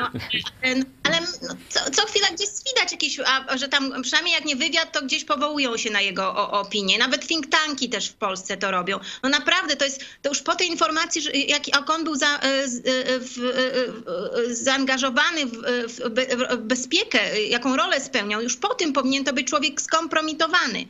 ale- 1.04 1.22
no, 1.42 1.56
co, 1.70 1.80
co 1.92 2.06
chwila 2.08 2.28
gdzieś 2.28 2.48
widać 2.68 2.92
jakieś, 2.92 3.20
a, 3.26 3.58
że 3.58 3.68
tam 3.68 4.02
przynajmniej 4.02 4.34
jak 4.34 4.46
nie 4.46 4.56
wywiad, 4.56 4.92
to 4.92 5.02
gdzieś 5.02 5.24
powołują 5.26 5.78
się 5.78 5.90
na 5.90 6.02
jego 6.02 6.36
o, 6.36 6.52
opinię. 6.52 6.98
Nawet 6.98 7.28
think 7.28 7.48
tanki 7.50 7.90
też 7.90 8.10
w 8.10 8.14
Polsce 8.14 8.58
to 8.58 8.72
robią. 8.72 9.00
No 9.24 9.30
naprawdę, 9.30 9.76
to 9.76 9.86
jest, 9.86 10.02
to 10.22 10.30
już 10.30 10.42
po 10.42 10.56
tej 10.56 10.68
informacji, 10.68 11.22
że 11.22 11.32
jak, 11.32 11.68
jak 11.68 11.90
on 11.90 12.04
był 12.04 12.16
za, 12.16 12.28
e, 12.28 12.40
e, 12.40 12.68
w, 13.20 13.38
e, 14.50 14.56
zaangażowany 14.56 15.46
w, 15.46 15.52
w, 15.88 16.10
be- 16.10 16.58
w 16.58 16.58
bezpiekę, 16.58 17.42
jaką 17.42 17.76
rolę 17.78 18.02
spełniał, 18.02 18.42
już 18.42 18.58
po 18.58 18.74
tym 18.76 18.94
powinien 18.94 19.24
to 19.24 19.34
być 19.34 19.48
człowiek 19.48 19.82
skompromitowany. 19.82 20.86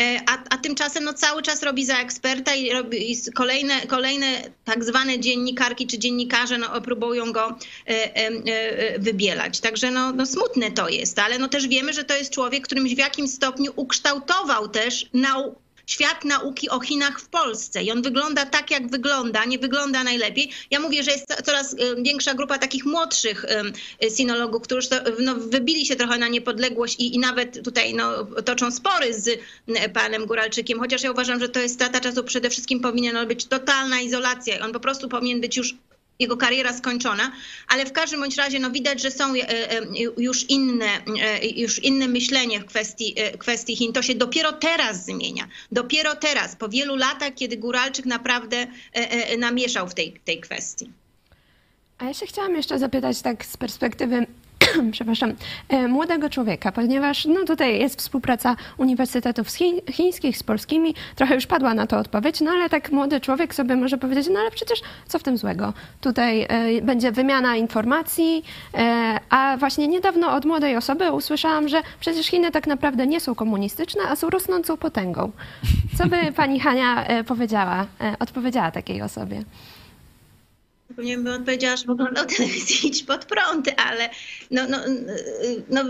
E, 0.00 0.20
A, 0.26 0.38
a 0.50 0.58
tymczasem 0.58 1.04
no, 1.04 1.12
cały 1.12 1.42
czas 1.42 1.62
robi 1.62 1.84
za 1.84 1.98
eksperta 1.98 2.54
i, 2.54 2.72
robi, 2.72 3.12
i 3.12 3.32
kolejne, 3.32 3.80
kolejne 3.86 4.26
tak 4.64 4.84
zwane 4.84 5.18
dziennikarki 5.18 5.86
czy 5.86 5.98
dziennikarze 5.98 6.58
no, 6.58 6.80
próbują 6.80 7.32
go 7.32 7.58
e, 7.88 8.16
e, 8.16 8.98
wybielać. 8.98 9.60
Także 9.60 9.90
no, 9.90 10.12
no, 10.12 10.26
smutne 10.26 10.70
to 10.70 10.88
jest, 10.88 11.18
ale 11.18 11.38
no, 11.38 11.48
też 11.48 11.68
wiemy, 11.68 11.92
że 11.92 12.04
to 12.04 12.16
jest 12.16 12.30
człowiek, 12.30 12.64
którym 12.64 12.88
w 12.88 12.98
jakimś 12.98 13.30
stopniu 13.30 13.72
ukształtował 13.76 14.68
też 14.68 15.06
nau 15.12 15.63
świat 15.86 16.24
nauki 16.24 16.70
o 16.70 16.80
Chinach 16.80 17.20
w 17.20 17.28
Polsce. 17.28 17.82
I 17.82 17.90
on 17.90 18.02
wygląda 18.02 18.46
tak, 18.46 18.70
jak 18.70 18.90
wygląda, 18.90 19.44
nie 19.44 19.58
wygląda 19.58 20.04
najlepiej. 20.04 20.50
Ja 20.70 20.80
mówię, 20.80 21.02
że 21.02 21.10
jest 21.10 21.24
co- 21.28 21.42
coraz 21.42 21.74
e, 21.74 22.02
większa 22.02 22.34
grupa 22.34 22.58
takich 22.58 22.84
młodszych 22.84 23.44
e, 23.44 24.10
sinologów, 24.10 24.62
którzy 24.62 24.88
no, 25.18 25.34
wybili 25.34 25.86
się 25.86 25.96
trochę 25.96 26.18
na 26.18 26.28
niepodległość 26.28 26.96
i, 27.00 27.14
i 27.14 27.18
nawet 27.18 27.64
tutaj 27.64 27.94
no, 27.94 28.24
toczą 28.24 28.70
spory 28.70 29.14
z 29.14 29.28
e, 29.66 29.88
panem 29.88 30.26
Góralczykiem, 30.26 30.78
chociaż 30.78 31.02
ja 31.02 31.10
uważam, 31.10 31.40
że 31.40 31.48
to 31.48 31.60
jest 31.60 31.74
strata 31.74 32.00
czasu. 32.00 32.24
Przede 32.24 32.50
wszystkim 32.50 32.80
powinna 32.80 33.26
być 33.26 33.44
totalna 33.44 34.00
izolacja. 34.00 34.64
On 34.64 34.72
po 34.72 34.80
prostu 34.80 35.08
powinien 35.08 35.40
być 35.40 35.56
już 35.56 35.74
jego 36.18 36.36
kariera 36.36 36.72
skończona, 36.72 37.32
ale 37.68 37.86
w 37.86 37.92
każdym 37.92 38.20
bądź 38.20 38.36
razie 38.36 38.58
no, 38.58 38.70
widać, 38.70 39.02
że 39.02 39.10
są 39.10 39.34
e, 39.34 39.70
e, 39.72 39.80
już 40.16 40.50
inne, 40.50 40.86
e, 41.20 41.46
już 41.46 41.78
inne 41.78 42.08
myślenie 42.08 42.60
w 42.60 42.64
kwestii, 42.64 43.14
kwestii 43.38 43.76
Chin. 43.76 43.92
To 43.92 44.02
się 44.02 44.14
dopiero 44.14 44.52
teraz 44.52 45.04
zmienia. 45.04 45.48
Dopiero 45.72 46.16
teraz, 46.16 46.56
po 46.56 46.68
wielu 46.68 46.96
latach, 46.96 47.34
kiedy 47.34 47.56
Góralczyk 47.56 48.06
naprawdę 48.06 48.66
namieszał 49.38 49.88
w 49.88 49.94
tej, 49.94 50.20
tej 50.24 50.40
kwestii. 50.40 50.90
A 51.98 52.04
ja 52.04 52.14
się 52.14 52.26
chciałam 52.26 52.56
jeszcze 52.56 52.78
zapytać 52.78 53.22
tak 53.22 53.46
z 53.46 53.56
perspektywy 53.56 54.26
przepraszam, 54.92 55.32
e, 55.68 55.88
młodego 55.88 56.30
człowieka, 56.30 56.72
ponieważ 56.72 57.24
no 57.24 57.44
tutaj 57.44 57.78
jest 57.78 57.98
współpraca 57.98 58.56
uniwersytetów 58.78 59.48
chińskich 59.90 60.38
z 60.38 60.42
polskimi. 60.42 60.94
Trochę 61.16 61.34
już 61.34 61.46
padła 61.46 61.74
na 61.74 61.86
to 61.86 61.98
odpowiedź, 61.98 62.40
no 62.40 62.50
ale 62.50 62.68
tak 62.68 62.92
młody 62.92 63.20
człowiek 63.20 63.54
sobie 63.54 63.76
może 63.76 63.98
powiedzieć, 63.98 64.28
no 64.32 64.40
ale 64.40 64.50
przecież 64.50 64.80
co 65.06 65.18
w 65.18 65.22
tym 65.22 65.38
złego? 65.38 65.72
Tutaj 66.00 66.46
e, 66.48 66.82
będzie 66.82 67.12
wymiana 67.12 67.56
informacji, 67.56 68.44
e, 68.74 69.18
a 69.30 69.56
właśnie 69.56 69.88
niedawno 69.88 70.32
od 70.34 70.44
młodej 70.44 70.76
osoby 70.76 71.12
usłyszałam, 71.12 71.68
że 71.68 71.82
przecież 72.00 72.26
Chiny 72.26 72.50
tak 72.50 72.66
naprawdę 72.66 73.06
nie 73.06 73.20
są 73.20 73.34
komunistyczne, 73.34 74.02
a 74.08 74.16
są 74.16 74.30
rosnącą 74.30 74.76
potęgą. 74.76 75.32
Co 75.98 76.06
by 76.06 76.32
pani 76.32 76.60
Hania 76.60 77.06
powiedziała, 77.26 77.86
odpowiedziała 78.18 78.70
takiej 78.70 79.02
osobie? 79.02 79.44
Nie 80.98 81.18
bym 81.18 81.34
odpowiedziała, 81.34 81.76
że 81.76 81.84
oglądał 81.88 82.26
telewizję 82.26 82.76
idź 82.88 83.02
pod 83.02 83.24
prąd, 83.24 83.68
ale 83.76 84.10
no, 84.50 84.62
no, 84.68 84.78
no, 85.70 85.84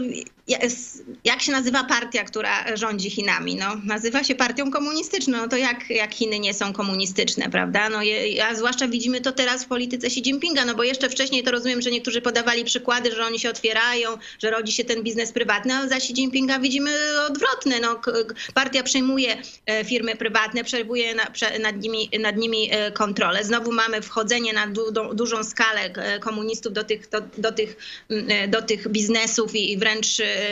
jak 1.24 1.42
się 1.42 1.52
nazywa 1.52 1.84
partia, 1.84 2.24
która 2.24 2.76
rządzi 2.76 3.10
Chinami? 3.10 3.56
No, 3.56 3.76
nazywa 3.84 4.24
się 4.24 4.34
partią 4.34 4.70
komunistyczną. 4.70 5.38
No 5.38 5.48
to 5.48 5.56
jak, 5.56 5.90
jak 5.90 6.14
Chiny 6.14 6.38
nie 6.38 6.54
są 6.54 6.72
komunistyczne, 6.72 7.50
prawda? 7.50 7.88
No, 7.88 7.98
a 8.50 8.54
zwłaszcza 8.54 8.88
widzimy 8.88 9.20
to 9.20 9.32
teraz 9.32 9.64
w 9.64 9.68
polityce 9.68 10.06
Xi 10.06 10.20
Jinpinga, 10.20 10.64
no 10.64 10.74
bo 10.74 10.82
jeszcze 10.82 11.08
wcześniej 11.08 11.42
to 11.42 11.50
rozumiem, 11.50 11.82
że 11.82 11.90
niektórzy 11.90 12.20
podawali 12.20 12.64
przykłady, 12.64 13.12
że 13.12 13.26
oni 13.26 13.38
się 13.38 13.50
otwierają, 13.50 14.18
że 14.38 14.50
rodzi 14.50 14.72
się 14.72 14.84
ten 14.84 15.02
biznes 15.02 15.32
prywatny, 15.32 15.74
ale 15.74 15.88
za 15.88 15.96
Xi 15.96 16.12
Jinpinga 16.12 16.58
widzimy 16.58 16.90
odwrotne. 17.28 17.80
No, 17.80 18.00
partia 18.54 18.82
przejmuje 18.82 19.42
e, 19.66 19.84
firmy 19.84 20.16
prywatne, 20.16 20.64
przejmuje 20.64 21.14
nad 21.60 21.82
nimi, 21.82 22.10
nad 22.20 22.36
nimi 22.36 22.68
e, 22.70 22.92
kontrolę. 22.92 23.44
Znowu 23.44 23.72
mamy 23.72 24.02
wchodzenie 24.02 24.52
na 24.52 24.66
du, 24.92 25.14
dużą 25.14 25.44
skalę 25.44 25.80
e, 25.80 26.18
komunistów 26.18 26.72
do 26.72 26.84
tych, 26.84 27.08
do, 27.08 27.20
do 27.38 27.52
tych, 27.52 27.76
do 28.48 28.62
tych 28.62 28.88
biznesów 28.88 29.54
i 29.54 29.78
wręcz 29.78 30.06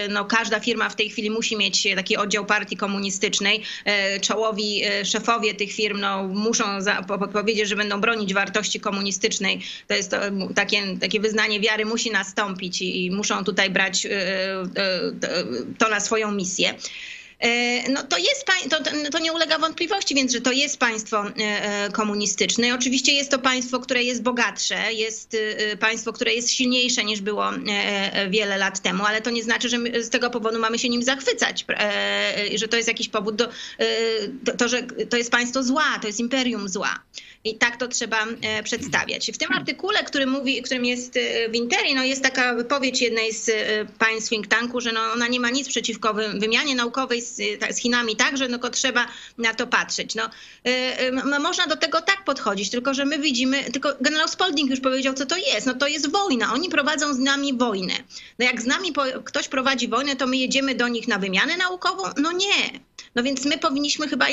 no, 0.09 0.25
każda 0.25 0.61
firma 0.61 0.89
w 0.89 0.97
tej 0.97 1.11
chwili 1.11 1.31
musi 1.31 1.57
mieć 1.57 1.89
taki 1.97 2.17
oddział 2.17 2.47
partii 2.47 2.77
komunistycznej. 2.77 3.63
E, 3.85 4.21
czołowi 4.21 4.85
e, 4.85 5.05
szefowie 5.05 5.55
tych 5.55 5.73
firm 5.73 6.01
no, 6.01 6.29
muszą 6.29 6.81
za, 6.81 7.03
powiedzieć, 7.33 7.69
że 7.69 7.77
będą 7.77 8.01
bronić 8.01 8.35
wartości 8.35 8.81
komunistycznej. 8.81 9.61
To 9.89 9.95
jest 9.95 10.11
to, 10.11 10.17
takie, 10.55 10.83
takie 11.01 11.21
wyznanie 11.21 11.61
wiary 11.61 11.85
musi 11.85 12.11
nastąpić 12.11 12.83
i, 12.83 13.07
i 13.07 13.11
muszą 13.11 13.45
tutaj 13.45 13.71
brać 13.71 14.07
e, 14.07 14.11
to 15.79 15.89
na 15.89 16.01
swoją 16.01 16.33
misję. 16.33 16.75
E, 17.43 17.89
no 17.91 18.03
to 18.03 18.19
jest, 18.19 18.47
to, 18.71 18.79
to 19.11 19.19
nie 19.19 19.33
ulega 19.33 19.59
wątpliwości, 19.59 20.15
więc 20.15 20.33
że 20.33 20.41
to 20.41 20.53
jest 20.53 20.79
państwo 20.79 21.25
e, 21.27 21.33
e, 21.39 21.91
komunistyczne. 21.91 22.69
I 22.69 22.73
oczywiście 22.73 23.13
jest 23.13 23.31
to 23.31 23.39
państwo, 23.39 23.81
które 23.81 24.03
jest 24.03 24.23
bogatsze, 24.23 24.93
jest 24.93 25.37
państwo, 25.81 26.13
które 26.13 26.35
jest 26.35 26.51
silniejsze 26.51 27.05
niż 27.05 27.21
było 27.21 27.51
wiele 28.31 28.59
lat 28.59 28.81
temu, 28.81 29.05
ale 29.05 29.21
to 29.21 29.31
nie 29.31 29.43
znaczy, 29.43 29.69
że 29.69 29.79
z 30.03 30.11
tego 30.11 30.31
powodu 30.31 30.59
mamy 30.59 30.79
się 30.79 30.89
nim 30.89 31.03
zachwycać, 31.03 31.67
że 32.55 32.69
to 32.69 32.77
jest 32.77 32.89
jakiś 32.89 33.09
powód 33.09 33.37
do, 33.37 33.49
to, 34.59 34.69
że 34.69 34.83
to 34.83 35.17
jest 35.17 35.31
państwo 35.31 35.63
zła, 35.63 35.99
to 36.01 36.07
jest 36.07 36.21
imperium 36.21 36.69
zła. 36.69 36.99
I 37.45 37.55
tak 37.55 37.77
to 37.77 37.89
trzeba 37.89 38.27
e, 38.43 38.63
przedstawiać. 38.63 39.31
W 39.35 39.39
tym 39.39 39.53
artykule, 39.53 40.05
który 40.05 40.27
mówi, 40.27 40.63
którym 40.63 40.85
jest 40.85 41.17
e, 41.17 41.49
w 41.49 41.55
Interi, 41.55 41.95
no 41.95 42.05
jest 42.05 42.23
taka 42.23 42.55
wypowiedź 42.55 43.01
jednej 43.01 43.33
z 43.33 43.49
e, 43.49 43.53
państw 43.99 44.31
think 44.31 44.47
tanku, 44.47 44.81
że 44.81 44.93
no 44.93 45.01
ona 45.13 45.29
nie 45.29 45.41
ma 45.41 45.51
nic 45.51 45.69
przeciwko 45.69 46.15
wymianie 46.15 46.75
naukowej 46.75 47.23
z, 47.23 47.37
z 47.71 47.77
Chinami 47.79 48.17
także, 48.17 48.49
no 48.49 48.71
trzeba 48.71 49.07
na 49.39 49.55
to 49.55 49.67
patrzeć. 49.67 50.15
No, 50.15 50.31
można 51.41 51.67
do 51.67 51.77
tego 51.77 52.01
tak 52.01 52.25
podchodzić, 52.25 52.71
tylko 52.71 52.95
że 52.95 53.05
my 53.05 53.19
widzimy, 53.19 53.65
tylko 53.65 53.89
generał 54.01 54.29
Spalding 54.29 54.71
już 54.71 54.81
powiedział, 54.81 55.15
co 55.15 55.27
to 55.27 55.37
jest. 55.37 55.67
No 55.67 55.75
to 55.75 55.87
jest 55.87 56.11
wojna. 56.11 56.53
Oni 56.53 56.69
prowadzą 56.69 57.15
z 57.15 57.19
nami 57.19 57.55
wojnę. 57.55 57.95
No 58.39 58.45
jak 58.45 58.63
z 58.63 58.67
nami 58.67 58.93
ktoś 59.25 59.49
prowadzi 59.49 59.89
wojnę, 59.89 60.17
to 60.17 60.27
my 60.27 60.37
jedziemy 60.37 60.75
do 60.75 60.89
nich 60.89 61.09
na 61.09 61.19
wymianę 61.19 61.57
naukową? 61.57 62.03
No 62.17 62.33
nie. 62.33 62.81
No 63.15 63.23
więc 63.23 63.45
my 63.45 63.59
powinniśmy 63.59 64.09
chyba, 64.09 64.27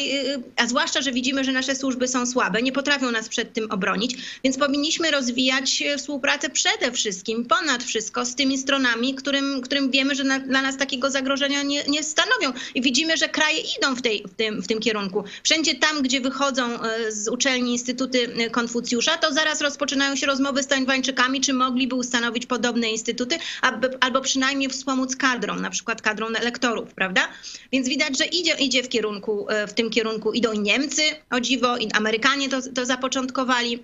a 0.55 0.67
zwłaszcza, 0.67 1.01
że 1.01 1.11
widzimy, 1.11 1.43
że 1.43 1.51
nasze 1.51 1.75
służby 1.75 2.07
są 2.07 2.25
słabe, 2.25 2.61
nie 2.61 2.71
potrafią 2.71 2.98
nas 3.01 3.29
przed 3.29 3.53
tym 3.53 3.71
obronić, 3.71 4.15
więc 4.43 4.57
powinniśmy 4.57 5.11
rozwijać 5.11 5.81
y, 5.81 5.97
współpracę 5.97 6.49
przede 6.49 6.91
wszystkim, 6.91 7.45
ponad 7.45 7.83
wszystko 7.83 8.25
z 8.25 8.35
tymi 8.35 8.57
stronami, 8.57 9.15
którym, 9.15 9.61
którym 9.61 9.91
wiemy, 9.91 10.15
że 10.15 10.23
na, 10.23 10.39
dla 10.39 10.61
nas 10.61 10.77
takiego 10.77 11.11
zagrożenia 11.11 11.63
nie, 11.63 11.83
nie 11.83 12.03
stanowią. 12.03 12.53
I 12.75 12.81
widzimy, 12.81 13.17
że 13.17 13.29
kraje 13.29 13.59
idą 13.77 13.95
w, 13.95 14.01
tej, 14.01 14.23
w, 14.23 14.33
tym, 14.35 14.61
w 14.61 14.67
tym 14.67 14.79
kierunku. 14.79 15.23
Wszędzie 15.43 15.75
tam, 15.75 16.01
gdzie 16.01 16.21
wychodzą 16.21 16.79
z 17.09 17.27
uczelni 17.27 17.71
Instytuty 17.71 18.49
Konfucjusza, 18.51 19.17
to 19.17 19.33
zaraz 19.33 19.61
rozpoczynają 19.61 20.15
się 20.15 20.27
rozmowy 20.27 20.63
z 20.63 20.67
Tajwańczykami, 20.67 21.41
czy 21.41 21.53
mogliby 21.53 21.95
ustanowić 21.95 22.45
podobne 22.45 22.89
instytuty, 22.89 23.37
albo 23.99 24.21
przynajmniej 24.21 24.69
wspomóc 24.69 25.15
kadrom, 25.15 25.61
na 25.61 25.69
przykład 25.69 26.01
kadrom 26.01 26.33
lektorów, 26.33 26.93
prawda? 26.93 27.27
Więc 27.71 27.87
widać, 27.89 28.17
że 28.17 28.25
idzie, 28.25 28.53
idzie 28.59 28.83
w, 28.83 28.89
kierunku, 28.89 29.49
e, 29.49 29.67
w 29.67 29.73
tym 29.73 29.89
kierunku. 29.89 30.33
Idą 30.33 30.51
i 30.51 30.59
Niemcy, 30.59 31.01
o 31.29 31.39
dziwo, 31.39 31.77
i 31.77 31.91
Amerykanie 31.91 32.49
to, 32.49 32.57
to 32.75 32.85
zapoczątkowali. 32.89 33.83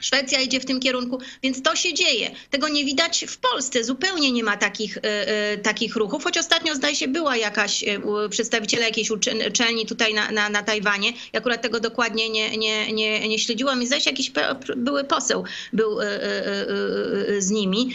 Szwecja 0.00 0.40
idzie 0.40 0.60
w 0.60 0.64
tym 0.64 0.80
kierunku, 0.80 1.18
więc 1.42 1.62
to 1.62 1.76
się 1.76 1.94
dzieje. 1.94 2.30
Tego 2.50 2.68
nie 2.68 2.84
widać 2.84 3.24
w 3.28 3.38
Polsce. 3.38 3.84
Zupełnie 3.84 4.32
nie 4.32 4.44
ma 4.44 4.56
takich, 4.56 4.96
y, 4.96 5.00
y, 5.54 5.58
takich 5.58 5.96
ruchów, 5.96 6.24
choć 6.24 6.38
ostatnio 6.38 6.74
zdaje 6.74 6.96
się 6.96 7.08
była 7.08 7.36
jakaś 7.36 7.82
y, 7.82 8.00
przedstawiciele 8.30 8.84
jakiejś 8.84 9.10
uczelni 9.48 9.86
tutaj 9.86 10.14
na, 10.14 10.30
na, 10.30 10.48
na 10.48 10.62
Tajwanie. 10.62 11.12
Ja 11.32 11.40
akurat 11.40 11.62
tego 11.62 11.80
dokładnie 11.80 12.30
nie, 12.30 12.56
nie, 12.56 12.92
nie, 12.92 13.28
nie 13.28 13.38
śledziłam 13.38 13.82
i 13.82 13.86
zdaje 13.86 14.02
się 14.02 14.10
jakiś 14.10 14.32
były 14.76 15.04
poseł 15.04 15.44
był 15.72 15.98
z 17.38 17.50
nimi 17.50 17.92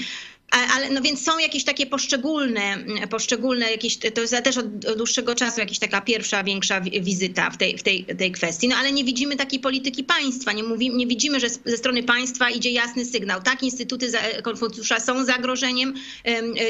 ale 0.75 0.89
no 0.89 1.01
więc 1.01 1.25
są 1.25 1.39
jakieś 1.39 1.63
takie 1.63 1.85
poszczególne, 1.85 2.77
poszczególne 3.09 3.71
jakieś, 3.71 3.97
to 3.97 4.21
jest 4.21 4.35
też 4.43 4.57
od 4.57 4.67
dłuższego 4.97 5.35
czasu 5.35 5.59
jakaś 5.59 5.79
taka 5.79 6.01
pierwsza, 6.01 6.43
większa 6.43 6.81
wizyta 6.81 7.49
w 7.49 7.57
tej, 7.57 7.77
w 7.77 7.83
tej, 7.83 8.05
tej 8.05 8.31
kwestii, 8.31 8.67
no 8.67 8.75
ale 8.75 8.91
nie 8.91 9.03
widzimy 9.03 9.35
takiej 9.35 9.59
polityki 9.59 10.03
państwa, 10.03 10.51
nie, 10.51 10.63
mówi, 10.63 10.89
nie 10.89 11.07
widzimy, 11.07 11.39
że 11.39 11.49
ze 11.49 11.77
strony 11.77 12.03
państwa 12.03 12.49
idzie 12.49 12.71
jasny 12.71 13.05
sygnał. 13.05 13.41
Tak, 13.41 13.63
instytuty 13.63 14.11
Konfucjusza 14.43 14.99
są 14.99 15.25
zagrożeniem, 15.25 15.93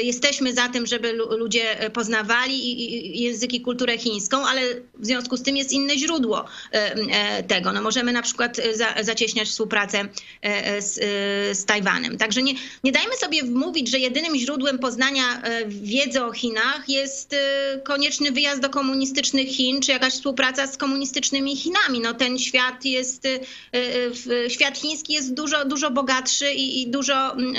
jesteśmy 0.02 0.54
za 0.54 0.68
tym, 0.68 0.86
żeby 0.86 1.12
ludzie 1.12 1.90
poznawali 1.92 3.20
języki, 3.20 3.60
kulturę 3.60 3.98
chińską, 3.98 4.46
ale 4.46 4.60
w 4.98 5.06
związku 5.06 5.36
z 5.36 5.42
tym 5.42 5.56
jest 5.56 5.72
inne 5.72 5.98
źródło 5.98 6.44
e, 6.70 7.42
tego. 7.42 7.72
No 7.72 7.82
możemy 7.82 8.12
na 8.12 8.22
przykład 8.22 8.60
za, 8.74 9.04
zacieśniać 9.04 9.48
współpracę 9.48 10.08
e, 10.42 10.82
z, 10.82 10.98
e, 10.98 11.54
z 11.54 11.64
Tajwanem. 11.64 12.18
Także 12.18 12.42
nie, 12.42 12.54
nie 12.84 12.92
dajmy 12.92 13.16
sobie 13.16 13.42
wmówić, 13.42 13.73
mówić, 13.74 13.90
że 13.90 13.98
jedynym 13.98 14.36
źródłem 14.36 14.78
poznania 14.78 15.42
e, 15.42 15.66
wiedzy 15.66 16.24
o 16.24 16.32
Chinach 16.32 16.88
jest 16.88 17.32
e, 17.32 17.38
konieczny 17.78 18.32
wyjazd 18.32 18.60
do 18.60 18.70
komunistycznych 18.70 19.48
Chin, 19.48 19.80
czy 19.80 19.92
jakaś 19.92 20.12
współpraca 20.12 20.66
z 20.66 20.76
komunistycznymi 20.76 21.56
Chinami. 21.56 22.00
No 22.00 22.14
ten 22.14 22.38
świat 22.38 22.84
jest, 22.84 23.26
e, 23.26 24.50
świat 24.50 24.78
chiński 24.78 25.12
jest 25.12 25.34
dużo, 25.34 25.64
dużo 25.64 25.90
bogatszy 25.90 26.52
i, 26.52 26.82
i 26.82 26.88
dużo 26.88 27.32
mm, 27.32 27.54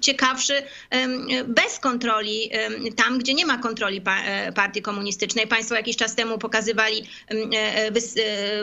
ciekawszy 0.00 0.62
bez 1.46 1.78
kontroli, 1.78 2.50
tam 2.96 3.18
gdzie 3.18 3.34
nie 3.34 3.46
ma 3.46 3.58
kontroli 3.58 4.02
partii 4.54 4.82
komunistycznej. 4.82 5.46
Państwo 5.46 5.74
jakiś 5.74 5.96
czas 5.96 6.14
temu 6.14 6.38
pokazywali 6.38 7.04
mm, 7.28 7.50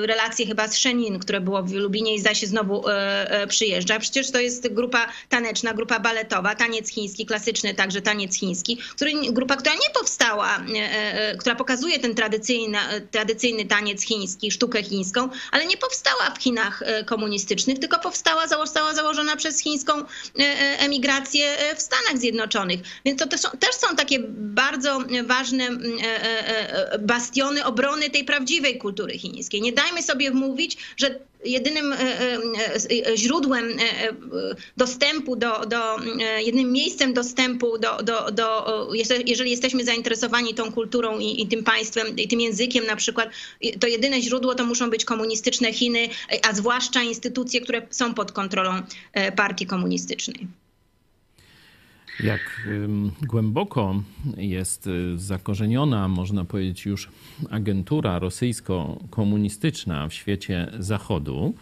relacje 0.02 0.46
chyba 0.46 0.68
z 0.68 0.78
Szenin, 0.78 1.20
które 1.20 1.42
było 1.42 1.64
w 1.64 1.72
Lubinie 1.74 2.16
i 2.16 2.36
się 2.36 2.48
znowu 2.48 2.84
przyjeżdża. 3.48 4.00
Przecież 4.00 4.32
to 4.32 4.40
jest 4.40 4.74
grupa 4.74 5.08
taneczna, 5.30 5.74
grupa 5.74 6.00
baletowa 6.00 6.55
taniec 6.56 6.90
chiński, 6.90 7.26
klasyczny 7.26 7.74
także 7.74 8.02
taniec 8.02 8.36
chiński, 8.36 8.78
który, 8.78 9.12
grupa, 9.32 9.56
która 9.56 9.76
nie 9.76 9.90
powstała, 10.00 10.58
e, 10.58 11.32
e, 11.32 11.38
która 11.38 11.56
pokazuje 11.56 12.00
ten 12.00 12.16
tradycyjny, 12.16 12.78
tradycyjny 13.12 13.66
taniec 13.66 14.04
chiński, 14.04 14.52
sztukę 14.52 14.84
chińską, 14.84 15.30
ale 15.52 15.66
nie 15.66 15.78
powstała 15.78 16.30
w 16.30 16.42
Chinach 16.42 16.82
e, 16.82 17.04
komunistycznych, 17.04 17.80
tylko 17.80 18.00
powstała, 18.00 18.48
została 18.48 18.94
założona 18.94 19.36
przez 19.36 19.60
chińską 19.62 19.94
emigrację 20.80 21.58
w 21.78 21.82
Stanach 21.82 22.18
Zjednoczonych. 22.18 22.80
Więc 23.06 23.20
to 23.20 23.28
też 23.28 23.42
są, 23.42 23.50
też 23.50 23.76
są 23.76 23.96
takie 23.96 24.20
bardzo 24.30 25.00
ważne 25.24 25.70
bastiony 27.00 27.66
obrony 27.66 28.10
tej 28.10 28.24
prawdziwej 28.24 28.78
kultury 28.78 29.18
chińskiej. 29.18 29.62
Nie 29.62 29.74
dajmy 29.74 30.04
sobie 30.04 30.32
wmówić, 30.32 30.78
że 30.98 31.20
jedynym 31.46 31.94
e, 31.94 31.98
e, 31.98 32.38
e, 33.12 33.18
źródłem 33.18 33.66
dostępu 34.78 35.36
do, 35.36 35.66
do 35.66 35.98
jednym 36.46 36.72
miejscem 36.72 37.14
dostępu 37.14 37.78
do, 37.78 38.04
do, 38.04 38.32
do 38.32 38.90
jeżeli 39.26 39.52
jesteśmy 39.52 39.86
zainteresowani 39.86 40.54
tą 40.54 40.72
kulturą 40.72 41.20
i, 41.20 41.42
i 41.42 41.48
tym 41.48 41.64
państwem, 41.64 42.18
i 42.18 42.28
tym 42.28 42.42
językiem 42.42 42.86
na 42.86 42.96
przykład, 42.96 43.30
to 43.80 43.88
jedyne 43.88 44.22
źródło 44.22 44.56
to 44.56 44.66
muszą 44.66 44.90
być 44.90 45.06
komunistyczne 45.06 45.74
Chiny, 45.74 46.10
a 46.50 46.54
zwłaszcza 46.54 47.04
instytucje, 47.04 47.62
które 47.62 47.88
są 47.90 48.14
pod 48.14 48.32
kontrolą 48.32 48.82
partii 49.36 49.66
komunistycznej. 49.66 50.48
Jak 52.20 52.68
głęboko 53.22 54.04
jest 54.38 54.88
y, 54.88 55.18
zakorzeniona, 55.18 56.08
można 56.08 56.46
powiedzieć, 56.46 56.86
już 56.86 57.10
agentura 57.50 58.20
rosyjsko-komunistyczna 58.20 60.08
w 60.08 60.14
świecie 60.14 60.72
Zachodu, 60.80 61.54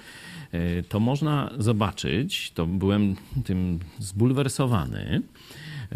to 0.89 0.99
można 0.99 1.49
zobaczyć, 1.57 2.51
to 2.51 2.65
byłem 2.65 3.15
tym 3.45 3.79
zbulwersowany, 3.99 5.21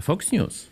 Fox 0.01 0.31
News 0.31 0.67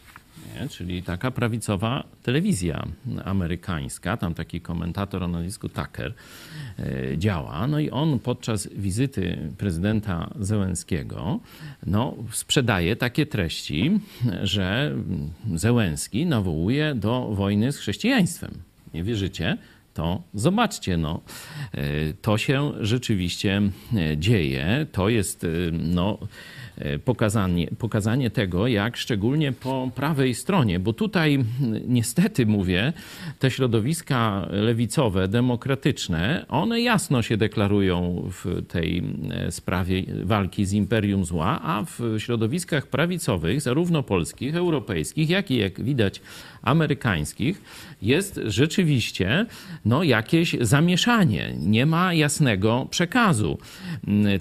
nie? 0.61 0.69
czyli 0.69 1.03
taka 1.03 1.31
prawicowa 1.31 2.03
telewizja 2.23 2.87
amerykańska, 3.25 4.17
tam 4.17 4.33
taki 4.33 4.61
komentator 4.61 5.23
o 5.23 5.27
nazwisku 5.27 5.69
Tucker 5.69 6.13
e, 6.79 7.17
działa. 7.17 7.67
No 7.67 7.79
i 7.79 7.89
on 7.89 8.19
podczas 8.19 8.69
wizyty 8.75 9.37
prezydenta 9.57 10.29
Zełenskiego 10.39 11.39
no, 11.85 12.15
sprzedaje 12.31 12.95
takie 12.95 13.25
treści, 13.25 13.99
że 14.43 14.95
Zełenski 15.55 16.25
nawołuje 16.25 16.95
do 16.95 17.29
wojny 17.33 17.71
z 17.71 17.77
chrześcijaństwem. 17.77 18.51
Nie 18.93 19.03
wierzycie? 19.03 19.57
To 19.95 20.23
zobaczcie, 20.33 20.97
no, 20.97 21.21
e, 21.71 22.13
to 22.21 22.37
się 22.37 22.71
rzeczywiście 22.79 23.61
e, 23.95 24.17
dzieje. 24.17 24.87
To 24.91 25.09
jest 25.09 25.45
no, 25.71 26.17
e, 26.21 26.27
pokazanie, 27.05 27.67
pokazanie 27.79 28.29
tego, 28.29 28.67
jak 28.67 28.97
szczególnie 28.97 29.51
po 29.51 29.91
prawej 29.95 30.35
stronie, 30.35 30.79
bo 30.79 30.93
tutaj 30.93 31.39
niestety 31.87 32.45
mówię, 32.45 32.93
te 33.39 33.51
środowiska 33.51 34.47
lewicowe, 34.51 35.27
demokratyczne, 35.27 36.45
one 36.49 36.81
jasno 36.81 37.21
się 37.21 37.37
deklarują 37.37 38.23
w 38.31 38.65
tej 38.67 39.03
e, 39.31 39.51
sprawie 39.51 40.03
walki 40.23 40.65
z 40.65 40.73
imperium 40.73 41.25
zła, 41.25 41.59
a 41.63 41.85
w 41.85 42.15
środowiskach 42.17 42.87
prawicowych, 42.87 43.61
zarówno 43.61 44.03
polskich, 44.03 44.55
europejskich, 44.55 45.29
jak 45.29 45.51
i 45.51 45.55
jak 45.57 45.83
widać 45.83 46.21
amerykańskich, 46.61 47.61
jest 48.01 48.39
rzeczywiście 48.45 49.45
no, 49.85 50.03
jakieś 50.03 50.55
zamieszanie. 50.61 51.53
Nie 51.59 51.85
ma 51.85 52.13
jasnego 52.13 52.87
przekazu. 52.89 53.57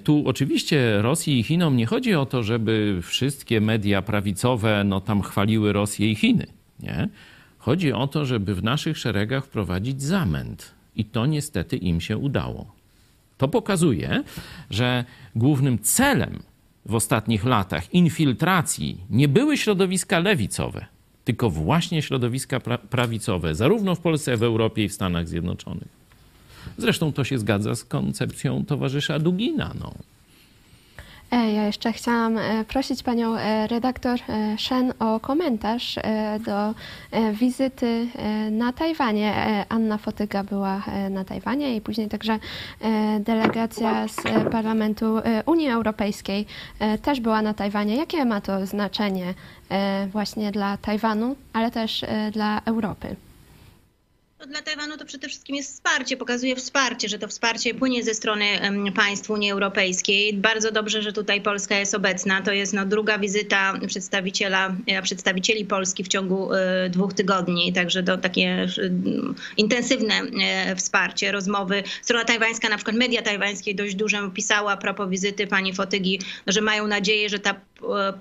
Tu 0.04 0.22
oczywiście 0.26 1.02
Rosji 1.02 1.38
i 1.38 1.42
Chinom 1.42 1.76
nie 1.76 1.86
chodzi 1.86 2.14
o 2.14 2.23
to, 2.26 2.42
żeby 2.42 3.00
wszystkie 3.02 3.60
media 3.60 4.02
prawicowe 4.02 4.84
no, 4.84 5.00
tam 5.00 5.22
chwaliły 5.22 5.72
Rosję 5.72 6.10
i 6.10 6.14
Chiny. 6.14 6.46
Nie? 6.80 7.08
Chodzi 7.58 7.92
o 7.92 8.06
to, 8.06 8.24
żeby 8.24 8.54
w 8.54 8.62
naszych 8.62 8.98
szeregach 8.98 9.44
wprowadzić 9.44 10.02
zamęt. 10.02 10.74
I 10.96 11.04
to 11.04 11.26
niestety 11.26 11.76
im 11.76 12.00
się 12.00 12.16
udało. 12.16 12.72
To 13.38 13.48
pokazuje, 13.48 14.22
że 14.70 15.04
głównym 15.36 15.78
celem 15.78 16.42
w 16.86 16.94
ostatnich 16.94 17.44
latach 17.44 17.94
infiltracji 17.94 18.98
nie 19.10 19.28
były 19.28 19.56
środowiska 19.56 20.18
lewicowe, 20.18 20.86
tylko 21.24 21.50
właśnie 21.50 22.02
środowiska 22.02 22.60
pra 22.60 22.78
prawicowe, 22.78 23.54
zarówno 23.54 23.94
w 23.94 24.00
Polsce, 24.00 24.36
w 24.36 24.42
Europie 24.42 24.84
i 24.84 24.88
w 24.88 24.92
Stanach 24.92 25.28
Zjednoczonych. 25.28 25.88
Zresztą 26.78 27.12
to 27.12 27.24
się 27.24 27.38
zgadza 27.38 27.74
z 27.74 27.84
koncepcją 27.84 28.64
towarzysza 28.64 29.18
Dugina. 29.18 29.74
No. 29.80 29.94
E, 31.34 31.52
ja 31.52 31.66
jeszcze 31.66 31.92
chciałam 31.92 32.38
e, 32.38 32.64
prosić 32.64 33.02
panią 33.02 33.36
e, 33.36 33.66
redaktor 33.66 34.20
Shen 34.58 34.92
o 34.98 35.20
komentarz 35.20 35.98
do 36.46 36.74
wizyty 37.32 38.06
na 38.50 38.72
Tajwanie. 38.72 39.34
Anna 39.68 39.98
Fotyga 39.98 40.44
była 40.44 40.82
na 41.10 41.24
Tajwanie 41.24 41.76
i 41.76 41.80
później 41.80 42.08
także 42.08 42.38
delegacja 43.20 44.08
z 44.08 44.16
Parlamentu 44.52 45.20
Unii 45.46 45.68
Europejskiej 45.68 46.46
też 47.02 47.20
była 47.20 47.42
na 47.42 47.54
Tajwanie. 47.54 47.96
Jakie 47.96 48.24
ma 48.24 48.40
to 48.40 48.66
znaczenie 48.66 49.34
właśnie 50.12 50.52
dla 50.52 50.76
Tajwanu, 50.76 51.36
ale 51.52 51.70
też 51.70 52.04
dla 52.32 52.60
Europy? 52.64 53.16
Dla 54.46 54.62
Tajwanu 54.62 54.96
to 54.96 55.04
przede 55.04 55.28
wszystkim 55.28 55.56
jest 55.56 55.72
wsparcie, 55.72 56.16
pokazuje 56.16 56.56
wsparcie, 56.56 57.08
że 57.08 57.18
to 57.18 57.28
wsparcie 57.28 57.74
płynie 57.74 58.02
ze 58.04 58.14
strony 58.14 58.44
państw 58.94 59.30
Unii 59.30 59.50
Europejskiej. 59.50 60.34
Bardzo 60.34 60.70
dobrze, 60.70 61.02
że 61.02 61.12
tutaj 61.12 61.40
Polska 61.40 61.78
jest 61.78 61.94
obecna. 61.94 62.42
To 62.42 62.52
jest 62.52 62.72
no, 62.72 62.86
druga 62.86 63.18
wizyta 63.18 63.78
przedstawiciela, 63.86 64.74
e, 64.86 65.02
przedstawicieli 65.02 65.64
Polski 65.64 66.04
w 66.04 66.08
ciągu 66.08 66.52
e, 66.52 66.90
dwóch 66.90 67.14
tygodni, 67.14 67.72
także 67.72 68.02
to 68.02 68.18
takie 68.18 68.66
intensywne 69.56 70.14
e, 70.14 70.76
wsparcie, 70.76 71.32
rozmowy. 71.32 71.82
Strona 72.02 72.24
tajwańska, 72.24 72.68
na 72.68 72.76
przykład 72.76 72.96
media 72.96 73.22
tajwańskie 73.22 73.74
dość 73.74 73.94
dużo 73.94 74.30
pisała 74.30 74.72
a 74.72 74.76
propos 74.76 75.10
wizyty 75.10 75.46
pani 75.46 75.74
Fotygi, 75.74 76.20
że 76.46 76.60
mają 76.60 76.86
nadzieję, 76.86 77.28
że 77.28 77.38
ta 77.38 77.54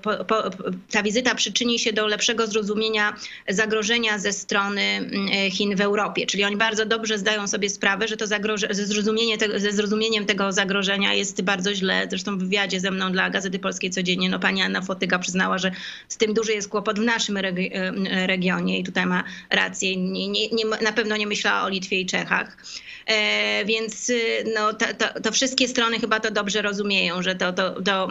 po, 0.01 0.25
po, 0.25 0.43
ta 0.91 1.03
wizyta 1.03 1.35
przyczyni 1.35 1.79
się 1.79 1.93
do 1.93 2.07
lepszego 2.07 2.47
zrozumienia 2.47 3.15
zagrożenia 3.49 4.19
ze 4.19 4.33
strony 4.33 5.09
Chin 5.51 5.75
w 5.75 5.81
Europie. 5.81 6.25
Czyli 6.25 6.43
oni 6.43 6.57
bardzo 6.57 6.85
dobrze 6.85 7.17
zdają 7.17 7.47
sobie 7.47 7.69
sprawę, 7.69 8.07
że 8.07 8.17
to 8.17 8.27
zagroże, 8.27 8.67
zrozumienie 8.71 9.37
te, 9.37 9.59
ze 9.59 9.71
zrozumieniem 9.71 10.25
tego 10.25 10.51
zagrożenia 10.51 11.13
jest 11.13 11.41
bardzo 11.41 11.75
źle. 11.75 12.07
Zresztą 12.09 12.37
w 12.37 12.39
wywiadzie 12.39 12.79
ze 12.79 12.91
mną 12.91 13.11
dla 13.11 13.29
Gazety 13.29 13.59
Polskiej 13.59 13.89
codziennie 13.89 14.29
no, 14.29 14.39
pani 14.39 14.61
Anna 14.61 14.81
Fotyga 14.81 15.19
przyznała, 15.19 15.57
że 15.57 15.71
z 16.07 16.17
tym 16.17 16.33
duży 16.33 16.53
jest 16.53 16.69
kłopot 16.69 16.99
w 16.99 17.03
naszym 17.03 17.37
regi 17.37 17.71
e, 17.73 18.27
regionie 18.27 18.79
i 18.79 18.83
tutaj 18.83 19.05
ma 19.05 19.23
rację. 19.49 19.97
Nie, 19.97 20.27
nie, 20.27 20.49
nie, 20.49 20.65
na 20.81 20.91
pewno 20.91 21.17
nie 21.17 21.27
myślała 21.27 21.63
o 21.63 21.69
Litwie 21.69 21.99
i 21.99 22.05
Czechach. 22.05 22.57
E, 23.05 23.65
więc 23.65 24.11
no, 24.55 24.73
to, 24.73 24.85
to, 24.97 25.21
to, 25.21 25.31
wszystkie 25.31 25.67
strony 25.67 25.99
chyba 25.99 26.19
to 26.19 26.31
dobrze 26.31 26.61
rozumieją, 26.61 27.21
że 27.21 27.35
to, 27.35 27.53
to, 27.53 27.81
to, 27.81 28.09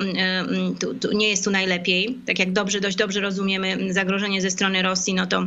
to, 0.81 0.95
to 1.01 1.13
nie 1.13 1.29
jest 1.29 1.42
tu 1.43 1.51
najlepiej. 1.51 2.19
Tak 2.27 2.39
jak 2.39 2.53
dobrze, 2.53 2.81
dość 2.81 2.97
dobrze 2.97 3.21
rozumiemy 3.21 3.93
zagrożenie 3.93 4.43
ze 4.43 4.51
strony 4.51 4.83
Rosji, 4.83 5.15
no 5.15 5.27
to 5.27 5.47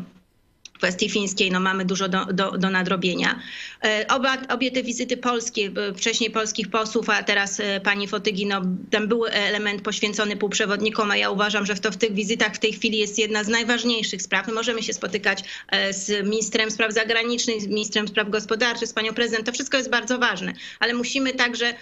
kwestii 0.78 1.09
fińskiej 1.09 1.51
no, 1.51 1.59
mamy 1.59 1.86
dużo 1.86 2.09
do, 2.09 2.26
do, 2.26 2.51
do 2.51 2.69
nadrobienia. 2.69 3.39
E, 3.84 4.05
oba, 4.07 4.38
obie 4.49 4.71
te 4.71 4.84
wizyty 4.84 5.17
polskie, 5.17 5.71
wcześniej 5.97 6.32
polskich 6.32 6.69
posłów, 6.69 7.09
a 7.09 7.23
teraz 7.23 7.59
e, 7.59 7.80
pani 7.80 8.07
Fotygi, 8.07 8.45
no, 8.45 8.61
tam 8.91 9.07
był 9.07 9.26
element 9.26 9.82
poświęcony 9.82 10.38
półprzewodnikom, 10.38 11.11
a 11.11 11.17
ja 11.17 11.30
uważam, 11.30 11.65
że 11.65 11.76
w, 11.76 11.80
to, 11.80 11.91
w 11.91 11.97
tych 11.97 12.13
wizytach 12.13 12.55
w 12.55 12.59
tej 12.59 12.73
chwili 12.73 12.97
jest 12.97 13.19
jedna 13.19 13.43
z 13.43 13.47
najważniejszych 13.47 14.21
spraw. 14.21 14.47
My 14.47 14.53
możemy 14.53 14.84
się 14.84 14.93
spotykać 14.93 15.43
e, 15.69 15.93
z 15.93 16.26
ministrem 16.26 16.71
spraw 16.71 16.93
zagranicznych, 16.93 17.61
z 17.61 17.67
ministrem 17.67 18.07
spraw 18.07 18.30
gospodarczych, 18.30 18.88
z 18.88 18.93
panią 18.93 19.13
prezydent. 19.13 19.45
To 19.45 19.51
wszystko 19.51 19.78
jest 19.78 19.89
bardzo 19.89 20.19
ważne, 20.19 20.53
ale 20.80 20.93
musimy 20.93 21.34
także 21.34 21.73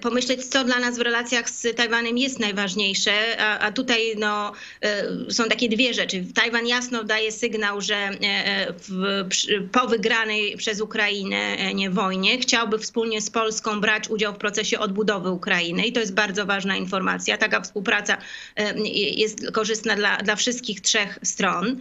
pomyśleć, 0.00 0.44
co 0.44 0.64
dla 0.64 0.78
nas 0.78 0.98
w 0.98 1.00
relacjach 1.00 1.50
z 1.50 1.76
Tajwanem 1.76 2.18
jest 2.18 2.38
najważniejsze, 2.38 3.12
a, 3.38 3.58
a 3.58 3.72
tutaj 3.72 4.14
no, 4.18 4.52
są 5.30 5.44
takie 5.44 5.68
dwie 5.68 5.94
rzeczy. 5.94 6.24
Tajwan 6.34 6.66
jasno 6.66 7.04
daje 7.04 7.32
sygnał, 7.32 7.80
że 7.80 8.02
w, 8.88 9.24
po 9.72 9.86
wygranej 9.86 10.56
przez 10.56 10.80
Ukrainę 10.80 11.36
e, 11.36 11.74
nie 11.74 11.90
wojnie 11.90 12.38
chciałby 12.38 12.78
wspólnie 12.78 13.20
z 13.20 13.30
Polską 13.30 13.80
brać 13.80 14.08
udział 14.08 14.34
w 14.34 14.38
procesie 14.38 14.78
odbudowy 14.78 15.30
Ukrainy 15.30 15.86
i 15.86 15.92
to 15.92 16.00
jest 16.00 16.14
bardzo 16.14 16.46
ważna 16.46 16.76
informacja. 16.76 17.38
Taka 17.38 17.60
współpraca 17.60 18.18
e, 18.56 18.74
jest 18.90 19.50
korzystna 19.52 19.96
dla, 19.96 20.16
dla 20.16 20.36
wszystkich 20.36 20.80
trzech 20.80 21.18
stron 21.22 21.80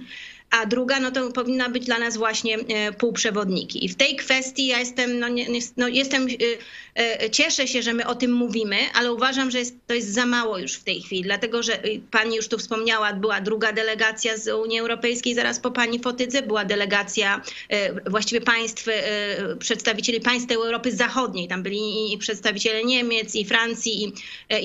a 0.52 0.66
druga 0.66 1.00
no 1.00 1.12
to 1.12 1.32
powinna 1.32 1.70
być 1.70 1.86
dla 1.86 2.00
nas 2.00 2.18
właśnie 2.18 2.58
e, 2.58 2.94
półprzewodniki. 2.94 3.86
I 3.86 3.90
w 3.90 3.96
tej 3.96 4.16
kwestii 4.16 4.68
ja 4.68 4.80
jestem, 4.80 5.20
no, 5.20 5.28
nie, 5.28 5.46
no 5.78 5.88
jestem, 5.88 6.28
e, 6.28 7.24
e, 7.24 7.30
cieszę 7.30 7.68
się, 7.68 7.82
że 7.82 7.94
my 7.94 8.08
o 8.08 8.16
tym 8.16 8.34
mówimy, 8.34 8.78
ale 8.94 9.14
uważam, 9.14 9.52
że 9.52 9.60
jest, 9.60 9.76
to 9.88 9.94
jest 9.94 10.14
za 10.14 10.26
mało 10.26 10.58
już 10.58 10.74
w 10.74 10.84
tej 10.84 11.02
chwili, 11.02 11.22
dlatego 11.22 11.64
że 11.64 11.80
pani 12.12 12.36
już 12.36 12.48
tu 12.48 12.58
wspomniała, 12.58 13.14
była 13.14 13.42
druga 13.42 13.74
delegacja 13.74 14.38
z 14.38 14.48
Unii 14.48 14.80
Europejskiej, 14.80 15.36
zaraz 15.36 15.60
po 15.60 15.72
pani 15.72 16.00
Fotydze 16.00 16.42
była 16.42 16.66
delegacja 16.66 17.42
właściwie 18.10 18.42
państw, 18.42 18.86
przedstawicieli 19.60 20.22
państw 20.22 20.52
Europy 20.52 20.92
Zachodniej. 20.92 21.48
Tam 21.48 21.64
byli 21.64 22.14
i 22.14 22.18
przedstawiciele 22.18 22.84
Niemiec, 22.84 23.36
i 23.36 23.46
Francji, 23.46 24.04
i, 24.04 24.14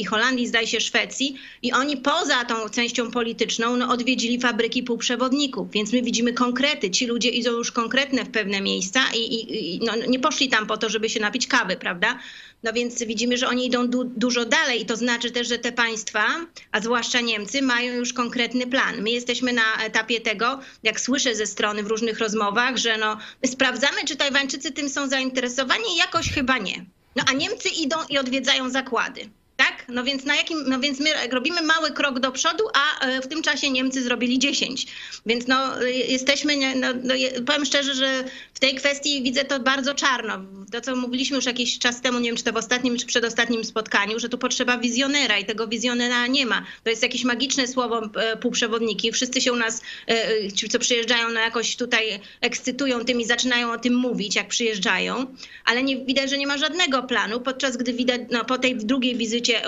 i 0.00 0.04
Holandii, 0.04 0.46
zdaje 0.46 0.66
się 0.66 0.80
Szwecji. 0.80 1.36
I 1.62 1.72
oni 1.72 1.96
poza 1.96 2.44
tą 2.44 2.68
częścią 2.68 3.10
polityczną 3.10 3.76
no, 3.76 3.88
odwiedzili 3.88 4.40
fabryki 4.40 4.82
półprzewodników 4.82 5.75
więc 5.76 5.92
my 5.92 6.02
widzimy 6.02 6.32
konkrety. 6.32 6.90
Ci 6.90 7.06
ludzie 7.06 7.28
idą 7.28 7.50
już 7.50 7.72
konkretne 7.72 8.24
w 8.24 8.30
pewne 8.30 8.60
miejsca 8.60 9.00
i, 9.14 9.18
i, 9.18 9.74
i 9.74 9.80
no, 9.80 9.92
nie 10.08 10.18
poszli 10.18 10.48
tam 10.48 10.66
po 10.66 10.76
to, 10.76 10.88
żeby 10.88 11.08
się 11.08 11.20
napić 11.20 11.46
kawy, 11.46 11.76
prawda? 11.76 12.18
No 12.62 12.72
więc 12.72 13.02
widzimy, 13.02 13.36
że 13.36 13.48
oni 13.48 13.66
idą 13.66 13.88
du 13.88 14.04
dużo 14.04 14.44
dalej 14.44 14.82
i 14.82 14.86
to 14.86 14.96
znaczy 14.96 15.30
też, 15.30 15.48
że 15.48 15.58
te 15.58 15.72
państwa, 15.72 16.26
a 16.72 16.80
zwłaszcza 16.80 17.20
Niemcy, 17.20 17.62
mają 17.62 17.94
już 17.94 18.12
konkretny 18.12 18.66
plan. 18.66 19.02
My 19.02 19.10
jesteśmy 19.10 19.52
na 19.52 19.84
etapie 19.84 20.20
tego, 20.20 20.60
jak 20.82 21.00
słyszę 21.00 21.34
ze 21.34 21.46
strony 21.46 21.82
w 21.82 21.86
różnych 21.86 22.18
rozmowach, 22.18 22.76
że 22.76 22.98
no, 22.98 23.18
sprawdzamy, 23.46 24.04
czy 24.06 24.16
Tajwańczycy 24.16 24.72
tym 24.72 24.88
są 24.88 25.08
zainteresowani, 25.08 25.96
jakoś 25.96 26.30
chyba 26.32 26.58
nie. 26.58 26.84
No 27.16 27.24
a 27.28 27.32
Niemcy 27.32 27.68
idą 27.68 27.96
i 28.08 28.18
odwiedzają 28.18 28.70
zakłady. 28.70 29.20
Tak? 29.56 29.75
No 29.88 30.04
więc 30.04 30.24
na 30.24 30.36
jakim, 30.36 30.64
no 30.66 30.80
więc 30.80 31.00
my 31.00 31.10
robimy 31.30 31.62
mały 31.62 31.90
krok 31.90 32.20
do 32.20 32.32
przodu, 32.32 32.64
a 32.74 33.06
e, 33.06 33.20
w 33.20 33.26
tym 33.28 33.42
czasie 33.42 33.70
Niemcy 33.70 34.02
zrobili 34.02 34.38
10. 34.38 34.86
Więc 35.26 35.46
no 35.46 35.82
jesteśmy, 35.84 36.76
no, 36.76 36.88
no, 37.02 37.14
powiem 37.46 37.64
szczerze, 37.64 37.94
że 37.94 38.24
w 38.54 38.60
tej 38.60 38.74
kwestii 38.74 39.22
widzę 39.22 39.44
to 39.44 39.60
bardzo 39.60 39.94
czarno. 39.94 40.38
To, 40.72 40.80
co 40.80 40.96
mówiliśmy 40.96 41.36
już 41.36 41.46
jakiś 41.46 41.78
czas 41.78 42.00
temu, 42.00 42.18
nie 42.18 42.28
wiem, 42.28 42.36
czy 42.36 42.44
to 42.44 42.52
w 42.52 42.56
ostatnim, 42.56 42.96
czy 42.96 43.06
przedostatnim 43.06 43.64
spotkaniu, 43.64 44.18
że 44.18 44.28
tu 44.28 44.38
potrzeba 44.38 44.78
wizjonera 44.78 45.38
i 45.38 45.44
tego 45.44 45.68
wizjonera 45.68 46.26
nie 46.26 46.46
ma. 46.46 46.64
To 46.84 46.90
jest 46.90 47.02
jakieś 47.02 47.24
magiczne 47.24 47.68
słowo 47.68 48.10
e, 48.16 48.36
półprzewodniki. 48.36 49.12
Wszyscy 49.12 49.40
się 49.40 49.52
u 49.52 49.56
nas, 49.56 49.82
e, 50.08 50.52
ci, 50.52 50.68
co 50.68 50.78
przyjeżdżają, 50.78 51.28
no 51.28 51.40
jakoś 51.40 51.76
tutaj 51.76 52.20
ekscytują 52.40 53.04
tym 53.04 53.20
i 53.20 53.24
zaczynają 53.24 53.72
o 53.72 53.78
tym 53.78 53.94
mówić, 53.94 54.36
jak 54.36 54.48
przyjeżdżają, 54.48 55.26
ale 55.64 55.82
nie 55.82 55.96
widać, 55.96 56.30
że 56.30 56.38
nie 56.38 56.46
ma 56.46 56.58
żadnego 56.58 57.02
planu, 57.02 57.40
podczas 57.40 57.76
gdy 57.76 57.92
widać, 57.92 58.20
no, 58.30 58.44
po 58.44 58.58
tej 58.58 58.76
drugiej 58.76 59.16
wizycie 59.16 59.62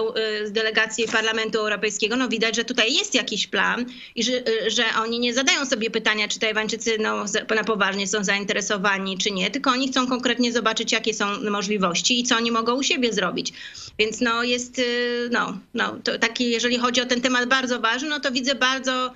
z 0.44 0.52
delegacji 0.52 1.08
Parlamentu 1.08 1.58
Europejskiego, 1.58 2.16
no 2.16 2.28
widać, 2.28 2.56
że 2.56 2.64
tutaj 2.64 2.94
jest 2.94 3.14
jakiś 3.14 3.46
plan 3.46 3.86
i 4.14 4.22
że, 4.22 4.32
że 4.66 4.84
oni 5.02 5.18
nie 5.18 5.34
zadają 5.34 5.66
sobie 5.66 5.90
pytania, 5.90 6.28
czy 6.28 6.38
Tajwańczycy 6.38 6.96
no, 7.00 7.24
na 7.56 7.64
poważnie 7.64 8.06
są 8.06 8.24
zainteresowani, 8.24 9.18
czy 9.18 9.30
nie, 9.30 9.50
tylko 9.50 9.70
oni 9.70 9.88
chcą 9.88 10.06
konkretnie 10.06 10.52
zobaczyć, 10.52 10.92
jakie 10.92 11.14
są 11.14 11.26
możliwości 11.50 12.20
i 12.20 12.24
co 12.24 12.36
oni 12.36 12.50
mogą 12.50 12.74
u 12.74 12.82
siebie 12.82 13.12
zrobić. 13.12 13.52
Więc 13.98 14.20
no 14.20 14.42
jest, 14.42 14.78
y, 14.78 15.28
no, 15.32 15.58
no 15.74 15.98
to 16.04 16.18
taki, 16.18 16.50
jeżeli 16.50 16.78
chodzi 16.78 17.00
o 17.00 17.06
ten 17.06 17.20
temat 17.20 17.48
bardzo 17.48 17.80
ważny, 17.80 18.08
no 18.08 18.20
to 18.20 18.32
widzę 18.32 18.54
bardzo 18.54 19.12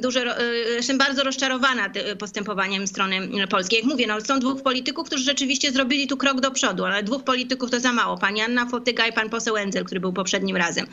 duże, 0.00 0.36
jestem 0.76 0.98
bardzo 0.98 1.24
rozczarowana 1.24 1.90
postępowaniem 2.18 2.86
strony 2.86 3.28
polskiej. 3.50 3.78
Jak 3.78 3.88
mówię, 3.88 4.06
no, 4.06 4.20
są 4.20 4.38
dwóch 4.38 4.62
polityków, 4.62 5.06
którzy 5.06 5.24
rzeczywiście 5.24 5.72
zrobili 5.72 6.06
tu 6.06 6.16
krok 6.16 6.40
do 6.40 6.50
przodu, 6.50 6.84
ale 6.84 7.02
dwóch 7.02 7.24
polityków 7.24 7.70
to 7.70 7.80
za 7.80 7.92
mało. 7.92 8.18
Pani 8.18 8.40
Anna 8.40 8.66
Fotyga 8.66 9.06
i 9.06 9.12
pan 9.12 9.30
poseł 9.30 9.56
Enzel, 9.56 9.84
który 9.84 10.00
był 10.00 10.12
po 10.12 10.16
poprzednim 10.16 10.56
razem. 10.56 10.86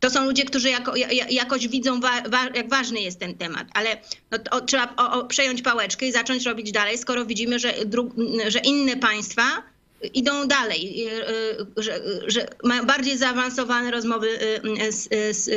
To 0.00 0.10
są 0.10 0.24
ludzie, 0.24 0.44
którzy 0.44 0.70
jako, 0.70 0.94
jakoś 1.30 1.68
widzą, 1.68 2.00
wa, 2.00 2.22
wa, 2.28 2.44
jak 2.54 2.68
ważny 2.68 3.00
jest 3.00 3.20
ten 3.20 3.34
temat, 3.34 3.66
ale 3.74 3.96
no, 4.30 4.60
trzeba 4.60 4.94
o, 4.96 5.12
o, 5.12 5.24
przejąć 5.24 5.62
pałeczkę 5.62 6.06
i 6.06 6.12
zacząć 6.12 6.46
robić 6.46 6.72
dalej, 6.72 6.98
skoro 6.98 7.26
widzimy, 7.26 7.58
że, 7.58 7.74
dru, 7.84 8.14
że 8.48 8.58
inne 8.58 8.96
państwa 8.96 9.42
idą 10.14 10.46
dalej, 10.48 11.06
że, 11.76 12.00
że 12.26 12.46
mają 12.64 12.86
bardziej 12.86 13.18
zaawansowane 13.18 13.90
rozmowy 13.90 14.28
z, 14.90 15.08
z 15.36 15.50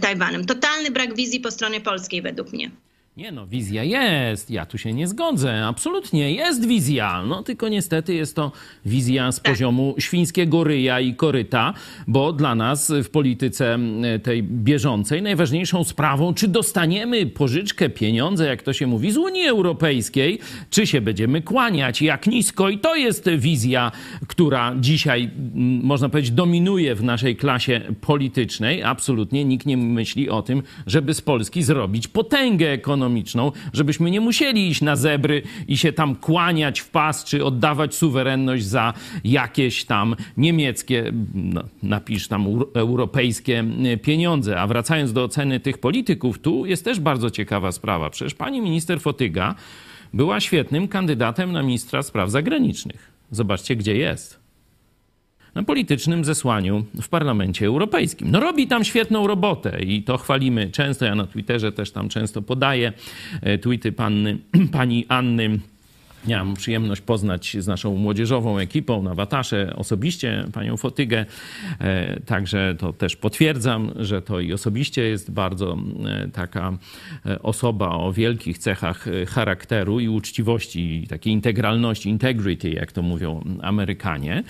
Tajwanem. 0.00 0.44
Totalny 0.44 0.90
brak 0.90 1.14
wizji 1.16 1.40
po 1.40 1.50
stronie 1.50 1.80
polskiej 1.80 2.22
według 2.22 2.52
mnie. 2.52 2.70
Nie 3.16 3.32
no, 3.32 3.46
wizja 3.46 3.84
jest. 3.84 4.50
Ja 4.50 4.66
tu 4.66 4.78
się 4.78 4.92
nie 4.92 5.08
zgodzę. 5.08 5.66
Absolutnie 5.66 6.32
jest 6.32 6.66
wizja. 6.66 7.22
No 7.26 7.42
tylko 7.42 7.68
niestety 7.68 8.14
jest 8.14 8.36
to 8.36 8.52
wizja 8.86 9.32
z 9.32 9.40
tak. 9.40 9.52
poziomu 9.52 9.94
świńskiego 9.98 10.64
ryja 10.64 11.00
i 11.00 11.14
koryta, 11.14 11.74
bo 12.06 12.32
dla 12.32 12.54
nas 12.54 12.92
w 13.04 13.10
polityce 13.10 13.78
tej 14.22 14.42
bieżącej 14.42 15.22
najważniejszą 15.22 15.84
sprawą, 15.84 16.34
czy 16.34 16.48
dostaniemy 16.48 17.26
pożyczkę, 17.26 17.90
pieniądze, 17.90 18.46
jak 18.46 18.62
to 18.62 18.72
się 18.72 18.86
mówi, 18.86 19.10
z 19.10 19.16
Unii 19.16 19.46
Europejskiej, 19.46 20.38
czy 20.70 20.86
się 20.86 21.00
będziemy 21.00 21.42
kłaniać, 21.42 22.02
jak 22.02 22.26
nisko. 22.26 22.68
I 22.68 22.78
to 22.78 22.96
jest 22.96 23.30
wizja, 23.30 23.92
która 24.28 24.74
dzisiaj, 24.80 25.30
można 25.82 26.08
powiedzieć, 26.08 26.30
dominuje 26.30 26.94
w 26.94 27.02
naszej 27.04 27.36
klasie 27.36 27.80
politycznej. 28.00 28.82
Absolutnie 28.82 29.44
nikt 29.44 29.66
nie 29.66 29.76
myśli 29.76 30.30
o 30.30 30.42
tym, 30.42 30.62
żeby 30.86 31.14
z 31.14 31.20
Polski 31.20 31.62
zrobić 31.62 32.08
potęgę 32.08 32.70
ekonomiczną 32.70 33.01
ekonomiczną, 33.02 33.52
żebyśmy 33.72 34.10
nie 34.10 34.20
musieli 34.20 34.68
iść 34.68 34.80
na 34.80 34.96
zebry 34.96 35.42
i 35.68 35.76
się 35.76 35.92
tam 35.92 36.16
kłaniać 36.16 36.80
w 36.80 36.88
pas, 36.88 37.24
czy 37.24 37.44
oddawać 37.44 37.94
suwerenność 37.94 38.64
za 38.64 38.94
jakieś 39.24 39.84
tam 39.84 40.16
niemieckie, 40.36 41.12
no, 41.34 41.62
napisz 41.82 42.28
tam 42.28 42.46
europejskie 42.74 43.64
pieniądze. 44.02 44.60
A 44.60 44.66
wracając 44.66 45.12
do 45.12 45.24
oceny 45.24 45.60
tych 45.60 45.78
polityków, 45.78 46.38
tu 46.38 46.66
jest 46.66 46.84
też 46.84 47.00
bardzo 47.00 47.30
ciekawa 47.30 47.72
sprawa. 47.72 48.10
Przecież 48.10 48.34
pani 48.34 48.60
minister 48.60 49.00
Fotyga 49.00 49.54
była 50.14 50.40
świetnym 50.40 50.88
kandydatem 50.88 51.52
na 51.52 51.62
ministra 51.62 52.02
spraw 52.02 52.30
zagranicznych. 52.30 53.12
Zobaczcie, 53.30 53.76
gdzie 53.76 53.96
jest 53.96 54.41
na 55.54 55.62
politycznym 55.62 56.24
zesłaniu 56.24 56.84
w 57.02 57.08
Parlamencie 57.08 57.66
Europejskim. 57.66 58.30
No 58.30 58.40
robi 58.40 58.66
tam 58.66 58.84
świetną 58.84 59.26
robotę 59.26 59.82
i 59.82 60.02
to 60.02 60.18
chwalimy 60.18 60.70
często. 60.70 61.04
Ja 61.04 61.14
na 61.14 61.26
Twitterze 61.26 61.72
też 61.72 61.90
tam 61.90 62.08
często 62.08 62.42
podaję 62.42 62.92
e, 63.42 63.58
tweety 63.58 63.92
panny, 63.92 64.38
pani 64.72 65.06
Anny 65.08 65.58
Miałem 66.26 66.54
przyjemność 66.54 67.00
poznać 67.00 67.56
z 67.60 67.66
naszą 67.66 67.96
młodzieżową 67.96 68.58
ekipą 68.58 69.02
na 69.02 69.14
Watasze 69.14 69.76
osobiście 69.76 70.44
panią 70.52 70.76
Fotygę, 70.76 71.26
e, 71.78 72.20
także 72.20 72.74
to 72.78 72.92
też 72.92 73.16
potwierdzam, 73.16 73.92
że 73.96 74.22
to 74.22 74.40
i 74.40 74.52
osobiście 74.52 75.02
jest 75.02 75.30
bardzo 75.30 75.76
e, 76.06 76.28
taka 76.28 76.78
e, 77.26 77.42
osoba 77.42 77.88
o 77.88 78.12
wielkich 78.12 78.58
cechach 78.58 79.06
charakteru 79.28 80.00
i 80.00 80.08
uczciwości, 80.08 81.02
i 81.02 81.06
takiej 81.06 81.32
integralności, 81.32 82.08
integrity, 82.08 82.70
jak 82.70 82.92
to 82.92 83.02
mówią 83.02 83.44
Amerykanie. 83.62 84.42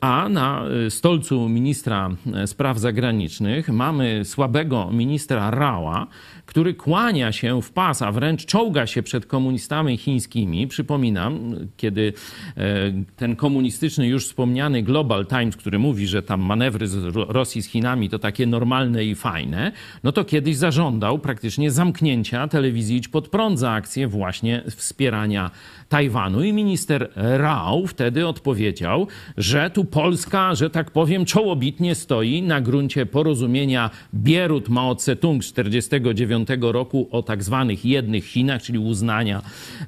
A 0.00 0.28
na 0.28 0.64
stolcu 0.88 1.48
ministra 1.48 2.10
spraw 2.46 2.78
zagranicznych 2.78 3.68
mamy 3.68 4.24
słabego 4.24 4.90
ministra 4.90 5.50
Rała, 5.50 6.06
który 6.46 6.74
kłania 6.74 7.32
się 7.32 7.62
w 7.62 7.70
pas, 7.70 8.02
a 8.02 8.12
wręcz 8.12 8.46
czołga 8.46 8.86
się 8.86 9.02
przed 9.02 9.26
komunistami 9.26 9.96
chińskimi. 9.96 10.66
Przypominam, 10.84 11.56
kiedy 11.76 12.12
e, 12.56 12.92
ten 13.16 13.36
komunistyczny, 13.36 14.06
już 14.06 14.26
wspomniany 14.26 14.82
Global 14.82 15.26
Times, 15.26 15.56
który 15.56 15.78
mówi, 15.78 16.06
że 16.06 16.22
tam 16.22 16.40
manewry 16.40 16.88
z 16.88 17.16
Rosji 17.16 17.62
z 17.62 17.66
Chinami 17.66 18.10
to 18.10 18.18
takie 18.18 18.46
normalne 18.46 19.04
i 19.04 19.14
fajne, 19.14 19.72
no 20.02 20.12
to 20.12 20.24
kiedyś 20.24 20.56
zażądał 20.56 21.18
praktycznie 21.18 21.70
zamknięcia 21.70 22.48
telewizji 22.48 22.96
Idź 22.96 23.08
Pod 23.08 23.28
Prąd 23.28 23.58
za 23.58 23.70
akcję 23.70 24.08
właśnie 24.08 24.62
wspierania 24.70 25.50
Tajwanu. 25.94 26.44
I 26.44 26.52
minister 26.52 27.10
Rao 27.16 27.86
wtedy 27.86 28.26
odpowiedział, 28.26 29.06
że 29.36 29.70
tu 29.70 29.84
Polska, 29.84 30.54
że 30.54 30.70
tak 30.70 30.90
powiem, 30.90 31.24
czołobitnie 31.24 31.94
stoi 31.94 32.42
na 32.42 32.60
gruncie 32.60 33.06
porozumienia 33.06 33.90
Bierut-Mao 34.14 34.94
Tse-tung 34.94 35.42
z 35.42 35.52
1949 35.52 36.48
roku 36.60 37.08
o 37.10 37.22
tak 37.22 37.42
zwanych 37.42 37.84
jednych 37.84 38.24
Chinach, 38.24 38.62
czyli 38.62 38.78
uznania 38.78 39.42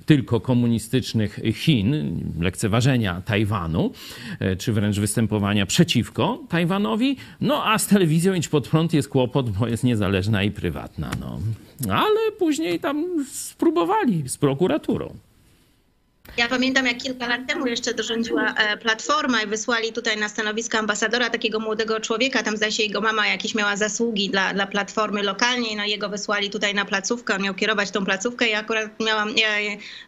tylko 0.06 0.40
komunistycznych 0.40 1.40
Chin, 1.54 2.20
lekceważenia 2.40 3.22
Tajwanu, 3.24 3.92
e, 4.40 4.56
czy 4.56 4.72
wręcz 4.72 4.98
występowania 4.98 5.66
przeciwko 5.66 6.40
Tajwanowi. 6.48 7.16
No 7.40 7.64
a 7.64 7.78
z 7.78 7.86
telewizją 7.86 8.34
Idź 8.34 8.48
Pod 8.48 8.68
Prąd 8.68 8.94
jest 8.94 9.08
kłopot, 9.08 9.50
bo 9.50 9.68
jest 9.68 9.84
niezależna 9.84 10.42
i 10.42 10.50
prywatna. 10.50 11.10
No. 11.20 11.38
Ale 11.92 12.32
później 12.38 12.80
tam 12.80 13.26
spróbowali 13.32 14.28
z 14.28 14.36
prokuraturą. 14.36 15.25
Ja 16.36 16.48
pamiętam, 16.48 16.86
jak 16.86 16.98
kilka 16.98 17.26
lat 17.26 17.40
temu 17.48 17.66
jeszcze 17.66 17.94
dorządziła 17.94 18.54
e, 18.54 18.76
Platforma 18.76 19.42
i 19.42 19.46
wysłali 19.46 19.92
tutaj 19.92 20.16
na 20.16 20.28
stanowisko 20.28 20.78
ambasadora 20.78 21.30
takiego 21.30 21.60
młodego 21.60 22.00
człowieka, 22.00 22.42
tam 22.42 22.56
się 22.70 22.82
jego 22.82 23.00
mama 23.00 23.26
jakieś 23.26 23.54
miała 23.54 23.76
zasługi 23.76 24.30
dla, 24.30 24.54
dla 24.54 24.66
Platformy 24.66 25.22
lokalnej, 25.22 25.76
no 25.76 25.84
jego 25.84 26.08
wysłali 26.08 26.50
tutaj 26.50 26.74
na 26.74 26.84
placówkę, 26.84 27.34
on 27.34 27.42
miał 27.42 27.54
kierować 27.54 27.90
tą 27.90 28.04
placówkę. 28.04 28.48
I 28.48 28.54
akurat 28.54 29.00
miałam, 29.00 29.36
ja, 29.36 29.48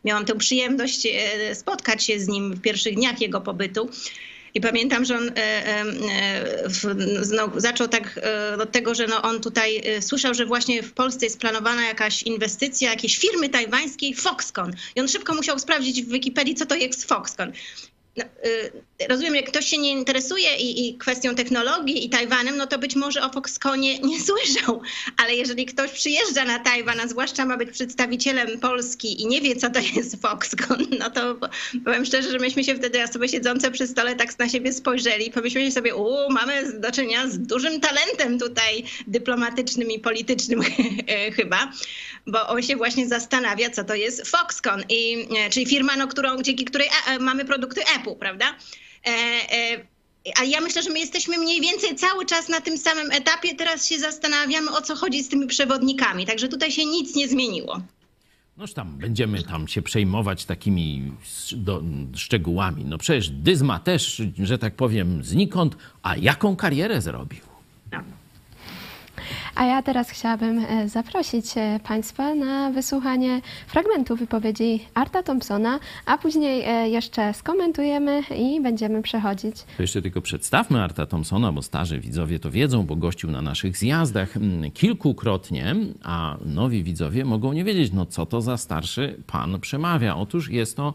miałam 0.05 0.25
tę 0.25 0.35
przyjemność 0.35 1.07
e, 1.07 1.55
spotkać 1.55 2.05
się 2.05 2.21
z 2.21 2.29
nim 2.29 2.55
w 2.55 2.61
pierwszych 2.61 2.95
dniach 2.95 3.21
jego 3.21 3.41
pobytu. 3.41 3.91
I 4.55 4.61
pamiętam, 4.61 5.05
że 5.05 5.17
on 5.17 5.29
e, 5.29 5.33
e, 5.37 5.85
no, 7.37 7.51
zaczął 7.57 7.89
tak 7.89 8.21
e, 8.23 8.57
od 8.63 8.73
tego, 8.73 8.95
że 8.95 9.07
no, 9.07 9.23
on 9.23 9.41
tutaj 9.41 9.83
słyszał, 10.01 10.35
że 10.35 10.47
właśnie 10.47 10.83
w 10.83 10.93
Polsce 10.93 11.27
jest 11.27 11.41
planowana 11.41 11.87
jakaś 11.87 12.23
inwestycja 12.23 12.91
jakiejś 12.91 13.19
firmy 13.19 13.49
tajwańskiej 13.49 14.15
Foxconn. 14.15 14.73
I 14.97 15.01
on 15.01 15.09
szybko 15.09 15.35
musiał 15.35 15.59
sprawdzić 15.59 16.03
w 16.03 16.13
Wikipedii, 16.13 16.55
co 16.55 16.67
to 16.67 16.75
jest 16.75 17.05
Foxconn. 17.05 17.53
No, 18.17 18.25
y, 18.25 18.73
rozumiem, 19.09 19.35
jak 19.35 19.47
ktoś 19.47 19.67
się 19.67 19.79
nie 19.79 19.93
interesuje 19.93 20.57
i, 20.57 20.89
i, 20.89 20.99
kwestią 20.99 21.35
technologii 21.35 22.07
i 22.07 22.11
Tajwanem, 22.11 22.57
no 22.57 22.67
to 22.67 22.79
być 22.79 22.97
może 22.97 23.23
o 23.23 23.29
Foxconnie 23.33 23.99
nie 23.99 24.21
słyszał, 24.29 24.83
ale 25.17 25.35
jeżeli 25.35 25.67
ktoś 25.67 25.91
przyjeżdża 25.91 26.45
na 26.45 26.59
Tajwan, 26.59 27.01
a 27.01 27.09
zwłaszcza 27.09 27.45
ma 27.45 27.57
być 27.57 27.71
przedstawicielem 27.71 28.61
Polski 28.61 29.23
i 29.23 29.27
nie 29.27 29.41
wie, 29.41 29.57
co 29.57 29.71
to 29.71 29.81
jest 29.97 30.23
Foxconn, 30.23 30.87
no 31.01 31.11
to 31.11 31.37
powiem 31.85 32.05
szczerze, 32.05 32.31
że 32.31 32.39
myśmy 32.39 32.65
się 32.65 32.75
wtedy 32.75 33.03
osoby 33.03 33.29
siedzące 33.29 33.71
przy 33.71 33.87
stole 33.87 34.17
tak 34.17 34.39
na 34.39 34.49
siebie 34.49 34.73
spojrzeli 34.73 35.29
i 35.29 35.31
pomyśleli 35.31 35.73
sobie, 35.73 35.95
u, 35.95 36.33
mamy 36.33 36.81
do 36.81 36.93
czynienia 36.93 37.29
z 37.29 37.39
dużym 37.39 37.81
talentem 37.81 38.39
tutaj 38.39 38.85
dyplomatycznym 39.07 39.91
i 39.91 39.99
politycznym 39.99 40.61
chyba, 41.37 41.73
bo 42.27 42.49
on 42.49 42.63
się 42.63 42.77
właśnie 42.77 43.09
zastanawia, 43.09 43.71
co 43.71 43.85
to 43.85 43.95
jest 43.95 44.29
Foxconn, 44.29 44.85
i, 44.89 45.29
e, 45.39 45.51
czyli 45.51 45.67
firma, 45.67 45.97
no, 45.97 46.09
którą, 46.09 46.43
dzięki 46.43 46.65
której 46.65 46.89
e, 46.89 47.11
e, 47.11 47.19
mamy 47.19 47.45
produkty 47.45 47.81
Apple, 47.97 48.15
prawda? 48.15 48.55
A 50.41 50.45
ja 50.45 50.61
myślę, 50.61 50.83
że 50.83 50.91
my 50.91 50.99
jesteśmy 50.99 51.39
mniej 51.39 51.61
więcej 51.61 51.97
cały 51.97 52.27
czas 52.27 52.49
na 52.49 52.61
tym 52.61 52.79
samym 52.79 53.13
etapie. 53.13 53.55
Teraz 53.55 53.89
się 53.89 53.99
zastanawiamy, 53.99 54.71
o 54.71 54.83
co 54.83 54.97
chodzi 54.97 55.23
z 55.23 55.29
tymi 55.29 55.47
przewodnikami. 55.47 56.27
Także 56.27 56.49
tutaj 56.49 56.73
się 56.73 56.85
nic 56.85 57.17
nie 57.17 57.29
zmieniło. 57.29 57.81
Noż 58.57 58.73
tam 58.73 58.99
będziemy 58.99 59.43
tam 59.43 59.69
się 59.69 59.83
przejmować 59.83 60.45
takimi 60.45 61.13
do, 61.53 61.83
szczegółami. 62.17 62.85
No 62.85 62.99
przecież 62.99 63.29
Dyzma 63.31 63.79
też, 63.79 64.23
że 64.43 64.59
tak 64.59 64.75
powiem, 64.75 65.25
znikąd, 65.25 65.77
a 66.03 66.17
jaką 66.17 66.57
karierę 66.57 67.01
zrobił? 67.01 67.48
A 69.55 69.65
ja 69.65 69.83
teraz 69.83 70.11
chciałabym 70.11 70.59
e, 70.59 70.89
zaprosić 70.89 71.47
e, 71.57 71.81
Państwa 71.85 72.35
na 72.35 72.71
wysłuchanie 72.71 73.41
fragmentu 73.67 74.17
wypowiedzi 74.17 74.81
Arta 74.95 75.23
Thompsona, 75.23 75.81
a 76.07 76.19
później 76.19 76.63
e, 76.67 76.89
jeszcze 76.89 77.35
skomentujemy 77.35 78.23
i 78.39 78.61
będziemy 78.61 79.03
przechodzić. 79.03 79.57
To 79.77 79.83
jeszcze 79.83 80.03
tylko 80.03 80.21
przedstawmy 80.21 80.83
Arta 80.83 81.07
Thompsona, 81.07 81.53
bo 81.53 81.63
starzy 81.63 82.01
widzowie 82.01 82.39
to 82.39 82.51
wiedzą, 82.51 82.87
bo 82.87 82.97
gościł 82.97 83.31
na 83.31 83.43
naszych 83.43 83.77
zjazdach 83.77 84.37
mm, 84.37 84.71
kilkukrotnie, 84.71 85.77
a 86.03 86.37
nowi 86.45 86.83
widzowie 86.83 87.25
mogą 87.25 87.53
nie 87.53 87.65
wiedzieć, 87.65 87.93
no 87.93 88.07
co 88.07 88.27
to 88.27 88.41
za 88.41 88.57
starszy 88.57 89.23
pan 89.27 89.61
przemawia. 89.61 90.17
Otóż 90.17 90.51
jest 90.51 90.77
to 90.77 90.93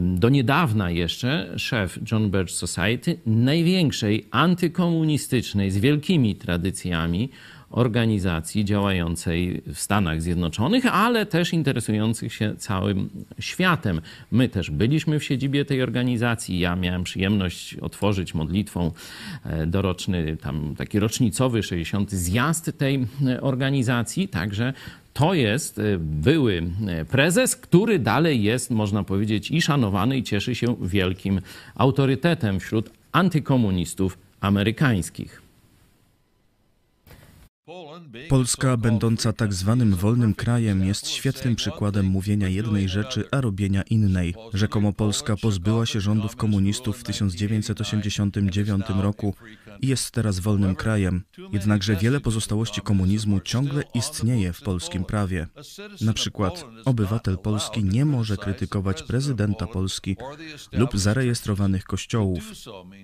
do 0.00 0.28
niedawna 0.28 0.90
jeszcze 0.90 1.54
szef 1.56 1.98
John 2.12 2.30
Birch 2.30 2.50
Society, 2.50 3.18
największej 3.26 4.26
antykomunistycznej, 4.30 5.70
z 5.70 5.78
wielkimi 5.78 6.34
tradycjami 6.36 7.27
organizacji 7.70 8.64
działającej 8.64 9.62
w 9.66 9.78
Stanach 9.78 10.22
Zjednoczonych, 10.22 10.86
ale 10.86 11.26
też 11.26 11.52
interesujących 11.52 12.32
się 12.32 12.54
całym 12.56 13.10
światem. 13.38 14.00
My 14.30 14.48
też 14.48 14.70
byliśmy 14.70 15.18
w 15.18 15.24
siedzibie 15.24 15.64
tej 15.64 15.82
organizacji. 15.82 16.58
Ja 16.58 16.76
miałem 16.76 17.04
przyjemność 17.04 17.74
otworzyć 17.74 18.34
modlitwą 18.34 18.92
e, 19.44 19.66
doroczny, 19.66 20.36
tam 20.36 20.74
taki 20.76 20.98
rocznicowy 20.98 21.62
60. 21.62 22.10
zjazd 22.10 22.78
tej 22.78 23.06
e, 23.26 23.40
organizacji, 23.40 24.28
także 24.28 24.72
to 25.14 25.34
jest 25.34 25.78
e, 25.78 25.82
były 25.98 26.62
prezes, 27.10 27.56
który 27.56 27.98
dalej 27.98 28.42
jest, 28.42 28.70
można 28.70 29.04
powiedzieć, 29.04 29.50
i 29.50 29.62
szanowany, 29.62 30.18
i 30.18 30.22
cieszy 30.22 30.54
się 30.54 30.76
wielkim 30.82 31.40
autorytetem 31.74 32.60
wśród 32.60 32.90
antykomunistów 33.12 34.18
amerykańskich. 34.40 35.47
Polska, 38.28 38.76
będąca 38.76 39.32
tak 39.32 39.54
zwanym 39.54 39.94
wolnym 39.94 40.34
krajem, 40.34 40.84
jest 40.84 41.08
świetnym 41.08 41.56
przykładem 41.56 42.06
mówienia 42.06 42.48
jednej 42.48 42.88
rzeczy, 42.88 43.24
a 43.30 43.40
robienia 43.40 43.82
innej. 43.82 44.34
Rzekomo 44.54 44.92
Polska 44.92 45.36
pozbyła 45.36 45.86
się 45.86 46.00
rządów 46.00 46.36
komunistów 46.36 46.98
w 46.98 47.02
1989 47.02 48.84
roku 49.00 49.34
i 49.80 49.86
jest 49.86 50.10
teraz 50.10 50.40
wolnym 50.40 50.74
krajem. 50.74 51.24
Jednakże 51.52 51.96
wiele 51.96 52.20
pozostałości 52.20 52.80
komunizmu 52.80 53.40
ciągle 53.40 53.82
istnieje 53.94 54.52
w 54.52 54.60
polskim 54.60 55.04
prawie. 55.04 55.46
Na 56.00 56.12
przykład 56.12 56.64
obywatel 56.84 57.38
Polski 57.38 57.84
nie 57.84 58.04
może 58.04 58.36
krytykować 58.36 59.02
prezydenta 59.02 59.66
Polski 59.66 60.16
lub 60.72 60.98
zarejestrowanych 60.98 61.84
kościołów. 61.84 62.52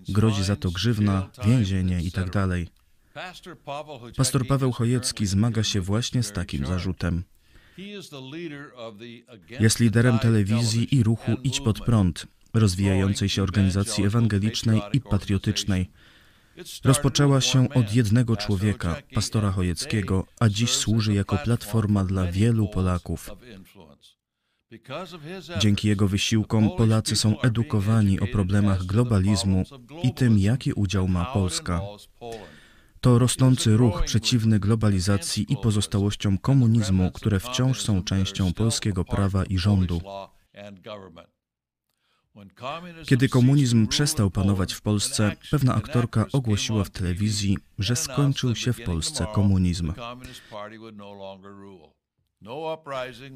Grozi 0.09 0.45
za 0.45 0.57
to 0.57 0.71
grzywna, 0.71 1.31
więzienie 1.45 2.01
itd. 2.03 2.49
Pastor 4.17 4.47
Paweł 4.47 4.73
Chojecki 4.73 5.27
zmaga 5.27 5.62
się 5.62 5.81
właśnie 5.81 6.23
z 6.23 6.33
takim 6.33 6.67
zarzutem. 6.67 7.25
Jest 9.61 9.81
liderem 9.81 10.19
telewizji 10.19 10.95
i 10.95 11.03
ruchu 11.03 11.33
Idź 11.45 11.61
pod 11.61 11.81
prąd, 11.81 12.27
rozwijającej 12.55 13.29
się 13.29 13.43
organizacji 13.43 14.05
ewangelicznej 14.05 14.81
i 14.93 15.01
patriotycznej. 15.01 15.91
Rozpoczęła 16.85 17.41
się 17.41 17.69
od 17.69 17.95
jednego 17.95 18.37
człowieka, 18.37 19.03
pastora 19.15 19.51
Chojeckiego, 19.51 20.27
a 20.41 20.49
dziś 20.49 20.71
służy 20.71 21.15
jako 21.15 21.39
platforma 21.39 22.05
dla 22.05 22.33
wielu 22.33 22.69
Polaków. 22.69 23.31
Dzięki 25.59 25.89
jego 25.89 26.09
wysiłkom 26.09 26.71
Polacy 26.77 27.17
są 27.17 27.41
edukowani 27.41 28.21
o 28.21 28.27
problemach 28.27 28.85
globalizmu 28.85 29.65
i 30.03 30.15
tym, 30.15 30.39
jaki 30.39 30.73
udział 30.73 31.09
ma 31.09 31.25
Polska. 31.25 31.81
To 33.05 33.18
rosnący 33.18 33.76
ruch 33.76 34.05
przeciwny 34.05 34.59
globalizacji 34.59 35.52
i 35.52 35.57
pozostałościom 35.57 36.38
komunizmu, 36.38 37.11
które 37.12 37.40
wciąż 37.40 37.82
są 37.82 38.05
częścią 38.05 38.52
polskiego 38.52 39.05
prawa 39.05 39.44
i 39.44 39.59
rządu. 39.59 40.00
Kiedy 43.07 43.28
komunizm 43.28 43.86
przestał 43.86 44.30
panować 44.30 44.72
w 44.72 44.82
Polsce, 44.82 45.36
pewna 45.50 45.74
aktorka 45.74 46.26
ogłosiła 46.32 46.84
w 46.84 46.90
telewizji, 46.90 47.59
że 47.78 47.96
skończył 47.96 48.55
się 48.55 48.72
w 48.72 48.82
Polsce 48.82 49.26
komunizm. 49.34 49.92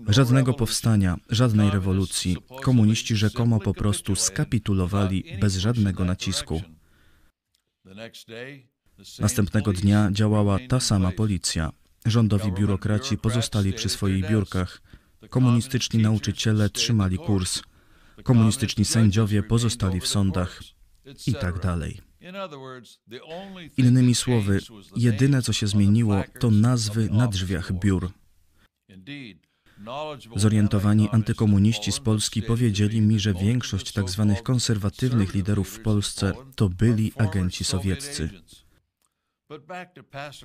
Żadnego 0.08 0.54
powstania, 0.54 1.16
żadnej 1.28 1.70
rewolucji. 1.70 2.36
Komuniści 2.62 3.16
rzekomo 3.16 3.60
po 3.60 3.74
prostu 3.74 4.16
skapitulowali 4.16 5.24
bez 5.40 5.56
żadnego 5.56 6.04
nacisku. 6.04 6.62
Następnego 9.18 9.72
dnia 9.72 10.09
działała 10.12 10.59
ta 10.68 10.80
sama 10.80 11.12
policja. 11.12 11.72
Rządowi 12.07 12.53
biurokraci 12.53 13.18
pozostali 13.18 13.72
przy 13.72 13.88
swoich 13.88 14.28
biurkach. 14.28 14.82
Komunistyczni 15.30 16.03
nauczyciele 16.03 16.70
trzymali 16.70 17.18
kurs. 17.18 17.62
Komunistyczni 18.22 18.84
sędziowie 18.84 19.42
pozostali 19.42 20.01
w 20.01 20.07
sądach. 20.07 20.62
I 21.26 21.34
tak 21.34 21.59
dalej. 21.59 22.01
Innymi 23.76 24.14
słowy, 24.14 24.61
jedyne 24.96 25.42
co 25.42 25.53
się 25.53 25.66
zmieniło, 25.66 26.24
to 26.40 26.51
nazwy 26.51 27.09
na 27.11 27.26
drzwiach 27.26 27.72
biur. 27.72 28.11
Zorientowani 30.36 31.09
antykomuniści 31.12 31.92
z 31.92 32.01
Polski 32.01 32.42
powiedzieli 32.42 33.01
mi, 33.01 33.20
że 33.20 33.34
większość 33.34 33.92
tzw. 33.92 34.32
Tak 34.34 34.42
konserwatywnych 34.42 35.34
liderów 35.34 35.68
w 35.68 35.80
Polsce 35.80 36.32
to 36.57 36.68
byli 36.68 37.12
agenci 37.16 37.64
sowieccy. 37.64 38.30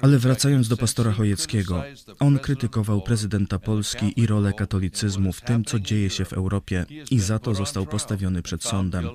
Ale 0.01 0.17
wracając 0.19 0.67
do 0.67 0.77
pastora 0.77 1.11
Chojeckiego, 1.11 1.83
on 2.19 2.39
krytykował 2.39 3.01
prezydenta 3.01 3.59
Polski 3.59 4.13
i 4.15 4.27
rolę 4.27 4.53
katolicyzmu 4.53 5.33
w 5.33 5.41
tym, 5.41 5.65
co 5.65 5.79
dzieje 5.79 6.09
się 6.09 6.25
w 6.25 6.33
Europie 6.33 6.85
i 7.11 7.19
za 7.19 7.39
to 7.39 7.55
został 7.55 7.85
postawiony 7.85 8.41
przed 8.41 8.63
sądem 8.63 9.09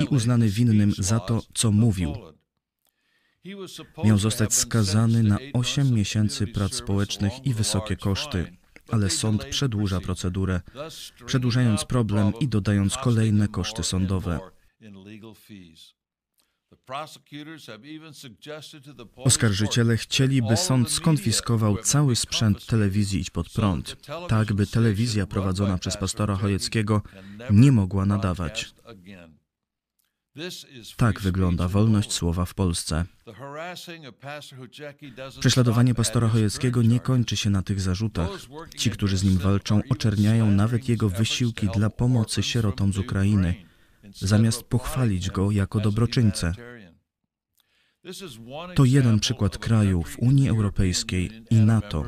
i 0.00 0.04
uznany 0.04 0.48
winnym 0.48 0.92
za 0.98 1.20
to, 1.20 1.42
co 1.54 1.72
mówił. 1.72 2.14
Miał 4.04 4.18
zostać 4.18 4.54
skazany 4.54 5.22
na 5.22 5.38
8 5.52 5.94
miesięcy 5.94 6.46
prac 6.46 6.74
społecznych 6.74 7.46
i 7.46 7.54
wysokie 7.54 7.96
koszty, 7.96 8.56
ale 8.90 9.10
sąd 9.10 9.44
przedłuża 9.44 10.00
procedurę, 10.00 10.60
przedłużając 11.26 11.84
problem 11.84 12.32
i 12.40 12.48
dodając 12.48 12.96
kolejne 12.96 13.48
koszty 13.48 13.82
sądowe. 13.82 14.40
Oskarżyciele 19.16 19.96
chcieli, 19.96 20.42
by 20.42 20.56
sąd 20.56 20.90
skonfiskował 20.90 21.78
cały 21.78 22.16
sprzęt 22.16 22.66
telewizji 22.66 23.20
Idź 23.20 23.30
Pod 23.30 23.50
Prąd, 23.50 23.96
tak 24.28 24.52
by 24.52 24.66
telewizja 24.66 25.26
prowadzona 25.26 25.78
przez 25.78 25.96
pastora 25.96 26.36
Chojeckiego 26.36 27.02
nie 27.50 27.72
mogła 27.72 28.06
nadawać. 28.06 28.74
Tak 30.96 31.20
wygląda 31.20 31.68
wolność 31.68 32.12
słowa 32.12 32.44
w 32.44 32.54
Polsce. 32.54 33.04
Prześladowanie 35.40 35.94
pastora 35.94 36.28
Chojeckiego 36.28 36.82
nie 36.82 37.00
kończy 37.00 37.36
się 37.36 37.50
na 37.50 37.62
tych 37.62 37.80
zarzutach. 37.80 38.30
Ci, 38.76 38.90
którzy 38.90 39.16
z 39.18 39.24
nim 39.24 39.38
walczą, 39.38 39.80
oczerniają 39.90 40.50
nawet 40.50 40.88
jego 40.88 41.08
wysiłki 41.08 41.68
dla 41.74 41.90
pomocy 41.90 42.42
sierotom 42.42 42.92
z 42.92 42.98
Ukrainy, 42.98 43.54
zamiast 44.14 44.62
pochwalić 44.62 45.30
go 45.30 45.50
jako 45.50 45.80
dobroczyńcę. 45.80 46.54
To 48.74 48.84
jeden 48.84 49.20
przykład 49.20 49.58
kraju 49.58 50.02
w 50.02 50.18
Unii 50.18 50.48
Europejskiej 50.48 51.44
i 51.50 51.56
NATO. 51.56 52.04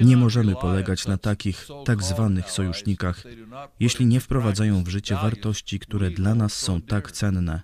Nie 0.00 0.16
możemy 0.16 0.54
polegać 0.54 1.06
na 1.06 1.16
takich 1.16 1.66
tak 1.84 2.02
zwanych 2.02 2.50
sojusznikach, 2.50 3.22
jeśli 3.80 4.06
nie 4.06 4.20
wprowadzają 4.20 4.84
w 4.84 4.88
życie 4.88 5.14
wartości, 5.14 5.78
które 5.78 6.10
dla 6.10 6.34
nas 6.34 6.52
są 6.52 6.80
tak 6.80 7.12
cenne. 7.12 7.62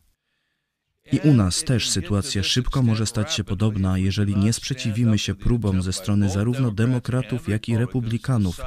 I 1.13 1.19
u 1.19 1.35
nas 1.35 1.65
też 1.65 1.91
sytuacja 1.91 2.43
szybko 2.43 2.83
może 2.83 3.07
stać 3.07 3.35
się 3.35 3.45
podobna, 3.45 3.99
jeżeli 3.99 4.37
nie 4.37 4.53
sprzeciwimy 4.53 5.19
się 5.19 5.35
próbom 5.35 5.83
ze 5.83 5.93
strony 5.93 6.31
zarówno 6.31 6.71
demokratów, 6.71 7.49
jak 7.49 7.69
i 7.69 7.77
republikanów, 7.77 8.61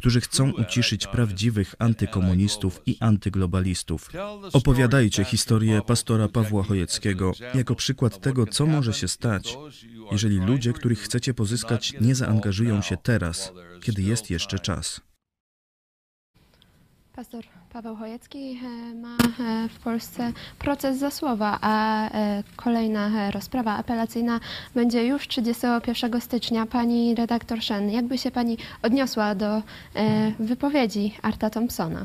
którzy 0.00 0.20
chcą 0.20 0.50
uciszyć 0.52 1.06
prawdziwych 1.06 1.74
antykomunistów 1.78 2.82
i 2.86 2.96
antyglobalistów. 3.00 4.10
Opowiadajcie 4.52 5.24
historię 5.24 5.82
pastora 5.86 6.28
Pawła 6.28 6.62
Chojeckiego 6.62 7.32
jako 7.54 7.74
przykład 7.74 8.20
tego, 8.20 8.46
co 8.46 8.66
może 8.66 8.92
się 8.92 9.08
stać, 9.08 9.56
jeżeli 10.12 10.36
ludzie, 10.36 10.72
których 10.72 11.00
chcecie 11.00 11.34
pozyskać, 11.34 11.94
nie 12.00 12.14
zaangażują 12.14 12.82
się 12.82 12.96
teraz, 12.96 13.52
kiedy 13.82 14.02
jest 14.02 14.30
jeszcze 14.30 14.58
czas. 14.58 15.00
Pastor 17.12 17.59
Paweł 17.72 17.96
Chojecki 17.96 18.60
e, 18.64 18.94
ma 18.94 19.16
e, 19.40 19.68
w 19.68 19.78
Polsce 19.78 20.32
proces 20.58 20.98
za 20.98 21.10
słowa, 21.10 21.58
a 21.60 22.08
e, 22.10 22.42
kolejna 22.56 23.30
rozprawa 23.30 23.76
apelacyjna 23.76 24.40
będzie 24.74 25.06
już 25.06 25.28
31 25.28 26.20
stycznia. 26.20 26.66
Pani 26.66 27.14
redaktor 27.14 27.62
Szen, 27.62 27.90
jakby 27.90 28.18
się 28.18 28.30
Pani 28.30 28.58
odniosła 28.82 29.34
do 29.34 29.62
wypowiedzi 30.38 31.14
Arta 31.22 31.50
Thompsona? 31.50 32.04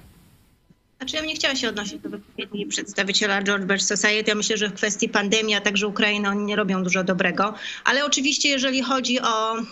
Znaczy 0.97 1.15
ja 1.15 1.21
nie 1.21 1.35
chciała 1.35 1.55
się 1.55 1.69
odnosić 1.69 1.97
do 2.01 2.09
wypowiedzi 2.09 2.65
przedstawiciela 2.65 3.41
George 3.41 3.65
Bush 3.65 3.81
Society. 3.81 4.23
Ja 4.27 4.35
myślę, 4.35 4.57
że 4.57 4.69
w 4.69 4.73
kwestii 4.73 5.09
pandemii, 5.09 5.55
a 5.55 5.61
także 5.61 5.87
Ukrainy 5.87 6.29
oni 6.29 6.45
nie 6.45 6.55
robią 6.55 6.83
dużo 6.83 7.03
dobrego. 7.03 7.53
Ale 7.83 8.05
oczywiście 8.05 8.49
jeżeli 8.49 8.81
chodzi 8.81 9.19
o 9.21 9.57
e, 9.57 9.63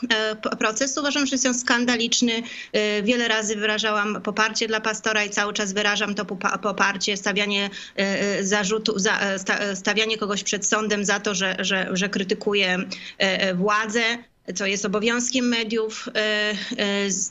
proces, 0.59 0.97
uważam, 0.97 1.25
że 1.25 1.35
jest 1.35 1.45
on 1.45 1.53
skandaliczny. 1.53 2.43
E, 2.73 3.03
wiele 3.03 3.27
razy 3.27 3.55
wyrażałam 3.55 4.21
poparcie 4.21 4.67
dla 4.67 4.81
pastora 4.81 5.23
i 5.23 5.29
cały 5.29 5.53
czas 5.53 5.73
wyrażam 5.73 6.15
to 6.15 6.25
poparcie, 6.61 7.17
stawianie 7.17 7.69
e, 7.95 8.43
zarzutu, 8.43 8.95
stawianie 9.73 10.17
kogoś 10.17 10.43
przed 10.43 10.65
sądem 10.65 11.05
za 11.05 11.19
to, 11.19 11.35
że, 11.35 11.55
że, 11.59 11.89
że 11.93 12.09
krytykuje 12.09 12.77
władzę 13.55 14.17
co 14.55 14.65
jest 14.65 14.85
obowiązkiem 14.85 15.47
mediów, 15.47 16.09
e, 16.15 16.53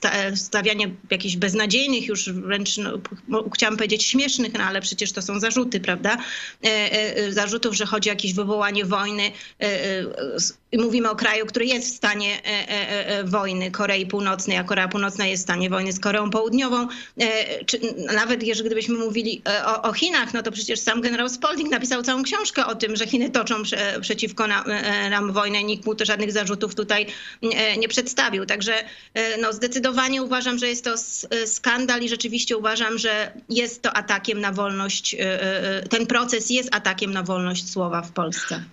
e, 0.03 0.37
stawianie 0.37 0.91
jakichś 1.11 1.37
beznadziejnych, 1.37 2.07
już 2.07 2.33
wręcz 2.33 2.77
no, 3.29 3.45
chciałam 3.55 3.77
powiedzieć 3.77 4.05
śmiesznych, 4.05 4.53
no 4.53 4.65
ale 4.65 4.81
przecież 4.81 5.13
to 5.13 5.23
są 5.23 5.41
zarzuty, 5.41 5.81
prawda? 5.81 6.17
E, 6.63 7.33
zarzutów, 7.33 7.75
że 7.75 7.87
chodzi 7.87 8.11
o 8.11 8.13
jakieś 8.13 8.35
wywołanie 8.35 8.85
wojny 8.85 9.33
mówimy 10.79 11.11
o 11.11 11.17
kraju, 11.17 11.47
który 11.47 11.67
jest 11.67 11.95
w 11.95 11.97
stanie 11.97 12.35
e, 12.35 12.49
e, 12.49 13.07
e, 13.07 13.25
wojny 13.25 13.71
Korei 13.71 14.07
Północnej, 14.07 14.57
a 14.57 14.65
Korea 14.65 14.89
Północna 14.89 15.27
jest 15.27 15.43
w 15.43 15.47
stanie 15.47 15.71
wojny 15.71 15.93
z 15.93 16.01
Koreą 16.01 16.31
Południową. 16.31 16.89
Czy 17.67 17.81
nawet 18.15 18.43
jeżeli 18.43 18.67
gdybyśmy 18.67 18.99
mówili 18.99 19.43
o, 19.67 19.83
o, 19.83 19.93
Chinach, 19.93 20.35
no 20.35 20.43
to 20.43 20.53
przecież 20.53 20.81
sam 20.81 21.01
generał 21.01 21.29
Spalding 21.29 21.71
napisał 21.71 22.03
całą 22.03 22.23
książkę 22.23 22.67
o 22.67 22.75
tym, 22.75 22.97
że 22.97 23.07
Chiny 23.07 23.31
toczą 23.31 23.63
prze, 23.63 23.99
przeciwko 24.01 24.47
nam 25.11 25.33
wojnę. 25.33 25.65
Nikt 25.65 25.87
mu 25.87 25.95
to 25.95 26.05
żadnych 26.05 26.33
zarzutów 26.33 26.75
tutaj 26.75 27.07
nie 27.79 27.89
przedstawił. 27.89 28.47
Także 28.47 28.75
no, 29.41 29.53
zdecydowanie 29.53 30.23
uważam, 30.23 30.59
że 30.59 30.69
jest 30.69 30.85
to 30.85 30.95
skandal 31.47 32.03
i 32.03 32.09
rzeczywiście 32.09 32.57
uważam, 32.57 32.99
że 32.99 33.33
jest 33.49 33.83
to 33.83 33.93
atakiem 33.93 34.41
na 34.41 34.53
wolność, 34.53 35.17
ten 35.91 36.07
proces 36.07 36.51
jest 36.51 36.75
atakiem 36.75 37.13
na 37.13 37.23
wolność 37.23 37.71
słowa 37.71 38.03
w 38.03 38.13
Polsce. 38.13 38.65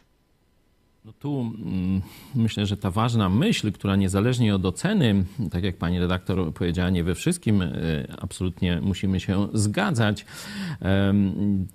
No 1.06 1.14
tu 1.14 1.42
mm, 1.42 2.02
myślę, 2.36 2.66
że 2.66 2.78
ta 2.78 2.92
ważna 2.92 3.30
myśl, 3.30 3.72
która 3.72 3.96
niezależnie 3.96 4.56
od 4.56 4.66
oceny, 4.66 5.26
tak 5.52 5.64
jak 5.64 5.78
pani 5.78 6.00
redaktor 6.00 6.54
powiedziała, 6.54 6.90
nie 6.90 7.04
we 7.04 7.16
wszystkim 7.16 7.62
e, 7.62 7.70
absolutnie 8.20 8.82
musimy 8.82 9.20
się 9.20 9.48
zgadzać, 9.54 10.26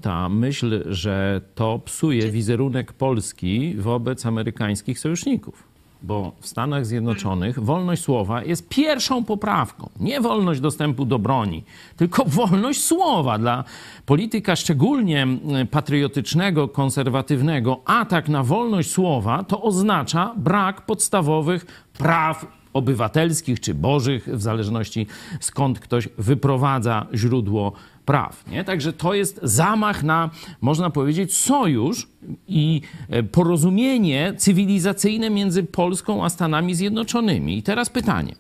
ta 0.01 0.29
myśl, 0.29 0.93
że 0.93 1.41
to 1.55 1.79
psuje 1.79 2.31
wizerunek 2.31 2.93
Polski 2.93 3.75
wobec 3.75 4.27
amerykańskich 4.27 4.99
sojuszników 4.99 5.74
bo 6.05 6.33
w 6.41 6.47
Stanach 6.47 6.87
Zjednoczonych 6.87 7.61
wolność 7.61 8.03
słowa 8.03 8.45
jest 8.45 8.69
pierwszą 8.69 9.25
poprawką. 9.25 9.91
Nie 10.01 10.21
wolność 10.21 10.61
dostępu 10.61 11.05
do 11.05 11.19
broni, 11.19 11.65
tylko 11.97 12.25
wolność 12.41 12.85
słowa. 12.85 13.39
Dla 13.39 13.65
polityka 14.07 14.57
szczególnie 14.57 15.27
patriotycznego, 15.71 16.69
konserwatywnego, 16.69 17.81
atak 17.85 18.29
na 18.29 18.43
wolność 18.43 18.91
słowa 18.91 19.45
to 19.45 19.63
oznacza 19.63 20.35
brak 20.37 20.87
podstawowych 20.87 21.67
praw 21.99 22.47
obywatelskich 22.73 23.61
czy 23.61 23.75
bożych, 23.75 24.29
w 24.29 24.43
zależności 24.43 25.07
skąd 25.41 25.81
ktoś 25.81 26.09
wyprowadza 26.19 27.07
źródło 27.15 27.73
praw. 28.05 28.51
Nie? 28.51 28.65
Także 28.65 28.93
to 28.93 29.15
jest 29.15 29.41
zamach 29.43 30.03
na, 30.03 30.31
można 30.61 30.91
powiedzieć, 30.91 31.37
sojusz 31.37 32.09
i 32.49 32.81
e, 33.09 33.23
porozumienie 33.23 34.35
cywilizacyjne 34.37 35.31
między 35.31 35.63
Polską 35.63 36.25
a 36.25 36.29
Stanami 36.29 36.75
Zjednoczonymi. 36.75 37.59
I 37.59 37.63
teraz 37.63 37.91
pytanie. 37.91 38.35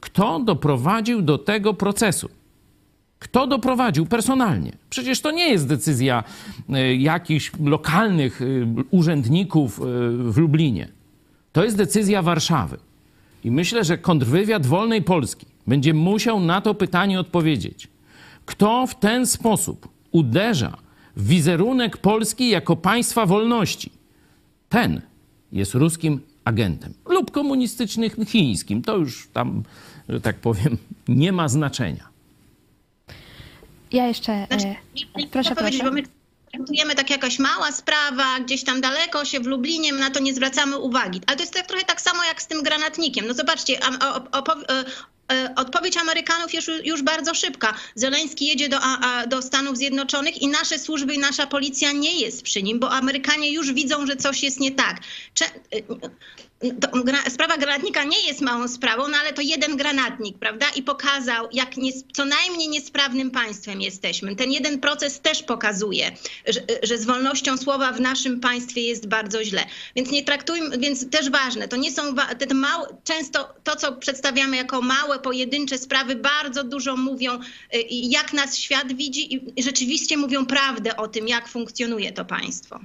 Kto 0.00 0.40
doprowadził 0.40 1.22
do 1.22 1.38
tego 1.38 1.74
procesu? 1.74 2.28
Kto 3.18 3.46
doprowadził 3.46 4.06
personalnie? 4.06 4.72
Przecież 4.90 5.20
to 5.20 5.30
nie 5.30 5.48
jest 5.48 5.68
decyzja 5.68 6.24
e, 6.68 6.94
jakichś 6.96 7.52
lokalnych 7.64 8.42
e, 8.42 8.44
urzędników 8.90 9.80
w 10.30 10.36
Lublinie. 10.36 10.88
To 11.52 11.64
jest 11.64 11.76
decyzja 11.76 12.22
Warszawy. 12.22 12.78
I 13.44 13.50
myślę, 13.50 13.84
że 13.84 13.98
kontrwywiad 13.98 14.66
Wolnej 14.66 15.02
Polski 15.02 15.46
będzie 15.66 15.94
musiał 15.94 16.40
na 16.40 16.60
to 16.60 16.74
pytanie 16.74 17.20
odpowiedzieć. 17.20 17.88
Kto 18.50 18.86
w 18.86 18.94
ten 18.94 19.26
sposób 19.26 19.88
uderza 20.10 20.76
w 21.16 21.26
wizerunek 21.26 21.96
Polski 21.96 22.48
jako 22.48 22.76
państwa 22.76 23.26
wolności, 23.26 23.92
ten 24.68 25.00
jest 25.52 25.74
ruskim 25.74 26.20
agentem 26.44 26.94
lub 27.08 27.30
komunistycznym 27.30 28.26
chińskim. 28.26 28.82
To 28.82 28.96
już 28.96 29.28
tam, 29.32 29.62
że 30.08 30.20
tak 30.20 30.36
powiem, 30.36 30.76
nie 31.08 31.32
ma 31.32 31.48
znaczenia. 31.48 32.08
Ja 33.92 34.06
jeszcze. 34.06 34.46
Znaczy, 34.46 34.66
e, 34.66 35.26
proszę, 35.30 35.54
powiedzieć, 35.54 35.82
bo 35.82 35.90
my 35.90 36.02
traktujemy 36.52 36.94
tak 36.94 37.10
jakaś 37.10 37.38
mała 37.38 37.72
sprawa, 37.72 38.40
gdzieś 38.40 38.64
tam 38.64 38.80
daleko 38.80 39.24
się 39.24 39.40
w 39.40 39.46
Lublinie, 39.46 39.92
na 39.92 40.10
to 40.10 40.20
nie 40.20 40.34
zwracamy 40.34 40.78
uwagi. 40.78 41.20
Ale 41.26 41.36
to 41.36 41.42
jest 41.42 41.54
tak, 41.54 41.66
trochę 41.66 41.84
tak 41.84 42.00
samo 42.00 42.24
jak 42.24 42.42
z 42.42 42.46
tym 42.46 42.62
granatnikiem. 42.62 43.26
No 43.26 43.34
zobaczcie, 43.34 43.78
E, 43.82 44.84
odpowiedź 45.56 45.96
Amerykanów 45.96 46.54
jest 46.54 46.68
już 46.84 47.02
bardzo 47.02 47.34
szybka. 47.34 47.74
Zeleński 47.94 48.46
jedzie 48.46 48.68
do, 48.68 48.78
do 49.28 49.42
Stanów 49.42 49.76
Zjednoczonych 49.76 50.42
i 50.42 50.48
nasze 50.48 50.78
służby 50.78 51.14
i 51.14 51.18
nasza 51.18 51.46
policja 51.46 51.92
nie 51.92 52.20
jest 52.20 52.42
przy 52.42 52.62
nim, 52.62 52.80
bo 52.80 52.90
Amerykanie 52.90 53.52
już 53.52 53.72
widzą, 53.72 54.06
że 54.06 54.16
coś 54.16 54.42
jest 54.42 54.60
nie 54.60 54.70
tak. 54.70 55.00
Cze 55.34 55.44
to, 56.60 56.88
sprawa 57.30 57.56
granatnika 57.56 58.04
nie 58.04 58.26
jest 58.26 58.40
małą 58.40 58.68
sprawą, 58.68 59.08
no 59.08 59.16
ale 59.20 59.32
to 59.32 59.42
jeden 59.42 59.76
granatnik, 59.76 60.38
prawda? 60.38 60.66
I 60.76 60.82
pokazał, 60.82 61.48
jak 61.52 61.76
nie, 61.76 61.92
co 62.12 62.24
najmniej 62.24 62.68
niesprawnym 62.68 63.30
państwem 63.30 63.80
jesteśmy. 63.80 64.36
Ten 64.36 64.52
jeden 64.52 64.80
proces 64.80 65.20
też 65.20 65.42
pokazuje, 65.42 66.10
że, 66.46 66.60
że, 66.82 66.98
z 66.98 67.04
wolnością 67.04 67.56
słowa 67.56 67.92
w 67.92 68.00
naszym 68.00 68.40
państwie 68.40 68.82
jest 68.82 69.08
bardzo 69.08 69.44
źle. 69.44 69.64
Więc 69.96 70.10
nie 70.10 70.24
traktujmy, 70.24 70.78
więc 70.78 71.10
też 71.10 71.30
ważne, 71.30 71.68
to 71.68 71.76
nie 71.76 71.92
są 71.92 72.02
te 72.48 72.54
małe, 72.54 72.86
często 73.04 73.54
to, 73.64 73.76
co 73.76 73.92
przedstawiamy 73.92 74.56
jako 74.56 74.82
małe, 74.82 75.18
pojedyncze 75.18 75.78
sprawy, 75.78 76.16
bardzo 76.16 76.64
dużo 76.64 76.96
mówią, 76.96 77.34
y, 77.74 77.84
jak 77.90 78.32
nas 78.32 78.58
świat 78.58 78.92
widzi 78.92 79.34
i 79.34 79.62
rzeczywiście 79.62 80.16
mówią 80.16 80.46
prawdę 80.46 80.96
o 80.96 81.08
tym, 81.08 81.28
jak 81.28 81.48
funkcjonuje 81.48 82.12
to 82.12 82.24
państwo. 82.24 82.80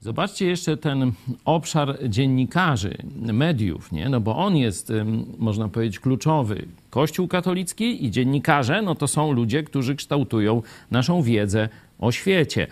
Zobaczcie 0.00 0.46
jeszcze 0.46 0.76
ten 0.76 1.12
obszar 1.44 1.98
dziennikarzy, 2.08 2.96
mediów, 3.32 3.92
nie? 3.92 4.08
no 4.08 4.20
bo 4.20 4.36
on 4.36 4.56
jest, 4.56 4.92
można 5.38 5.68
powiedzieć, 5.68 6.00
kluczowy. 6.00 6.66
Kościół 6.90 7.28
katolicki 7.28 8.04
i 8.04 8.10
dziennikarze, 8.10 8.82
no 8.82 8.94
to 8.94 9.08
są 9.08 9.32
ludzie, 9.32 9.62
którzy 9.62 9.96
kształtują 9.96 10.62
naszą 10.90 11.22
wiedzę 11.22 11.68
o 11.98 12.12
świecie. 12.12 12.66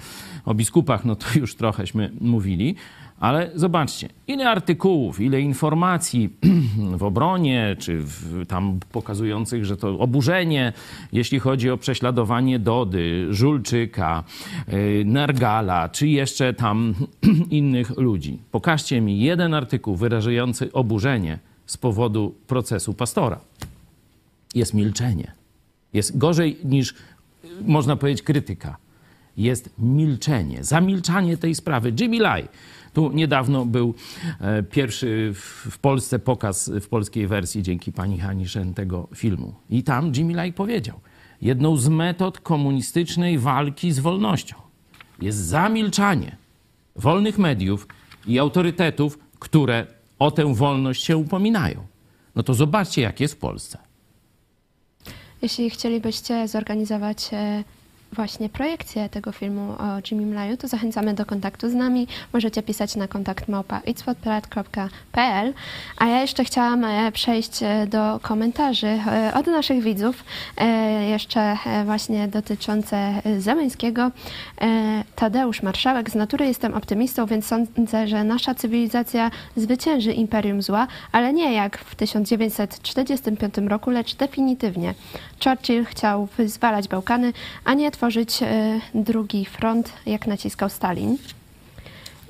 O 0.45 0.55
biskupach, 0.55 1.05
no 1.05 1.17
to 1.17 1.27
już 1.37 1.55
trochęśmy 1.55 2.11
mówili. 2.21 2.75
Ale 3.21 3.51
zobaczcie, 3.55 4.09
ile 4.27 4.51
artykułów, 4.51 5.21
ile 5.21 5.41
informacji 5.41 6.31
w 6.99 7.03
obronie, 7.03 7.77
czy 7.79 7.99
w, 7.99 8.47
tam 8.47 8.81
pokazujących, 8.93 9.65
że 9.65 9.77
to 9.77 9.99
oburzenie, 9.99 10.73
jeśli 11.13 11.39
chodzi 11.39 11.71
o 11.71 11.77
prześladowanie 11.77 12.59
Dody, 12.59 13.27
Żulczyka, 13.31 14.25
yy, 14.69 15.05
Nergala, 15.05 15.89
czy 15.89 16.09
jeszcze 16.09 16.55
tam 16.55 16.95
innych 17.51 17.97
ludzi. 17.97 18.39
Pokażcie 18.51 19.01
mi 19.01 19.21
jeden 19.21 19.55
artykuł 19.55 19.97
wyrażający 19.97 20.73
oburzenie 20.73 21.39
z 21.67 21.77
powodu 21.77 22.35
procesu 22.47 22.95
pastora. 22.95 23.41
Jest 24.55 24.75
milczenie. 24.75 25.33
Jest 25.93 26.19
gorzej 26.19 26.59
niż, 26.65 26.95
można 27.61 27.97
powiedzieć, 27.97 28.23
krytyka. 28.23 28.77
Jest 29.37 29.71
milczenie, 29.79 30.65
zamilczanie 30.65 31.37
tej 31.37 31.55
sprawy. 31.55 31.93
Jimmy 32.01 32.19
Lai 32.19 32.49
tu 32.93 33.13
niedawno 33.13 33.65
był 33.65 33.95
e, 34.41 34.63
pierwszy 34.63 35.33
w 35.71 35.79
Polsce 35.79 36.19
pokaz 36.19 36.71
w 36.81 36.89
polskiej 36.89 37.27
wersji 37.27 37.63
dzięki 37.63 37.93
pani 37.93 38.19
Hani 38.19 38.49
Shen 38.49 38.75
tego 38.75 39.09
filmu. 39.15 39.55
I 39.71 39.83
tam 39.83 40.13
Jimmy 40.17 40.35
Lai 40.35 40.53
powiedział, 40.53 41.01
jedną 41.43 41.77
z 41.77 41.89
metod 41.89 42.41
komunistycznej 42.41 43.39
walki 43.39 43.93
z 43.93 43.99
wolnością 43.99 44.57
jest 45.23 45.39
zamilczanie 45.39 46.37
wolnych 46.97 47.39
mediów 47.39 47.89
i 48.27 48.39
autorytetów, 48.39 49.19
które 49.39 49.87
o 50.19 50.31
tę 50.31 50.55
wolność 50.55 51.05
się 51.05 51.17
upominają. 51.17 51.87
No 52.35 52.43
to 52.43 52.55
zobaczcie, 52.55 53.03
jak 53.03 53.21
jest 53.21 53.35
w 53.35 53.39
Polsce. 53.39 53.79
Jeśli 55.43 55.71
chcielibyście 55.71 56.49
zorganizować 56.49 57.31
e, 57.33 57.65
właśnie 58.13 58.49
projekcję 58.49 59.09
tego 59.09 59.33
filmu 59.33 59.73
o 59.73 59.85
Jimmy 60.11 60.27
Mlaju, 60.27 60.57
to 60.57 60.69
zachęcamy 60.69 61.15
do 61.15 61.27
kontaktu 61.27 61.71
z 61.71 61.75
nami. 61.75 62.07
Możecie 62.33 62.63
pisać 62.63 62.97
na 62.97 63.09
kontakt 63.09 63.49
małpa 63.49 63.81
A 65.97 66.07
ja 66.07 66.21
jeszcze 66.21 66.45
chciałam 66.45 66.85
e, 66.85 67.13
przejść 67.13 67.63
e, 67.63 67.87
do 67.87 68.21
komentarzy 68.23 68.87
e, 68.87 69.33
od 69.35 69.47
naszych 69.47 69.83
widzów, 69.83 70.25
jeszcze 71.09 71.57
właśnie 71.85 72.29
dotyczące 72.29 73.23
Zeleńskiego. 73.39 74.11
Tadeusz 75.15 75.63
Marszałek, 75.63 76.11
z 76.11 76.15
natury 76.15 76.47
jestem 76.47 76.75
optymistą, 76.75 77.27
więc 77.27 77.47
sądzę, 77.47 78.09
że 78.09 78.25
nasza 78.25 78.55
cywilizacja 78.55 79.31
zwycięży 79.57 80.13
imperium 80.13 80.63
zła, 80.63 80.87
ale 81.13 81.33
nie 81.33 81.55
jak 81.55 81.79
w 81.79 81.95
1945 81.95 83.55
roku, 83.59 83.91
lecz 83.91 84.15
definitywnie. 84.15 84.95
Churchill 85.45 85.85
chciał 85.85 86.29
wyzwalać 86.37 86.89
Bałkany, 86.89 87.33
a 87.65 87.75
nie 87.75 87.91
tworzyć 87.99 88.43
e, 88.43 88.81
drugi 88.95 89.45
front, 89.45 89.93
jak 90.07 90.27
naciskał 90.27 90.69
Stalin. 90.69 91.17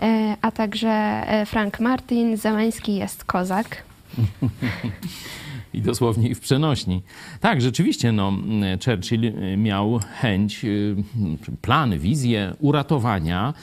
E, 0.03 0.37
a 0.43 0.51
także 0.51 0.89
e, 0.89 1.47
Frank 1.47 1.81
Martin, 1.81 2.37
Zeleński 2.37 2.95
jest 2.95 3.25
kozak. 3.25 3.83
I 5.75 5.83
dosłownie 5.83 6.35
w 6.35 6.41
przenośni. 6.41 7.03
Tak, 7.41 7.61
rzeczywiście, 7.61 8.13
no, 8.13 8.33
Churchill 8.85 9.33
miał 9.57 10.01
chęć, 10.21 10.67
plan, 11.63 11.99
wizję 11.99 12.55
uratowania 12.61 13.55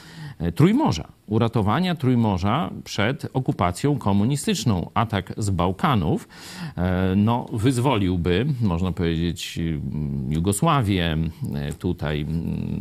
Trójmorza 0.54 1.08
uratowania 1.26 1.94
Trójmorza 1.94 2.70
przed 2.84 3.26
okupacją 3.32 3.98
komunistyczną. 3.98 4.90
Atak 4.94 5.32
z 5.36 5.50
Bałkanów 5.50 6.28
e, 6.76 7.14
no, 7.16 7.46
wyzwoliłby, 7.52 8.46
można 8.62 8.92
powiedzieć, 8.92 9.58
Jugosławię, 10.28 11.16
e, 11.54 11.72
tutaj 11.72 12.26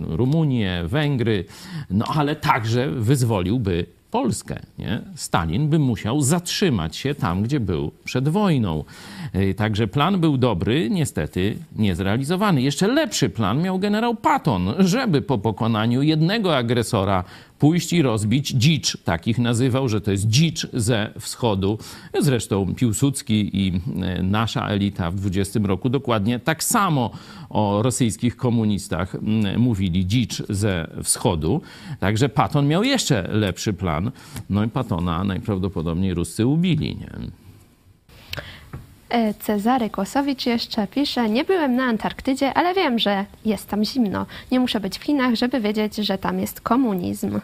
Rumunię, 0.02 0.84
Węgry, 0.86 1.46
no 1.90 2.06
ale 2.06 2.36
także 2.36 2.92
wyzwoliłby 2.92 3.86
Polskę. 4.12 4.60
Nie? 4.80 5.02
Stalin 5.16 5.70
by 5.70 5.80
musiał 5.80 6.22
zatrzymać 6.22 6.96
się 6.96 7.16
tam, 7.16 7.44
gdzie 7.44 7.60
był 7.60 7.92
przed 8.06 8.30
wojną. 8.30 8.84
E, 9.34 9.54
także 9.54 9.88
plan 9.88 10.20
był 10.20 10.38
dobry, 10.38 10.90
niestety 10.90 11.58
niezrealizowany. 11.76 12.62
Jeszcze 12.62 12.88
lepszy 12.88 13.30
plan 13.30 13.62
miał 13.62 13.80
generał 13.80 14.16
Patton, 14.16 14.74
żeby 14.80 15.22
po 15.22 15.38
pokonaniu 15.38 16.02
jednego 16.02 16.58
agresora 16.58 17.24
pójść 17.60 17.94
i 17.94 18.02
rozbić 18.02 18.50
dzicz. 18.50 18.98
Takich 19.04 19.40
nazywał, 19.40 19.90
że 19.90 20.02
to 20.02 20.12
jest 20.12 20.28
dzicz 20.28 20.68
ze 20.74 21.10
wschodu. 21.20 21.78
Zresztą 22.20 22.76
Piłsudski 22.76 23.50
i 23.54 23.82
e, 24.02 24.24
nasza 24.24 24.68
elita 24.68 25.12
w 25.12 25.16
20 25.16 25.60
roku 25.64 25.90
dokładnie 25.90 26.40
tak 26.40 26.64
samo 26.64 27.12
o 27.50 27.82
rosyjskich 27.82 28.36
komunistach 28.36 29.18
mówili 29.58 30.08
dzicz 30.08 30.44
ze 30.50 30.88
wschodu. 31.04 31.62
Także 32.00 32.30
Patton 32.30 32.68
miał 32.68 32.84
jeszcze 32.84 33.28
lepszy 33.32 33.74
plan. 33.74 34.12
No 34.50 34.64
i 34.64 34.68
Patona 34.68 35.24
najprawdopodobniej 35.24 36.14
Ruscy 36.14 36.48
ubili. 36.48 36.96
Nie? 36.96 37.45
E, 39.10 39.34
Cezary 39.34 39.90
Kłosowicz 39.90 40.46
jeszcze 40.46 40.88
pisze, 40.88 41.30
nie 41.30 41.44
byłem 41.44 41.76
na 41.76 41.84
Antarktydzie, 41.84 42.54
ale 42.54 42.74
wiem, 42.74 43.00
że 43.00 43.26
jest 43.46 43.70
tam 43.70 43.86
zimno. 43.86 44.26
Nie 44.52 44.60
muszę 44.60 44.80
być 44.80 44.98
w 44.98 45.04
Chinach, 45.04 45.36
żeby 45.36 45.60
wiedzieć, 45.60 45.96
że 45.96 46.18
tam 46.18 46.40
jest 46.40 46.62
komunizm. 46.62 47.40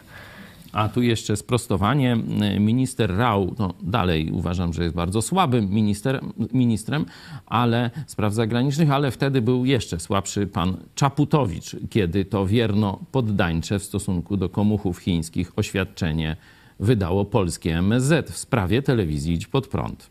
A 0.73 0.89
tu 0.89 1.01
jeszcze 1.01 1.37
sprostowanie. 1.37 2.17
Minister 2.59 3.17
Rau, 3.17 3.55
no 3.59 3.73
dalej 3.81 4.31
uważam, 4.31 4.73
że 4.73 4.83
jest 4.83 4.95
bardzo 4.95 5.21
słabym 5.21 5.69
minister, 5.69 6.21
ministrem, 6.53 7.05
ale 7.45 7.89
spraw 8.07 8.33
zagranicznych, 8.33 8.91
ale 8.91 9.11
wtedy 9.11 9.41
był 9.41 9.65
jeszcze 9.65 9.99
słabszy 9.99 10.47
pan 10.47 10.77
Czaputowicz, 10.95 11.75
kiedy 11.89 12.25
to 12.25 12.45
wierno 12.45 12.99
poddańcze 13.11 13.79
w 13.79 13.83
stosunku 13.83 14.37
do 14.37 14.49
komuchów 14.49 14.97
chińskich 14.97 15.51
oświadczenie 15.55 16.35
wydało 16.79 17.25
polskie 17.25 17.77
MSZ 17.77 18.31
w 18.31 18.37
sprawie 18.37 18.81
telewizji 18.81 19.33
Idź 19.33 19.47
Pod 19.47 19.67
Prąd. 19.67 20.09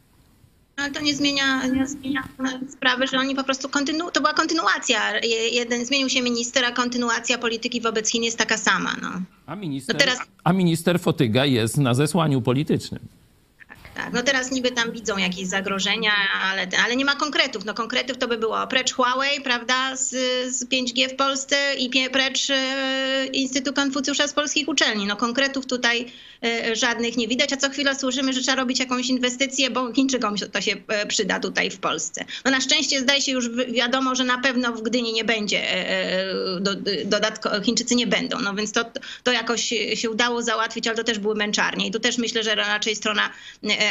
Ale 0.80 0.90
to 0.90 1.00
nie 1.00 1.14
zmienia, 1.14 1.66
nie 1.66 1.86
zmienia 1.86 2.28
sprawy, 2.72 3.06
że 3.06 3.18
oni 3.18 3.34
po 3.34 3.44
prostu 3.44 3.68
kontynu, 3.68 4.10
to 4.10 4.20
była 4.20 4.34
kontynuacja. 4.34 5.20
Jeden 5.52 5.86
zmienił 5.86 6.08
się 6.08 6.22
minister, 6.22 6.64
a 6.64 6.72
kontynuacja 6.72 7.38
polityki 7.38 7.80
wobec 7.80 8.10
Chin 8.10 8.22
jest 8.22 8.38
taka 8.38 8.56
sama. 8.56 8.96
No. 9.02 9.08
A, 9.46 9.56
minister, 9.56 9.94
no 9.94 10.00
teraz... 10.00 10.18
a 10.44 10.52
minister 10.52 11.00
Fotyga 11.00 11.44
jest 11.44 11.76
na 11.76 11.94
zesłaniu 11.94 12.42
politycznym. 12.42 13.00
Tak, 13.94 14.12
no 14.12 14.22
teraz 14.22 14.50
niby 14.50 14.70
tam 14.70 14.92
widzą 14.92 15.18
jakieś 15.18 15.46
zagrożenia, 15.46 16.12
ale, 16.42 16.66
ale 16.84 16.96
nie 16.96 17.04
ma 17.04 17.16
konkretów. 17.16 17.64
No 17.64 17.74
konkretów 17.74 18.18
to 18.18 18.28
by 18.28 18.38
było 18.38 18.66
precz 18.66 18.92
Huawei, 18.92 19.40
prawda, 19.40 19.96
z, 19.96 20.08
z 20.56 20.64
5G 20.64 21.08
w 21.08 21.16
Polsce 21.16 21.56
i 21.78 22.10
precz 22.10 22.50
e, 22.50 23.26
Instytut 23.26 23.76
Konfucjusza 23.76 24.28
z 24.28 24.32
polskich 24.32 24.68
uczelni. 24.68 25.06
No 25.06 25.16
konkretów 25.16 25.66
tutaj 25.66 26.12
e, 26.44 26.76
żadnych 26.76 27.16
nie 27.16 27.28
widać, 27.28 27.52
a 27.52 27.56
co 27.56 27.70
chwilę 27.70 27.94
słyszymy, 27.94 28.32
że 28.32 28.40
trzeba 28.40 28.56
robić 28.56 28.78
jakąś 28.78 29.08
inwestycję, 29.08 29.70
bo 29.70 29.92
Chińczykom 29.92 30.34
to 30.52 30.60
się 30.60 30.76
e, 30.88 31.06
przyda 31.06 31.40
tutaj 31.40 31.70
w 31.70 31.78
Polsce. 31.78 32.24
No 32.44 32.50
na 32.50 32.60
szczęście 32.60 33.00
zdaje 33.00 33.22
się 33.22 33.32
już 33.32 33.48
wiadomo, 33.72 34.14
że 34.14 34.24
na 34.24 34.38
pewno 34.38 34.72
w 34.72 34.82
Gdyni 34.82 35.12
nie 35.12 35.24
będzie 35.24 35.62
do, 36.60 36.70
dodatko, 37.04 37.62
Chińczycy 37.62 37.94
nie 37.94 38.06
będą, 38.06 38.40
no 38.40 38.54
więc 38.54 38.72
to, 38.72 38.84
to 39.22 39.32
jakoś 39.32 39.74
się 39.94 40.10
udało 40.10 40.42
załatwić, 40.42 40.86
ale 40.86 40.96
to 40.96 41.04
też 41.04 41.18
były 41.18 41.34
męczarnie 41.34 41.86
i 41.86 41.90
tu 41.90 42.00
też 42.00 42.18
myślę, 42.18 42.42
że 42.42 42.54
raczej 42.54 42.96
strona 42.96 43.30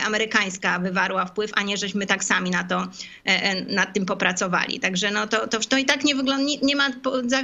amerykańska 0.06 0.80
wywarła 0.80 1.26
wpływ, 1.26 1.52
a 1.56 1.64
nie 1.64 1.78
żeśmy 1.78 2.06
tak 2.06 2.24
sami 2.24 2.50
na 2.50 2.64
to, 2.64 2.82
e, 2.82 2.88
e, 3.26 3.62
nad 3.62 3.94
tym 3.94 4.06
popracowali. 4.06 4.80
Także 4.80 5.12
no 5.12 5.28
to, 5.28 5.48
to, 5.48 5.60
to 5.60 5.78
i 5.78 5.86
tak 5.86 6.04
nie 6.04 6.16
wygląda, 6.16 6.44
nie, 6.62 6.76
ma 6.76 6.90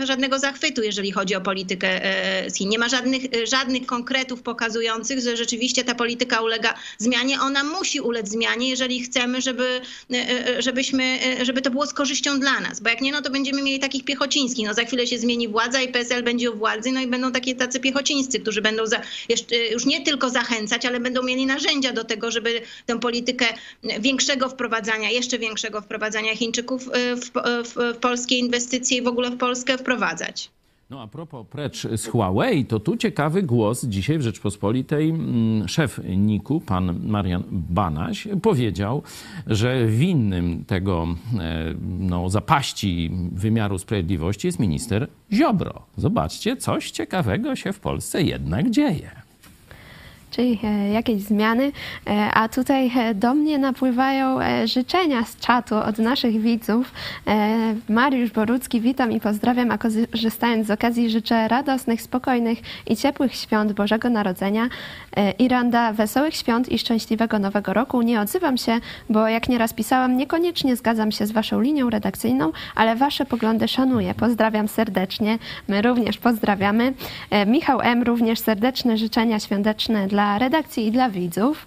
żadnego 0.04 0.40
zachwytu, 0.40 0.82
jeżeli 0.82 1.12
chodzi 1.12 1.36
o 1.36 1.42
politykę 1.42 2.04
e, 2.04 2.50
z 2.50 2.56
Chin. 2.56 2.70
Nie 2.70 2.80
ma 2.80 2.90
żadnych, 2.90 3.22
żadnych 3.44 3.86
konkretów 3.86 4.42
pokazujących, 4.42 5.20
że 5.20 5.38
rzeczywiście 5.38 5.84
ta 5.84 5.96
polityka 5.96 6.42
ulega 6.42 6.74
zmianie. 6.98 7.42
Ona 7.42 7.64
musi 7.64 8.02
ulec 8.02 8.30
zmianie, 8.30 8.70
jeżeli 8.70 9.00
chcemy, 9.04 9.42
żeby, 9.42 9.82
żebyśmy, 10.60 11.20
żeby 11.42 11.62
to 11.62 11.72
było 11.72 11.88
z 11.88 11.94
korzyścią 11.94 12.40
dla 12.40 12.60
nas. 12.60 12.80
Bo 12.80 12.90
jak 12.90 13.02
nie, 13.02 13.12
no 13.12 13.22
to 13.22 13.30
będziemy 13.30 13.62
mieli 13.62 13.80
takich 13.80 14.06
piechocińskich. 14.06 14.68
No 14.68 14.74
za 14.74 14.84
chwilę 14.84 15.08
się 15.08 15.20
zmieni 15.20 15.48
władza 15.48 15.82
i 15.82 15.88
PSL 15.88 16.24
będzie 16.24 16.52
u 16.52 16.58
władzy, 16.58 16.92
no 16.92 17.02
i 17.02 17.08
będą 17.08 17.32
takie 17.32 17.56
tacy 17.56 17.80
piechocińscy, 17.80 18.40
którzy 18.40 18.62
będą 18.62 18.88
za, 18.88 19.02
już 19.72 19.86
nie 19.86 20.04
tylko 20.04 20.30
zachęcać, 20.30 20.86
ale 20.86 21.00
będą 21.00 21.24
mieli 21.24 21.46
narzędzia 21.46 21.94
do 21.94 22.04
tego, 22.04 22.32
żeby 22.36 22.62
tę 22.86 23.00
politykę 23.00 23.46
większego 24.00 24.50
wprowadzania, 24.50 25.10
jeszcze 25.10 25.40
większego 25.40 25.82
wprowadzania 25.82 26.36
Chińczyków 26.36 26.88
y, 26.88 27.16
w, 27.16 27.32
w, 27.64 27.96
w 27.96 27.98
polskie 27.98 28.38
inwestycje 28.38 28.98
i 28.98 29.02
w 29.02 29.08
ogóle 29.08 29.32
w 29.32 29.38
Polskę 29.38 29.78
wprowadzać. 29.78 30.50
No 30.90 31.02
a 31.02 31.08
propos 31.08 31.48
precz 31.48 31.88
z 31.96 32.08
Huawei, 32.08 32.66
to 32.66 32.80
tu 32.80 32.98
ciekawy 32.98 33.44
głos 33.44 33.86
dzisiaj 33.86 34.18
w 34.18 34.22
Rzeczpospolitej. 34.22 35.10
Mm, 35.10 35.68
szef 35.68 36.00
NIK-u, 36.18 36.62
pan 36.62 37.00
Marian 37.08 37.44
Banaś, 37.52 38.28
powiedział, 38.42 39.04
że 39.48 39.88
winnym 39.88 40.66
tego 40.66 41.08
e, 41.40 41.74
no, 42.00 42.30
zapaści 42.30 43.12
wymiaru 43.32 43.78
sprawiedliwości 43.78 44.48
jest 44.48 44.60
minister 44.60 45.08
Ziobro. 45.34 45.86
Zobaczcie, 45.98 46.58
coś 46.58 46.92
ciekawego 46.92 47.56
się 47.56 47.74
w 47.74 47.80
Polsce 47.80 48.24
jednak 48.24 48.70
dzieje 48.70 49.25
czyli 50.36 50.60
e, 50.64 50.90
jakieś 50.90 51.22
zmiany, 51.22 51.72
e, 52.08 52.32
a 52.34 52.50
tutaj 52.50 52.92
e, 52.98 53.14
do 53.14 53.34
mnie 53.34 53.58
napływają 53.58 54.40
życzenia 54.66 55.26
z 55.26 55.38
czatu 55.38 55.76
od 55.76 55.98
naszych 55.98 56.42
widzów. 56.42 56.92
Mariusz 57.90 58.32
Borucki, 58.32 58.82
witam 58.82 59.12
i 59.12 59.20
pozdrawiam, 59.20 59.72
a 59.72 59.78
korzystając 59.78 60.68
z 60.68 60.72
okazji 60.72 61.10
życzę 61.10 61.48
radosnych, 61.48 62.02
spokojnych 62.02 62.60
i 62.88 62.96
ciepłych 62.96 63.36
świąt 63.36 63.74
Bożego 63.74 64.10
Narodzenia. 64.10 64.70
Iranda, 65.40 65.94
wesołych 65.94 66.36
świąt 66.36 66.72
i 66.72 66.80
szczęśliwego 66.80 67.40
Nowego 67.40 67.74
Roku. 67.74 68.02
Nie 68.02 68.22
odzywam 68.22 68.58
się, 68.58 68.80
bo 69.10 69.28
jak 69.28 69.50
nieraz 69.50 69.74
pisałam, 69.74 70.18
niekoniecznie 70.18 70.76
zgadzam 70.76 71.12
się 71.12 71.26
z 71.26 71.32
Waszą 71.32 71.62
linią 71.62 71.90
redakcyjną, 71.90 72.52
ale 72.76 72.96
Wasze 72.96 73.26
poglądy 73.26 73.68
szanuję. 73.68 74.14
Pozdrawiam 74.14 74.68
serdecznie. 74.68 75.40
My 75.68 75.82
również 75.82 76.18
pozdrawiamy. 76.18 76.94
Michał 77.48 77.82
M. 77.82 78.04
również 78.04 78.40
serdeczne 78.40 78.98
życzenia 78.98 79.40
świąteczne 79.40 80.08
dla 80.08 80.25
dla 80.26 80.38
redakcji 80.38 80.88
i 80.88 80.92
dla 80.92 81.10
widzów, 81.10 81.66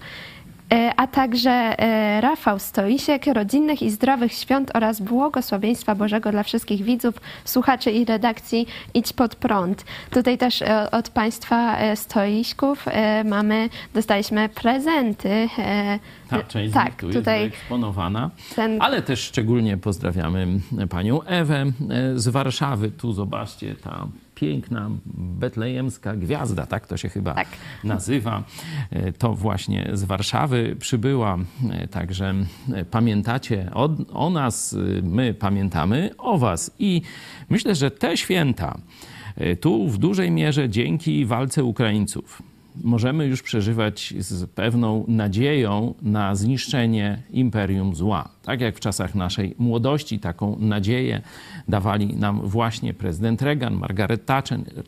e, 0.72 0.92
a 0.96 1.06
także 1.06 1.50
e, 1.50 2.20
Rafał 2.20 2.58
Stoisiek, 2.58 3.26
rodzinnych 3.26 3.82
i 3.82 3.90
zdrowych 3.90 4.32
świąt 4.32 4.70
oraz 4.74 5.00
błogosławieństwa 5.00 5.94
Bożego 5.94 6.30
dla 6.30 6.42
wszystkich 6.42 6.82
widzów, 6.82 7.14
słuchaczy 7.44 7.90
i 7.90 8.04
redakcji 8.04 8.66
Idź 8.94 9.12
Pod 9.12 9.34
Prąd. 9.36 9.84
Tutaj 10.10 10.38
też 10.38 10.62
e, 10.62 10.90
od 10.90 11.08
Państwa 11.08 11.76
Stoiśków 11.94 12.86
mamy, 13.24 13.68
dostaliśmy 13.94 14.48
prezenty. 14.48 15.48
Ta 16.28 16.42
część 16.42 16.74
tak, 16.74 16.94
tu 16.94 17.10
tutaj 17.10 17.40
jest 17.40 17.54
wyeksponowana, 17.54 18.30
ten... 18.56 18.82
ale 18.82 19.02
też 19.02 19.20
szczególnie 19.20 19.76
pozdrawiamy 19.76 20.46
panią 20.90 21.22
Ewę 21.22 21.64
z 22.14 22.28
Warszawy. 22.28 22.90
Tu 22.90 23.12
zobaczcie, 23.12 23.74
ta 23.74 24.06
piękna 24.40 24.90
betlejemska 25.14 26.16
gwiazda, 26.16 26.66
tak 26.66 26.86
to 26.86 26.96
się 26.96 27.08
chyba 27.08 27.34
tak. 27.34 27.48
nazywa. 27.84 28.42
E, 28.90 29.12
to 29.12 29.34
właśnie 29.34 29.90
z 29.92 30.04
Warszawy 30.04 30.76
przybyła, 30.78 31.38
e, 31.70 31.88
także 31.88 32.34
e, 32.72 32.84
pamiętacie 32.84 33.70
o, 33.74 33.90
o 34.12 34.30
nas, 34.30 34.76
my 35.02 35.34
pamiętamy 35.34 36.10
o 36.18 36.38
was. 36.38 36.70
I 36.78 37.02
myślę, 37.50 37.74
że 37.74 37.90
te 37.90 38.16
święta 38.16 38.78
tu 39.60 39.88
w 39.88 39.98
dużej 39.98 40.30
mierze 40.30 40.68
dzięki 40.68 41.26
walce 41.26 41.64
Ukraińców 41.64 42.42
możemy 42.84 43.26
już 43.26 43.42
przeżywać 43.42 44.14
z 44.18 44.50
pewną 44.50 45.04
nadzieją 45.08 45.94
na 46.02 46.34
zniszczenie 46.34 47.22
imperium 47.30 47.94
zła. 47.94 48.28
Tak 48.48 48.60
jak 48.60 48.76
w 48.76 48.80
czasach 48.80 49.14
naszej 49.14 49.54
młodości 49.58 50.18
taką 50.18 50.56
nadzieję 50.58 51.22
dawali 51.68 52.16
nam 52.16 52.40
właśnie 52.40 52.94
prezydent 52.94 53.42
Reagan, 53.42 53.74
Margaret 53.74 54.26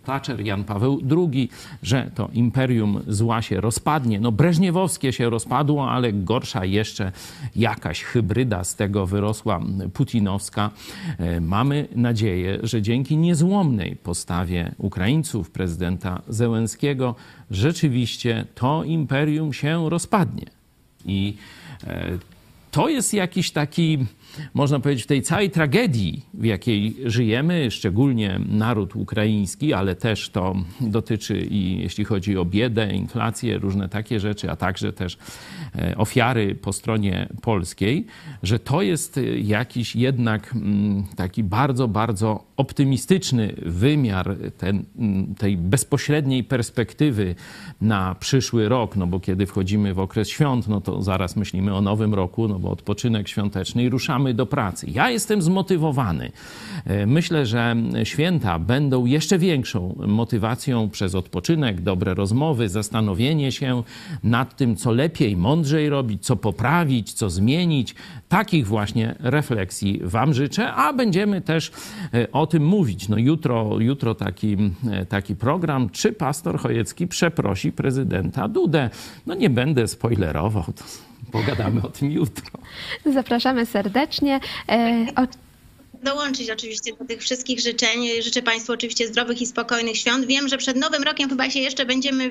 Thatcher, 0.04 0.40
Jan 0.40 0.64
Paweł 0.64 1.00
II, 1.10 1.48
że 1.82 2.10
to 2.14 2.28
imperium 2.32 3.00
zła 3.08 3.42
się 3.42 3.60
rozpadnie. 3.60 4.20
No 4.20 4.32
breżniewowskie 4.32 5.12
się 5.12 5.30
rozpadło, 5.30 5.90
ale 5.90 6.12
gorsza 6.12 6.64
jeszcze 6.64 7.12
jakaś 7.56 8.02
hybryda 8.02 8.64
z 8.64 8.76
tego 8.76 9.06
wyrosła 9.06 9.60
putinowska. 9.92 10.70
E, 11.18 11.40
mamy 11.40 11.88
nadzieję, 11.96 12.58
że 12.62 12.82
dzięki 12.82 13.16
niezłomnej 13.16 13.96
postawie 13.96 14.74
Ukraińców, 14.78 15.50
prezydenta 15.50 16.22
Zełenskiego, 16.28 17.14
rzeczywiście 17.50 18.46
to 18.54 18.84
imperium 18.84 19.52
się 19.52 19.90
rozpadnie. 19.90 20.46
I 21.06 21.36
e, 21.86 22.18
to 22.70 22.88
jest 22.88 23.14
jakiś 23.14 23.50
taki 23.50 23.98
można 24.54 24.80
powiedzieć, 24.80 25.04
w 25.04 25.06
tej 25.06 25.22
całej 25.22 25.50
tragedii, 25.50 26.26
w 26.34 26.44
jakiej 26.44 26.96
żyjemy, 27.04 27.70
szczególnie 27.70 28.40
naród 28.48 28.96
ukraiński, 28.96 29.72
ale 29.72 29.94
też 29.94 30.30
to 30.30 30.54
dotyczy 30.80 31.40
i 31.50 31.78
jeśli 31.78 32.04
chodzi 32.04 32.38
o 32.38 32.44
biedę, 32.44 32.94
inflację, 32.94 33.58
różne 33.58 33.88
takie 33.88 34.20
rzeczy, 34.20 34.50
a 34.50 34.56
także 34.56 34.92
też 34.92 35.18
e, 35.74 35.96
ofiary 35.96 36.54
po 36.54 36.72
stronie 36.72 37.28
polskiej, 37.42 38.06
że 38.42 38.58
to 38.58 38.82
jest 38.82 39.20
jakiś 39.42 39.96
jednak 39.96 40.52
mm, 40.54 41.04
taki 41.16 41.44
bardzo, 41.44 41.88
bardzo 41.88 42.44
optymistyczny 42.56 43.54
wymiar 43.66 44.36
ten, 44.58 44.84
mm, 44.98 45.34
tej 45.34 45.56
bezpośredniej 45.56 46.44
perspektywy 46.44 47.34
na 47.80 48.14
przyszły 48.14 48.68
rok, 48.68 48.96
no 48.96 49.06
bo 49.06 49.20
kiedy 49.20 49.46
wchodzimy 49.46 49.94
w 49.94 49.98
okres 49.98 50.28
świąt, 50.28 50.68
no 50.68 50.80
to 50.80 51.02
zaraz 51.02 51.36
myślimy 51.36 51.74
o 51.74 51.80
nowym 51.80 52.14
roku, 52.14 52.48
no 52.48 52.58
bo 52.58 52.70
odpoczynek 52.70 53.28
świąteczny 53.28 53.82
i 53.82 53.88
ruszamy 53.88 54.19
do 54.34 54.46
pracy. 54.46 54.86
Ja 54.90 55.10
jestem 55.10 55.42
zmotywowany. 55.42 56.32
E, 56.84 57.06
myślę, 57.06 57.46
że 57.46 57.76
święta 58.04 58.58
będą 58.58 59.06
jeszcze 59.06 59.38
większą 59.38 59.98
motywacją 60.06 60.90
przez 60.90 61.14
odpoczynek, 61.14 61.80
dobre 61.80 62.14
rozmowy, 62.14 62.68
zastanowienie 62.68 63.52
się 63.52 63.82
nad 64.22 64.56
tym, 64.56 64.76
co 64.76 64.92
lepiej, 64.92 65.36
mądrzej 65.36 65.88
robić, 65.88 66.24
co 66.26 66.36
poprawić, 66.36 67.12
co 67.12 67.30
zmienić. 67.30 67.94
Takich 68.28 68.66
właśnie 68.66 69.14
refleksji 69.18 70.00
Wam 70.04 70.34
życzę, 70.34 70.72
a 70.72 70.92
będziemy 70.92 71.40
też 71.40 71.72
e, 72.14 72.32
o 72.32 72.46
tym 72.46 72.66
mówić. 72.66 73.08
No 73.08 73.18
jutro, 73.18 73.80
jutro 73.80 74.14
taki, 74.14 74.56
e, 74.90 75.06
taki 75.06 75.36
program, 75.36 75.90
czy 75.90 76.12
pastor 76.12 76.58
Chojecki 76.58 77.06
przeprosi 77.06 77.72
prezydenta 77.72 78.48
Dudę. 78.48 78.90
No 79.26 79.34
nie 79.34 79.50
będę 79.50 79.88
spoilerował, 79.88 80.64
pogadamy 81.32 81.82
o 81.82 81.88
tym 81.88 82.12
jutro. 82.12 82.44
Zapraszamy 83.14 83.66
serdecznie. 83.66 84.40
E, 84.68 85.06
o 85.16 85.49
dołączyć 86.02 86.50
oczywiście 86.50 86.92
do 86.96 87.04
tych 87.04 87.20
wszystkich 87.20 87.60
życzeń. 87.60 88.22
Życzę 88.22 88.42
Państwu 88.42 88.72
oczywiście 88.72 89.08
zdrowych 89.08 89.42
i 89.42 89.46
spokojnych 89.46 89.96
świąt. 89.96 90.26
Wiem, 90.26 90.48
że 90.48 90.58
przed 90.58 90.76
Nowym 90.76 91.02
Rokiem 91.02 91.28
chyba 91.28 91.50
się 91.50 91.60
jeszcze 91.60 91.86
będziemy 91.86 92.30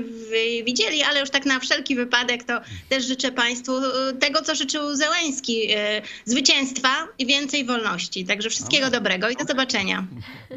widzieli, 0.66 1.04
ale 1.04 1.20
już 1.20 1.30
tak 1.30 1.46
na 1.46 1.60
wszelki 1.60 1.96
wypadek 1.96 2.44
to 2.44 2.62
też 2.90 3.06
życzę 3.06 3.32
Państwu 3.32 3.78
e, 3.78 4.14
tego, 4.20 4.42
co 4.42 4.56
życzył 4.56 4.96
Zełęński. 4.96 5.72
E, 5.72 6.02
zwycięstwa 6.26 6.90
i 7.20 7.26
więcej 7.26 7.66
wolności. 7.66 8.26
Także 8.26 8.50
wszystkiego 8.50 8.90
dobrego 8.90 9.30
i 9.30 9.36
do 9.36 9.44
zobaczenia. 9.44 10.08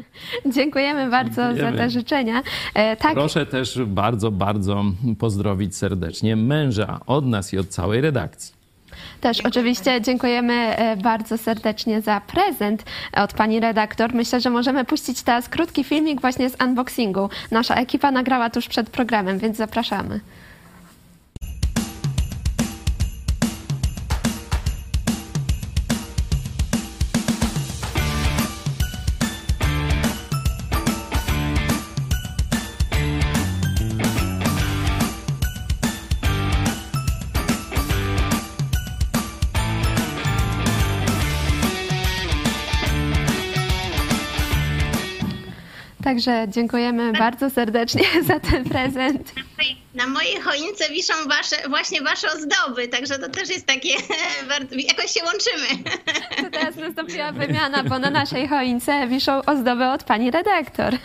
Dziękujemy 0.55 1.09
bardzo 1.09 1.41
Dziękujemy. 1.41 1.77
za 1.77 1.83
te 1.83 1.89
życzenia. 1.89 2.43
E, 2.73 2.95
tak. 2.95 3.13
Proszę 3.13 3.45
też 3.45 3.79
bardzo, 3.85 4.31
bardzo 4.31 4.85
pozdrowić 5.19 5.75
serdecznie 5.75 6.35
męża 6.35 6.99
od 7.07 7.25
nas 7.25 7.53
i 7.53 7.57
od 7.57 7.67
całej 7.67 8.01
redakcji. 8.01 8.62
Też 9.23 9.41
oczywiście 9.41 10.01
dziękujemy 10.01 10.53
e, 10.53 10.97
bardzo 10.97 11.37
serdecznie 11.37 12.01
za 12.01 12.21
prezent 12.21 12.83
od 13.13 13.33
pani 13.33 13.59
redaktor. 13.59 14.13
Myślę, 14.13 14.41
że 14.41 14.49
możemy 14.49 14.85
puścić 14.85 15.21
teraz 15.21 15.49
krótki 15.49 15.83
filmik 15.83 16.21
właśnie 16.21 16.49
z 16.49 16.61
unboxingu. 16.63 17.29
Nasza 17.51 17.75
ekipa 17.75 18.11
nagrała 18.11 18.49
tuż 18.49 18.67
przed 18.67 18.89
programem, 18.89 19.39
więc 19.39 19.57
zapraszamy. 19.57 20.19
Także 46.13 46.45
dziękujemy 46.47 47.13
bardzo 47.13 47.49
serdecznie 47.49 48.03
za 48.27 48.39
ten 48.39 48.63
prezent. 48.63 49.33
Na 49.95 50.07
mojej 50.07 50.41
choince 50.41 50.89
wiszą 50.89 51.13
wasze, 51.27 51.69
właśnie 51.69 52.01
wasze 52.01 52.27
ozdoby, 52.27 52.87
także 52.87 53.19
to 53.19 53.29
też 53.29 53.49
jest 53.49 53.67
takie, 53.67 53.89
jakoś 54.89 55.11
się 55.11 55.19
łączymy. 55.23 55.83
To 56.37 56.49
teraz 56.51 56.75
nastąpiła 56.75 57.31
wymiana, 57.31 57.83
bo 57.83 57.99
na 57.99 58.09
naszej 58.09 58.47
choince 58.47 59.07
wiszą 59.07 59.41
ozdoby 59.45 59.85
od 59.85 60.03
pani 60.03 60.31
redaktor. 60.31 60.97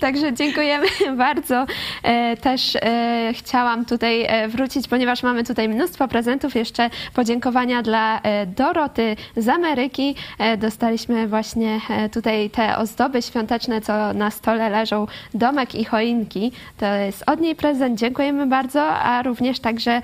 Także 0.00 0.32
dziękujemy 0.32 0.86
bardzo. 1.16 1.66
E, 2.02 2.36
też 2.36 2.76
e, 2.76 3.32
chciałam 3.34 3.84
tutaj 3.84 4.22
e, 4.22 4.48
wrócić, 4.48 4.88
ponieważ 4.88 5.22
mamy 5.22 5.44
tutaj 5.44 5.68
mnóstwo 5.68 6.08
prezentów. 6.08 6.54
Jeszcze 6.54 6.90
podziękowania 7.14 7.82
dla 7.82 8.20
Doroty 8.46 9.16
z 9.36 9.48
Ameryki. 9.48 10.14
Dostaliśmy 10.58 11.28
właśnie 11.28 11.80
tutaj 12.12 12.50
te 12.50 12.76
ozdoby 12.76 13.22
świąteczne, 13.22 13.80
co 13.80 14.12
na 14.12 14.30
stole 14.30 14.70
leżą, 14.70 15.06
domek 15.34 15.74
i 15.74 15.84
choinki. 15.84 16.52
To 16.78 16.86
jest 16.86 17.24
od 17.26 17.40
niej 17.40 17.56
prezent. 17.64 17.98
Dziękujemy 17.98 18.46
bardzo, 18.46 18.82
a 18.82 19.22
również 19.22 19.60
także 19.60 20.02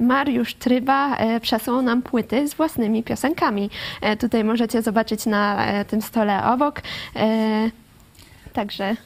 Mariusz 0.00 0.54
Tryba 0.54 1.16
przesłał 1.40 1.82
nam 1.82 2.02
płyty 2.02 2.48
z 2.48 2.54
własnymi 2.54 3.02
piosenkami. 3.02 3.70
Tutaj 4.18 4.44
możecie 4.44 4.82
zobaczyć 4.82 5.26
na 5.26 5.58
tym 5.88 6.02
stole 6.02 6.44
obok. 6.44 6.82
Także 8.52 8.96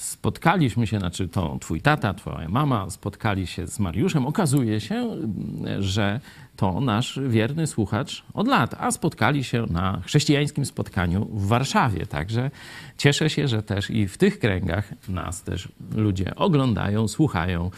spotkaliśmy 0.00 0.86
się, 0.86 0.98
znaczy 0.98 1.28
to 1.28 1.58
twój 1.60 1.80
tata, 1.80 2.14
twoja 2.14 2.48
mama 2.48 2.90
spotkali 2.90 3.46
się 3.46 3.66
z 3.66 3.78
Mariuszem. 3.78 4.26
Okazuje 4.26 4.80
się, 4.80 5.16
że 5.78 6.20
to 6.56 6.80
nasz 6.80 7.20
wierny 7.28 7.66
słuchacz 7.66 8.22
od 8.34 8.48
lat, 8.48 8.74
a 8.78 8.90
spotkali 8.90 9.44
się 9.44 9.66
na 9.70 10.00
chrześcijańskim 10.04 10.66
spotkaniu 10.66 11.24
w 11.24 11.46
Warszawie. 11.46 12.06
Także 12.06 12.50
cieszę 12.98 13.30
się, 13.30 13.48
że 13.48 13.62
też 13.62 13.90
i 13.90 14.08
w 14.08 14.18
tych 14.18 14.38
kręgach 14.38 14.92
nas 15.08 15.42
też 15.42 15.68
ludzie 15.94 16.34
oglądają, 16.34 17.08
słuchają. 17.08 17.70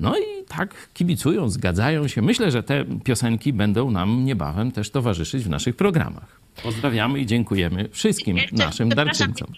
No 0.00 0.18
i 0.18 0.44
tak 0.48 0.74
kibicują, 0.94 1.48
zgadzają 1.48 2.08
się. 2.08 2.22
Myślę, 2.22 2.50
że 2.50 2.62
te 2.62 2.84
piosenki 3.04 3.52
będą 3.52 3.90
nam 3.90 4.24
niebawem 4.24 4.72
też 4.72 4.90
towarzyszyć 4.90 5.44
w 5.44 5.50
naszych 5.50 5.76
programach. 5.76 6.40
Pozdrawiamy 6.62 7.20
i 7.20 7.26
dziękujemy 7.26 7.88
wszystkim 7.88 8.38
naszym 8.52 8.88
darczyńcom. 8.88 9.48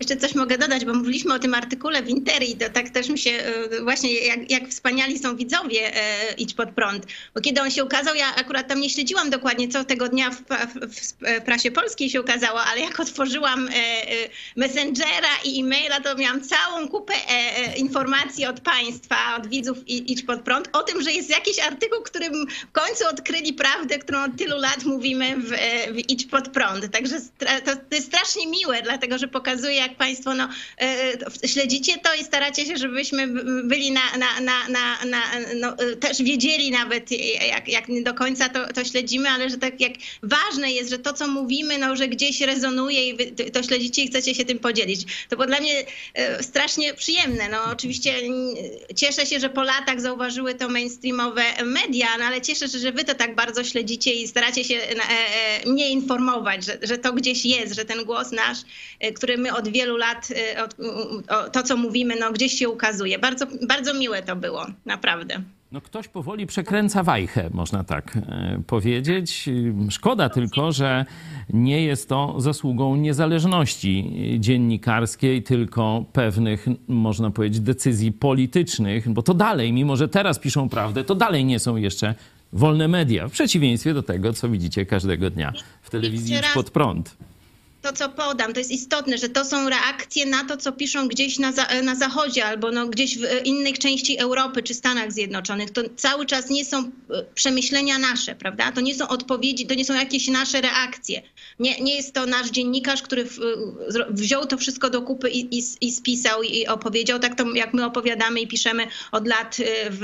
Jeszcze 0.00 0.16
coś 0.16 0.34
mogę 0.34 0.58
dodać, 0.58 0.84
bo 0.84 0.94
mówiliśmy 0.94 1.34
o 1.34 1.38
tym 1.38 1.54
artykule 1.54 2.02
w 2.02 2.08
Interi, 2.08 2.56
to 2.56 2.70
tak 2.70 2.90
też 2.90 3.08
mi 3.08 3.18
się 3.18 3.30
e, 3.30 3.82
właśnie, 3.82 4.14
jak, 4.14 4.50
jak 4.50 4.68
wspaniali 4.68 5.18
są 5.18 5.36
widzowie 5.36 5.96
e, 5.96 6.32
Idź 6.32 6.54
Pod 6.54 6.70
Prąd, 6.70 7.06
bo 7.34 7.40
kiedy 7.40 7.60
on 7.60 7.70
się 7.70 7.84
ukazał, 7.84 8.14
ja 8.14 8.34
akurat 8.36 8.68
tam 8.68 8.80
nie 8.80 8.90
śledziłam 8.90 9.30
dokładnie, 9.30 9.68
co 9.68 9.84
tego 9.84 10.08
dnia 10.08 10.30
w, 10.30 10.36
w, 10.36 11.12
w 11.40 11.44
prasie 11.44 11.70
polskiej 11.70 12.10
się 12.10 12.20
ukazało, 12.20 12.60
ale 12.60 12.80
jak 12.80 13.00
otworzyłam 13.00 13.68
e, 13.68 13.72
Messengera 14.56 15.28
i 15.44 15.60
e-maila, 15.60 16.00
to 16.00 16.14
miałam 16.14 16.40
całą 16.40 16.88
kupę 16.88 17.14
informacji 17.76 18.46
od 18.46 18.60
państwa, 18.60 19.16
od 19.36 19.46
widzów 19.46 19.78
Idź 19.86 20.22
Pod 20.22 20.40
Prąd 20.40 20.68
o 20.72 20.82
tym, 20.82 21.02
że 21.02 21.12
jest 21.12 21.30
jakiś 21.30 21.58
artykuł, 21.58 22.02
którym 22.02 22.46
w 22.68 22.72
końcu 22.72 23.08
odkryli 23.10 23.52
prawdę, 23.52 23.98
którą 23.98 24.24
od 24.24 24.36
tylu 24.36 24.58
lat 24.58 24.84
mówimy 24.84 25.36
w, 25.36 25.50
w 25.92 25.98
Idź 26.08 26.26
Pod 26.26 26.48
Prąd. 26.48 26.92
Także 26.92 27.20
to, 27.64 27.76
to 27.76 27.94
jest 27.94 28.06
strasznie 28.06 28.46
miłe, 28.46 28.82
dlatego 28.82 29.18
że 29.18 29.28
pokazuje, 29.28 29.87
jak 29.88 29.96
Państwo 29.96 30.34
no, 30.34 30.48
e, 30.80 31.48
śledzicie 31.48 31.98
to 31.98 32.14
i 32.14 32.24
staracie 32.24 32.66
się, 32.66 32.76
żebyśmy 32.76 33.26
byli 33.64 33.90
na, 33.92 34.00
na, 34.18 34.40
na, 34.40 34.68
na, 34.68 35.04
na 35.04 35.22
no, 35.60 35.78
e, 35.78 35.96
też 35.96 36.22
wiedzieli 36.22 36.70
nawet, 36.70 37.10
jak, 37.48 37.68
jak 37.68 37.88
nie 37.88 38.02
do 38.02 38.14
końca 38.14 38.48
to, 38.48 38.72
to 38.72 38.84
śledzimy, 38.84 39.28
ale 39.28 39.50
że 39.50 39.58
tak 39.58 39.80
jak 39.80 39.92
ważne 40.22 40.72
jest, 40.72 40.90
że 40.90 40.98
to, 40.98 41.12
co 41.12 41.28
mówimy, 41.28 41.78
no, 41.78 41.96
że 41.96 42.08
gdzieś 42.08 42.40
rezonuje 42.40 43.08
i 43.08 43.16
to 43.52 43.62
śledzicie 43.62 44.02
i 44.02 44.08
chcecie 44.08 44.34
się 44.34 44.44
tym 44.44 44.58
podzielić. 44.58 45.26
To 45.28 45.36
było 45.36 45.46
dla 45.46 45.60
mnie 45.60 45.84
e, 46.14 46.42
strasznie 46.42 46.94
przyjemne. 46.94 47.48
No, 47.48 47.64
oczywiście 47.64 48.14
cieszę 48.96 49.26
się, 49.26 49.40
że 49.40 49.50
po 49.50 49.62
latach 49.62 50.00
zauważyły 50.00 50.54
to 50.54 50.68
mainstreamowe 50.68 51.42
media, 51.64 52.06
no, 52.18 52.24
ale 52.24 52.40
cieszę 52.40 52.68
się, 52.68 52.78
że 52.78 52.92
wy 52.92 53.04
to 53.04 53.14
tak 53.14 53.34
bardzo 53.34 53.64
śledzicie 53.64 54.12
i 54.12 54.28
staracie 54.28 54.64
się 54.64 54.80
mnie 55.66 55.90
informować, 55.90 56.64
że, 56.64 56.78
że 56.82 56.98
to 56.98 57.12
gdzieś 57.12 57.44
jest, 57.44 57.74
że 57.74 57.84
ten 57.84 58.04
głos 58.04 58.32
nasz, 58.32 58.58
który 59.14 59.38
my 59.38 59.54
od 59.54 59.68
wielu 59.78 59.96
lat 59.96 60.30
y, 60.30 60.34
to, 61.52 61.62
co 61.62 61.76
mówimy, 61.76 62.16
no, 62.20 62.32
gdzieś 62.32 62.52
się 62.52 62.68
ukazuje. 62.68 63.18
Bardzo, 63.18 63.46
bardzo 63.68 63.94
miłe 63.94 64.22
to 64.22 64.36
było, 64.36 64.66
naprawdę. 64.86 65.42
No 65.72 65.80
ktoś 65.80 66.08
powoli 66.08 66.46
przekręca 66.46 67.02
wajchę, 67.02 67.50
można 67.52 67.84
tak 67.84 68.16
e, 68.16 68.62
powiedzieć. 68.66 69.48
Szkoda 69.90 70.28
tylko, 70.28 70.72
że 70.72 71.04
nie 71.50 71.82
jest 71.84 72.08
to 72.08 72.34
zasługą 72.38 72.96
niezależności 72.96 74.12
dziennikarskiej, 74.38 75.42
tylko 75.42 76.04
pewnych, 76.12 76.66
można 76.88 77.30
powiedzieć, 77.30 77.60
decyzji 77.60 78.12
politycznych, 78.12 79.08
bo 79.08 79.22
to 79.22 79.34
dalej, 79.34 79.72
mimo 79.72 79.96
że 79.96 80.08
teraz 80.08 80.38
piszą 80.38 80.68
prawdę, 80.68 81.04
to 81.04 81.14
dalej 81.14 81.44
nie 81.44 81.58
są 81.58 81.76
jeszcze 81.76 82.14
wolne 82.52 82.88
media, 82.88 83.28
w 83.28 83.32
przeciwieństwie 83.32 83.94
do 83.94 84.02
tego, 84.02 84.32
co 84.32 84.48
widzicie 84.48 84.86
każdego 84.86 85.30
dnia 85.30 85.52
w 85.82 85.90
telewizji 85.90 86.36
pod 86.54 86.70
prąd 86.70 87.16
to, 87.88 87.92
co 87.92 88.08
podam, 88.08 88.52
to 88.52 88.58
jest 88.58 88.70
istotne, 88.70 89.18
że 89.18 89.28
to 89.28 89.44
są 89.44 89.68
reakcje 89.68 90.26
na 90.26 90.44
to, 90.44 90.56
co 90.56 90.72
piszą 90.72 91.08
gdzieś 91.08 91.38
na, 91.38 91.52
za, 91.52 91.66
na 91.82 91.94
Zachodzie 91.94 92.44
albo 92.44 92.70
no, 92.70 92.88
gdzieś 92.88 93.18
w 93.18 93.24
innych 93.44 93.78
części 93.78 94.18
Europy 94.18 94.62
czy 94.62 94.74
Stanach 94.74 95.12
Zjednoczonych. 95.12 95.70
To 95.70 95.82
cały 95.96 96.26
czas 96.26 96.50
nie 96.50 96.64
są 96.64 96.78
e, 96.78 96.90
przemyślenia 97.34 97.98
nasze, 97.98 98.34
prawda? 98.34 98.72
To 98.72 98.80
nie 98.80 98.94
są 98.94 99.08
odpowiedzi, 99.08 99.66
to 99.66 99.74
nie 99.74 99.84
są 99.84 99.94
jakieś 99.94 100.28
nasze 100.28 100.60
reakcje. 100.60 101.22
Nie, 101.58 101.80
nie 101.80 101.96
jest 101.96 102.14
to 102.14 102.26
nasz 102.26 102.50
dziennikarz, 102.50 103.02
który 103.02 103.24
w, 103.24 103.38
wziął 104.10 104.46
to 104.46 104.56
wszystko 104.56 104.90
do 104.90 105.02
kupy 105.02 105.30
i, 105.30 105.58
i, 105.58 105.62
i 105.80 105.92
spisał 105.92 106.42
i 106.42 106.66
opowiedział, 106.66 107.18
tak 107.18 107.34
to 107.34 107.44
jak 107.54 107.74
my 107.74 107.84
opowiadamy 107.84 108.40
i 108.40 108.48
piszemy 108.48 108.86
od 109.12 109.26
lat 109.26 109.56
e, 109.60 109.90
w, 109.90 110.00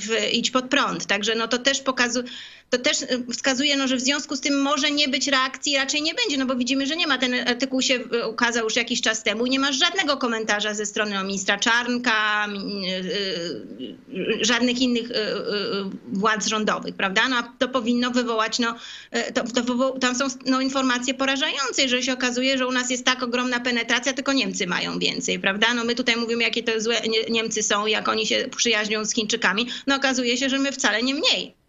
w 0.00 0.32
Idź 0.32 0.50
Pod 0.50 0.64
Prąd. 0.64 1.06
Także 1.06 1.34
no 1.34 1.48
to 1.48 1.58
też 1.58 1.80
pokazuje, 1.80 2.24
to 2.70 2.78
też 2.78 3.02
y, 3.02 3.06
wskazuje, 3.32 3.76
no, 3.76 3.88
że 3.88 3.96
w 3.96 4.00
związku 4.00 4.36
z 4.36 4.40
tym 4.40 4.62
może 4.62 4.90
nie 4.90 5.08
być 5.08 5.28
reakcji, 5.28 5.76
raczej 5.76 6.02
nie 6.02 6.14
będzie, 6.14 6.36
no 6.38 6.46
bo 6.46 6.56
widzimy, 6.56 6.86
że 6.86 6.96
nie 6.96 7.06
ma. 7.06 7.18
Ten 7.18 7.48
artykuł 7.48 7.82
się 7.82 7.94
y, 7.94 8.26
ukazał 8.26 8.64
już 8.64 8.76
jakiś 8.76 9.00
czas 9.00 9.22
temu 9.22 9.46
i 9.46 9.50
nie 9.50 9.58
ma 9.58 9.72
żadnego 9.72 10.16
komentarza 10.16 10.74
ze 10.74 10.86
strony 10.86 11.14
no, 11.14 11.24
ministra 11.24 11.58
Czarnka, 11.58 12.48
y, 12.48 13.98
żadnych 14.40 14.80
innych 14.80 15.08
władz 16.12 16.46
rządowych, 16.46 16.94
prawda? 16.94 17.28
No, 17.28 17.36
a 17.36 17.42
to 17.58 17.68
powinno 17.68 18.10
wywołać, 18.10 18.58
no, 18.58 18.76
to, 19.34 19.62
to, 19.62 19.90
tam 19.90 20.14
są 20.14 20.26
no, 20.46 20.60
informacje 20.60 21.14
porażające, 21.14 21.82
jeżeli 21.82 22.02
się 22.02 22.12
okazuje, 22.12 22.58
że 22.58 22.66
u 22.66 22.72
nas 22.72 22.90
jest 22.90 23.04
tak 23.04 23.22
ogromna 23.22 23.60
penetracja, 23.60 24.12
tylko 24.12 24.32
Niemcy 24.32 24.66
mają 24.66 24.98
więcej, 24.98 25.38
prawda? 25.38 25.74
No 25.74 25.84
my 25.84 25.94
tutaj 25.94 26.16
mówimy, 26.16 26.42
jakie 26.42 26.62
to 26.62 26.80
złe 26.80 26.96
Niemcy 27.30 27.62
są, 27.62 27.86
jak 27.86 28.08
oni 28.08 28.26
się 28.26 28.48
przyjaźnią 28.56 29.04
z 29.04 29.14
Chińczykami, 29.14 29.66
no 29.86 29.96
okazuje 29.96 30.36
się, 30.36 30.48
że 30.48 30.58
my 30.58 30.72
wcale 30.72 31.02
nie 31.02 31.14
mniej 31.14 31.63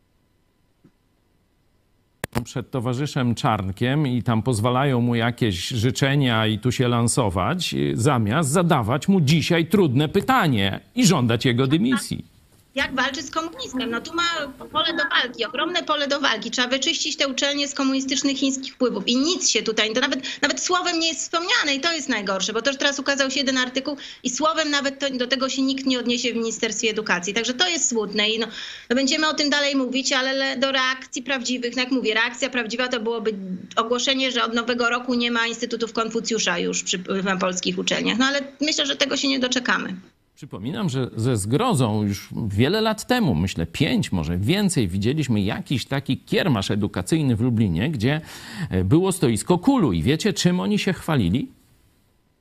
przed 2.43 2.71
towarzyszem 2.71 3.35
Czarnkiem 3.35 4.07
i 4.07 4.23
tam 4.23 4.41
pozwalają 4.41 5.01
mu 5.01 5.15
jakieś 5.15 5.67
życzenia 5.67 6.47
i 6.47 6.59
tu 6.59 6.71
się 6.71 6.87
lansować, 6.87 7.75
zamiast 7.93 8.49
zadawać 8.49 9.07
mu 9.07 9.21
dzisiaj 9.21 9.65
trudne 9.65 10.09
pytanie 10.09 10.79
i 10.95 11.05
żądać 11.05 11.45
jego 11.45 11.67
dymisji 11.67 12.34
jak 12.75 12.95
walczyć 12.95 13.25
z 13.25 13.31
komunizmem. 13.31 13.91
No 13.91 14.01
tu 14.01 14.13
ma 14.13 14.23
pole 14.71 14.93
do 14.93 15.03
walki, 15.09 15.45
ogromne 15.45 15.83
pole 15.83 16.07
do 16.07 16.19
walki. 16.19 16.51
Trzeba 16.51 16.67
wyczyścić 16.67 17.17
te 17.17 17.27
uczelnie 17.27 17.67
z 17.67 17.73
komunistycznych 17.73 18.37
chińskich 18.37 18.73
wpływów 18.73 19.07
i 19.07 19.17
nic 19.17 19.49
się 19.49 19.63
tutaj, 19.63 19.93
to 19.93 20.01
nawet, 20.01 20.41
nawet 20.41 20.61
słowem 20.61 20.99
nie 20.99 21.07
jest 21.07 21.19
wspomniane 21.19 21.75
i 21.75 21.79
to 21.79 21.93
jest 21.93 22.09
najgorsze, 22.09 22.53
bo 22.53 22.59
już 22.65 22.77
teraz 22.77 22.99
ukazał 22.99 23.31
się 23.31 23.39
jeden 23.39 23.57
artykuł 23.57 23.97
i 24.23 24.29
słowem 24.29 24.69
nawet 24.69 24.99
to, 24.99 25.09
do 25.09 25.27
tego 25.27 25.49
się 25.49 25.61
nikt 25.61 25.85
nie 25.85 25.99
odniesie 25.99 26.33
w 26.33 26.35
Ministerstwie 26.35 26.89
Edukacji. 26.89 27.33
Także 27.33 27.53
to 27.53 27.67
jest 27.67 27.89
smutne 27.89 28.29
i 28.29 28.39
no, 28.39 28.47
no 28.89 28.95
będziemy 28.95 29.27
o 29.27 29.33
tym 29.33 29.49
dalej 29.49 29.75
mówić, 29.75 30.11
ale 30.11 30.57
do 30.57 30.71
reakcji 30.71 31.23
prawdziwych, 31.23 31.75
no 31.75 31.81
jak 31.81 31.91
mówię, 31.91 32.13
reakcja 32.13 32.49
prawdziwa 32.49 32.87
to 32.87 32.99
byłoby 32.99 33.33
ogłoszenie, 33.75 34.31
że 34.31 34.43
od 34.43 34.53
nowego 34.53 34.89
roku 34.89 35.13
nie 35.13 35.31
ma 35.31 35.47
Instytutów 35.47 35.93
Konfucjusza 35.93 36.59
już 36.59 36.83
przy, 36.83 37.03
na 37.23 37.37
polskich 37.37 37.77
uczelniach. 37.77 38.17
No 38.17 38.25
ale 38.25 38.41
myślę, 38.61 38.85
że 38.85 38.95
tego 38.95 39.17
się 39.17 39.27
nie 39.27 39.39
doczekamy. 39.39 39.95
Przypominam, 40.35 40.89
że 40.89 41.09
ze 41.15 41.37
zgrozą 41.37 42.03
już 42.03 42.29
wiele 42.47 42.81
lat 42.81 43.07
temu, 43.07 43.35
myślę 43.35 43.65
pięć, 43.65 44.11
może 44.11 44.37
więcej, 44.37 44.87
widzieliśmy 44.87 45.41
jakiś 45.41 45.85
taki 45.85 46.17
kiermasz 46.17 46.71
edukacyjny 46.71 47.35
w 47.35 47.41
Lublinie, 47.41 47.89
gdzie 47.89 48.21
e, 48.69 48.83
było 48.83 49.11
stoisko 49.11 49.57
kulu. 49.57 49.93
I 49.93 50.03
wiecie, 50.03 50.33
czym 50.33 50.59
oni 50.59 50.79
się 50.79 50.93
chwalili? 50.93 51.47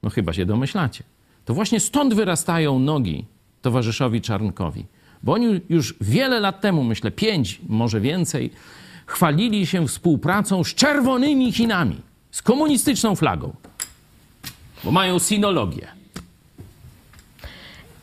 No 0.03 0.11
chyba 0.11 0.33
się 0.33 0.47
domyślacie. 0.47 1.05
To 1.45 1.55
właśnie 1.55 1.81
stąd 1.81 2.15
wyrastają 2.15 2.79
nogi 2.79 3.25
towarzyszowi 3.63 4.21
Czarnkowi. 4.21 4.85
Bo 5.23 5.33
oni 5.33 5.61
już 5.69 5.95
wiele 6.01 6.41
lat 6.41 6.61
temu, 6.61 6.85
myślę 6.85 7.11
pięć, 7.11 7.61
może 7.69 8.01
więcej, 8.01 8.51
chwalili 9.07 9.67
się 9.67 9.89
współpracą 9.89 10.65
z 10.65 10.75
czerwonymi 10.75 11.53
Chinami, 11.53 11.97
z 12.31 12.43
komunistyczną 12.43 13.17
flagą. 13.17 13.55
Bo 14.85 14.91
mają 14.91 15.19
sinologię. 15.19 16.04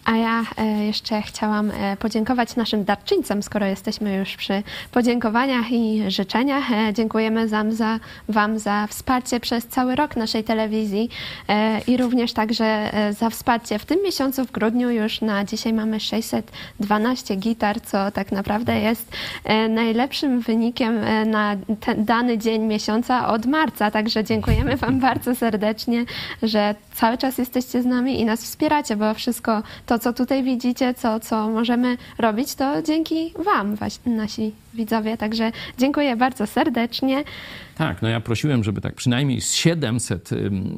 A 0.06 0.18
ja 0.18 0.44
e, 0.58 0.86
jeszcze 0.86 1.22
chciałam 1.22 1.72
e, 1.72 1.98
podziękować 1.98 2.56
naszym 2.56 2.84
darczyńcom, 2.84 3.44
skoro 3.44 3.66
jesteśmy 3.66 4.16
już 4.16 4.36
przy 4.36 4.64
podziękowaniach 4.92 5.72
i 5.72 6.04
życzeniach. 6.08 6.72
E, 6.72 6.94
dziękujemy 6.94 7.48
Wam 7.48 7.72
za, 7.72 8.00
Wam 8.30 8.60
za 8.60 8.88
wsparcie 8.88 9.40
przez 9.40 9.68
cały 9.68 9.96
rok 9.96 10.16
naszej 10.16 10.44
telewizji 10.44 11.10
i 11.88 11.98
również 11.98 12.34
także 12.34 12.92
za 13.20 13.30
wsparcie 13.30 13.80
w 13.80 13.86
tym 13.86 14.04
miesiącu, 14.04 14.46
w 14.46 14.52
grudniu 14.52 14.90
już 14.90 15.22
na 15.22 15.46
dzisiaj 15.46 15.74
mamy 15.74 16.00
612 16.00 17.36
gitar, 17.36 17.82
co 17.82 18.12
tak 18.12 18.32
naprawdę 18.32 18.80
jest 18.80 19.12
najlepszym 19.70 20.40
wynikiem 20.42 21.00
na 21.26 21.56
dany 21.98 22.38
dzień 22.38 22.62
miesiąca 22.62 23.28
od 23.28 23.46
marca. 23.46 23.92
Także 23.92 24.24
dziękujemy 24.24 24.78
Wam 24.78 25.00
bardzo 25.00 25.36
serdecznie, 25.36 26.06
że 26.44 26.76
cały 26.94 27.18
czas 27.18 27.38
jesteście 27.38 27.82
z 27.82 27.86
nami 27.86 28.20
i 28.20 28.26
nas 28.26 28.44
wspieracie, 28.44 28.96
bo 28.96 29.14
wszystko 29.14 29.64
to, 29.86 29.91
co 30.00 30.14
tutaj 30.14 30.44
widzicie, 30.44 30.94
co, 30.94 31.20
co 31.20 31.50
możemy 31.50 31.98
robić, 32.20 32.56
to 32.56 32.82
dzięki 32.82 33.34
Wam, 33.46 33.78
nasi 34.06 34.52
widzowie. 34.74 35.18
Także 35.18 35.52
dziękuję 35.78 36.16
bardzo 36.16 36.48
serdecznie. 36.48 37.24
Tak, 37.78 38.02
no 38.02 38.10
ja 38.10 38.20
prosiłem, 38.20 38.64
żeby 38.64 38.82
tak 38.82 38.96
przynajmniej 38.96 39.42
z 39.42 39.54
700 39.54 40.30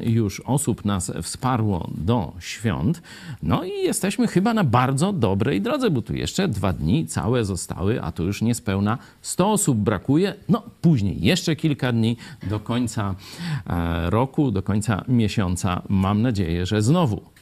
już 0.01 0.39
osób 0.39 0.85
nas 0.85 1.11
wsparło 1.21 1.89
do 1.97 2.33
świąt. 2.39 3.01
No 3.43 3.63
i 3.63 3.69
jesteśmy 3.69 4.27
chyba 4.27 4.53
na 4.53 4.63
bardzo 4.63 5.13
dobrej 5.13 5.61
drodze, 5.61 5.89
bo 5.89 6.01
tu 6.01 6.15
jeszcze 6.15 6.47
dwa 6.47 6.73
dni 6.73 7.07
całe 7.07 7.45
zostały, 7.45 8.01
a 8.01 8.11
tu 8.11 8.23
już 8.23 8.41
niespełna 8.41 8.97
100 9.21 9.51
osób 9.51 9.77
brakuje. 9.77 10.33
No 10.49 10.63
później 10.81 11.21
jeszcze 11.21 11.55
kilka 11.55 11.91
dni 11.91 12.17
do 12.49 12.59
końca 12.59 13.15
e, 13.67 14.09
roku, 14.09 14.51
do 14.51 14.63
końca 14.63 15.03
miesiąca. 15.07 15.81
Mam 15.89 16.21
nadzieję, 16.21 16.65
że 16.65 16.81
znowu 16.81 17.32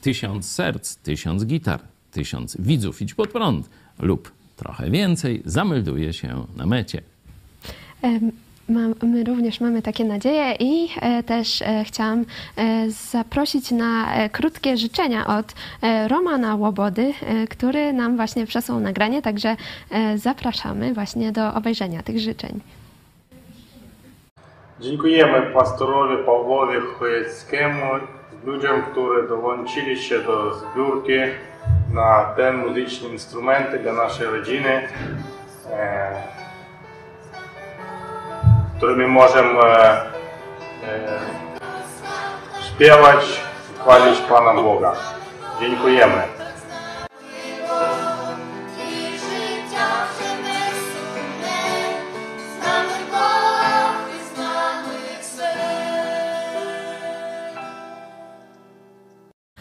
tysiąc 0.00 0.52
serc, 0.52 0.96
tysiąc 0.96 1.44
gitar, 1.44 1.80
tysiąc 2.12 2.56
widzów 2.60 3.02
idź 3.02 3.14
pod 3.14 3.30
prąd 3.30 3.70
lub 3.98 4.32
trochę 4.56 4.90
więcej 4.90 5.42
zamelduje 5.44 6.12
się 6.12 6.44
na 6.56 6.66
mecie. 6.66 7.02
My 9.02 9.24
również 9.24 9.60
mamy 9.60 9.82
takie 9.82 10.04
nadzieje 10.04 10.54
i 10.60 10.88
e, 11.00 11.22
też 11.22 11.62
e, 11.62 11.84
chciałam 11.84 12.24
e, 12.56 12.90
zaprosić 12.90 13.70
na 13.70 14.06
krótkie 14.32 14.76
życzenia 14.76 15.26
od 15.26 15.54
Romana 16.08 16.54
Łobody, 16.54 17.12
który 17.50 17.92
nam 17.92 18.16
właśnie 18.16 18.46
przesłał 18.46 18.80
nagranie, 18.80 19.22
także 19.22 19.56
zapraszamy 20.16 20.94
właśnie 20.94 21.32
do 21.32 21.54
obejrzenia 21.54 22.02
tych 22.02 22.18
życzeń. 22.18 22.60
Dziękujemy 24.80 25.42
pastorowi 25.54 26.24
Pawłowi 26.24 26.76
Chojeckiemu 26.98 27.84
ludziom, 28.44 28.82
którzy 28.82 29.28
dołączyli 29.28 30.02
się 30.02 30.18
do 30.20 30.54
zbiórki 30.54 31.18
na 31.92 32.24
te 32.36 32.52
muzyczne 32.52 33.08
instrumenty 33.08 33.78
dla 33.78 33.92
naszej 33.92 34.26
rodziny, 34.26 34.88
e, 35.70 36.22
którymi 38.76 39.06
możemy 39.06 39.60
e, 39.60 40.02
e, 40.02 41.20
śpiewać, 42.68 43.40
chwalić 43.80 44.20
Pana 44.20 44.54
Boga. 44.54 44.92
Dziękujemy. 45.60 46.37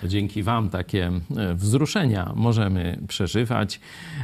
Dzięki 0.08 0.44
Wam 0.44 0.70
takie 0.70 1.12
e, 1.38 1.54
wzruszenia 1.54 2.34
możemy 2.36 3.00
przeżywać. 3.08 3.80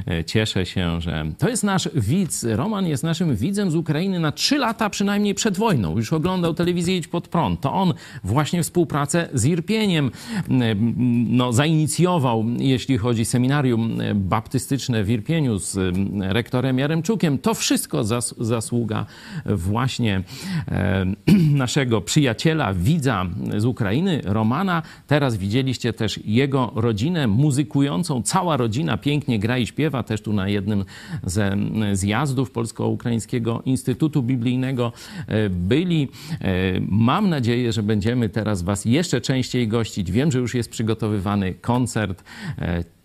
E, 0.07 0.23
cieszę 0.23 0.65
się, 0.65 1.01
że 1.01 1.26
to 1.38 1.49
jest 1.49 1.64
nasz 1.64 1.89
widz. 1.95 2.43
Roman 2.43 2.88
jest 2.88 3.03
naszym 3.03 3.35
widzem 3.35 3.72
z 3.72 3.76
Ukrainy 3.76 4.19
na 4.19 4.31
trzy 4.31 4.57
lata 4.57 4.89
przynajmniej 4.89 5.34
przed 5.34 5.57
wojną. 5.57 5.97
Już 5.97 6.14
oglądał 6.14 6.53
telewizję 6.53 6.97
Idź 6.97 7.07
Pod 7.07 7.27
Prąd. 7.27 7.61
To 7.61 7.73
on 7.73 7.93
właśnie 8.23 8.64
współpracę 8.64 9.30
z 9.34 9.45
Irpieniem 9.45 10.11
no, 11.27 11.53
zainicjował, 11.53 12.45
jeśli 12.57 12.97
chodzi 12.97 13.26
seminarium 13.26 13.97
baptystyczne 14.15 15.03
w 15.03 15.10
Irpieniu 15.10 15.57
z 15.57 15.77
rektorem 16.19 16.80
Jaremczukiem. 16.80 17.38
To 17.38 17.53
wszystko 17.53 18.03
zas 18.03 18.35
zasługa 18.38 19.05
właśnie 19.45 20.23
e, 20.68 21.05
naszego 21.64 22.01
przyjaciela, 22.01 22.73
widza 22.73 23.26
z 23.57 23.65
Ukrainy, 23.65 24.22
Romana. 24.26 24.81
Teraz 25.07 25.38
widzieliście 25.38 25.73
Widzieliście 25.74 25.94
też 25.94 26.20
jego 26.26 26.72
rodzinę 26.76 27.28
muzykującą. 27.28 28.24
Cała 28.24 28.58
rodzina 28.58 28.98
pięknie 28.98 29.40
gra 29.40 29.58
i 29.58 29.68
śpiewa. 29.68 30.04
Też 30.04 30.22
tu 30.22 30.34
na 30.34 30.48
jednym 30.50 30.86
ze 31.24 31.58
zjazdów 31.94 32.52
Polsko-Ukraińskiego 32.52 33.62
Instytutu 33.66 34.24
Biblijnego 34.24 34.91
e, 35.28 35.50
byli. 35.50 36.10
E, 36.41 36.80
mam 36.90 37.30
nadzieję, 37.30 37.72
że 37.72 37.84
będziemy 37.84 38.30
teraz 38.30 38.62
Was 38.62 38.86
jeszcze 38.86 39.22
częściej 39.22 39.68
gościć. 39.68 40.12
Wiem, 40.12 40.32
że 40.32 40.40
już 40.40 40.56
jest 40.56 40.70
przygotowywany 40.70 41.54
koncert. 41.54 42.24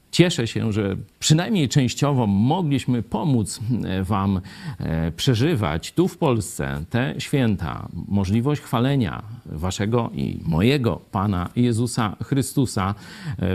E, 0.08 0.10
cieszę 0.10 0.46
się, 0.46 0.72
że 0.72 0.96
przynajmniej 1.18 1.68
częściowo 1.68 2.26
mogliśmy 2.26 3.02
pomóc 3.02 3.60
e, 3.84 4.04
Wam 4.04 4.40
e, 4.78 5.12
przeżywać 5.12 5.92
tu 5.92 6.08
w 6.08 6.18
Polsce 6.18 6.84
te 6.90 7.14
święta, 7.18 7.88
możliwość 8.08 8.62
chwalenia 8.62 9.22
Waszego 9.46 10.10
i 10.14 10.40
mojego 10.44 11.00
Pana 11.10 11.50
Jezusa 11.56 12.16
Chrystusa 12.24 12.94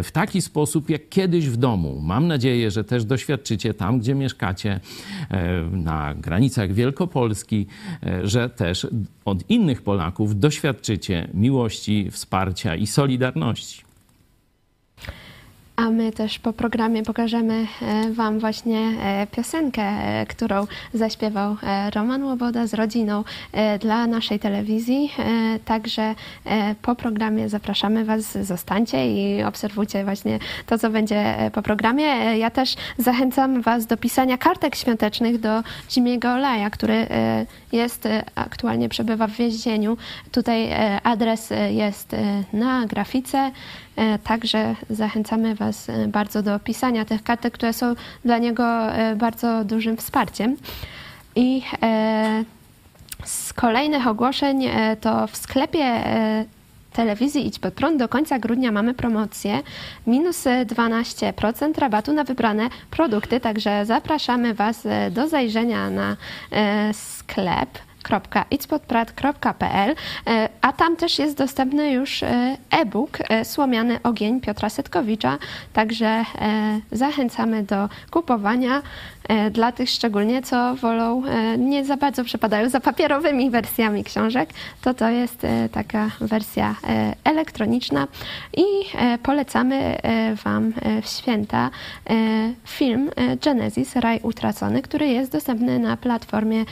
w 0.03 0.11
taki 0.11 0.41
sposób, 0.41 0.89
jak 0.89 1.09
kiedyś 1.09 1.49
w 1.49 1.57
domu. 1.57 1.99
Mam 2.01 2.27
nadzieję, 2.27 2.71
że 2.71 2.83
też 2.83 3.05
doświadczycie 3.05 3.73
tam, 3.73 3.99
gdzie 3.99 4.15
mieszkacie, 4.15 4.79
na 5.71 6.13
granicach 6.13 6.73
Wielkopolski, 6.73 7.67
że 8.23 8.49
też 8.49 8.87
od 9.25 9.49
innych 9.49 9.81
Polaków 9.81 10.39
doświadczycie 10.39 11.27
miłości, 11.33 12.11
wsparcia 12.11 12.75
i 12.75 12.87
solidarności. 12.87 13.92
A 15.75 15.89
my 15.89 16.11
też 16.11 16.39
po 16.39 16.53
programie 16.53 17.03
pokażemy 17.03 17.67
e, 17.81 18.11
Wam 18.11 18.39
właśnie 18.39 18.79
e, 18.79 19.27
piosenkę, 19.27 19.81
e, 19.81 20.25
którą 20.25 20.67
zaśpiewał 20.93 21.55
Roman 21.95 22.23
Łoboda 22.23 22.67
z 22.67 22.73
rodziną 22.73 23.23
dla 23.79 24.07
naszej 24.07 24.39
telewizji. 24.39 25.11
Także 25.65 26.15
po 26.81 26.95
programie 26.95 27.49
zapraszamy 27.49 28.05
Was, 28.05 28.37
zostańcie 28.37 29.07
i 29.13 29.43
obserwujcie 29.43 30.03
właśnie 30.03 30.39
to, 30.65 30.79
co 30.79 30.89
będzie 30.89 31.35
po 31.53 31.61
programie. 31.61 32.37
Ja 32.37 32.49
też 32.49 32.75
zachęcam 32.97 33.61
Was 33.61 33.85
do 33.85 33.97
pisania 33.97 34.37
kartek 34.37 34.75
świątecznych 34.75 35.39
do 35.39 35.63
Zimiego 35.91 36.33
Olaja, 36.33 36.69
który 36.69 37.07
jest 37.71 38.07
aktualnie 38.35 38.89
przebywa 38.89 39.27
w 39.27 39.31
więzieniu. 39.31 39.97
Tutaj 40.31 40.69
adres 41.03 41.53
jest 41.69 42.15
na 42.53 42.85
grafice. 42.85 43.51
E, 43.95 44.19
także 44.19 44.75
zachęcamy 44.89 45.55
Was 45.55 45.89
e, 45.89 46.07
bardzo 46.07 46.43
do 46.43 46.59
pisania 46.59 47.05
tych 47.05 47.23
kartek, 47.23 47.53
które 47.53 47.73
są 47.73 47.95
dla 48.25 48.37
niego 48.37 48.93
e, 48.93 49.15
bardzo 49.15 49.63
dużym 49.63 49.97
wsparciem. 49.97 50.57
I 51.35 51.61
z 53.23 53.53
kolejnych 53.53 54.07
ogłoszeń 54.07 54.69
to 55.01 55.27
w 55.27 55.37
sklepie 55.37 56.03
telewizji 56.93 57.47
Idź 57.47 57.59
Pod 57.59 57.73
Prąd 57.73 57.99
do 57.99 58.09
końca 58.09 58.39
grudnia 58.39 58.71
mamy 58.71 58.93
promocję 58.93 59.59
minus 60.07 60.43
12% 60.43 61.79
rabatu 61.79 62.13
na 62.13 62.23
wybrane 62.23 62.69
produkty, 62.91 63.39
także 63.39 63.85
zapraszamy 63.85 64.53
Was 64.53 64.87
do 65.11 65.27
zajrzenia 65.27 65.89
na 65.89 66.17
sklep 66.93 67.69
www.itspodprat.pl, 68.03 69.95
e, 70.27 70.49
a 70.61 70.73
tam 70.73 70.95
też 70.95 71.19
jest 71.19 71.37
dostępny 71.37 71.91
już 71.91 72.23
e, 72.23 72.57
e-book 72.71 73.17
e, 73.29 73.45
Słomiany 73.45 73.99
ogień 74.03 74.41
Piotra 74.41 74.69
Setkowicza, 74.69 75.37
także 75.73 76.25
zachęcamy 76.91 77.63
do 77.63 77.89
kupowania 78.11 78.81
dla 79.51 79.71
tych 79.71 79.89
szczególnie, 79.89 80.41
co 80.41 80.75
wolą, 80.75 81.23
nie 81.57 81.85
za 81.85 81.97
bardzo 81.97 82.23
przepadają 82.23 82.69
za 82.69 82.79
papierowymi 82.79 83.49
wersjami 83.49 84.03
książek, 84.03 84.49
to 84.81 84.93
to 84.93 85.09
jest 85.09 85.47
taka 85.71 86.09
wersja 86.21 86.75
elektroniczna 87.23 88.07
i 88.57 88.63
polecamy 89.23 89.97
Wam 90.43 90.73
w 91.01 91.07
święta 91.09 91.69
film 92.67 93.09
Genesis, 93.43 93.95
Raj 93.95 94.19
Utracony, 94.23 94.81
który 94.81 95.07
jest 95.07 95.31
dostępny 95.31 95.79
na 95.79 95.97
platformie 95.97 96.65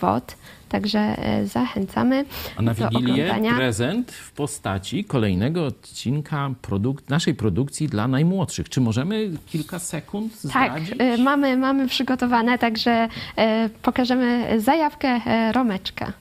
WOD. 0.00 0.36
Także 0.70 0.98
e, 0.98 1.46
zachęcamy 1.46 2.24
A 2.56 2.62
na 2.62 2.74
Wigilię 2.74 3.34
prezent 3.56 4.12
w 4.12 4.32
postaci 4.32 5.04
kolejnego 5.04 5.66
odcinka 5.66 6.50
produk 6.62 7.08
naszej 7.08 7.34
produkcji 7.34 7.88
dla 7.88 8.08
najmłodszych. 8.08 8.68
Czy 8.68 8.80
możemy 8.80 9.30
kilka 9.46 9.78
sekund 9.78 10.32
Tak, 10.52 10.80
zdradzić? 10.82 10.94
e, 10.98 11.16
mamy, 11.18 11.56
mamy 11.56 11.88
przygotowane, 11.90 12.58
także 12.58 13.08
e, 13.36 13.68
pokażemy 13.82 14.60
zajawkę 14.60 15.20
Romeczka. 15.52 16.12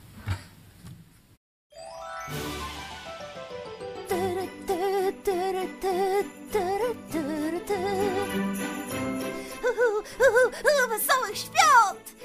Wesołych 10.89 11.37
świąt! 11.37 12.15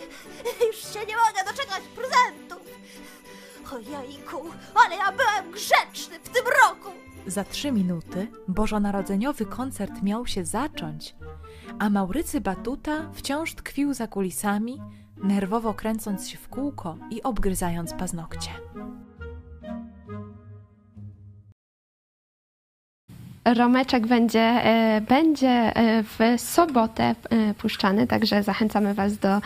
Już 0.67 0.77
się 0.77 1.07
nie 1.07 1.17
mogę 1.17 1.53
doczekać 1.53 1.83
prezentów! 1.97 2.63
Ojejku, 3.73 4.43
ale 4.75 4.97
ja 4.97 5.13
byłem 5.13 5.53
grzeczny 5.53 6.19
w 6.19 6.29
tym 6.29 6.45
roku! 6.47 6.91
Za 7.27 7.45
trzy 7.45 7.73
minuty 7.73 8.27
bożonarodzeniowy 8.49 9.47
koncert 9.47 10.03
miał 10.03 10.27
się 10.27 10.45
zacząć, 10.45 11.15
a 11.79 11.91
Maurycy 11.91 12.41
Batuta 12.41 13.11
wciąż 13.13 13.55
tkwił 13.55 13.95
za 13.95 14.07
kulisami, 14.07 14.81
nerwowo 15.25 15.75
kręcąc 15.75 16.29
się 16.29 16.39
w 16.39 16.49
kółko 16.49 16.97
i 17.11 17.23
obgryzając 17.23 17.95
paznokcie. 17.95 18.51
Romeczek 23.45 24.07
będzie, 24.07 24.41
e, 24.41 25.01
będzie 25.09 25.49
e, 25.49 26.03
w 26.03 26.41
sobotę 26.41 27.15
e, 27.31 27.55
puszczany, 27.55 28.07
także 28.07 28.43
zachęcamy 28.43 28.95
Was 28.95 29.19
do 29.19 29.41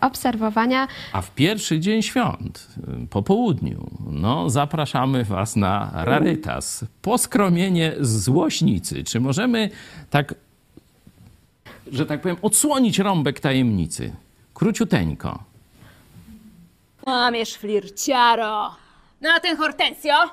obserwowania. 0.00 0.88
A 1.12 1.20
w 1.20 1.30
pierwszy 1.30 1.80
dzień 1.80 2.02
świąt, 2.02 2.68
po 3.10 3.22
południu, 3.22 3.90
no, 4.10 4.50
zapraszamy 4.50 5.24
Was 5.24 5.56
na 5.56 5.90
rarytas. 5.94 6.84
Poskromienie 7.02 7.92
złośnicy. 8.00 9.04
Czy 9.04 9.20
możemy 9.20 9.70
tak, 10.10 10.34
że 11.92 12.06
tak 12.06 12.20
powiem, 12.20 12.36
odsłonić 12.42 12.98
rąbek 12.98 13.40
tajemnicy? 13.40 14.12
Króciuteńko. 14.54 15.38
Łamiesz, 17.06 17.54
flirciaro. 17.56 18.74
No 19.20 19.30
a 19.36 19.40
ten 19.40 19.56
Hortensio? 19.56 20.30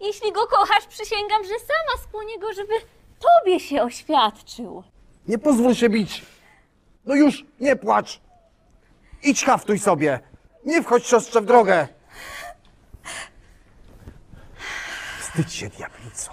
Jeśli 0.00 0.32
go 0.32 0.46
kochasz, 0.46 0.86
przysięgam, 0.86 1.44
że 1.44 1.48
sama 1.50 2.02
skłonię 2.08 2.38
go, 2.38 2.52
żeby 2.52 2.72
tobie 3.18 3.60
się 3.60 3.82
oświadczył. 3.82 4.82
Nie 5.28 5.38
pozwól 5.38 5.74
się 5.74 5.88
bić. 5.88 6.22
No 7.04 7.14
już, 7.14 7.44
nie 7.60 7.76
płacz. 7.76 8.20
Idź 9.22 9.44
haftuj 9.44 9.78
sobie. 9.78 10.20
Nie 10.64 10.82
wchodź 10.82 11.06
siostrze 11.06 11.40
w 11.40 11.44
drogę. 11.46 11.88
Wstydź 15.20 15.52
się, 15.52 15.68
diablico. 15.68 16.32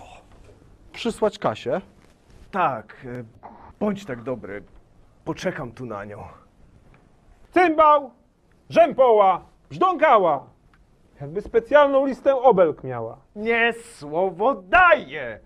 Przysłać 0.93 1.39
Kasię? 1.39 1.81
Tak, 2.51 3.05
e, 3.05 3.23
bądź 3.79 4.05
tak 4.05 4.23
dobry. 4.23 4.63
Poczekam 5.25 5.71
tu 5.71 5.85
na 5.85 6.05
nią. 6.05 6.23
Cymbał, 7.51 8.11
rzępoła, 8.69 9.45
brzdąkała. 9.69 10.45
Jakby 11.21 11.41
specjalną 11.41 12.05
listę 12.05 12.35
obelg 12.35 12.83
miała. 12.83 13.17
Nie 13.35 13.73
słowo 13.73 14.55
daję! 14.55 15.39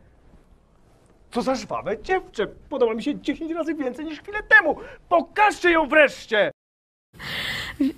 Co 1.31 1.41
za 1.41 1.55
żwawe 1.55 2.01
dziewczę! 2.01 2.47
Podoba 2.69 2.93
mi 2.93 3.03
się 3.03 3.19
10 3.19 3.51
razy 3.51 3.76
więcej 3.76 4.05
niż 4.05 4.22
chwilę 4.22 4.43
temu! 4.43 4.76
Pokażcie 5.10 5.72
ją 5.72 5.88
wreszcie! 5.88 6.51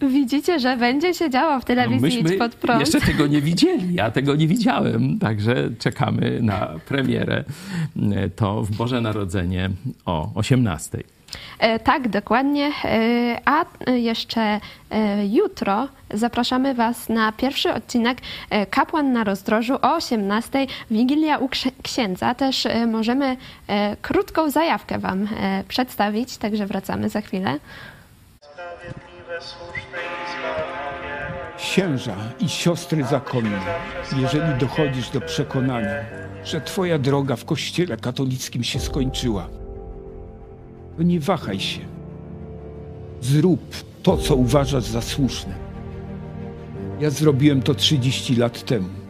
Widzicie, 0.01 0.59
że 0.59 0.77
będzie 0.77 1.13
się 1.13 1.29
działo 1.29 1.59
w 1.59 1.65
telewizji 1.65 2.23
No 2.23 2.29
Idź 2.31 2.39
Pod 2.39 2.55
Prąd. 2.55 2.79
jeszcze 2.79 3.01
tego 3.01 3.27
nie 3.27 3.41
widzieli, 3.51 3.93
ja 3.95 4.11
tego 4.11 4.35
nie 4.35 4.47
widziałem, 4.47 5.19
także 5.19 5.55
czekamy 5.79 6.39
na 6.41 6.69
premierę. 6.87 7.43
To 8.35 8.61
w 8.63 8.71
Boże 8.77 9.01
Narodzenie 9.01 9.69
o 10.05 10.29
18. 10.35 10.97
E, 11.59 11.79
Tak, 11.79 12.07
dokładnie. 12.09 12.71
E, 12.85 13.39
A 13.45 13.65
jeszcze 13.91 14.41
e, 14.41 15.27
jutro 15.27 15.87
zapraszamy 16.13 16.73
Was 16.73 17.09
na 17.09 17.31
pierwszy 17.31 17.73
odcinek 17.73 18.17
e, 18.49 18.65
Kapłan 18.65 19.13
na 19.13 19.23
rozdrożu 19.23 19.73
o 19.75 19.97
18:00 19.97 20.67
Wigilia 20.91 21.37
u 21.37 21.47
księ- 21.49 21.71
księdza. 21.83 22.35
Też 22.35 22.65
e, 22.65 22.87
możemy 22.87 23.37
e, 23.67 23.97
krótką 24.01 24.49
zajawkę 24.49 24.99
Wam 24.99 25.27
e, 25.39 25.63
przedstawić, 25.67 26.37
także 26.37 26.65
wracamy 26.65 27.09
za 27.09 27.21
chwilę. 27.21 27.59
Księża 31.57 32.15
i 32.39 32.49
siostry 32.49 33.03
zakonne, 33.03 33.61
jeżeli 34.17 34.59
dochodzisz 34.59 35.09
do 35.09 35.21
przekonania, 35.21 35.95
że 36.43 36.61
Twoja 36.61 36.99
droga 36.99 37.35
w 37.35 37.45
Kościele 37.45 37.97
katolickim 37.97 38.63
się 38.63 38.79
skończyła, 38.79 39.47
to 40.97 41.03
nie 41.03 41.19
wahaj 41.19 41.59
się. 41.59 41.79
Zrób 43.21 43.75
to, 44.03 44.17
co 44.17 44.35
uważasz 44.35 44.83
za 44.83 45.01
słuszne. 45.01 45.53
Ja 46.99 47.09
zrobiłem 47.09 47.61
to 47.61 47.75
30 47.75 48.35
lat 48.35 48.65
temu. 48.65 49.04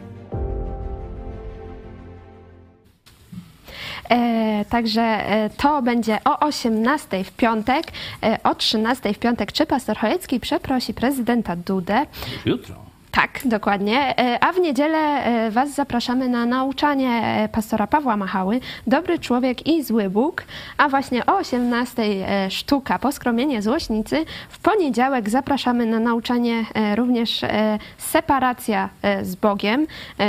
Także 4.70 5.02
e, 5.02 5.50
to 5.50 5.82
będzie 5.82 6.18
o 6.24 6.38
18 6.46 7.24
w 7.24 7.32
piątek, 7.32 7.86
e, 8.22 8.38
o 8.44 8.54
13 8.54 9.14
w 9.14 9.18
piątek, 9.18 9.52
czy 9.52 9.66
pastor 9.66 9.96
Chojecki 9.96 10.40
przeprosi 10.40 10.94
prezydenta 10.94 11.56
Dudę. 11.56 12.06
Już 12.36 12.46
jutro. 12.46 12.95
Tak, 13.16 13.40
dokładnie. 13.44 14.18
E, 14.18 14.44
A 14.44 14.52
w 14.52 14.58
niedzielę 14.58 14.98
e, 14.98 15.50
Was 15.50 15.74
zapraszamy 15.74 16.28
na 16.28 16.46
nauczanie 16.46 17.10
e, 17.10 17.48
pastora 17.48 17.86
Pawła 17.86 18.16
Machały. 18.16 18.60
Dobry 18.86 19.18
człowiek 19.18 19.66
i 19.66 19.82
zły 19.82 20.10
Bóg, 20.10 20.44
a 20.78 20.88
właśnie 20.88 21.26
o 21.26 21.36
18 21.36 22.02
e, 22.02 22.50
sztuka 22.50 22.98
Poskromienie 22.98 23.62
złośnicy. 23.62 24.24
W 24.48 24.58
poniedziałek 24.58 25.30
zapraszamy 25.30 25.86
na 25.86 26.00
nauczanie 26.00 26.64
również 26.94 27.40
Separacja 27.98 28.88
z 29.22 29.34
Bogiem, 29.34 29.86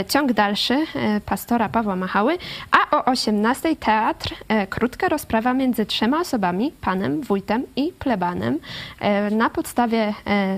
ciąg 0.07 0.33
dalszy 0.33 0.85
pastora 1.25 1.69
Pawła 1.69 1.95
Machały, 1.95 2.37
a 2.71 2.97
o 2.97 3.05
18 3.05 3.75
teatr, 3.75 4.33
krótka 4.69 5.09
rozprawa 5.09 5.53
między 5.53 5.85
trzema 5.85 6.19
osobami, 6.19 6.71
panem, 6.81 7.21
wójtem 7.21 7.63
i 7.75 7.93
plebanem, 7.99 8.59
na 9.31 9.49
podstawie 9.49 10.13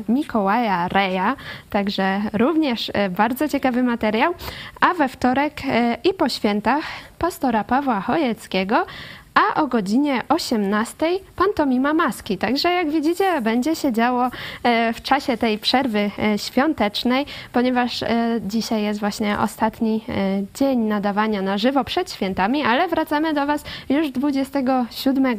Mikołaja 0.10 0.88
Reja, 0.88 1.36
także 1.70 2.19
również 2.34 2.92
e, 2.94 3.10
bardzo 3.10 3.50
ciekawy 3.50 3.84
materiał, 3.84 4.34
a 4.82 4.94
we 4.94 5.08
wtorek 5.08 5.62
e, 5.68 5.98
i 6.04 6.14
po 6.14 6.30
świętach 6.30 6.84
pastora 7.20 7.64
Pawła 7.64 8.02
Chojeckiego, 8.02 8.86
a 9.34 9.62
o 9.62 9.68
godzinie 9.68 10.22
18 10.30 11.06
pantomima 11.36 11.94
maski. 11.94 12.38
Także 12.38 12.70
jak 12.70 12.92
widzicie, 12.92 13.42
będzie 13.42 13.76
się 13.76 13.94
działo 13.94 14.30
e, 14.64 14.94
w 14.94 15.02
czasie 15.02 15.38
tej 15.38 15.58
przerwy 15.58 16.12
świątecznej, 16.38 17.26
ponieważ 17.54 18.04
dzisiaj 18.42 18.84
jest 18.84 19.00
właśnie 19.00 19.40
ostatni 19.40 20.06
dzień 20.54 20.80
nadawania 20.80 21.42
na 21.42 21.58
żywo 21.58 21.84
przed 21.84 22.12
świętami, 22.12 22.64
ale 22.64 22.88
wracamy 22.88 23.34
do 23.34 23.46
Was 23.46 23.64
już 23.90 24.10
27 24.10 25.38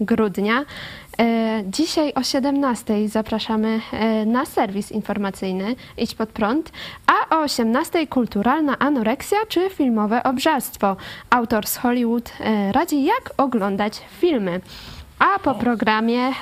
grudnia. 0.00 0.64
E, 1.20 1.62
Dzisiaj 1.66 2.12
o 2.14 2.22
17 2.22 3.08
zapraszamy 3.08 3.80
e, 3.92 4.26
na 4.26 4.46
serwis 4.46 4.92
informacyjny 4.92 5.76
Idź 5.98 6.14
pod 6.14 6.28
prąd, 6.28 6.72
a 7.06 7.36
o 7.36 7.42
18 7.42 8.06
kulturalna 8.06 8.78
anoreksja 8.78 9.38
czy 9.48 9.70
filmowe 9.70 10.22
obżarstwo. 10.22 10.96
Autor 11.30 11.66
z 11.66 11.76
Hollywood 11.76 12.32
e, 12.40 12.72
radzi 12.72 13.04
jak 13.04 13.30
oglądać 13.36 14.02
filmy. 14.20 14.60
A 15.18 15.38
po 15.38 15.54
programie 15.54 16.32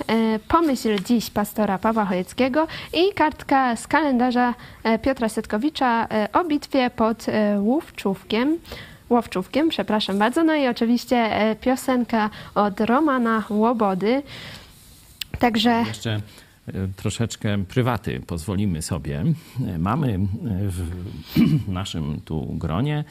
Pomyśl 0.48 1.02
dziś 1.04 1.30
pastora 1.30 1.78
Pawła 1.78 2.04
Chojeckiego 2.04 2.66
i 2.92 3.14
kartka 3.14 3.76
z 3.76 3.86
kalendarza 3.86 4.54
Piotra 5.02 5.28
Setkowicza 5.28 6.08
o 6.32 6.44
bitwie 6.44 6.90
pod 6.90 7.26
Łówczówkiem. 7.58 8.58
Łowczówkiem, 9.10 9.68
przepraszam 9.68 10.18
bardzo. 10.18 10.44
No 10.44 10.54
i 10.54 10.68
oczywiście 10.68 11.30
piosenka 11.60 12.30
od 12.54 12.80
Romana 12.80 13.42
Łobody. 13.50 14.22
Także 15.38 15.84
Jeszcze 15.88 16.20
e, 16.66 16.72
troszeczkę 16.96 17.64
prywaty 17.64 18.20
pozwolimy 18.26 18.82
sobie. 18.82 19.24
E, 19.66 19.78
Mamy 19.78 20.14
e, 20.14 20.18
w 20.68 20.88
naszym 21.68 22.20
tu 22.24 22.46
gronie 22.54 23.04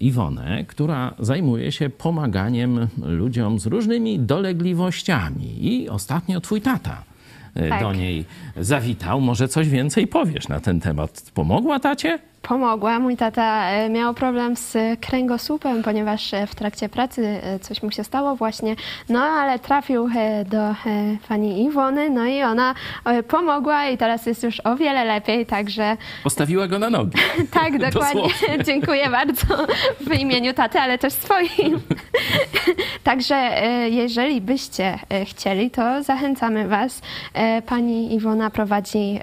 Iwonę, 0.00 0.64
która 0.64 1.14
zajmuje 1.18 1.72
się 1.72 1.90
pomaganiem 1.90 2.88
ludziom 3.02 3.58
z 3.58 3.66
różnymi 3.66 4.18
dolegliwościami. 4.20 5.66
I 5.74 5.88
ostatnio 5.88 6.40
twój 6.40 6.60
tata 6.60 7.04
Tak. 7.68 7.80
do 7.80 7.92
niej 7.92 8.24
zawitał. 8.56 9.20
Może 9.20 9.48
coś 9.48 9.68
więcej 9.68 10.06
powiesz 10.06 10.48
na 10.48 10.60
ten 10.60 10.80
temat. 10.80 11.30
Pomogła 11.34 11.80
tacie? 11.80 12.18
Pomogła. 12.48 12.98
Mój 12.98 13.16
tata 13.16 13.70
e, 13.70 13.88
miał 13.88 14.14
problem 14.14 14.56
z 14.56 15.00
kręgosłupem, 15.00 15.82
ponieważ 15.82 16.34
e, 16.34 16.46
w 16.46 16.54
trakcie 16.54 16.88
pracy 16.88 17.40
e, 17.42 17.58
coś 17.58 17.82
mu 17.82 17.90
się 17.90 18.04
stało 18.04 18.36
właśnie. 18.36 18.76
No 19.08 19.20
ale 19.20 19.58
trafił 19.58 20.08
do 20.46 20.74
pani 21.28 21.64
Iwony, 21.64 22.10
no 22.10 22.26
i 22.26 22.42
ona 22.42 22.74
pomogła 23.28 23.88
i 23.88 23.98
teraz 23.98 24.26
jest 24.26 24.42
już 24.42 24.60
o 24.64 24.76
wiele 24.76 25.04
lepiej, 25.04 25.46
także 25.46 25.96
Postawiła 26.24 26.68
go 26.68 26.78
na 26.78 26.90
nogi. 26.90 27.18
tak, 27.60 27.78
dokładnie. 27.90 28.28
Dziękuję 28.66 29.10
bardzo 29.10 29.66
w 30.00 30.14
imieniu 30.20 30.54
taty, 30.54 30.78
ale 30.78 30.98
też 30.98 31.12
swoim. 31.12 31.80
Także 33.04 33.50
jeżeli 33.90 34.40
byście 34.40 34.98
chcieli, 35.24 35.70
to 35.70 36.02
zachęcamy 36.02 36.68
Was. 36.68 37.02
Pani 37.66 38.14
Iwona 38.14 38.50
prowadzi, 38.50 39.20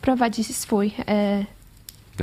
prowadzi 0.00 0.44
swój 0.44 0.92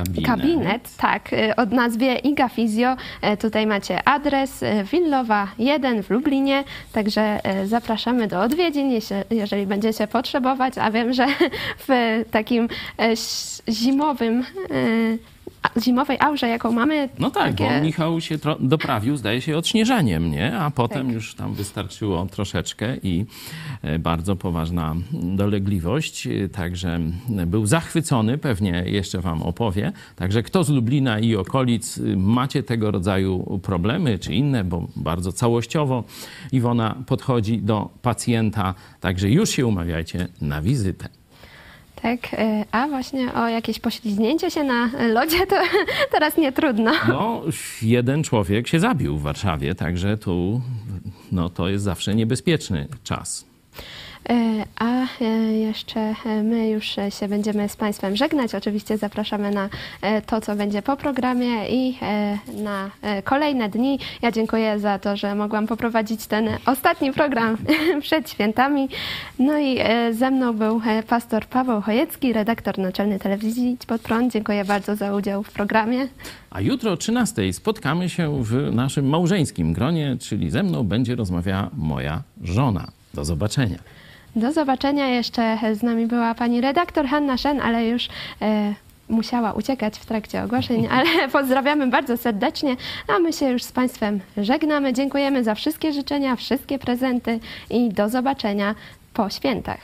Gabinet. 0.03 0.25
Kabinet, 0.25 0.97
tak, 0.97 1.33
y, 1.33 1.55
o 1.55 1.65
nazwie 1.65 2.15
Iga 2.15 2.49
Fizjo. 2.49 2.95
E, 3.21 3.37
Tutaj 3.37 3.67
macie 3.67 4.07
adres 4.07 4.63
e, 4.63 4.83
Willowa 4.83 5.47
1 5.59 6.03
w 6.03 6.09
Lublinie, 6.09 6.63
także 6.93 7.21
e, 7.43 7.67
zapraszamy 7.67 8.27
do 8.27 8.41
odwiedzin, 8.41 8.91
jeżeli 9.29 9.65
będziecie 9.65 10.07
potrzebować, 10.07 10.77
a 10.77 10.91
wiem, 10.91 11.13
że 11.13 11.27
w 11.87 12.23
takim 12.31 12.69
e, 12.99 13.13
zimowym, 13.69 14.43
zimowej 15.81 16.17
aurze, 16.19 16.47
jaką 16.47 16.71
mamy, 16.71 17.09
No 17.19 17.31
tak, 17.31 17.51
takie- 17.55 17.69
bo 17.79 17.85
Michał 17.85 18.21
się 18.21 18.37
doprawił, 18.59 19.17
zdaje 19.17 19.41
się, 19.41 19.57
odśnieżaniem, 19.57 20.31
nie? 20.31 20.57
A 20.57 20.71
potem 20.71 21.05
Tak. 21.05 21.15
już 21.15 21.35
tam 21.35 21.53
wystarczyło 21.53 22.25
troszeczkę 22.25 22.97
i 22.97 23.25
e, 23.81 23.99
bardzo 23.99 24.35
poważna 24.35 24.95
dolegliwość. 25.13 26.27
e, 26.27 26.49
Także 26.49 26.99
był 27.47 27.65
zachwycony, 27.65 28.37
pewnie 28.37 28.83
jeszcze 28.87 29.21
wam 29.21 29.41
opowie. 29.41 29.91
Także 30.15 30.43
kto 30.43 30.63
z 30.63 30.69
Lublina 30.69 31.19
i 31.19 31.35
okolic 31.35 31.97
y, 31.97 32.17
macie 32.17 32.63
tego 32.63 32.91
rodzaju 32.91 33.59
problemy 33.63 34.19
czy 34.19 34.33
inne, 34.33 34.63
bo 34.63 34.87
bardzo 34.95 35.31
całościowo 35.31 36.03
Iwona 36.51 36.95
podchodzi 37.07 37.57
do 37.61 37.89
pacjenta. 38.01 38.73
Także 38.99 39.29
już 39.29 39.49
się 39.49 39.65
umawiajcie 39.67 40.27
na 40.41 40.61
wizytę. 40.61 41.09
Tak, 42.01 42.33
e, 42.33 42.65
a 42.71 42.87
właśnie 42.87 43.33
o 43.33 43.47
jakieś 43.47 43.79
poślizgnięcie 43.79 44.51
się 44.51 44.63
na 44.63 44.89
lodzie, 45.13 45.47
to 45.47 45.55
teraz 46.11 46.37
nie 46.37 46.51
trudno. 46.51 46.91
No, 47.07 47.41
jeden 47.81 48.23
człowiek 48.23 48.67
się 48.67 48.79
zabił 48.79 49.17
w 49.17 49.21
Warszawie, 49.21 49.75
także 49.75 50.17
tu 50.17 50.61
no, 51.31 51.49
to 51.49 51.69
jest 51.69 51.83
zawsze 51.83 52.15
niebezpieczny 52.15 52.87
czas. 53.03 53.45
E, 54.29 54.65
A 54.75 55.05
e, 55.21 55.25
jeszcze 55.53 55.99
e, 56.25 56.43
my 56.43 56.69
już 56.69 56.85
się 57.19 57.27
będziemy 57.27 57.69
z 57.69 57.75
Państwem 57.75 58.15
żegnać. 58.15 58.55
Oczywiście 58.55 58.97
zapraszamy 58.97 59.51
na 59.51 59.69
to, 60.25 60.41
co 60.41 60.55
będzie 60.55 60.81
po 60.81 60.97
programie 60.97 61.69
i 61.69 61.97
na 62.63 62.91
kolejne 63.23 63.69
dni. 63.69 63.99
Ja 64.21 64.31
dziękuję 64.31 64.79
za 64.79 64.99
to, 64.99 65.17
że 65.17 65.35
mogłam 65.35 65.67
poprowadzić 65.67 66.27
ten 66.27 66.49
ostatni 66.65 67.13
program 67.13 67.57
przed 68.01 68.29
świętami. 68.29 68.89
No 69.39 69.59
i 69.59 69.79
ze 70.11 70.31
mną 70.31 70.53
był 70.53 70.81
pastor 71.07 71.45
Paweł 71.45 71.81
Chojecki, 71.81 72.33
redaktor 72.33 72.77
naczelny 72.77 73.19
telewizji 73.19 73.71
Idź 73.71 73.85
Pod 73.85 74.01
Prąd. 74.01 74.33
Dziękuję 74.33 74.65
bardzo 74.65 74.95
za 74.95 75.13
udział 75.13 75.43
w 75.43 75.51
programie. 75.51 76.07
A 76.49 76.61
jutro 76.61 76.91
o 76.91 76.97
13 76.97 77.53
spotkamy 77.53 78.09
się 78.09 78.43
w 78.43 78.75
naszym 78.75 79.09
małżeńskim 79.09 79.73
gronie, 79.73 80.17
czyli 80.19 80.49
ze 80.51 80.63
mną 80.63 80.83
będzie 80.83 81.15
rozmawiała 81.15 81.69
moja 81.73 82.23
żona. 82.41 82.87
Do 83.13 83.25
zobaczenia. 83.25 83.79
Do 84.35 84.51
zobaczenia. 84.51 85.07
Jeszcze 85.07 85.57
z 85.73 85.83
nami 85.83 86.07
była 86.07 86.35
pani 86.35 86.61
redaktor 86.61 87.07
Hanna 87.07 87.37
Szen, 87.37 87.61
ale 87.61 87.87
już 87.87 88.07
e, 88.41 88.73
musiała 89.09 89.53
uciekać 89.53 89.99
w 89.99 90.05
trakcie 90.05 90.43
ogłoszeń, 90.43 90.87
ale 90.91 91.29
pozdrawiamy 91.31 91.87
bardzo 91.87 92.17
serdecznie, 92.17 92.75
a 93.07 93.19
my 93.19 93.33
się 93.33 93.49
już 93.49 93.63
z 93.63 93.71
Państwem 93.71 94.19
żegnamy. 94.37 94.93
Dziękujemy 94.93 95.43
za 95.43 95.55
wszystkie 95.55 95.93
życzenia, 95.93 96.35
wszystkie 96.35 96.79
prezenty 96.79 97.39
i 97.69 97.89
do 97.89 98.09
zobaczenia 98.09 98.75
po 99.13 99.29
świętach. 99.29 99.79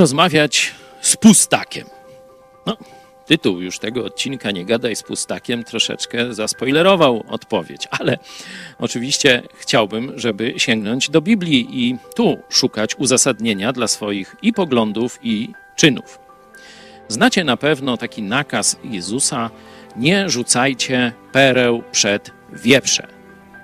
Rozmawiać 0.00 0.74
z 1.00 1.16
pustakiem? 1.16 1.86
No, 2.66 2.76
tytuł 3.26 3.60
już 3.60 3.78
tego 3.78 4.04
odcinka 4.04 4.50
Nie 4.50 4.64
gadaj 4.64 4.96
z 4.96 5.02
pustakiem 5.02 5.64
troszeczkę 5.64 6.34
zaspoilerował 6.34 7.24
odpowiedź, 7.28 7.88
ale 7.90 8.18
oczywiście 8.78 9.42
chciałbym, 9.58 10.12
żeby 10.16 10.54
sięgnąć 10.56 11.10
do 11.10 11.20
Biblii 11.20 11.68
i 11.70 11.98
tu 12.16 12.38
szukać 12.48 12.94
uzasadnienia 12.94 13.72
dla 13.72 13.88
swoich 13.88 14.36
i 14.42 14.52
poglądów, 14.52 15.18
i 15.22 15.48
czynów. 15.76 16.18
Znacie 17.08 17.44
na 17.44 17.56
pewno 17.56 17.96
taki 17.96 18.22
nakaz 18.22 18.76
Jezusa: 18.84 19.50
nie 19.96 20.30
rzucajcie 20.30 21.12
pereł 21.32 21.82
przed 21.92 22.30
wieprze. 22.52 23.19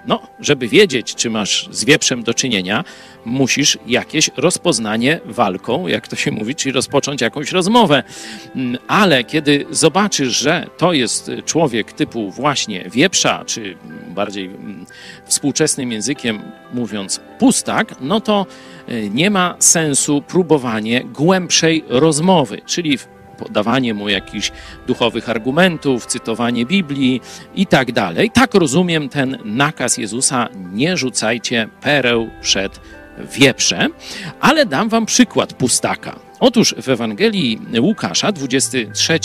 No, 0.07 0.23
żeby 0.41 0.69
wiedzieć, 0.69 1.15
czy 1.15 1.31
masz 1.31 1.69
z 1.70 1.85
wieprzem 1.85 2.23
do 2.23 2.35
czynienia, 2.35 2.85
musisz 3.24 3.78
jakieś 3.87 4.31
rozpoznanie 4.37 5.20
walką, 5.24 5.87
jak 5.87 6.09
to 6.09 6.16
się 6.16 6.31
mówi, 6.31 6.55
czyli 6.55 6.73
rozpocząć 6.73 7.20
jakąś 7.20 7.53
rozmowę. 7.53 8.03
Mm, 8.57 8.78
Ale 8.89 9.24
kiedy 9.24 9.66
zobaczysz, 9.70 10.39
że 10.39 10.66
to 10.78 10.93
jest 10.93 11.31
człowiek 11.45 11.93
typu 11.93 12.31
właśnie 12.31 12.85
wieprza, 12.91 13.45
czy 13.47 13.77
bardziej 14.09 14.47
mm, 14.47 14.87
współczesnym 15.24 15.93
językiem 15.93 16.43
mówiąc 16.74 17.20
pustak, 17.39 17.95
no 18.01 18.20
to 18.20 18.47
y, 18.89 19.11
nie 19.15 19.31
ma 19.31 19.57
sensu 19.59 20.23
próbowanie 20.23 21.05
głębszej 21.05 21.85
rozmowy, 21.89 22.61
czyli 22.66 22.99
podawanie 23.39 23.95
mu 23.95 24.09
jakichś 24.09 24.53
duchowych 24.87 25.31
argumentów, 25.31 26.07
cytowanie 26.07 26.67
Biblii 26.67 27.21
i 27.55 27.67
tak 27.67 27.93
dalej. 27.93 28.31
Tak 28.31 28.55
rozumiem 28.55 29.09
ten 29.09 29.39
nakaz 29.45 29.99
Jezusa: 29.99 30.49
nie 30.73 30.97
rzucajcie 30.97 31.69
pereł 31.81 32.31
przed 32.41 32.81
wieprze, 33.19 33.89
ale 34.41 34.67
dam 34.67 34.89
wam 34.89 35.07
przykład 35.07 35.53
pustaka. 35.53 36.26
Otóż 36.41 36.75
w 36.83 36.89
Ewangelii 36.89 37.61
Łukasza, 37.81 38.33
23 38.33 39.19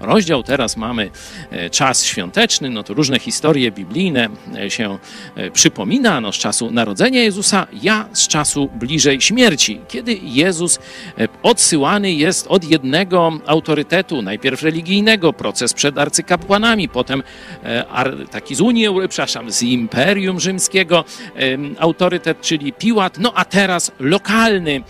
rozdział, 0.00 0.42
teraz 0.42 0.76
mamy 0.76 1.10
e, 1.50 1.70
czas 1.70 2.04
świąteczny, 2.04 2.70
no 2.70 2.82
to 2.82 2.94
różne 2.94 3.18
historie 3.18 3.70
biblijne 3.72 4.28
e, 4.54 4.70
się 4.70 4.98
e, 5.34 5.50
przypomina, 5.50 6.20
no 6.20 6.32
z 6.32 6.36
czasu 6.36 6.70
narodzenia 6.70 7.22
Jezusa, 7.22 7.66
ja 7.82 8.08
z 8.12 8.28
czasu 8.28 8.68
bliżej 8.74 9.20
śmierci, 9.20 9.80
kiedy 9.88 10.18
Jezus 10.22 10.78
odsyłany 11.42 12.12
jest 12.12 12.46
od 12.46 12.64
jednego 12.64 13.32
autorytetu, 13.46 14.22
najpierw 14.22 14.62
religijnego, 14.62 15.32
proces 15.32 15.74
przed 15.74 15.98
arcykapłanami, 15.98 16.88
potem 16.88 17.22
taki 18.30 18.54
z 18.54 18.60
Unii, 18.60 18.86
przepraszam, 19.08 19.50
z 19.50 19.62
Imperium 19.62 20.40
Rzymskiego, 20.40 21.04
autorytet, 21.78 22.40
czyli 22.40 22.72
Piłat, 22.72 23.18
no 23.18 23.32
a 23.34 23.44
teraz 23.44 23.92
lokalny, 24.00 24.82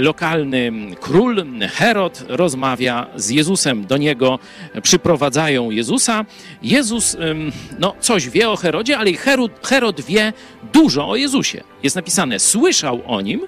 lokalny 0.00 0.72
król 1.06 1.36
Herod 1.72 2.24
rozmawia 2.28 3.06
z 3.16 3.30
Jezusem. 3.30 3.86
Do 3.86 3.96
niego 3.96 4.38
przyprowadzają 4.82 5.70
Jezusa. 5.70 6.24
Jezus 6.62 7.16
no, 7.78 7.94
coś 8.00 8.28
wie 8.28 8.50
o 8.50 8.56
Herodzie, 8.56 8.98
ale 8.98 9.12
Herod, 9.12 9.66
Herod 9.66 10.00
wie 10.00 10.32
dużo 10.72 11.08
o 11.08 11.16
Jezusie. 11.16 11.64
Jest 11.82 11.96
napisane, 11.96 12.38
słyszał 12.38 13.02
o 13.06 13.20
nim 13.20 13.40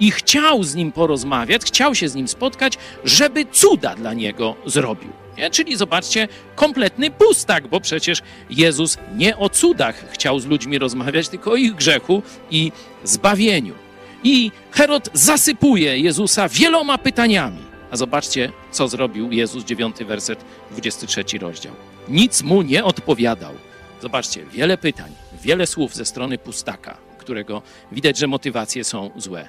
i 0.00 0.10
chciał 0.10 0.62
z 0.62 0.74
nim 0.74 0.92
porozmawiać, 0.92 1.62
chciał 1.62 1.94
się 1.94 2.08
z 2.08 2.14
nim 2.14 2.28
spotkać, 2.28 2.78
żeby 3.04 3.44
cuda 3.52 3.94
dla 3.94 4.14
niego 4.14 4.56
zrobił. 4.66 5.10
Nie? 5.38 5.50
Czyli 5.50 5.76
zobaczcie, 5.76 6.28
kompletny 6.54 7.10
pustak, 7.10 7.68
bo 7.68 7.80
przecież 7.80 8.22
Jezus 8.50 8.98
nie 9.16 9.36
o 9.36 9.48
cudach 9.48 10.10
chciał 10.10 10.40
z 10.40 10.46
ludźmi 10.46 10.78
rozmawiać, 10.78 11.28
tylko 11.28 11.50
o 11.50 11.56
ich 11.56 11.74
grzechu 11.74 12.22
i 12.50 12.72
zbawieniu. 13.04 13.87
I 14.24 14.50
Herod 14.70 15.10
zasypuje 15.12 15.98
Jezusa 15.98 16.48
wieloma 16.48 16.98
pytaniami. 16.98 17.58
A 17.90 17.96
zobaczcie, 17.96 18.52
co 18.70 18.88
zrobił 18.88 19.32
Jezus, 19.32 19.64
9 19.64 19.96
werset, 19.96 20.44
23 20.70 21.38
rozdział. 21.38 21.74
Nic 22.08 22.42
mu 22.42 22.62
nie 22.62 22.84
odpowiadał. 22.84 23.54
Zobaczcie, 24.02 24.46
wiele 24.52 24.78
pytań, 24.78 25.12
wiele 25.42 25.66
słów 25.66 25.94
ze 25.94 26.04
strony 26.04 26.38
pustaka, 26.38 26.98
którego 27.18 27.62
widać, 27.92 28.18
że 28.18 28.26
motywacje 28.26 28.84
są 28.84 29.10
złe. 29.16 29.48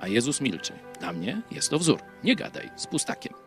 A 0.00 0.08
Jezus 0.08 0.40
milczy. 0.40 0.72
Dla 1.00 1.12
mnie 1.12 1.40
jest 1.50 1.70
to 1.70 1.78
wzór. 1.78 2.00
Nie 2.24 2.36
gadaj 2.36 2.70
z 2.76 2.86
pustakiem. 2.86 3.43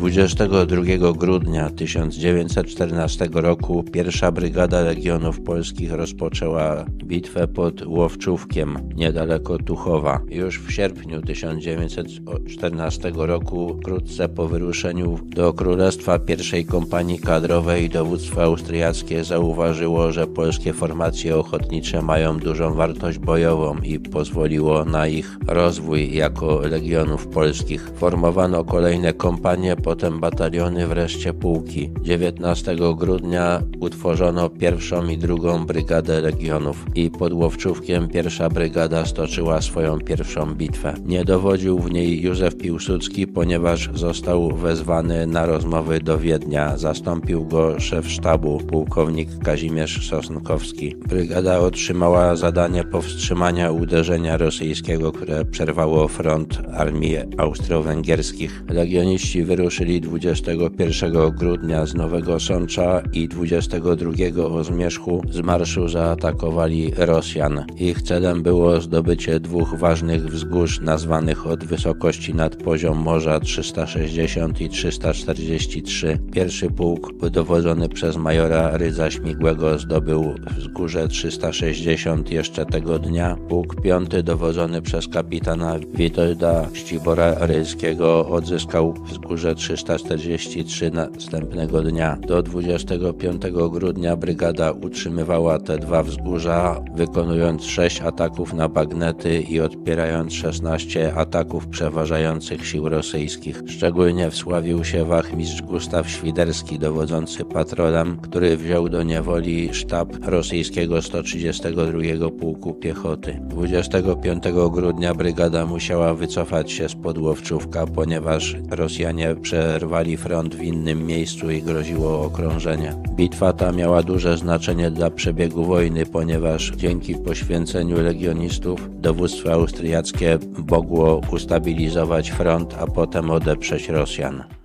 22 0.00 1.12
grudnia 1.12 1.70
1914 1.70 3.28
roku 3.32 3.82
pierwsza 3.82 4.32
Brygada 4.32 4.80
Legionów 4.80 5.40
Polskich 5.40 5.92
rozpoczęła 5.92 6.84
bitwę 7.04 7.48
pod 7.48 7.86
Łowczówkiem, 7.86 8.78
niedaleko 8.96 9.58
Tuchowa. 9.58 10.20
Już 10.28 10.60
w 10.60 10.72
sierpniu 10.72 11.22
1914 11.22 13.12
roku, 13.14 13.76
wkrótce 13.80 14.28
po 14.28 14.48
wyruszeniu 14.48 15.18
do 15.24 15.52
Królestwa 15.52 16.18
pierwszej 16.18 16.64
Kompanii 16.64 17.18
Kadrowej, 17.18 17.88
dowództwo 17.88 18.42
austriackie 18.42 19.24
zauważyło, 19.24 20.12
że 20.12 20.26
polskie 20.26 20.72
formacje 20.72 21.36
ochotnicze 21.36 22.02
mają 22.02 22.38
dużą 22.38 22.74
wartość 22.74 23.18
bojową 23.18 23.78
i 23.78 23.98
pozwoliło 23.98 24.84
na 24.84 25.08
ich 25.08 25.36
rozwój 25.46 26.14
jako 26.14 26.60
Legionów 26.60 27.26
Polskich. 27.26 27.90
Formowano 27.96 28.64
kolejne 28.64 29.12
kompanie 29.12 29.76
potem 29.90 30.20
bataliony, 30.20 30.86
wreszcie 30.86 31.34
pułki. 31.34 31.90
19 32.02 32.76
grudnia 32.96 33.62
utworzono 33.80 34.50
pierwszą 34.50 35.08
i 35.08 35.18
drugą 35.18 35.66
Brygadę 35.66 36.20
Legionów 36.20 36.86
i 36.94 37.10
pod 37.10 37.32
Łowczówkiem 37.32 38.08
pierwsza 38.08 38.48
brygada 38.48 39.06
stoczyła 39.06 39.62
swoją 39.62 39.98
pierwszą 39.98 40.54
bitwę. 40.54 40.94
Nie 41.04 41.24
dowodził 41.24 41.78
w 41.78 41.90
niej 41.90 42.22
Józef 42.22 42.56
Piłsudski, 42.56 43.26
ponieważ 43.26 43.90
został 43.94 44.56
wezwany 44.56 45.26
na 45.26 45.46
rozmowy 45.46 46.00
do 46.00 46.18
Wiednia. 46.18 46.76
Zastąpił 46.76 47.44
go 47.44 47.80
szef 47.80 48.10
sztabu, 48.10 48.58
pułkownik 48.58 49.28
Kazimierz 49.38 50.08
Sosnkowski. 50.08 50.96
Brygada 50.96 51.58
otrzymała 51.58 52.36
zadanie 52.36 52.84
powstrzymania 52.84 53.70
uderzenia 53.70 54.36
rosyjskiego, 54.36 55.12
które 55.12 55.44
przerwało 55.44 56.08
front 56.08 56.62
armii 56.74 57.16
austro-węgierskich. 57.38 58.62
Legioniści 58.68 59.44
wyruszyli 59.44 59.79
ruszyli 59.80 60.00
21 60.00 61.30
grudnia 61.30 61.86
z 61.86 61.94
Nowego 61.94 62.40
Sącza 62.40 63.02
i 63.12 63.28
22 63.28 64.44
o 64.44 64.64
zmierzchu 64.64 65.22
z 65.30 65.40
marszu 65.40 65.88
zaatakowali 65.88 66.92
Rosjan. 66.96 67.64
Ich 67.78 68.02
celem 68.02 68.42
było 68.42 68.80
zdobycie 68.80 69.40
dwóch 69.40 69.78
ważnych 69.78 70.26
wzgórz 70.26 70.80
nazwanych 70.80 71.46
od 71.46 71.64
wysokości 71.64 72.34
nad 72.34 72.56
poziom 72.56 72.98
morza 72.98 73.40
360 73.40 74.60
i 74.60 74.68
343. 74.68 76.18
Pierwszy 76.32 76.70
pułk 76.70 77.12
dowodzony 77.30 77.88
przez 77.88 78.16
majora 78.16 78.76
Rydza 78.76 79.10
Śmigłego 79.10 79.78
zdobył 79.78 80.34
wzgórze 80.58 81.08
360 81.08 82.30
jeszcze 82.30 82.66
tego 82.66 82.98
dnia. 82.98 83.36
Pułk 83.48 83.82
piąty 83.82 84.22
dowodzony 84.22 84.82
przez 84.82 85.08
kapitana 85.08 85.78
Witolda 85.94 86.68
Ścibora 86.74 87.34
Ryjskiego 87.46 88.28
odzyskał 88.28 88.94
wzgórze 89.08 89.54
343 89.70 90.90
następnego 90.90 91.82
dnia. 91.82 92.18
Do 92.26 92.42
25 92.42 93.42
grudnia 93.70 94.16
brygada 94.16 94.70
utrzymywała 94.70 95.58
te 95.58 95.78
dwa 95.78 96.02
wzgórza, 96.02 96.80
wykonując 96.94 97.64
6 97.64 98.00
ataków 98.00 98.52
na 98.52 98.68
bagnety 98.68 99.40
i 99.40 99.60
odpierając 99.60 100.32
16 100.32 101.14
ataków 101.14 101.66
przeważających 101.66 102.66
sił 102.66 102.88
rosyjskich. 102.88 103.62
Szczególnie 103.66 104.30
wsławił 104.30 104.84
się 104.84 105.04
wachmistrz 105.04 105.62
Gustaw 105.62 106.10
Świderski, 106.10 106.78
dowodzący 106.78 107.44
patrolem, 107.44 108.16
który 108.16 108.56
wziął 108.56 108.88
do 108.88 109.02
niewoli 109.02 109.74
sztab 109.74 110.08
rosyjskiego 110.26 111.02
132 111.02 112.30
Pułku 112.40 112.74
Piechoty. 112.74 113.40
25 113.42 114.44
grudnia 114.72 115.14
brygada 115.14 115.66
musiała 115.66 116.14
wycofać 116.14 116.72
się 116.72 116.88
z 116.88 116.94
podłowczówka, 116.94 117.86
ponieważ 117.86 118.56
Rosjanie 118.70 119.34
przerwali 119.60 120.16
front 120.16 120.54
w 120.54 120.62
innym 120.62 121.06
miejscu 121.06 121.50
i 121.50 121.62
groziło 121.62 122.22
okrążenie. 122.22 122.94
Bitwa 123.16 123.52
ta 123.52 123.72
miała 123.72 124.02
duże 124.02 124.36
znaczenie 124.36 124.90
dla 124.90 125.10
przebiegu 125.10 125.64
wojny, 125.64 126.06
ponieważ 126.06 126.72
dzięki 126.76 127.14
poświęceniu 127.14 128.02
legionistów 128.02 128.88
dowództwo 129.00 129.52
austriackie 129.52 130.38
mogło 130.70 131.20
ustabilizować 131.32 132.30
front, 132.30 132.74
a 132.80 132.86
potem 132.86 133.30
odeprzeć 133.30 133.88
Rosjan. 133.88 134.59